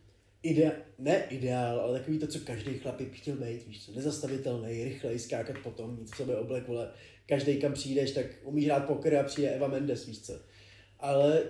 idea, 0.43 0.73
ne 0.99 1.25
ideál, 1.31 1.81
ale 1.81 1.99
takový 1.99 2.19
to, 2.19 2.27
co 2.27 2.39
každý 2.39 2.79
chlap 2.79 3.01
by 3.01 3.11
chtěl 3.13 3.37
být, 3.37 3.67
víš 3.67 3.85
co, 3.85 3.93
nezastavitelný, 3.93 4.85
rychlej, 4.85 5.19
skákat 5.19 5.59
potom, 5.59 5.97
mít 5.97 6.11
v 6.11 6.17
sobě 6.17 6.37
oblek, 6.37 6.69
vole, 6.69 6.91
každý 7.27 7.57
kam 7.57 7.73
přijdeš, 7.73 8.11
tak 8.11 8.27
umíš 8.43 8.65
hrát 8.65 8.87
poker 8.87 9.17
a 9.17 9.23
přijde 9.23 9.51
Eva 9.51 9.69
Mendes, 9.69 10.07
víš 10.07 10.21
co. 10.21 10.41
Ale 11.01 11.43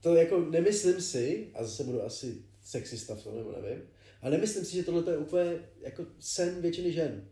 to 0.00 0.14
jako 0.14 0.40
nemyslím 0.40 1.00
si, 1.00 1.50
a 1.54 1.64
zase 1.64 1.84
budu 1.84 2.02
asi 2.02 2.42
sexista 2.70 3.14
v 3.14 3.22
tom, 3.22 3.36
nebo 3.36 3.52
nevím, 3.52 3.82
ale 4.22 4.30
nemyslím 4.30 4.64
si, 4.64 4.72
že 4.76 4.82
tohle 4.82 5.12
je 5.12 5.18
úplně 5.18 5.58
jako 5.80 6.06
sen 6.20 6.62
většiny 6.62 6.92
žen. 6.92 7.28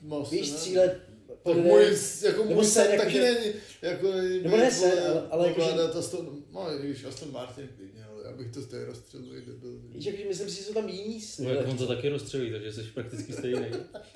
Moc, 0.00 0.30
Víš, 0.30 0.50
ne? 0.52 0.58
cíle 0.58 1.00
Tak 1.26 1.38
povede- 1.38 1.68
můj, 1.68 1.82
jako 2.24 2.42
nebo 2.42 2.54
můj 2.54 2.64
sen, 2.64 2.82
sen 2.84 2.90
jako 2.92 3.02
taky 3.04 3.14
že- 3.14 3.22
není, 3.22 3.52
jako 3.82 4.12
Nebo 4.42 4.56
ne 4.56 4.70
sen, 4.70 4.98
ale- 5.10 5.28
ale 5.30 5.48
jako, 5.48 5.60
že- 5.60 5.98
Aston, 5.98 6.44
no, 6.52 6.78
víš, 6.82 7.04
Aston 7.04 7.32
Martin 7.32 7.68
klidně, 7.76 8.04
ale 8.04 8.24
já 8.24 8.32
bych 8.32 8.50
to 8.52 8.60
z 8.62 8.66
té 8.66 8.84
rozstřelil, 8.84 9.40
debil. 9.46 9.80
Víš, 9.88 10.04
jakože 10.06 10.24
myslím 10.28 10.50
si, 10.50 10.56
že 10.56 10.62
jsou 10.62 10.74
tam 10.74 10.88
jiný 10.88 11.20
sny. 11.20 11.46
No, 11.46 11.52
jak 11.54 11.68
on 11.68 11.76
to 11.78 11.86
taky 11.86 12.08
rozstřelí, 12.08 12.50
takže 12.50 12.72
jsi 12.72 12.82
prakticky 12.82 13.32
stejný. 13.32 13.66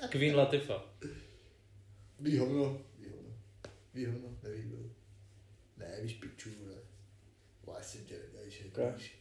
Queen 0.09 0.35
Latifah. 0.35 0.95
Ví 2.19 2.37
hovno, 2.37 2.81
ví 2.99 3.09
hovno, 3.09 3.33
ví 3.93 4.05
hovno, 4.05 4.37
neví 4.43 4.61
kdo. 4.61 4.77
Ne, 5.77 5.99
víš 6.01 6.13
piču, 6.13 6.49
ne. 6.67 6.75
Jsem 7.81 8.01
tě 8.05 8.15
víš. 8.97 9.20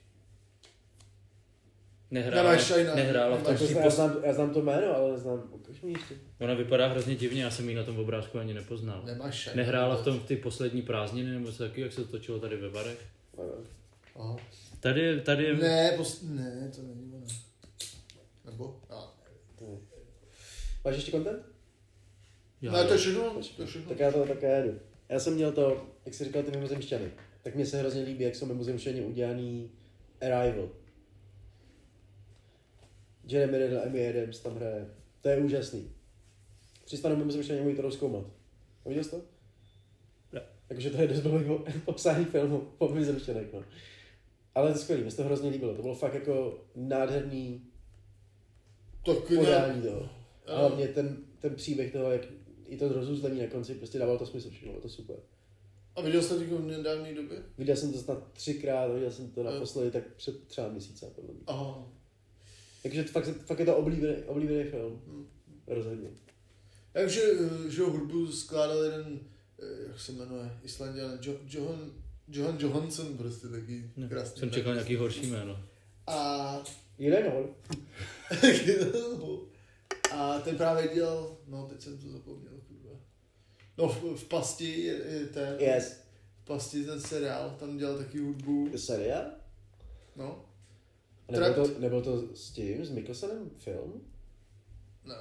Nehrála, 2.10 2.42
Nemáš 2.50 2.66
šajna. 2.66 2.94
nehrála 2.94 3.36
v 3.36 3.42
tom 3.42 3.56
to 3.56 3.64
já, 3.64 3.90
znám, 3.90 4.16
já 4.24 4.32
znám 4.32 4.54
to 4.54 4.62
jméno, 4.62 4.96
ale 4.96 5.12
neznám, 5.12 5.48
ukaž 5.52 5.80
mi 5.82 5.90
ještě. 5.92 6.14
Ona 6.40 6.54
vypadá 6.54 6.86
hrozně 6.88 7.14
divně, 7.14 7.42
já 7.42 7.50
jsem 7.50 7.68
ji 7.68 7.74
na 7.74 7.84
tom 7.84 7.98
obrázku 7.98 8.38
ani 8.38 8.54
nepoznal. 8.54 9.02
Nemáš 9.04 9.34
šajna. 9.34 9.62
Nehrála 9.62 9.96
v 9.96 10.04
tom 10.04 10.20
ty 10.20 10.36
poslední 10.36 10.82
prázdniny, 10.82 11.30
nebo 11.30 11.52
co 11.52 11.58
taky, 11.58 11.80
jak 11.80 11.92
se 11.92 12.04
to 12.04 12.10
točilo 12.10 12.38
tady 12.38 12.56
ve 12.56 12.70
barech? 12.70 13.06
Aha. 14.16 14.36
Tady, 14.80 15.00
je- 15.00 15.20
tady 15.20 15.44
je... 15.44 15.54
Ne, 15.54 15.92
pos... 15.96 16.22
ne, 16.22 16.70
to 16.76 16.82
není 16.82 17.12
ono. 17.14 17.26
Nebo? 18.44 18.80
A, 18.90 19.14
Máš 20.84 20.94
ještě 20.94 21.10
content? 21.10 21.42
Já, 22.62 22.72
ne, 22.72 22.84
to 22.84 22.92
je 22.92 22.98
všechno, 22.98 23.34
to 23.56 23.62
je 23.62 23.66
všechno. 23.68 23.88
Tak 23.88 23.98
já 23.98 24.12
to 24.12 24.24
také 24.26 24.56
jedu. 24.56 24.78
Já 25.08 25.20
jsem 25.20 25.34
měl 25.34 25.52
to, 25.52 25.86
jak 26.06 26.14
jsi 26.14 26.24
říkal, 26.24 26.42
ty 26.42 26.50
mimozemšťany. 26.50 27.10
Tak 27.42 27.54
mně 27.54 27.66
se 27.66 27.78
hrozně 27.78 28.02
líbí, 28.02 28.24
jak 28.24 28.34
jsou 28.34 28.46
mimozemšťani 28.46 29.00
udělaný 29.00 29.70
Arrival. 30.20 30.68
Jeremy 33.30 33.58
Renner, 33.58 33.82
Amy 33.86 34.08
Adams 34.08 34.40
tam 34.40 34.56
hraje. 34.56 34.86
To 35.20 35.28
je 35.28 35.38
úžasný. 35.38 35.90
Přistanou 36.84 37.16
mimozemšťani, 37.16 37.60
můj 37.60 37.74
to 37.74 37.82
rozkoumat. 37.82 38.24
Viděl 38.86 39.04
jsi 39.04 39.10
to? 39.10 39.20
Ne. 40.32 40.42
Takže 40.68 40.90
to 40.90 41.02
je 41.02 41.08
dost 41.08 41.20
blbý 41.20 41.44
popsání 41.84 42.24
filmu 42.24 42.68
po 42.78 42.88
mimozemšťanech, 42.88 43.52
no. 43.52 43.64
Ale 44.54 44.72
to 44.72 44.78
je 44.78 44.82
skvělý, 44.82 45.02
mně 45.02 45.10
se 45.10 45.16
to 45.16 45.24
hrozně 45.24 45.50
líbilo. 45.50 45.74
To 45.74 45.82
bylo 45.82 45.94
fakt 45.94 46.14
jako 46.14 46.64
nádherný 46.74 47.62
Tak 49.04 49.16
podání 49.18 49.82
toho. 49.82 50.08
A 50.46 50.58
hlavně 50.58 50.88
ten, 50.88 51.16
ten 51.38 51.54
příběh 51.54 51.92
toho, 51.92 52.10
jak 52.10 52.22
i 52.66 52.76
to 52.76 52.88
rozuzlení 52.88 53.40
na 53.40 53.46
konci, 53.46 53.74
prostě 53.74 53.98
dávalo 53.98 54.18
to 54.18 54.26
smysl 54.26 54.50
všechno, 54.50 54.72
bylo 54.72 54.82
to 54.82 54.88
super. 54.88 55.16
a 55.96 56.00
viděl 56.00 56.22
jsi 56.22 56.48
to 56.48 56.56
v 56.58 56.66
nedávné 56.66 57.14
době? 57.14 57.42
Viděl 57.58 57.76
jsem 57.76 57.92
to 57.92 57.98
snad 57.98 58.32
třikrát, 58.32 58.92
viděl 58.92 59.10
jsem 59.10 59.30
to 59.30 59.42
naposledy 59.42 59.90
tak 59.90 60.14
před 60.16 60.46
třeba 60.46 60.68
měsícem, 60.68 61.10
podle 61.14 61.34
mě. 61.34 61.42
Aha. 61.46 61.99
Takže 62.82 63.04
fakt, 63.04 63.28
fakt 63.46 63.58
je 63.58 63.66
to 63.66 63.76
oblíbený, 63.76 64.14
oblíbený 64.26 64.64
film. 64.70 65.02
Hmm. 65.06 65.26
Rozhodně. 65.66 66.08
Já 66.94 67.00
vím, 67.00 67.10
že, 67.10 67.22
eh, 67.66 67.70
že 67.70 67.82
hudbu 67.82 68.32
skládal 68.32 68.82
jeden, 68.84 69.20
eh, 69.62 69.88
jak 69.88 70.00
se 70.00 70.12
jmenuje, 70.12 70.50
Islandian, 70.62 71.18
jo, 71.22 71.34
Johan, 71.48 71.90
Johan 72.28 72.56
Johansson, 72.60 73.16
prostě 73.18 73.48
taky 73.48 73.90
Ne, 73.96 74.08
krásný. 74.08 74.38
jsem 74.40 74.50
čekal 74.50 74.72
nějaký 74.74 74.96
horší 74.96 75.26
jméno. 75.30 75.58
A, 76.06 76.62
Jeden 76.98 77.30
hol. 77.32 77.48
a 80.12 80.38
ten 80.40 80.56
právě 80.56 80.88
dělal, 80.94 81.36
no 81.46 81.66
teď 81.66 81.80
jsem 81.82 81.98
to 81.98 82.08
zapomněl, 82.08 82.52
kurva. 82.68 82.98
No 83.78 83.88
v, 83.88 84.16
v 84.20 84.24
pasti 84.28 84.80
je, 84.80 84.94
je 84.94 85.26
ten, 85.26 85.56
Yes. 85.60 86.00
v 86.42 86.44
pasti 86.44 86.84
ten 86.84 87.00
seriál, 87.00 87.56
tam 87.60 87.76
dělal 87.78 87.98
taky 87.98 88.18
hudbu, 88.18 88.70
Seriál? 88.76 89.24
no. 90.16 90.44
Nebyl 91.30 91.54
to, 91.54 91.78
nebyl 91.80 92.02
to 92.02 92.36
s 92.36 92.50
tím, 92.50 92.84
s 92.84 92.90
Mikkelsenem 92.90 93.50
film? 93.58 94.02
Ne. 95.04 95.14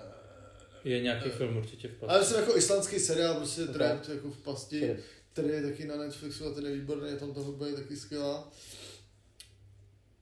Je 0.84 1.02
nějaký 1.02 1.30
film 1.30 1.58
určitě 1.58 1.88
v 1.88 2.04
Ale 2.04 2.20
pasti. 2.20 2.34
jsem 2.34 2.42
jako 2.44 2.58
islandský 2.58 3.00
seriál, 3.00 3.36
prostě 3.36 3.64
Ok. 3.64 3.74
Trapped, 3.74 4.10
jako 4.10 4.32
v 4.32 4.38
pasti, 4.38 4.98
který 5.34 5.48
je 5.50 5.62
taky 5.62 5.86
na 5.88 5.96
Netflixu 5.96 6.46
a 6.46 6.54
ten 6.54 6.66
je 6.66 6.74
výborný, 6.76 7.18
tam 7.20 7.34
ta 7.34 7.42
hudba 7.42 7.68
je 7.68 7.74
taky 7.74 7.98
skvělá. 7.98 8.52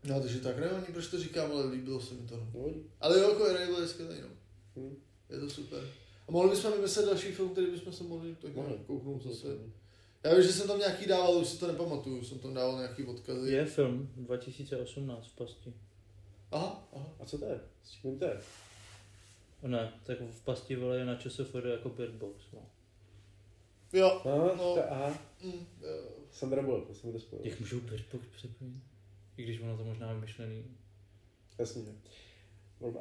No, 0.03 0.21
takže 0.21 0.39
tak 0.39 0.57
nevím 0.59 0.77
ani 0.77 0.85
proč 0.85 1.07
to 1.07 1.19
říkám, 1.19 1.51
ale 1.51 1.65
líbilo 1.71 2.01
se 2.01 2.13
mi 2.13 2.27
to. 2.27 2.37
no. 2.37 2.47
No, 2.53 2.73
Ale 3.01 3.19
jo, 3.19 3.29
jako 3.29 3.45
Arrival 3.45 3.81
je 3.81 3.87
skvělý, 3.87 4.15
no. 4.21 4.27
Hm. 4.75 4.95
Je 5.29 5.39
to 5.39 5.49
super. 5.49 5.79
A 6.27 6.31
mohli 6.31 6.49
bychom 6.49 6.71
vymyslet 6.73 7.05
další 7.05 7.31
film, 7.31 7.49
který 7.49 7.67
bychom 7.71 7.93
se 7.93 8.03
mohli 8.03 8.35
tak 8.41 8.51
kouknout 8.87 9.23
zase. 9.23 9.47
Já 10.27 10.33
vím, 10.33 10.43
že 10.43 10.53
jsem 10.53 10.67
tam 10.67 10.79
nějaký 10.79 11.05
dával, 11.05 11.37
už 11.37 11.47
si 11.47 11.57
to 11.59 11.67
nepamatuju, 11.67 12.23
jsem 12.23 12.39
tam 12.39 12.53
dával 12.53 12.77
nějaký 12.77 13.03
odkazy. 13.03 13.51
Je 13.51 13.65
film 13.65 14.09
2018 14.15 15.27
v 15.27 15.35
pasti. 15.35 15.73
Aha, 16.51 16.87
aha. 16.93 17.05
A 17.19 17.25
co 17.25 17.37
to 17.37 17.45
je? 17.45 17.59
S 17.83 17.91
čím 17.91 18.19
to 18.19 18.25
je? 18.25 18.37
Ne, 19.63 19.93
tak 20.03 20.17
v 20.21 20.41
pasti 20.45 20.75
vole 20.75 20.97
je 20.97 21.05
na 21.05 21.15
ČSFD 21.15 21.55
jako 21.71 21.89
Bird 21.89 22.13
Box. 22.13 22.43
No. 22.53 22.59
Jo, 23.93 24.21
No, 24.25 24.37
No. 24.37 24.55
no. 24.55 24.75
To, 24.75 24.91
aha. 24.91 25.17
mm, 25.43 25.51
jo. 25.81 26.09
Sandra 26.31 26.61
Bullock, 26.61 26.87
to 26.87 26.93
jsem 26.93 27.11
to 27.13 27.19
spojil. 27.19 27.45
Jak 27.45 27.59
můžou 27.59 27.79
Bird 27.79 28.05
Box 28.11 28.25
přepojit? 28.35 28.73
I 29.37 29.43
když 29.43 29.61
ono 29.61 29.77
to 29.77 29.83
možná 29.83 30.11
je 30.11 30.17
myšlený. 30.17 30.63
Jasně. 31.57 31.83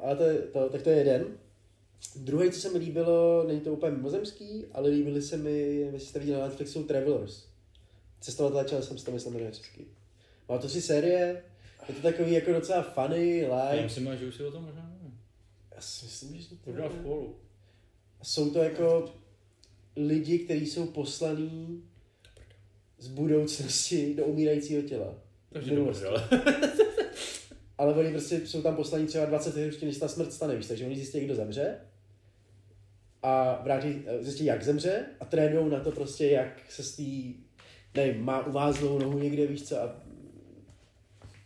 Ale 0.01 0.15
to, 0.15 0.23
je, 0.23 0.41
to, 0.41 0.69
tak 0.69 0.81
to 0.81 0.89
je 0.89 0.97
jeden. 0.97 1.37
Druhý, 2.15 2.51
co 2.51 2.59
se 2.59 2.69
mi 2.69 2.77
líbilo, 2.79 3.43
není 3.47 3.61
to 3.61 3.73
úplně 3.73 3.91
mimozemský, 3.91 4.65
ale 4.71 4.89
líbily 4.89 5.21
se 5.21 5.37
mi, 5.37 5.59
jestli 5.75 5.99
jste 6.09 6.19
viděli 6.19 6.39
na 6.39 6.47
Netflixu, 6.47 6.83
Travelers. 6.83 7.43
Cestovatelé 8.21 8.65
časem 8.65 8.97
se 8.97 9.05
to 9.05 9.11
myslím 9.11 9.33
jmenuje 9.33 9.51
česky. 9.51 9.85
Má 10.49 10.57
to 10.57 10.67
tři 10.67 10.81
série, 10.81 11.43
je 11.89 11.95
to 11.95 12.01
takový 12.01 12.31
jako 12.31 12.53
docela 12.53 12.81
funny, 12.83 13.37
Já 13.37 13.69
light. 13.71 13.83
myslím, 13.83 14.17
že 14.17 14.27
už 14.27 14.35
si 14.35 14.43
o 14.43 14.51
tom 14.51 14.63
možná 14.63 14.89
nevím. 14.93 15.19
Já 15.75 15.81
si 15.81 16.05
myslím, 16.05 16.41
že 16.41 16.49
to 16.49 16.55
Možná 16.65 16.89
v 16.89 16.95
polu. 17.03 17.35
Jsou 18.23 18.49
to 18.49 18.59
jako 18.59 19.05
lidi, 19.95 20.39
kteří 20.39 20.65
jsou 20.65 20.85
poslaní 20.85 21.83
z 22.99 23.07
budoucnosti 23.07 24.13
do 24.17 24.25
umírajícího 24.25 24.81
těla. 24.81 25.13
Takže 25.49 25.71
Minulosti. 25.71 26.05
ale. 27.77 27.93
Oni 27.93 28.11
prostě 28.11 28.47
jsou 28.47 28.61
tam 28.61 28.75
poslaní 28.75 29.05
třeba 29.05 29.25
20 29.25 29.55
let 29.55 29.61
ještě, 29.61 29.85
než 29.85 29.97
ta 29.97 30.07
smrt 30.07 30.33
stane, 30.33 30.55
víš, 30.55 30.65
takže 30.65 30.85
oni 30.85 30.95
zjistí, 30.95 31.19
kdo 31.19 31.35
zemře 31.35 31.77
a 33.23 33.61
vrátí, 33.63 34.05
zjistí, 34.19 34.45
jak 34.45 34.63
zemře 34.63 35.05
a 35.19 35.25
trénují 35.25 35.69
na 35.69 35.79
to 35.79 35.91
prostě, 35.91 36.27
jak 36.27 36.71
se 36.71 36.83
z 36.83 36.95
té, 36.95 37.03
nevím, 38.01 38.25
má 38.25 38.47
uvázlou 38.47 38.99
nohu 38.99 39.19
někde, 39.19 39.47
víš 39.47 39.63
co, 39.63 39.81
a 39.81 39.95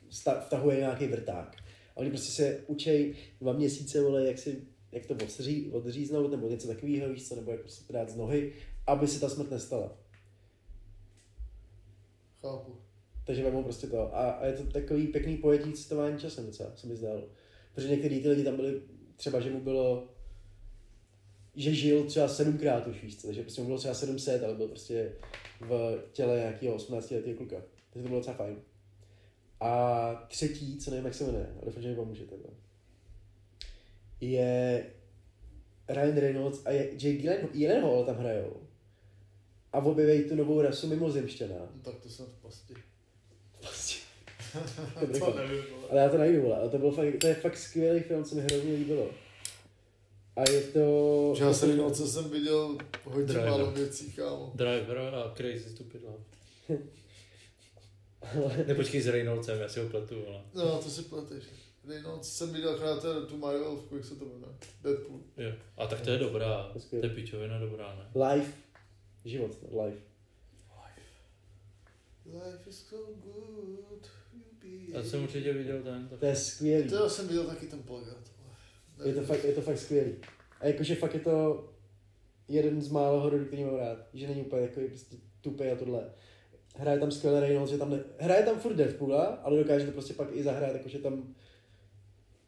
sta- 0.10 0.40
vtahuje 0.40 0.78
nějaký 0.78 1.08
vrták. 1.08 1.56
A 1.96 1.98
oni 1.98 2.10
prostě 2.10 2.32
se 2.32 2.60
učí 2.68 3.16
dva 3.42 3.54
měsíce, 3.54 4.02
vole, 4.02 4.28
jak 4.28 4.38
si, 4.38 4.62
jak 4.92 5.06
to 5.06 5.14
odstří, 5.14 5.72
odříznout, 5.72 6.32
nebo 6.32 6.48
něco 6.48 6.68
takového, 6.68 7.14
víš 7.14 7.28
co, 7.28 7.36
nebo 7.36 7.52
jak 7.52 7.62
prostě 7.62 7.88
to 7.88 7.94
dát 7.94 8.10
z 8.10 8.16
nohy, 8.16 8.54
aby 8.88 9.08
se 9.08 9.20
ta 9.20 9.30
smrt 9.30 9.52
nestala. 9.52 9.98
Chápu. 12.42 12.81
Takže 13.32 13.44
vemou 13.44 13.64
prostě 13.64 13.88
to. 13.88 14.16
A, 14.16 14.32
a 14.32 14.46
je 14.46 14.54
to 14.54 14.64
takový 14.64 15.08
pěkný 15.08 15.38
pojetí 15.38 15.74
cestování 15.74 16.20
časem 16.20 16.46
docela, 16.46 16.72
se 16.76 16.88
mi 16.88 16.96
zdálo. 16.96 17.24
Protože 17.74 17.88
některý 17.88 18.22
ty 18.22 18.30
lidi 18.30 18.44
tam 18.44 18.56
byli, 18.56 18.82
třeba, 19.16 19.40
že 19.40 19.50
mu 19.50 19.62
bylo, 19.62 20.08
že 21.56 21.74
žil 21.74 22.04
třeba 22.04 22.28
sedmkrát 22.28 22.88
už 22.88 23.04
víc, 23.04 23.22
co, 23.22 23.28
takže 23.28 23.42
prostě 23.42 23.62
mu 23.62 23.68
bylo 23.68 23.80
třeba 23.80 23.94
700, 23.94 24.44
ale 24.44 24.56
byl 24.56 24.68
prostě 24.68 25.14
v 25.62 26.00
těle 26.12 26.38
nějakého 26.38 26.76
18 26.76 27.12
letého 27.12 27.38
kluka. 27.38 27.56
Takže 27.90 28.04
to 28.04 28.10
bylo 28.10 28.20
docela 28.20 28.36
fajn. 28.36 28.56
A 29.60 30.14
třetí, 30.28 30.78
co 30.78 30.92
nevím, 30.92 31.06
jak 31.06 31.14
se 31.14 31.24
jmenuje, 31.24 31.56
a 31.62 31.66
doufám, 31.66 31.84
že 31.84 31.90
mi 31.90 31.96
pomůžete. 31.96 32.36
No. 32.38 32.54
Je 34.22 34.86
Ryan 35.88 36.18
Reynolds 36.18 36.66
a 36.66 36.72
Jake 36.72 37.48
Gyllenhaal, 37.54 38.06
tam 38.06 38.16
hrajou. 38.16 38.58
A 39.74 39.78
objeví 39.78 40.30
tu 40.30 40.36
novou 40.36 40.62
rasu 40.62 40.88
mimozemšťana. 40.88 41.56
No, 41.56 41.82
tak 41.84 41.96
to 41.96 42.10
jsem 42.10 42.26
v. 42.26 42.91
To 45.20 45.34
nevím, 45.36 45.64
vole. 45.72 45.88
Ale 45.92 46.02
já 46.02 46.10
to 46.10 46.18
najdu, 46.18 46.42
vole. 46.42 46.58
Ale 46.58 46.70
to, 46.70 46.78
byl 46.78 46.92
fakt, 46.92 47.08
to 47.22 47.28
je 47.28 47.34
fakt 47.36 47.58
skvělý 47.58 48.00
film, 48.00 48.24
co 48.26 48.36
mi 48.36 48.42
hrozně 48.42 48.74
líbilo. 48.74 49.08
A 50.36 50.50
je 50.52 50.62
to... 50.62 51.34
Že 51.38 51.44
já 51.44 51.54
jsem 51.54 51.70
viděl, 51.70 51.92
co 51.92 52.08
jsem 52.08 52.30
viděl, 52.30 52.78
hodně 53.04 53.24
Driver. 53.26 53.50
málo 53.50 53.72
věcí, 53.72 54.12
kámo. 54.14 54.52
Driver 54.56 54.98
a 54.98 55.34
Crazy 55.36 55.70
Stupid 55.70 56.02
Love. 56.04 56.24
Ne, 58.68 58.76
počkej 58.76 59.02
s 59.02 59.08
Reynoldsem, 59.08 59.60
já 59.60 59.70
si 59.70 59.80
ho 59.80 59.90
pletu, 59.90 60.16
ale. 60.28 60.42
No, 60.54 60.78
to 60.84 60.90
si 60.90 61.02
pleteš. 61.02 61.44
No, 62.04 62.20
jsem 62.24 62.54
viděl 62.54 62.70
akorát 62.70 63.02
ten- 63.02 63.26
tu 63.26 63.38
Marvelovku, 63.38 63.96
jak 63.96 64.06
se 64.06 64.16
to 64.16 64.26
jmenuje. 64.26 64.54
Deadpool. 64.84 65.20
Jo. 65.38 65.52
A 65.78 65.88
tak 65.88 66.02
to 66.02 66.10
je 66.12 66.18
dobrá. 66.18 66.72
To 66.90 66.96
je 66.96 67.10
pičovina 67.10 67.60
dobrá, 67.60 67.96
ne? 67.96 68.26
Life. 68.26 68.52
Život, 69.26 69.52
life. 69.86 70.02
Life 72.26 72.70
is 72.70 72.88
so 72.90 73.14
good. 73.14 74.08
Já 74.94 75.04
jsem 75.04 75.24
určitě 75.24 75.54
viděl 75.54 75.84
ten. 75.84 76.08
Tak... 76.10 76.20
To 76.20 76.26
je 76.26 76.36
skvělý. 76.36 76.90
To 76.90 77.10
jsem 77.10 77.28
viděl 77.28 77.44
taky 77.44 77.68
ten 77.68 77.84
plagát. 77.84 78.32
Je 79.06 79.14
to 79.14 79.22
fakt, 79.22 79.44
je 79.44 79.54
to 79.54 79.62
fakt 79.62 79.78
skvělý. 79.78 80.12
A 80.60 80.68
jakože 80.68 80.96
fakt 80.96 81.14
je 81.14 81.20
to 81.20 81.70
jeden 82.48 82.82
z 82.82 82.90
málo 82.90 83.20
hororů, 83.20 83.46
který 83.46 83.64
mám 83.64 83.76
rád. 83.76 84.08
Že 84.14 84.28
není 84.28 84.42
úplně 84.42 84.68
takový 84.68 84.88
prostě 84.88 85.16
tupý 85.42 85.64
a 85.64 85.76
tohle. 85.76 86.10
Hraje 86.76 87.00
tam 87.00 87.12
skvěle 87.12 87.40
Reynolds, 87.40 87.72
že 87.72 87.78
tam 87.78 87.90
ne... 87.90 88.04
Hraje 88.20 88.44
tam 88.44 88.60
furt 88.60 88.74
Deadpoola, 88.74 89.26
ale 89.26 89.58
dokáže 89.58 89.86
to 89.86 89.92
prostě 89.92 90.14
pak 90.14 90.28
i 90.32 90.44
zahrát, 90.44 90.74
jakože 90.74 91.00
tam 91.00 91.36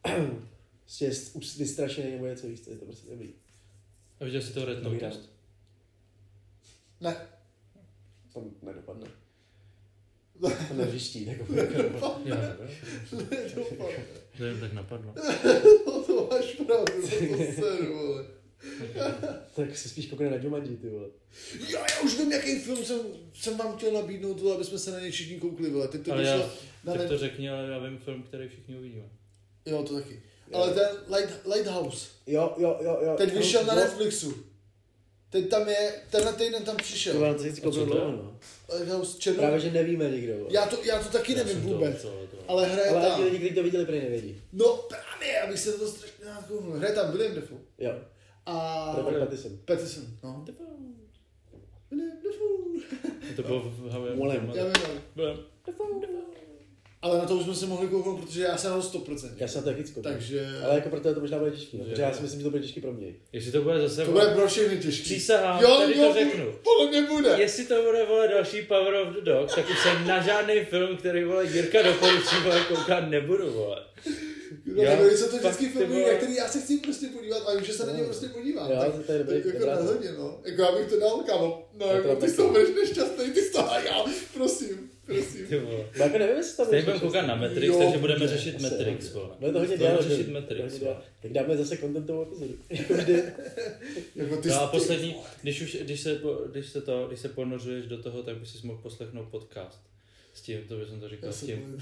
prostě 0.80 1.04
je 1.04 1.10
už 1.32 1.58
vystrašený 1.58 2.10
nebo 2.10 2.26
něco 2.26 2.46
víc, 2.46 2.66
je 2.66 2.76
to 2.76 2.84
prostě 2.84 3.10
dobrý. 3.10 3.34
A 4.20 4.24
viděl 4.24 4.42
jsi 4.42 4.52
to 4.52 4.64
Red 4.64 4.82
Notice? 4.82 5.20
Ne. 7.00 7.16
To 8.32 8.44
nedopadne. 8.62 9.23
Nevím. 10.76 11.36
Dopadne. 11.92 12.56
To 14.38 14.44
jen 14.44 14.60
tak 14.60 14.72
napadlo. 14.72 15.14
No 15.86 16.02
to 16.02 16.28
máš 16.30 16.44
pravdu, 16.44 17.02
to 17.02 17.08
seru, 17.62 17.94
vole. 17.98 18.24
Tak 19.56 19.76
se 19.78 19.88
spíš 19.88 20.06
koukne 20.06 20.30
na 20.30 20.36
Jumanji, 20.36 20.76
ty 20.76 20.88
vole. 20.88 21.08
Jo, 21.68 21.78
já 21.90 22.00
už 22.04 22.18
vím, 22.18 22.32
jaký 22.32 22.58
film 22.58 22.84
jsem, 22.84 22.98
jsem 23.34 23.56
vám 23.56 23.76
chtěl 23.76 23.92
nabídnout, 23.92 24.40
vole, 24.40 24.54
aby 24.54 24.64
jsme 24.64 24.78
se 24.78 24.90
na 24.90 25.00
něj 25.00 25.10
všichni 25.10 25.40
koukli, 25.40 25.70
vole. 25.70 25.88
Teď 25.88 26.02
to 26.02 26.12
Ale 26.12 26.24
já, 26.24 26.36
na 26.84 26.92
tak 26.92 26.98
net... 26.98 27.08
to 27.08 27.18
řekni, 27.18 27.50
ale 27.50 27.68
já 27.68 27.78
vím 27.78 27.98
film, 27.98 28.22
který 28.22 28.48
všichni 28.48 28.76
uvidíme. 28.76 29.08
Jo, 29.66 29.82
to 29.82 29.94
taky. 29.94 30.22
Ale 30.52 30.74
ten 30.74 30.88
Light, 31.16 31.46
Lighthouse, 31.54 32.06
Jo, 32.26 32.54
jo, 32.58 32.78
jo, 32.82 32.98
jo. 33.02 33.14
teď 33.16 33.34
vyšel 33.34 33.64
na 33.64 33.74
Netflixu. 33.74 34.34
Teď 35.34 35.48
tam 35.48 35.68
je, 35.68 35.92
tenhle 36.10 36.32
týden 36.32 36.62
tam 36.64 36.76
přišel. 36.76 37.20
vám 37.20 37.34
to 37.34 37.42
koupil 37.62 37.86
dlouho, 37.86 38.10
no. 38.12 38.38
Právě, 39.36 39.60
že 39.60 39.70
nevíme 39.70 40.10
nikdo. 40.10 40.46
Já 40.50 40.66
to, 40.66 40.84
já 40.84 40.98
to 41.02 41.08
taky 41.08 41.32
Já 41.32 41.38
nevím 41.38 41.52
jsem 41.54 41.62
to- 41.68 41.74
vůbec, 41.74 42.02
to- 42.02 42.08
to- 42.30 42.36
ale 42.48 42.66
hraje 42.66 42.90
Ale 42.90 43.08
tam. 43.08 43.18
ti 43.18 43.24
lidi, 43.24 43.38
kteří 43.38 43.54
to 43.54 43.62
viděli, 43.62 43.86
prý 43.86 44.00
nevědí. 44.00 44.42
No 44.52 44.76
právě, 44.88 45.40
abych 45.40 45.58
se 45.58 45.72
to 45.72 45.88
strašně 45.88 46.24
kouknul. 46.48 46.72
Hraje 46.78 46.94
tam 46.94 47.12
William 47.12 47.34
Defoe. 47.34 47.58
Jo. 47.78 47.92
A 48.46 48.94
Robert 48.96 49.18
Pattinson. 49.18 49.58
Pattinson, 49.64 50.04
no. 50.22 50.44
To 53.36 53.42
bylo 53.42 53.60
v 53.60 53.90
Hawaii. 53.90 54.16
Volem. 54.16 54.52
Já 54.54 54.64
vím, 54.64 54.72
ale- 54.86 55.00
Volem. 55.16 55.38
Ale 57.04 57.18
na 57.18 57.24
to 57.24 57.34
už 57.36 57.44
jsme 57.44 57.54
se 57.54 57.66
mohli 57.66 57.88
kouknout, 57.88 58.20
protože 58.20 58.42
já 58.42 58.56
jsem 58.56 58.70
na 58.70 58.80
to 58.80 58.98
100%. 58.98 59.30
Já 59.36 59.48
se 59.48 59.58
na 59.58 59.62
to 59.62 59.70
taky. 59.70 59.84
Takže 60.02 60.48
Ale 60.64 60.74
jako 60.74 60.88
pro 60.88 61.00
tebe 61.00 61.14
to 61.14 61.20
možná 61.20 61.38
bude 61.38 61.50
těžký, 61.50 61.78
no, 61.78 61.84
Že- 61.84 61.90
protože 61.90 62.02
já 62.02 62.12
si 62.12 62.22
myslím, 62.22 62.40
že 62.40 62.44
to 62.44 62.50
bude 62.50 62.62
těžký 62.62 62.80
pro 62.80 62.92
mě. 62.92 63.14
Jestli 63.32 63.52
to 63.52 63.62
bude 63.62 63.80
zase... 63.88 64.04
to 64.04 64.12
bude 64.12 64.26
pro 64.26 64.48
všechny 64.48 64.78
těžký. 64.78 65.02
Přísahám, 65.02 65.62
Jo, 65.62 65.76
tady 65.80 65.98
jo, 65.98 66.08
to 66.08 66.14
řeknu. 66.14 66.44
Podle 66.62 66.90
mě 66.90 67.02
bude. 67.08 67.28
Jestli 67.38 67.64
to 67.64 67.82
bude 67.82 68.04
vole 68.04 68.28
další 68.28 68.62
Power 68.62 68.94
of 68.94 69.08
the 69.14 69.20
Dog, 69.20 69.54
tak 69.54 69.70
už 69.70 69.78
se 69.82 70.04
na 70.08 70.22
žádný 70.22 70.64
film, 70.64 70.96
který 70.96 71.24
vole 71.24 71.44
Jirka 71.44 71.82
doporučí, 71.82 72.36
vole 72.44 72.60
koukat 72.68 73.08
nebudu, 73.10 73.52
vole. 73.52 73.82
No, 74.66 74.82
Já- 74.82 74.96
tak 74.96 75.12
jsou 75.12 75.28
to 75.28 75.36
vždycky 75.36 75.68
filmy, 75.68 76.02
na 76.02 76.14
který 76.14 76.34
já 76.34 76.48
se 76.48 76.60
chci 76.60 76.78
prostě 76.78 77.06
podívat 77.06 77.48
a 77.48 77.54
vím, 77.54 77.64
že 77.64 77.72
se 77.72 77.86
na 77.86 77.92
ně 77.92 78.04
prostě 78.04 78.26
podívám. 78.26 78.70
Jo, 78.70 78.76
tak, 78.80 79.06
to 79.06 79.12
je 79.12 79.18
dobrý, 79.18 79.42
tak 79.42 79.54
jako 79.54 79.66
rozhodně, 79.80 80.12
no. 80.18 80.38
Jako 80.44 80.62
já 80.62 80.72
bych 80.72 80.86
to 80.90 81.00
dal, 81.00 81.22
kámo. 81.26 81.68
No, 81.74 81.86
to 81.86 81.92
jako 81.92 82.16
ty 82.16 82.28
z 82.28 82.36
toho 82.36 82.48
budeš 82.50 82.68
nešťastný, 82.80 83.30
ty 83.30 83.42
z 83.42 83.50
toho 83.50 83.72
a 83.72 83.78
já, 83.80 84.04
prosím, 84.34 84.90
prosím. 85.06 85.46
Ty 85.46 85.58
vole. 85.58 85.84
No, 85.98 86.04
jako 86.04 86.18
nevím, 86.18 86.36
jestli 86.36 86.52
Stejně 86.64 86.68
bude 86.70 86.82
budeme 86.82 87.00
koukat 87.00 87.26
na 87.26 87.34
Matrix, 87.34 87.66
Jo, 87.66 87.78
takže 87.78 87.98
budeme 87.98 88.18
bude. 88.18 88.28
řešit 88.36 88.54
Asi, 88.56 88.62
Matrix, 88.62 89.12
vole. 89.12 89.28
No 89.40 89.52
to 89.52 89.58
hodně 89.58 89.78
dělá, 89.78 90.02
řešit 90.02 90.28
Matrix, 90.28 90.78
vole. 90.78 90.96
Tak 91.22 91.32
dáme 91.32 91.56
zase 91.56 91.76
contentovou 91.76 92.22
epizodu. 92.22 92.54
Jako 92.70 92.94
vždy. 92.98 93.22
Jako 94.14 94.36
ty 94.36 94.48
No 94.48 94.60
a 94.62 94.66
poslední, 94.66 95.14
když 95.42 95.62
už, 95.62 95.76
když 95.80 96.00
se, 96.00 96.20
když 96.50 96.66
se 96.68 96.80
to, 96.80 97.06
když 97.08 97.20
se 97.20 97.28
ponořuješ 97.28 97.86
do 97.86 98.02
toho, 98.02 98.22
tak 98.22 98.36
bys 98.36 98.60
si 98.60 98.66
mohl 98.66 98.80
poslechnout 98.82 99.28
podcast. 99.28 99.82
S 100.34 100.42
tím, 100.42 100.60
to 100.68 100.76
bych 100.76 100.88
to 101.00 101.08
říkal, 101.08 101.32
s 101.32 101.46
tím. 101.46 101.78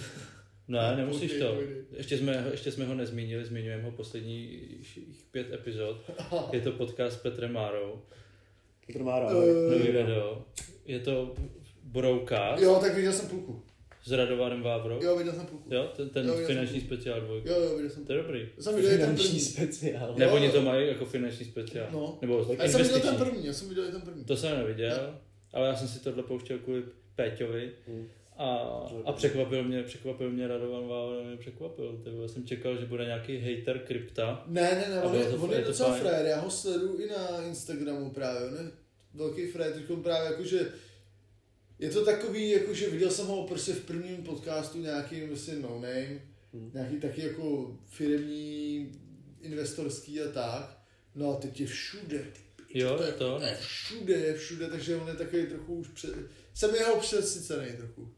Ne, 0.69 0.97
nemusíš 0.97 1.33
Povídej, 1.33 1.49
to. 1.49 1.97
Ještě 1.97 2.19
jsme, 2.19 2.47
ještě 2.51 2.73
jsme 2.73 2.85
ho 2.85 2.95
nezmínili, 2.95 3.45
zmiňujeme 3.45 3.83
ho 3.83 3.91
poslední 3.91 4.61
pět 5.31 5.53
epizod. 5.53 6.11
Je 6.53 6.61
to 6.61 6.73
podcast 6.73 7.17
s 7.19 7.23
Petrem 7.23 7.53
Márou, 7.53 8.03
Petr 8.87 9.03
Mára. 9.03 9.29
Eh. 9.31 10.43
Je 10.87 10.99
to 11.01 11.35
Brouka 11.93 12.57
Jo, 12.61 12.79
tak 12.81 12.95
viděl 12.95 13.13
jsem 13.13 13.29
půlku. 13.29 13.63
s 14.05 14.13
Radovanem 14.13 14.63
Vávrou. 14.63 15.03
Jo, 15.03 15.17
viděl 15.17 15.33
jsem 15.33 15.47
půlku. 15.47 15.75
Jo, 15.75 15.93
ten, 15.97 16.09
ten 16.09 16.27
Jo, 16.29 16.35
já 16.39 16.47
finanční 16.47 16.81
jsem- 16.81 16.87
speciál 16.87 17.21
dvojka. 17.21 17.51
Jo, 17.51 17.61
jo, 17.63 17.77
viděl 17.77 17.91
jsem 17.91 18.05
To 18.05 18.13
je 18.13 18.23
dobrý. 18.23 18.49
Jsem 18.61 18.75
viděl 18.77 18.91
i 18.91 18.99
ten 18.99 19.01
Finanční 19.17 19.29
první. 19.29 19.41
speciál. 19.41 20.15
Nebo 20.19 20.35
oni 20.35 20.51
to 20.51 20.63
mají 20.63 20.89
jako 20.89 21.05
finanční 21.05 21.47
speciál. 21.47 21.87
No. 21.93 22.19
Nebo 22.21 22.47
A 22.59 22.63
já 22.63 22.69
jsem 22.69 22.83
viděl 22.83 23.01
ten 23.01 23.17
první, 23.17 23.47
já 23.47 23.53
jsem 23.53 23.69
viděl 23.69 23.91
ten 23.91 24.01
první. 24.01 24.25
To 24.25 24.37
jsem 24.37 24.59
neviděl, 24.59 25.15
ale 25.53 25.69
já 25.69 25.75
jsem 25.77 25.89
si 25.89 26.01
tohle 26.01 26.23
pouštěl 26.23 26.59
kvůli 26.59 26.83
Péťovi. 27.17 27.73
Hmm. 27.89 28.07
A, 28.37 28.47
a 29.05 29.13
překvapil 29.13 29.65
mě, 29.65 29.83
překvapil 29.83 30.31
mě 30.31 30.49
Radovan 30.49 30.89
Vávra, 30.89 31.23
mě 31.23 31.37
překvapil. 31.37 32.01
Ty 32.05 32.11
vole, 32.11 32.29
jsem 32.29 32.47
čekal, 32.47 32.77
že 32.77 32.87
bude 32.87 33.05
nějaký 33.05 33.39
hater 33.39 33.79
krypta. 33.79 34.45
Ne, 34.47 34.63
ne, 34.63 34.95
ne, 34.95 35.01
A 35.01 35.05
on 35.05 35.15
je, 35.15 35.25
to- 35.25 35.37
on 35.37 35.53
je 35.53 35.61
docela 35.61 35.93
frér, 35.95 36.27
já 36.27 36.41
ho 36.41 36.51
sleduju 36.51 36.99
i 37.01 37.07
na 37.09 37.43
Instagramu 37.49 38.11
právě, 38.11 38.49
on 38.49 38.55
je 38.57 38.71
velký 39.15 39.47
frér, 39.47 39.73
teď 39.73 39.83
právě 40.03 40.31
jakože 40.31 40.59
je 41.83 41.91
to 41.91 42.05
takový, 42.05 42.51
jakože 42.51 42.91
viděl 42.91 43.11
jsem 43.11 43.27
ho 43.27 43.47
prostě 43.47 43.73
v 43.73 43.85
prvním 43.85 44.17
podcastu 44.17 44.79
nějaký 44.79 45.21
prostě 45.27 45.53
no 45.55 45.69
name, 45.75 46.21
Hmm. 46.55 46.71
nějaký 46.75 46.97
taky 46.97 47.23
jako 47.23 47.77
firmní, 47.87 48.93
investorský 49.41 50.21
a 50.21 50.29
tak, 50.33 50.79
no 51.15 51.31
a 51.33 51.37
teď 51.41 51.61
je 51.61 51.67
všude, 51.67 52.19
ty 52.67 52.79
Jo, 52.79 52.97
to, 52.97 53.03
je, 53.03 53.13
to, 53.13 53.39
to 53.39 53.45
je 53.45 53.57
všude, 53.61 54.15
je 54.15 54.35
všude, 54.35 54.67
takže 54.69 54.97
on 54.97 55.09
je 55.09 55.15
takový 55.15 55.47
trochu 55.47 55.75
už 55.75 55.89
před, 55.89 56.15
jsem 56.55 56.75
jeho 56.75 57.01
přesycený 57.01 57.67
trochu. 57.77 58.09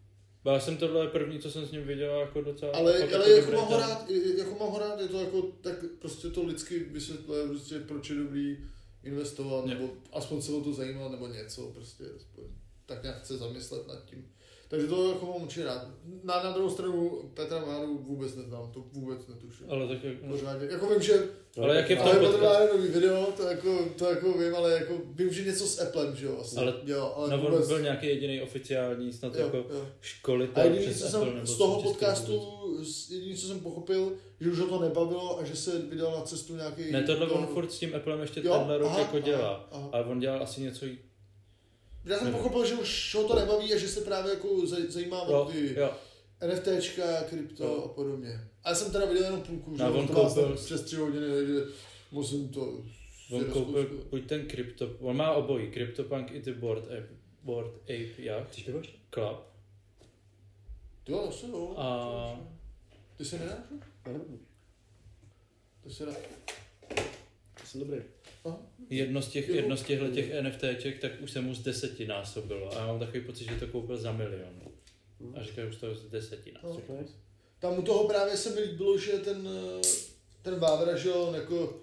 Já 0.44 0.60
jsem 0.60 0.76
tohle 0.76 1.08
první, 1.08 1.38
co 1.38 1.50
jsem 1.50 1.66
s 1.66 1.72
ním 1.72 1.82
viděl, 1.84 2.20
jako 2.20 2.40
docela... 2.40 2.72
Ale, 2.72 3.00
fakt 3.00 3.12
ale 3.14 3.30
jako 3.30 3.40
dobrý 3.46 3.56
mám 3.56 3.66
ho 3.66 3.78
rád, 3.78 4.10
je- 4.10 4.38
jako 4.38 4.50
mám 4.58 4.68
ho 4.68 4.78
rád, 4.78 5.00
je 5.00 5.08
to 5.08 5.20
jako, 5.20 5.42
tak 5.42 5.84
prostě 5.98 6.28
to 6.28 6.42
lidsky 6.44 6.78
vysvětluje, 6.78 7.46
prostě 7.48 7.78
proč 7.80 8.10
je 8.10 8.16
dobrý 8.16 8.58
investovat, 9.04 9.60
Jo. 9.66 9.66
nebo 9.74 9.90
aspoň 10.12 10.42
se 10.42 10.52
o 10.52 10.60
to 10.60 10.72
zajímat, 10.72 11.08
nebo 11.12 11.26
něco, 11.28 11.62
prostě 11.66 12.04
aspoň 12.16 12.44
tak 12.86 13.02
nějak 13.02 13.18
chce 13.22 13.36
zamyslet 13.36 13.88
nad 13.88 14.04
tím. 14.04 14.30
Takže 14.68 14.86
to 14.86 15.08
jako 15.12 15.26
mám 15.26 15.42
určitě 15.42 15.64
rád. 15.64 15.86
Na, 16.24 16.42
na 16.42 16.50
druhou 16.52 16.70
stranu 16.70 17.10
Petra 17.34 17.64
Máru 17.66 17.98
vůbec 17.98 18.34
neznám, 18.36 18.70
to 18.72 18.80
vůbec 18.92 19.26
netuším. 19.28 19.66
Ale 19.70 19.88
tak 19.88 20.04
jak, 20.04 20.16
Pořádně. 20.30 20.66
Jako 20.70 20.86
vím, 20.88 21.02
že 21.02 21.28
Ale 21.62 21.76
jak 21.76 21.90
je 21.90 21.96
v 21.96 21.98
tom 21.98 22.08
ale 22.08 22.18
Petr? 22.20 22.42
Mára 22.42 22.66
nový 22.74 22.88
video, 22.88 23.26
to 23.36 23.42
jako, 23.42 23.78
to 23.98 24.10
jako 24.10 24.32
vím, 24.32 24.54
ale 24.54 24.72
jako 24.72 24.94
vím, 25.10 25.32
že 25.32 25.44
něco 25.44 25.66
s 25.66 25.80
Applem, 25.80 26.16
že 26.16 26.26
jo, 26.26 26.38
asi. 26.40 26.56
Ale- 26.56 26.74
jo, 26.84 27.12
ale 27.16 27.30
no, 27.30 27.38
vůbec, 27.38 27.68
byl 27.68 27.80
nějaký 27.80 28.06
jediný 28.06 28.42
oficiální, 28.42 29.12
snad 29.12 29.34
jo, 29.34 29.44
jako 29.44 29.56
jo. 29.56 29.64
A 29.82 29.86
školitel 30.00 30.64
jediný, 30.64 30.84
přes 30.84 30.98
co 31.00 31.06
Apple 31.06 31.20
jsem 31.28 31.34
nebo 31.34 31.46
z 31.46 31.58
toho 31.58 31.82
podcastu, 31.82 32.40
jediný, 33.10 33.36
co 33.36 33.46
jsem 33.46 33.60
pochopil, 33.60 34.12
že 34.40 34.50
už 34.50 34.58
ho 34.58 34.66
to 34.66 34.80
nebavilo 34.80 35.40
a 35.40 35.44
že 35.44 35.56
se 35.56 35.78
vydal 35.78 36.12
na 36.12 36.20
cestu 36.22 36.56
nějaký... 36.56 36.92
Ne, 36.92 37.02
tohle 37.02 37.26
to- 37.26 37.34
on 37.34 37.46
furt 37.46 37.72
s 37.72 37.78
tím 37.78 37.94
Applem 37.94 38.20
ještě 38.20 38.40
Jo, 38.44 38.54
tenhle 38.54 38.78
rok 38.78 38.88
aha, 38.88 38.98
jako 38.98 39.16
aha, 39.16 39.26
dělá. 39.26 39.68
aha. 39.72 39.88
Ale 39.92 40.04
on 40.04 40.20
dělal 40.20 40.42
asi 40.42 40.60
něco 40.60 40.86
Já 42.04 42.18
jsem 42.18 42.32
pochopil, 42.32 42.66
že 42.66 42.74
už 42.74 43.14
ho 43.14 43.28
to 43.28 43.34
nebaví 43.34 43.74
a 43.74 43.78
že 43.78 43.88
se 43.88 44.00
právě 44.00 44.34
jako 44.34 44.48
zaj- 44.48 44.88
zajímá 44.88 45.22
o 45.22 45.32
Jo, 45.32 45.48
ty 45.52 45.74
jo. 45.80 45.90
NFTčka, 46.46 47.22
krypto 47.22 47.64
Jo. 47.64 47.82
a 47.84 47.88
podobně. 47.88 48.40
A 48.64 48.68
já 48.68 48.74
jsem 48.74 48.92
teda 48.92 49.04
viděl 49.06 49.24
jenom 49.24 49.40
půlku, 49.42 49.76
že 49.76 49.82
on 49.84 50.06
to 50.08 50.12
koupil- 50.14 50.54
přes 50.54 50.82
tři 50.82 50.96
hodiny, 50.96 51.26
takže 51.34 51.60
musím 52.12 52.48
to... 52.48 52.82
On 53.30 53.44
koupil 53.44 54.04
buď 54.10 54.26
ten 54.26 54.46
krypto, 54.46 54.90
on 55.00 55.16
má 55.16 55.32
obojí, 55.32 55.72
CryptoPunk 55.72 56.30
i 56.32 56.40
ty 56.42 56.52
Board 56.52 56.84
Ape, 56.84 57.08
Board 57.42 57.74
Ape 57.82 57.92
ještě? 57.92 58.72
Club. 59.14 59.38
Jo, 61.08 61.26
asi 61.28 61.46
jo. 61.46 61.74
A- 61.76 62.40
Ty 63.16 63.24
se 63.24 63.38
nedáš? 63.38 63.58
nevím. 64.06 64.40
Ty 65.84 65.90
se. 65.90 66.04
Já 67.60 67.64
jsem 67.66 67.80
dobrý. 67.80 67.96
Jedno 68.90 69.22
z 69.22 69.28
těch, 69.28 69.48
jedno 69.48 69.76
z 69.76 69.82
těchto 69.82 70.08
těch 70.08 70.42
NFTček, 70.42 71.00
tak 71.00 71.12
už 71.20 71.30
se 71.30 71.40
mu 71.40 71.54
z 71.54 71.62
desetinásobilo. 71.62 72.76
A 72.76 72.80
já 72.80 72.86
mám 72.86 72.98
takový 72.98 73.20
pocit, 73.20 73.44
že 73.44 73.54
to 73.54 73.66
koupil 73.66 73.96
za 73.96 74.12
milion. 74.12 74.60
A 75.34 75.42
říká, 75.42 75.62
že 75.62 75.68
už 75.68 75.76
to 75.76 75.94
z 75.94 76.10
desetinásobilo. 76.10 76.98
No. 77.00 77.06
Tam 77.58 77.78
u 77.78 77.82
toho 77.82 78.08
právě 78.08 78.36
se 78.36 78.50
mi 78.50 78.60
líbilo, 78.60 78.98
že 78.98 79.12
ten, 79.12 79.48
eh, 79.48 79.80
ten 80.42 80.54
Vávra, 80.58 80.96
že 80.96 81.12
on 81.12 81.34
jako, 81.34 81.82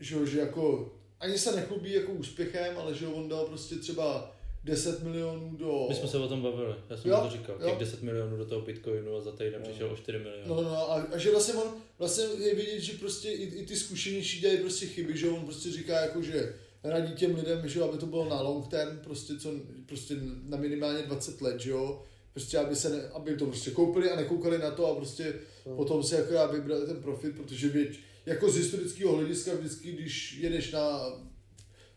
že, 0.00 0.14
jo, 0.14 0.26
že 0.26 0.40
jako, 0.40 0.94
ani 1.20 1.38
se 1.38 1.56
nechlubí 1.56 1.92
jako 1.92 2.12
úspěchem, 2.12 2.78
ale 2.78 2.94
že 2.94 3.04
jo, 3.04 3.12
on 3.12 3.28
dal 3.28 3.46
prostě 3.46 3.74
třeba 3.74 4.36
10 4.64 5.02
milionů 5.02 5.56
do... 5.56 5.86
My 5.88 5.94
jsme 5.94 6.08
se 6.08 6.18
o 6.18 6.28
tom 6.28 6.42
bavili, 6.42 6.74
já 6.90 6.96
jsem 6.96 7.10
Jo, 7.10 7.20
to 7.24 7.30
říkal. 7.30 7.56
jo. 7.60 7.68
Těch 7.70 7.78
10 7.78 8.02
milionů 8.02 8.36
do 8.36 8.44
toho 8.44 8.60
Bitcoinu 8.62 9.16
a 9.16 9.20
za 9.20 9.32
týden 9.32 9.62
přišel 9.62 9.90
o 9.90 9.96
4 9.96 10.18
miliony. 10.18 10.42
No, 10.48 10.54
no, 10.54 10.62
no, 10.62 10.90
a, 10.90 11.02
a, 11.02 11.18
že 11.18 11.30
vlastně 11.30 11.54
on, 11.54 11.72
vlastně 11.98 12.24
je 12.38 12.54
vidět, 12.54 12.80
že 12.80 12.92
prostě 12.92 13.30
i, 13.30 13.42
i 13.44 13.66
ty 13.66 13.76
zkušenější 13.76 14.40
dělají 14.40 14.60
prostě 14.60 14.86
chyby, 14.86 15.16
že 15.18 15.28
on 15.28 15.44
prostě 15.44 15.70
říká 15.72 16.00
jako, 16.00 16.22
že 16.22 16.54
radí 16.84 17.12
těm 17.12 17.34
lidem, 17.34 17.68
že 17.68 17.78
jo, 17.78 17.88
aby 17.88 17.98
to 17.98 18.06
bylo 18.06 18.28
na 18.28 18.40
long 18.40 18.68
term, 18.68 18.98
prostě 19.04 19.38
co, 19.38 19.52
prostě 19.86 20.14
na 20.48 20.56
minimálně 20.56 21.02
20 21.02 21.40
let, 21.40 21.60
že 21.60 21.70
jo, 21.70 22.02
prostě 22.32 22.58
aby 22.58 22.76
se 22.76 22.88
ne, 22.90 23.08
aby 23.08 23.36
to 23.36 23.46
prostě 23.46 23.70
koupili 23.70 24.10
a 24.10 24.16
nekoukali 24.16 24.58
na 24.58 24.70
to 24.70 24.86
a 24.86 24.94
prostě 24.94 25.34
No. 25.66 25.76
potom 25.76 26.02
si 26.02 26.14
jako 26.14 26.52
vybrali 26.52 26.86
ten 26.86 26.96
profit, 27.02 27.36
protože 27.36 27.68
věď, 27.68 27.98
jako 28.26 28.50
z 28.50 28.56
historického 28.56 29.16
hlediska 29.16 29.54
vždycky, 29.54 29.92
když 29.92 30.38
jedeš 30.40 30.72
na 30.72 31.00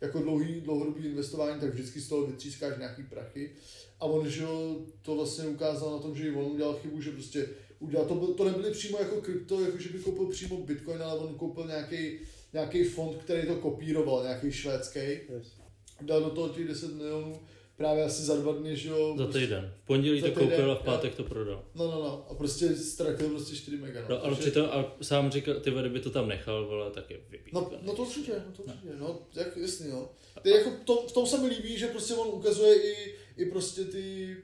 jako 0.04 0.20
dlouhý, 0.20 0.62
dlouhodobý 0.62 1.06
investování, 1.06 1.62
tak 1.62 1.70
vždycky 1.70 2.02
z 2.02 2.08
toho 2.08 2.28
vytřískáš 2.28 2.78
nějaký 2.78 3.04
prachy. 3.04 3.52
A 4.00 4.06
on, 4.06 4.30
že 4.30 4.44
jo, 4.44 4.82
to 5.02 5.16
vlastně 5.16 5.48
ukázal 5.48 5.92
na 5.92 6.00
tom, 6.00 6.16
že 6.16 6.28
i 6.28 6.32
on 6.32 6.52
udělal 6.52 6.74
chybu, 6.74 7.02
že 7.02 7.12
prostě 7.12 7.50
udělal, 7.80 8.06
to, 8.06 8.34
to 8.34 8.46
nebyly 8.46 8.72
přímo 8.72 9.00
jako 9.00 9.22
krypto, 9.22 9.62
jako 9.62 9.78
že 9.78 9.90
by 9.90 10.00
koupil 10.00 10.26
přímo 10.26 10.58
Bitcoin, 10.58 11.02
ale 11.02 11.20
on 11.20 11.36
koupil 11.36 11.68
nějaký 11.68 12.20
nějaký 12.54 12.84
fond, 12.84 13.18
který 13.18 13.48
to 13.48 13.56
kopíroval, 13.56 14.24
nějaký 14.24 14.52
švédský. 14.52 15.00
Yes. 15.00 15.54
Dal 16.02 16.22
do 16.22 16.30
toho 16.30 16.50
těch 16.50 16.68
10 16.68 16.94
milionů 16.94 17.40
právě 17.78 18.04
asi 18.04 18.22
za 18.24 18.36
dva 18.36 18.52
dny, 18.52 18.76
že 18.78 18.90
jo. 18.90 19.16
Za 19.18 19.24
prostě- 19.24 19.40
týden. 19.40 19.74
V 19.84 19.86
pondělí 19.88 20.22
to 20.22 20.28
koupil 20.28 20.48
týden, 20.50 20.72
a 20.72 20.76
v 20.76 20.84
pátek 20.84 21.16
to 21.16 21.24
prodal. 21.24 21.64
No, 21.76 21.84
no, 21.92 22.00
no. 22.04 22.26
A 22.30 22.34
prostě 22.34 22.76
ztratil 22.76 23.30
prostě 23.30 23.56
4 23.56 23.78
mega. 23.78 24.02
No, 24.02 24.08
No, 24.10 24.16
ale 24.26 24.36
Takže- 24.36 24.42
přitom 24.42 24.70
a 24.72 24.96
sám 25.02 25.32
říkal, 25.32 25.56
ty 25.56 25.72
vady 25.72 25.90
by 25.90 26.00
to 26.00 26.10
tam 26.10 26.28
nechal, 26.28 26.66
vole, 26.68 26.92
tak 26.92 27.10
je 27.12 27.18
vypít. 27.30 27.54
No, 27.54 27.72
no 27.82 27.94
to 27.96 28.02
určitě, 28.02 28.32
no 28.32 28.52
to 28.58 28.64
určitě, 28.64 28.88
no, 29.00 29.20
jak, 29.36 29.58
jasný, 29.58 29.90
no. 29.92 30.10
Ty 30.42 30.50
jako 30.50 30.72
to, 30.86 31.08
v 31.08 31.12
tom 31.12 31.28
se 31.28 31.38
mi 31.38 31.48
líbí, 31.48 31.78
že 31.78 31.88
prostě 31.88 32.14
on 32.14 32.28
ukazuje 32.28 32.76
i, 32.94 33.16
i 33.38 33.46
prostě 33.46 33.84
ty, 33.84 34.38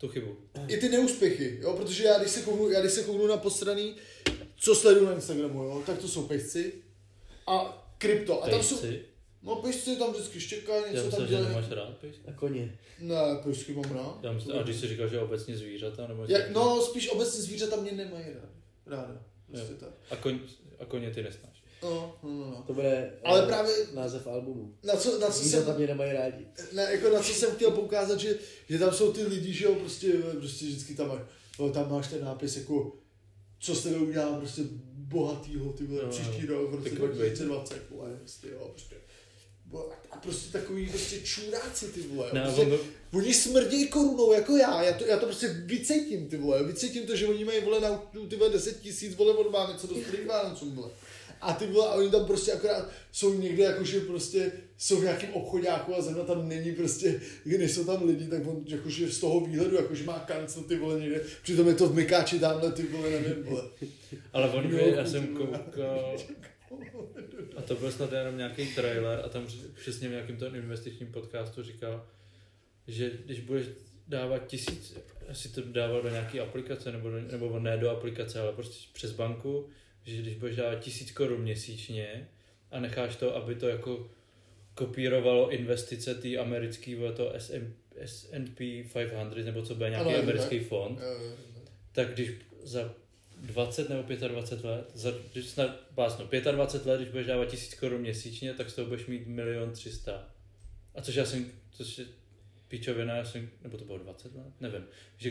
Tu 0.00 0.08
chybu. 0.08 0.36
i 0.68 0.76
ty 0.76 0.88
neúspěchy, 0.88 1.58
jo, 1.62 1.72
protože 1.76 2.04
já 2.04 2.18
když 2.18 2.30
se 2.30 2.42
kouknu, 2.42 2.68
já 2.70 2.80
když 2.80 2.92
se 2.92 3.02
kouknu 3.02 3.26
na 3.26 3.36
postraný, 3.36 3.96
co 4.56 4.74
sleduju 4.74 5.06
na 5.06 5.14
Instagramu, 5.14 5.62
jo, 5.62 5.82
tak 5.86 5.98
to 5.98 6.08
jsou 6.08 6.22
pešci 6.26 6.72
a 7.46 7.84
krypto. 7.98 8.44
A 8.44 8.48
tam 8.50 8.62
jsou. 8.62 8.76
No 9.42 9.56
pešci 9.56 9.96
tam 9.96 10.12
vždycky 10.12 10.40
štěkají, 10.40 10.82
Já 10.86 10.90
něco 10.92 11.04
myslel, 11.04 11.20
tam 11.20 11.28
že 11.28 11.34
dělají. 11.36 11.48
nemáš 11.54 11.70
rád 11.70 11.96
pejsky. 11.98 12.22
A 12.28 12.32
koně. 12.32 12.78
Ne, 13.00 13.16
pešky 13.44 13.72
mám 13.74 13.92
rád. 13.92 14.18
Já 14.22 14.32
myslím, 14.32 14.56
a 14.58 14.62
když 14.62 14.76
jsi 14.76 14.88
říkal, 14.88 15.08
že 15.08 15.20
obecně 15.20 15.56
zvířata, 15.56 16.06
nebo 16.06 16.24
Jak, 16.28 16.50
no, 16.50 16.82
spíš 16.82 17.10
obecně 17.10 17.42
zvířata 17.42 17.76
mě 17.76 17.92
nemají 17.92 18.26
rád. 18.34 18.50
Ráda. 18.86 19.22
Prostě 19.52 19.74
tak. 19.74 19.88
a, 20.10 20.16
koň, 20.16 20.38
a 20.78 20.84
koně 20.84 21.10
ty 21.10 21.22
nesnáš. 21.22 21.62
No, 21.82 22.16
no, 22.22 22.30
no, 22.30 22.46
no. 22.50 22.64
To 22.66 22.74
bude 22.74 23.12
Ale 23.24 23.42
eh, 23.44 23.46
právě 23.46 23.74
název 23.94 24.26
albumu. 24.26 24.74
na 24.84 24.96
co, 24.96 25.18
na 25.18 25.26
co 25.26 25.32
jsem, 25.32 25.42
Zvířata 25.48 25.78
mě 25.78 25.86
nemají 25.86 26.12
rádi. 26.12 26.46
ne, 26.72 26.88
jako 26.92 27.08
na 27.10 27.22
co 27.22 27.32
jsem 27.32 27.50
chtěl 27.54 27.70
poukázat, 27.70 28.20
že, 28.20 28.38
že 28.68 28.78
tam 28.78 28.92
jsou 28.94 29.12
ty 29.12 29.24
lidi, 29.24 29.52
že 29.52 29.64
jo, 29.64 29.74
prostě, 29.74 30.12
prostě 30.12 30.64
vždycky 30.66 30.94
tam 30.94 31.08
máš, 31.08 31.20
no, 31.58 31.70
tam 31.70 31.90
máš 31.90 32.08
ten 32.08 32.24
nápis 32.24 32.56
jako, 32.56 32.92
co 33.60 33.74
s 33.74 33.82
tebe 33.82 33.98
udělám, 33.98 34.38
prostě 34.38 34.62
bohatýho, 34.92 35.72
ty 35.72 35.84
vole, 35.84 36.02
No, 36.04 36.08
příští 36.10 36.46
no. 36.46 36.54
rok, 36.54 36.70
v 36.70 36.74
roce 36.74 36.90
Ty 36.90 36.96
clickbait. 36.96 37.16
2020, 37.32 37.90
vole, 37.90 38.16
prostě, 38.20 38.48
jo, 38.48 38.68
prostě. 38.72 38.96
A 40.10 40.16
prostě 40.16 40.52
takový 40.52 40.88
prostě 40.88 41.20
čuráci 41.20 41.86
ty 41.86 42.00
vole. 42.00 42.30
Ne, 42.32 42.42
prostě, 42.42 42.62
on 42.62 42.78
Oni 43.12 43.34
smrdějí 43.34 43.88
korunou 43.88 44.32
jako 44.32 44.56
já, 44.56 44.82
já 44.82 44.92
to, 44.92 45.06
já 45.06 45.16
to 45.16 45.26
prostě 45.26 45.48
vycítím 45.48 46.28
ty 46.28 46.36
vole, 46.36 46.64
vycítím 46.64 47.06
to, 47.06 47.16
že 47.16 47.26
oni 47.26 47.44
mají 47.44 47.60
vole 47.60 47.80
na 47.80 48.02
ty 48.28 48.36
vole 48.36 48.50
10 48.50 48.80
tisíc 48.80 49.14
vole 49.14 49.34
od 49.34 49.52
Vánoce 49.52 49.86
do 49.86 49.94
starých 49.94 50.26
Vánocům 50.26 50.74
vole. 50.74 50.90
A 51.40 51.52
ty 51.52 51.66
vole, 51.66 51.88
a 51.88 51.92
oni 51.92 52.10
tam 52.10 52.26
prostě 52.26 52.52
akorát 52.52 52.88
jsou 53.12 53.34
někde 53.34 53.64
jakože 53.64 54.00
prostě 54.00 54.52
jsou 54.78 54.96
v 54.96 55.02
nějakém 55.02 55.32
obchodáku 55.32 55.94
a 55.94 56.02
zrovna 56.02 56.24
tam 56.24 56.48
není 56.48 56.72
prostě, 56.72 57.20
nejsou 57.44 57.84
tam 57.84 58.06
lidi, 58.06 58.26
tak 58.26 58.46
on 58.46 58.64
jakože 58.66 59.12
z 59.12 59.18
toho 59.18 59.40
výhledu, 59.40 59.76
jakože 59.76 60.04
má 60.04 60.18
kancel 60.18 60.62
ty 60.62 60.76
vole 60.76 61.00
někde, 61.00 61.20
přitom 61.42 61.68
je 61.68 61.74
to 61.74 61.88
v 61.88 61.94
Mykáči 61.94 62.38
tamhle 62.38 62.72
ty 62.72 62.82
vole, 62.82 63.10
nevím 63.10 63.44
vole. 63.44 63.62
Ale 64.32 64.50
on 64.50 64.64
Jo, 64.64 64.84
by, 64.84 64.90
já 64.90 65.06
jsem 65.06 65.26
koukal, 65.26 65.64
a 67.56 67.62
to 67.62 67.74
byl 67.74 67.92
snad 67.92 68.12
jenom 68.12 68.36
nějaký 68.36 68.74
trailer 68.74 69.20
a 69.24 69.28
tam 69.28 69.46
přesně 69.74 70.08
v 70.08 70.10
nějakém 70.10 70.36
tom 70.36 70.54
investičním 70.54 71.12
podcastu 71.12 71.62
říkal, 71.62 72.06
že 72.86 73.10
když 73.24 73.40
budeš 73.40 73.66
dávat 74.08 74.46
tisíc, 74.46 74.98
asi 75.28 75.48
to 75.48 75.62
dával 75.62 76.02
do 76.02 76.08
nějaké 76.08 76.40
aplikace, 76.40 76.92
nebo, 76.92 77.10
do, 77.10 77.20
nebo 77.20 77.58
ne 77.60 77.76
do 77.76 77.90
aplikace, 77.90 78.40
ale 78.40 78.52
prostě 78.52 78.88
přes 78.92 79.12
banku, 79.12 79.68
že 80.04 80.22
když 80.22 80.34
budeš 80.34 80.56
dávat 80.56 80.80
tisíc 80.80 81.12
korun 81.12 81.40
měsíčně 81.40 82.28
a 82.70 82.80
necháš 82.80 83.16
to, 83.16 83.36
aby 83.36 83.54
to 83.54 83.68
jako 83.68 84.10
kopírovalo 84.74 85.50
investice 85.50 86.14
té 86.14 86.36
americký, 86.36 86.94
bylo 86.94 87.12
to 87.12 87.32
S&P 87.96 88.84
500, 88.92 89.44
nebo 89.44 89.62
co 89.62 89.74
bude 89.74 89.90
nějaký 89.90 90.10
Ano, 90.10 90.18
americký 90.22 90.58
fond, 90.60 91.00
Jo, 91.00 91.06
jo, 91.06 91.24
jo. 91.24 91.36
tak 91.92 92.14
když 92.14 92.30
za 92.62 92.94
20 93.40 93.88
nebo 93.88 94.02
25 94.28 94.70
let, 94.70 94.90
za, 94.94 95.12
když 95.32 95.46
snad 95.46 95.80
básno, 95.90 96.28
25 96.52 96.90
let, 96.90 96.96
když 96.96 97.10
budeš 97.10 97.26
dávat 97.26 97.48
1000 97.48 97.74
korun 97.74 98.00
měsíčně, 98.00 98.54
tak 98.54 98.70
z 98.70 98.74
toho 98.74 98.88
budeš 98.88 99.06
mít 99.06 99.26
milion 99.26 99.72
300. 99.72 100.28
A 100.94 101.02
což 101.02 101.14
já 101.14 101.24
jsem, 101.24 101.46
což 101.70 101.98
je 101.98 102.04
píčovina, 102.68 103.16
já 103.16 103.24
jsem, 103.24 103.50
nebo 103.62 103.78
to 103.78 103.84
bylo 103.84 103.98
20 103.98 104.34
let, 104.34 104.52
nevím, 104.60 104.84
že 105.16 105.30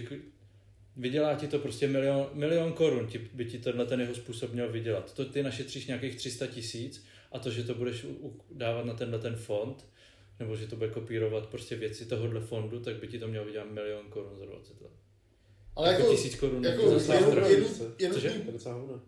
vydělá 0.97 1.35
ti 1.35 1.47
to 1.47 1.59
prostě 1.59 1.87
milion, 1.87 2.29
milion 2.33 2.73
korun, 2.73 3.07
ti, 3.07 3.17
by 3.33 3.45
ti 3.45 3.59
tenhle 3.59 3.85
ten 3.85 4.01
jeho 4.01 4.15
způsob 4.15 4.53
měl 4.53 4.71
vydělat. 4.71 5.13
To 5.13 5.25
ty 5.25 5.43
našetříš 5.43 5.87
nějakých 5.87 6.15
300 6.15 6.47
tisíc 6.47 7.05
a 7.31 7.39
to, 7.39 7.51
že 7.51 7.63
to 7.63 7.75
budeš 7.75 8.03
u, 8.03 8.09
u, 8.09 8.41
dávat 8.51 8.85
na 8.85 8.93
tenhle 8.93 9.19
ten 9.19 9.35
fond, 9.35 9.85
nebo 10.39 10.55
že 10.55 10.67
to 10.67 10.75
bude 10.75 10.89
kopírovat 10.89 11.47
prostě 11.47 11.75
věci 11.75 12.05
tohohle 12.05 12.41
fondu, 12.41 12.79
tak 12.79 12.95
by 12.95 13.07
ti 13.07 13.19
to 13.19 13.27
mělo 13.27 13.45
vydělat 13.45 13.71
milion 13.71 14.05
korun 14.09 14.39
za 14.39 14.45
20 14.45 14.81
let. 14.81 14.91
Ale 15.77 15.87
Jako 15.89 16.01
jako, 16.01 16.13
tisíc 16.15 16.35
korun 16.35 16.63
jako 16.65 16.99
za 16.99 17.13
jenom, 17.13 17.31
strašně. 17.31 17.53
jenom, 17.55 17.69
jenom, 17.99 18.15
Cože? 18.15 18.29
tím- 18.29 18.41
To 18.41 18.47
je 18.47 18.53
docela 18.53 18.75
hovno. 18.75 19.01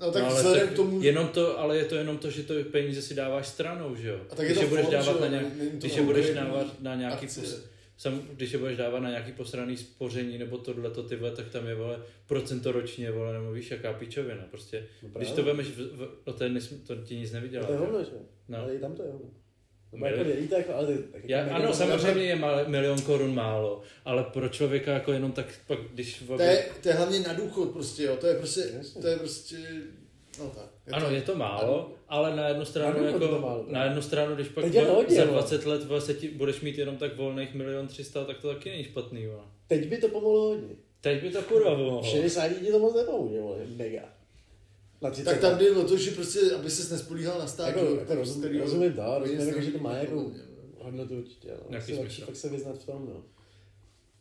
no 0.00 0.12
tak 0.12 0.22
no, 0.22 0.28
ale 0.28 0.36
vzhledem 0.36 0.66
tak 0.66 0.72
k 0.72 0.76
tomu, 0.76 1.02
jenom 1.02 1.28
to, 1.28 1.58
ale 1.60 1.76
je 1.76 1.84
to 1.84 1.94
jenom 1.94 2.18
to, 2.18 2.30
že 2.30 2.42
to 2.42 2.54
peníze 2.72 3.02
si 3.02 3.14
dáváš 3.14 3.48
stranou, 3.48 3.96
že 3.96 4.08
jo? 4.08 4.20
A 4.30 4.34
tak 4.34 4.38
je 4.38 4.44
když 4.46 4.58
to 4.58 4.64
je 4.64 4.68
budeš 4.68 4.84
fond, 4.84 4.92
dávat 4.92 5.20
na 5.20 5.26
nějak, 5.26 5.46
to 5.52 5.76
když 5.78 5.96
je 5.96 6.02
budeš 6.02 6.30
dávat 6.34 6.80
na 6.82 6.94
nějaký, 6.94 7.26
pos, 7.26 7.64
sam, 7.96 8.22
když 8.32 8.52
je 8.52 8.58
budeš 8.58 8.76
dávat 8.76 9.00
na 9.00 9.08
nějaký 9.10 9.32
posraný 9.32 9.76
spoření 9.76 10.38
nebo 10.38 10.58
tohle 10.58 10.90
to 10.90 11.02
ty 11.02 11.16
vole, 11.16 11.30
tak 11.30 11.48
tam 11.48 11.66
je 11.66 11.74
vole 11.74 12.02
procento 12.26 12.72
ročně, 12.72 13.10
vole, 13.10 13.32
nebo 13.32 13.52
víš, 13.52 13.70
jaká 13.70 13.92
pičovina, 13.92 14.44
prostě. 14.50 14.86
No 15.02 15.08
Když 15.18 15.30
to 15.30 15.42
vemeš, 15.44 15.66
v, 15.66 15.76
v, 15.76 16.08
no 16.26 16.32
to, 16.32 16.44
je 16.44 16.50
to 16.86 16.96
ti 16.96 17.16
nic 17.16 17.32
nevydělá. 17.32 17.62
No 17.62 17.66
to 17.66 17.72
je 17.72 17.78
že? 17.78 17.84
hovno, 17.84 18.04
že? 18.04 18.10
No. 18.48 18.58
Ale 18.58 18.74
i 18.74 18.78
tam 18.78 18.94
to 18.94 19.02
je 19.02 19.12
hovno. 19.12 19.30
No, 19.92 20.06
jako 20.06 20.54
jako, 20.56 20.74
ale 20.74 20.98
tak, 21.12 21.22
Já, 21.24 21.38
jako 21.38 21.54
ano, 21.54 21.74
samozřejmě 21.74 22.24
je 22.24 22.36
mal, 22.36 22.64
milion 22.66 23.02
korun 23.02 23.34
málo, 23.34 23.82
ale 24.04 24.24
pro 24.24 24.48
člověka 24.48 24.92
jako 24.92 25.12
jenom 25.12 25.32
tak, 25.32 25.46
pak 25.66 25.78
když... 25.92 26.24
to 26.36 26.42
je, 26.42 26.66
to 26.82 26.88
je 26.88 26.94
hlavně 26.94 27.20
na 27.20 27.32
důchod 27.32 27.70
prostě, 27.70 28.02
jo, 28.02 28.16
to 28.16 28.26
je 28.26 28.34
prostě, 28.34 28.62
to 29.00 29.06
je 29.06 29.16
prostě, 29.16 29.56
no 30.38 30.50
tak. 30.50 30.70
Ano, 30.92 31.10
je 31.10 31.22
to 31.22 31.34
málo, 31.34 31.92
ale 32.08 32.36
na 32.36 32.48
jednu 32.48 32.64
stranu, 32.64 33.00
Na 33.00 33.06
je 33.06 33.12
to 33.12 33.24
jako, 33.24 33.38
málo, 33.38 33.64
na 33.68 33.84
jednu 33.84 34.02
stranu, 34.02 34.34
když 34.34 34.48
pak 34.48 34.64
je 34.74 34.82
to 34.82 34.94
hodně, 34.94 35.16
za 35.16 35.24
vole. 35.24 35.38
20 35.38 35.66
let 35.66 35.84
vole, 35.84 36.00
se 36.00 36.14
ti, 36.14 36.28
budeš 36.28 36.60
mít 36.60 36.78
jenom 36.78 36.96
tak 36.96 37.16
volných 37.16 37.54
milion 37.54 37.88
300, 37.88 38.24
tak 38.24 38.38
to 38.38 38.54
taky 38.54 38.70
není 38.70 38.84
špatný. 38.84 39.26
Vole. 39.26 39.42
Teď 39.66 39.88
by 39.88 39.96
to 39.96 40.08
pomohlo 40.08 40.48
hodně. 40.48 40.74
Teď 41.00 41.22
by 41.22 41.30
to 41.30 41.42
kurva 41.42 41.74
pomohlo. 41.74 42.02
60 42.02 42.48
ti 42.48 42.72
to 42.72 42.78
moc 42.78 42.94
nepomůže, 42.94 43.40
mega. 43.76 44.19
Na 45.02 45.10
30 45.10 45.30
Tak 45.30 45.40
tam 45.40 45.58
jde 45.58 45.70
o 45.70 45.84
to, 45.84 45.96
že 45.96 46.10
prostě, 46.10 46.40
aby 46.52 46.70
ses 46.70 46.90
nespolíhal 46.90 47.38
na 47.38 47.46
stát, 47.46 47.66
Jako, 47.66 47.80
jo, 47.80 47.96
jako 47.96 48.14
rozum, 48.14 48.42
rozumím 48.42 48.92
to, 48.92 49.02
který 49.02 49.18
rozumím, 49.18 49.38
nic 49.38 49.46
jako, 49.48 49.60
že 49.60 49.70
to 49.72 49.78
má 49.78 49.92
jako 49.96 50.32
hodnotu 50.78 51.18
určitě, 51.18 51.48
ale 51.52 51.78
asi 51.78 51.94
lepší 51.94 52.14
smysl. 52.16 52.26
fakt 52.26 52.36
se 52.36 52.48
vyznat 52.48 52.78
v 52.78 52.86
tom, 52.86 53.06
no. 53.06 53.22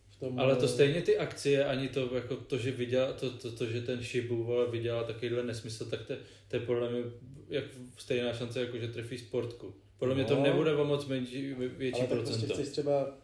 V 0.09 0.19
tom, 0.19 0.39
Ale 0.39 0.55
to 0.55 0.65
eh, 0.65 0.67
stejně 0.67 1.01
ty 1.01 1.17
akcie, 1.17 1.65
ani 1.65 1.87
to, 1.89 2.15
jako 2.15 2.35
to, 2.35 2.57
že 2.57 2.71
vydělá, 2.71 3.13
to, 3.13 3.29
to, 3.31 3.51
to, 3.51 3.65
že 3.65 3.81
ten 3.81 4.03
Shibu 4.03 4.43
vole, 4.43 4.67
vydělá 4.71 5.03
takovýhle 5.03 5.43
nesmysl, 5.43 5.85
tak 5.85 6.01
to, 6.07 6.13
to 6.47 6.55
je 6.55 6.59
podle 6.59 6.91
mě 6.91 7.03
jak 7.49 7.63
stejná 7.97 8.33
šance, 8.33 8.59
jako 8.61 8.77
že 8.77 8.87
trefí 8.87 9.17
sportku. 9.17 9.73
Podle 9.99 10.15
mě 10.15 10.25
to 10.25 10.35
No. 10.35 10.43
nebude 10.43 10.75
o 10.75 10.85
moc 10.85 11.05
menší, 11.05 11.53
větší 11.53 11.99
ale 11.99 12.07
tak 12.09 12.17
prostě 12.17 12.33
procento. 12.33 12.53
chceš 12.53 12.69
třeba 12.69 13.17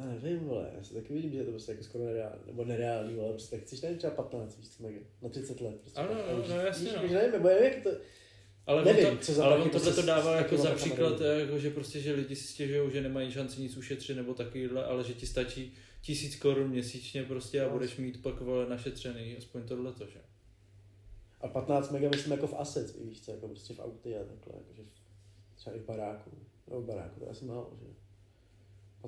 já 0.00 0.06
nevím, 0.22 0.38
vole, 0.38 0.70
já 0.76 0.82
si 0.84 0.94
taky 0.94 1.12
vidím, 1.14 1.32
že 1.32 1.38
je 1.38 1.44
to 1.44 1.50
prostě 1.50 1.72
jako 1.72 1.84
skoro 1.84 2.04
nereální, 2.04 2.40
nebo 2.46 2.64
nereální, 2.64 3.20
ale 3.20 3.32
prostě 3.32 3.56
tak 3.56 3.64
chceš 3.66 3.80
nevím, 3.80 3.98
třeba 3.98 4.12
15, 4.14 4.56
víš 4.58 4.68
co, 4.68 4.82
mega, 4.82 4.98
na 5.22 5.28
30 5.28 5.60
let. 5.60 5.76
Prostě 5.80 6.00
Ano, 6.00 6.10
no, 6.14 6.48
no, 6.48 6.54
jasně, 6.60 6.90
no. 6.92 7.02
Nevím, 7.02 7.32
nebo 7.32 7.48
nevím, 7.48 7.64
jak 7.64 7.82
to, 7.82 7.90
Ale 8.66 8.84
Nevím, 8.84 9.06
on 9.06 9.16
to, 9.16 9.22
co 9.24 9.32
za 9.32 9.44
ale 9.44 9.56
on 9.56 9.62
tohle 9.70 9.80
to 9.80 9.84
prostě 9.84 10.06
dává 10.06 10.36
jako 10.36 10.56
za 10.56 10.70
příklad, 10.74 11.18
kamerami. 11.18 11.40
jako, 11.40 11.58
že 11.58 11.70
prostě, 11.70 12.00
že 12.00 12.12
lidi 12.14 12.36
si 12.36 12.48
stěžují, 12.48 12.90
že 12.92 13.00
nemají 13.02 13.32
šanci 13.32 13.60
nic 13.60 13.76
ušetřit 13.76 14.14
nebo 14.16 14.34
takovýhle, 14.34 14.84
ale 14.84 15.04
že 15.04 15.14
ti 15.14 15.26
stačí 15.26 15.74
tisíc 16.02 16.36
korun 16.36 16.70
měsíčně 16.70 17.22
prostě 17.22 17.60
a 17.62 17.64
No. 17.66 17.72
budeš 17.72 17.96
mít 17.96 18.22
pak 18.22 18.40
vole 18.40 18.68
našetřený, 18.68 19.36
aspoň 19.36 19.62
tohleto, 19.62 20.06
že? 20.06 20.20
a 21.40 21.48
15 21.48 21.90
mega 21.90 22.08
myslím 22.08 22.32
jako 22.32 22.46
v 22.46 22.54
assets, 22.54 22.94
víš 23.04 23.20
co, 23.24 23.30
jako 23.32 23.48
prostě 23.48 23.74
v 23.74 23.80
autě 23.80 24.18
a 24.18 24.24
takhle, 24.24 24.52
jakože 24.58 24.82
třeba 25.56 25.76
i 25.76 25.78
v 25.78 25.84
baráku, 25.84 26.30
nebo 26.68 26.80
v 26.82 26.84
baráku, 26.84 27.20
to 27.20 27.30
asi 27.30 27.44
málo, 27.44 27.72
že? 27.80 27.86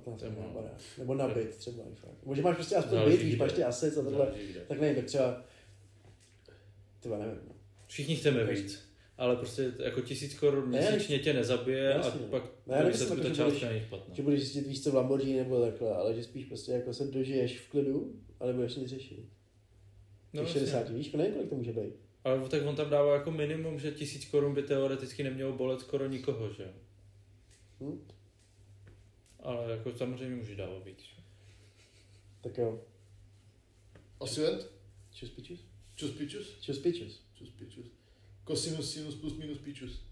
15 0.01 0.21
To 0.21 0.25
je 0.27 0.31
mega 0.31 0.43
málo. 0.43 0.55
barák, 0.55 0.81
nebo 0.99 1.15
na 1.15 1.29
byt 1.29 1.57
třeba. 1.57 1.85
Nebo 2.23 2.35
že 2.35 2.43
máš 2.43 2.55
prostě 2.57 2.77
aspoň 2.77 2.99
byt, 3.05 3.23
víš, 3.23 3.37
máš 3.37 3.53
ty 3.53 3.65
assets 3.65 3.97
a 3.99 4.03
kde. 4.03 4.61
tak 4.69 4.81
nevím, 4.81 4.97
tak 4.97 5.05
třeba, 5.05 5.45
tyba 7.01 7.19
nevím, 7.19 7.39
no. 7.49 7.53
Všichni 7.87 8.17
chceme 8.17 8.45
víc, 8.45 8.89
ale 9.19 9.37
prostě 9.37 9.73
jako 9.85 10.01
tisíc 10.01 10.35
korun 10.39 10.71
Ne, 10.71 10.91
měsíčně 10.91 11.19
tě 11.19 11.33
nezabije 11.33 11.85
jasně. 11.85 12.21
a 12.27 12.31
pak 12.31 12.43
Ne, 12.67 12.85
ne, 12.85 12.95
se 12.95 13.17
ta 13.17 13.31
částka 13.35 13.67
není 13.69 13.81
špatná. 13.81 14.15
Že 14.15 14.23
budeš 14.23 14.41
zjistit 14.41 14.67
víš 14.67 14.85
co 14.85 14.91
v 14.91 14.95
Lamborghini 14.95 15.39
nebo 15.39 15.61
takhle, 15.61 15.95
ale 15.95 16.15
že 16.15 16.23
spíš 16.25 16.45
prostě 16.45 16.73
jako 16.73 16.95
se 16.95 17.05
dožiješ 17.05 17.61
v 17.61 17.71
klidu, 17.71 18.13
ale 18.41 18.53
budeš 18.53 18.75
nic 18.75 18.89
řešit. 18.91 19.25
No, 20.33 20.41
Těch 20.45 20.49
jasně. 20.49 20.61
60, 20.61 20.91
víš, 20.91 21.13
nevím, 21.13 21.33
kolik 21.35 21.49
to 21.49 21.55
může 21.55 21.73
být. 21.73 21.95
Ale 22.25 22.49
tak 22.49 22.63
on 22.67 22.77
tam 22.77 22.91
dává 22.91 23.15
jako 23.15 23.31
minimum, 23.31 23.79
že 23.79 23.91
tisíc 23.93 24.25
korun 24.25 24.55
by 24.55 24.63
teoreticky 24.63 25.23
nemělo 25.23 25.53
bolet 25.53 25.81
skoro 25.81 26.07
nikoho, 26.07 26.53
že? 26.53 26.65
Hm? 27.81 28.01
Ale 29.49 29.71
jako 29.73 29.93
samozřejmě 29.93 30.37
může 30.37 30.55
dávat 30.57 30.85
víc. 30.85 30.99
že? 30.99 31.23
Tak 32.41 32.59
jo, 32.59 32.85
Asi 34.21 34.41
vent? 34.41 34.67
čus 35.13 35.31
pičus? 35.31 35.61
Čus 35.95 36.11
pičus? 36.11 36.61
Čus 36.61 36.79
pičus. 36.79 37.23
Čus 37.35 37.51
pičus. 37.51 37.87
Kosinus, 38.45 38.93
sinus 38.93 39.15
plus 39.15 39.37
minus 39.37 39.59
pičus. 39.59 40.03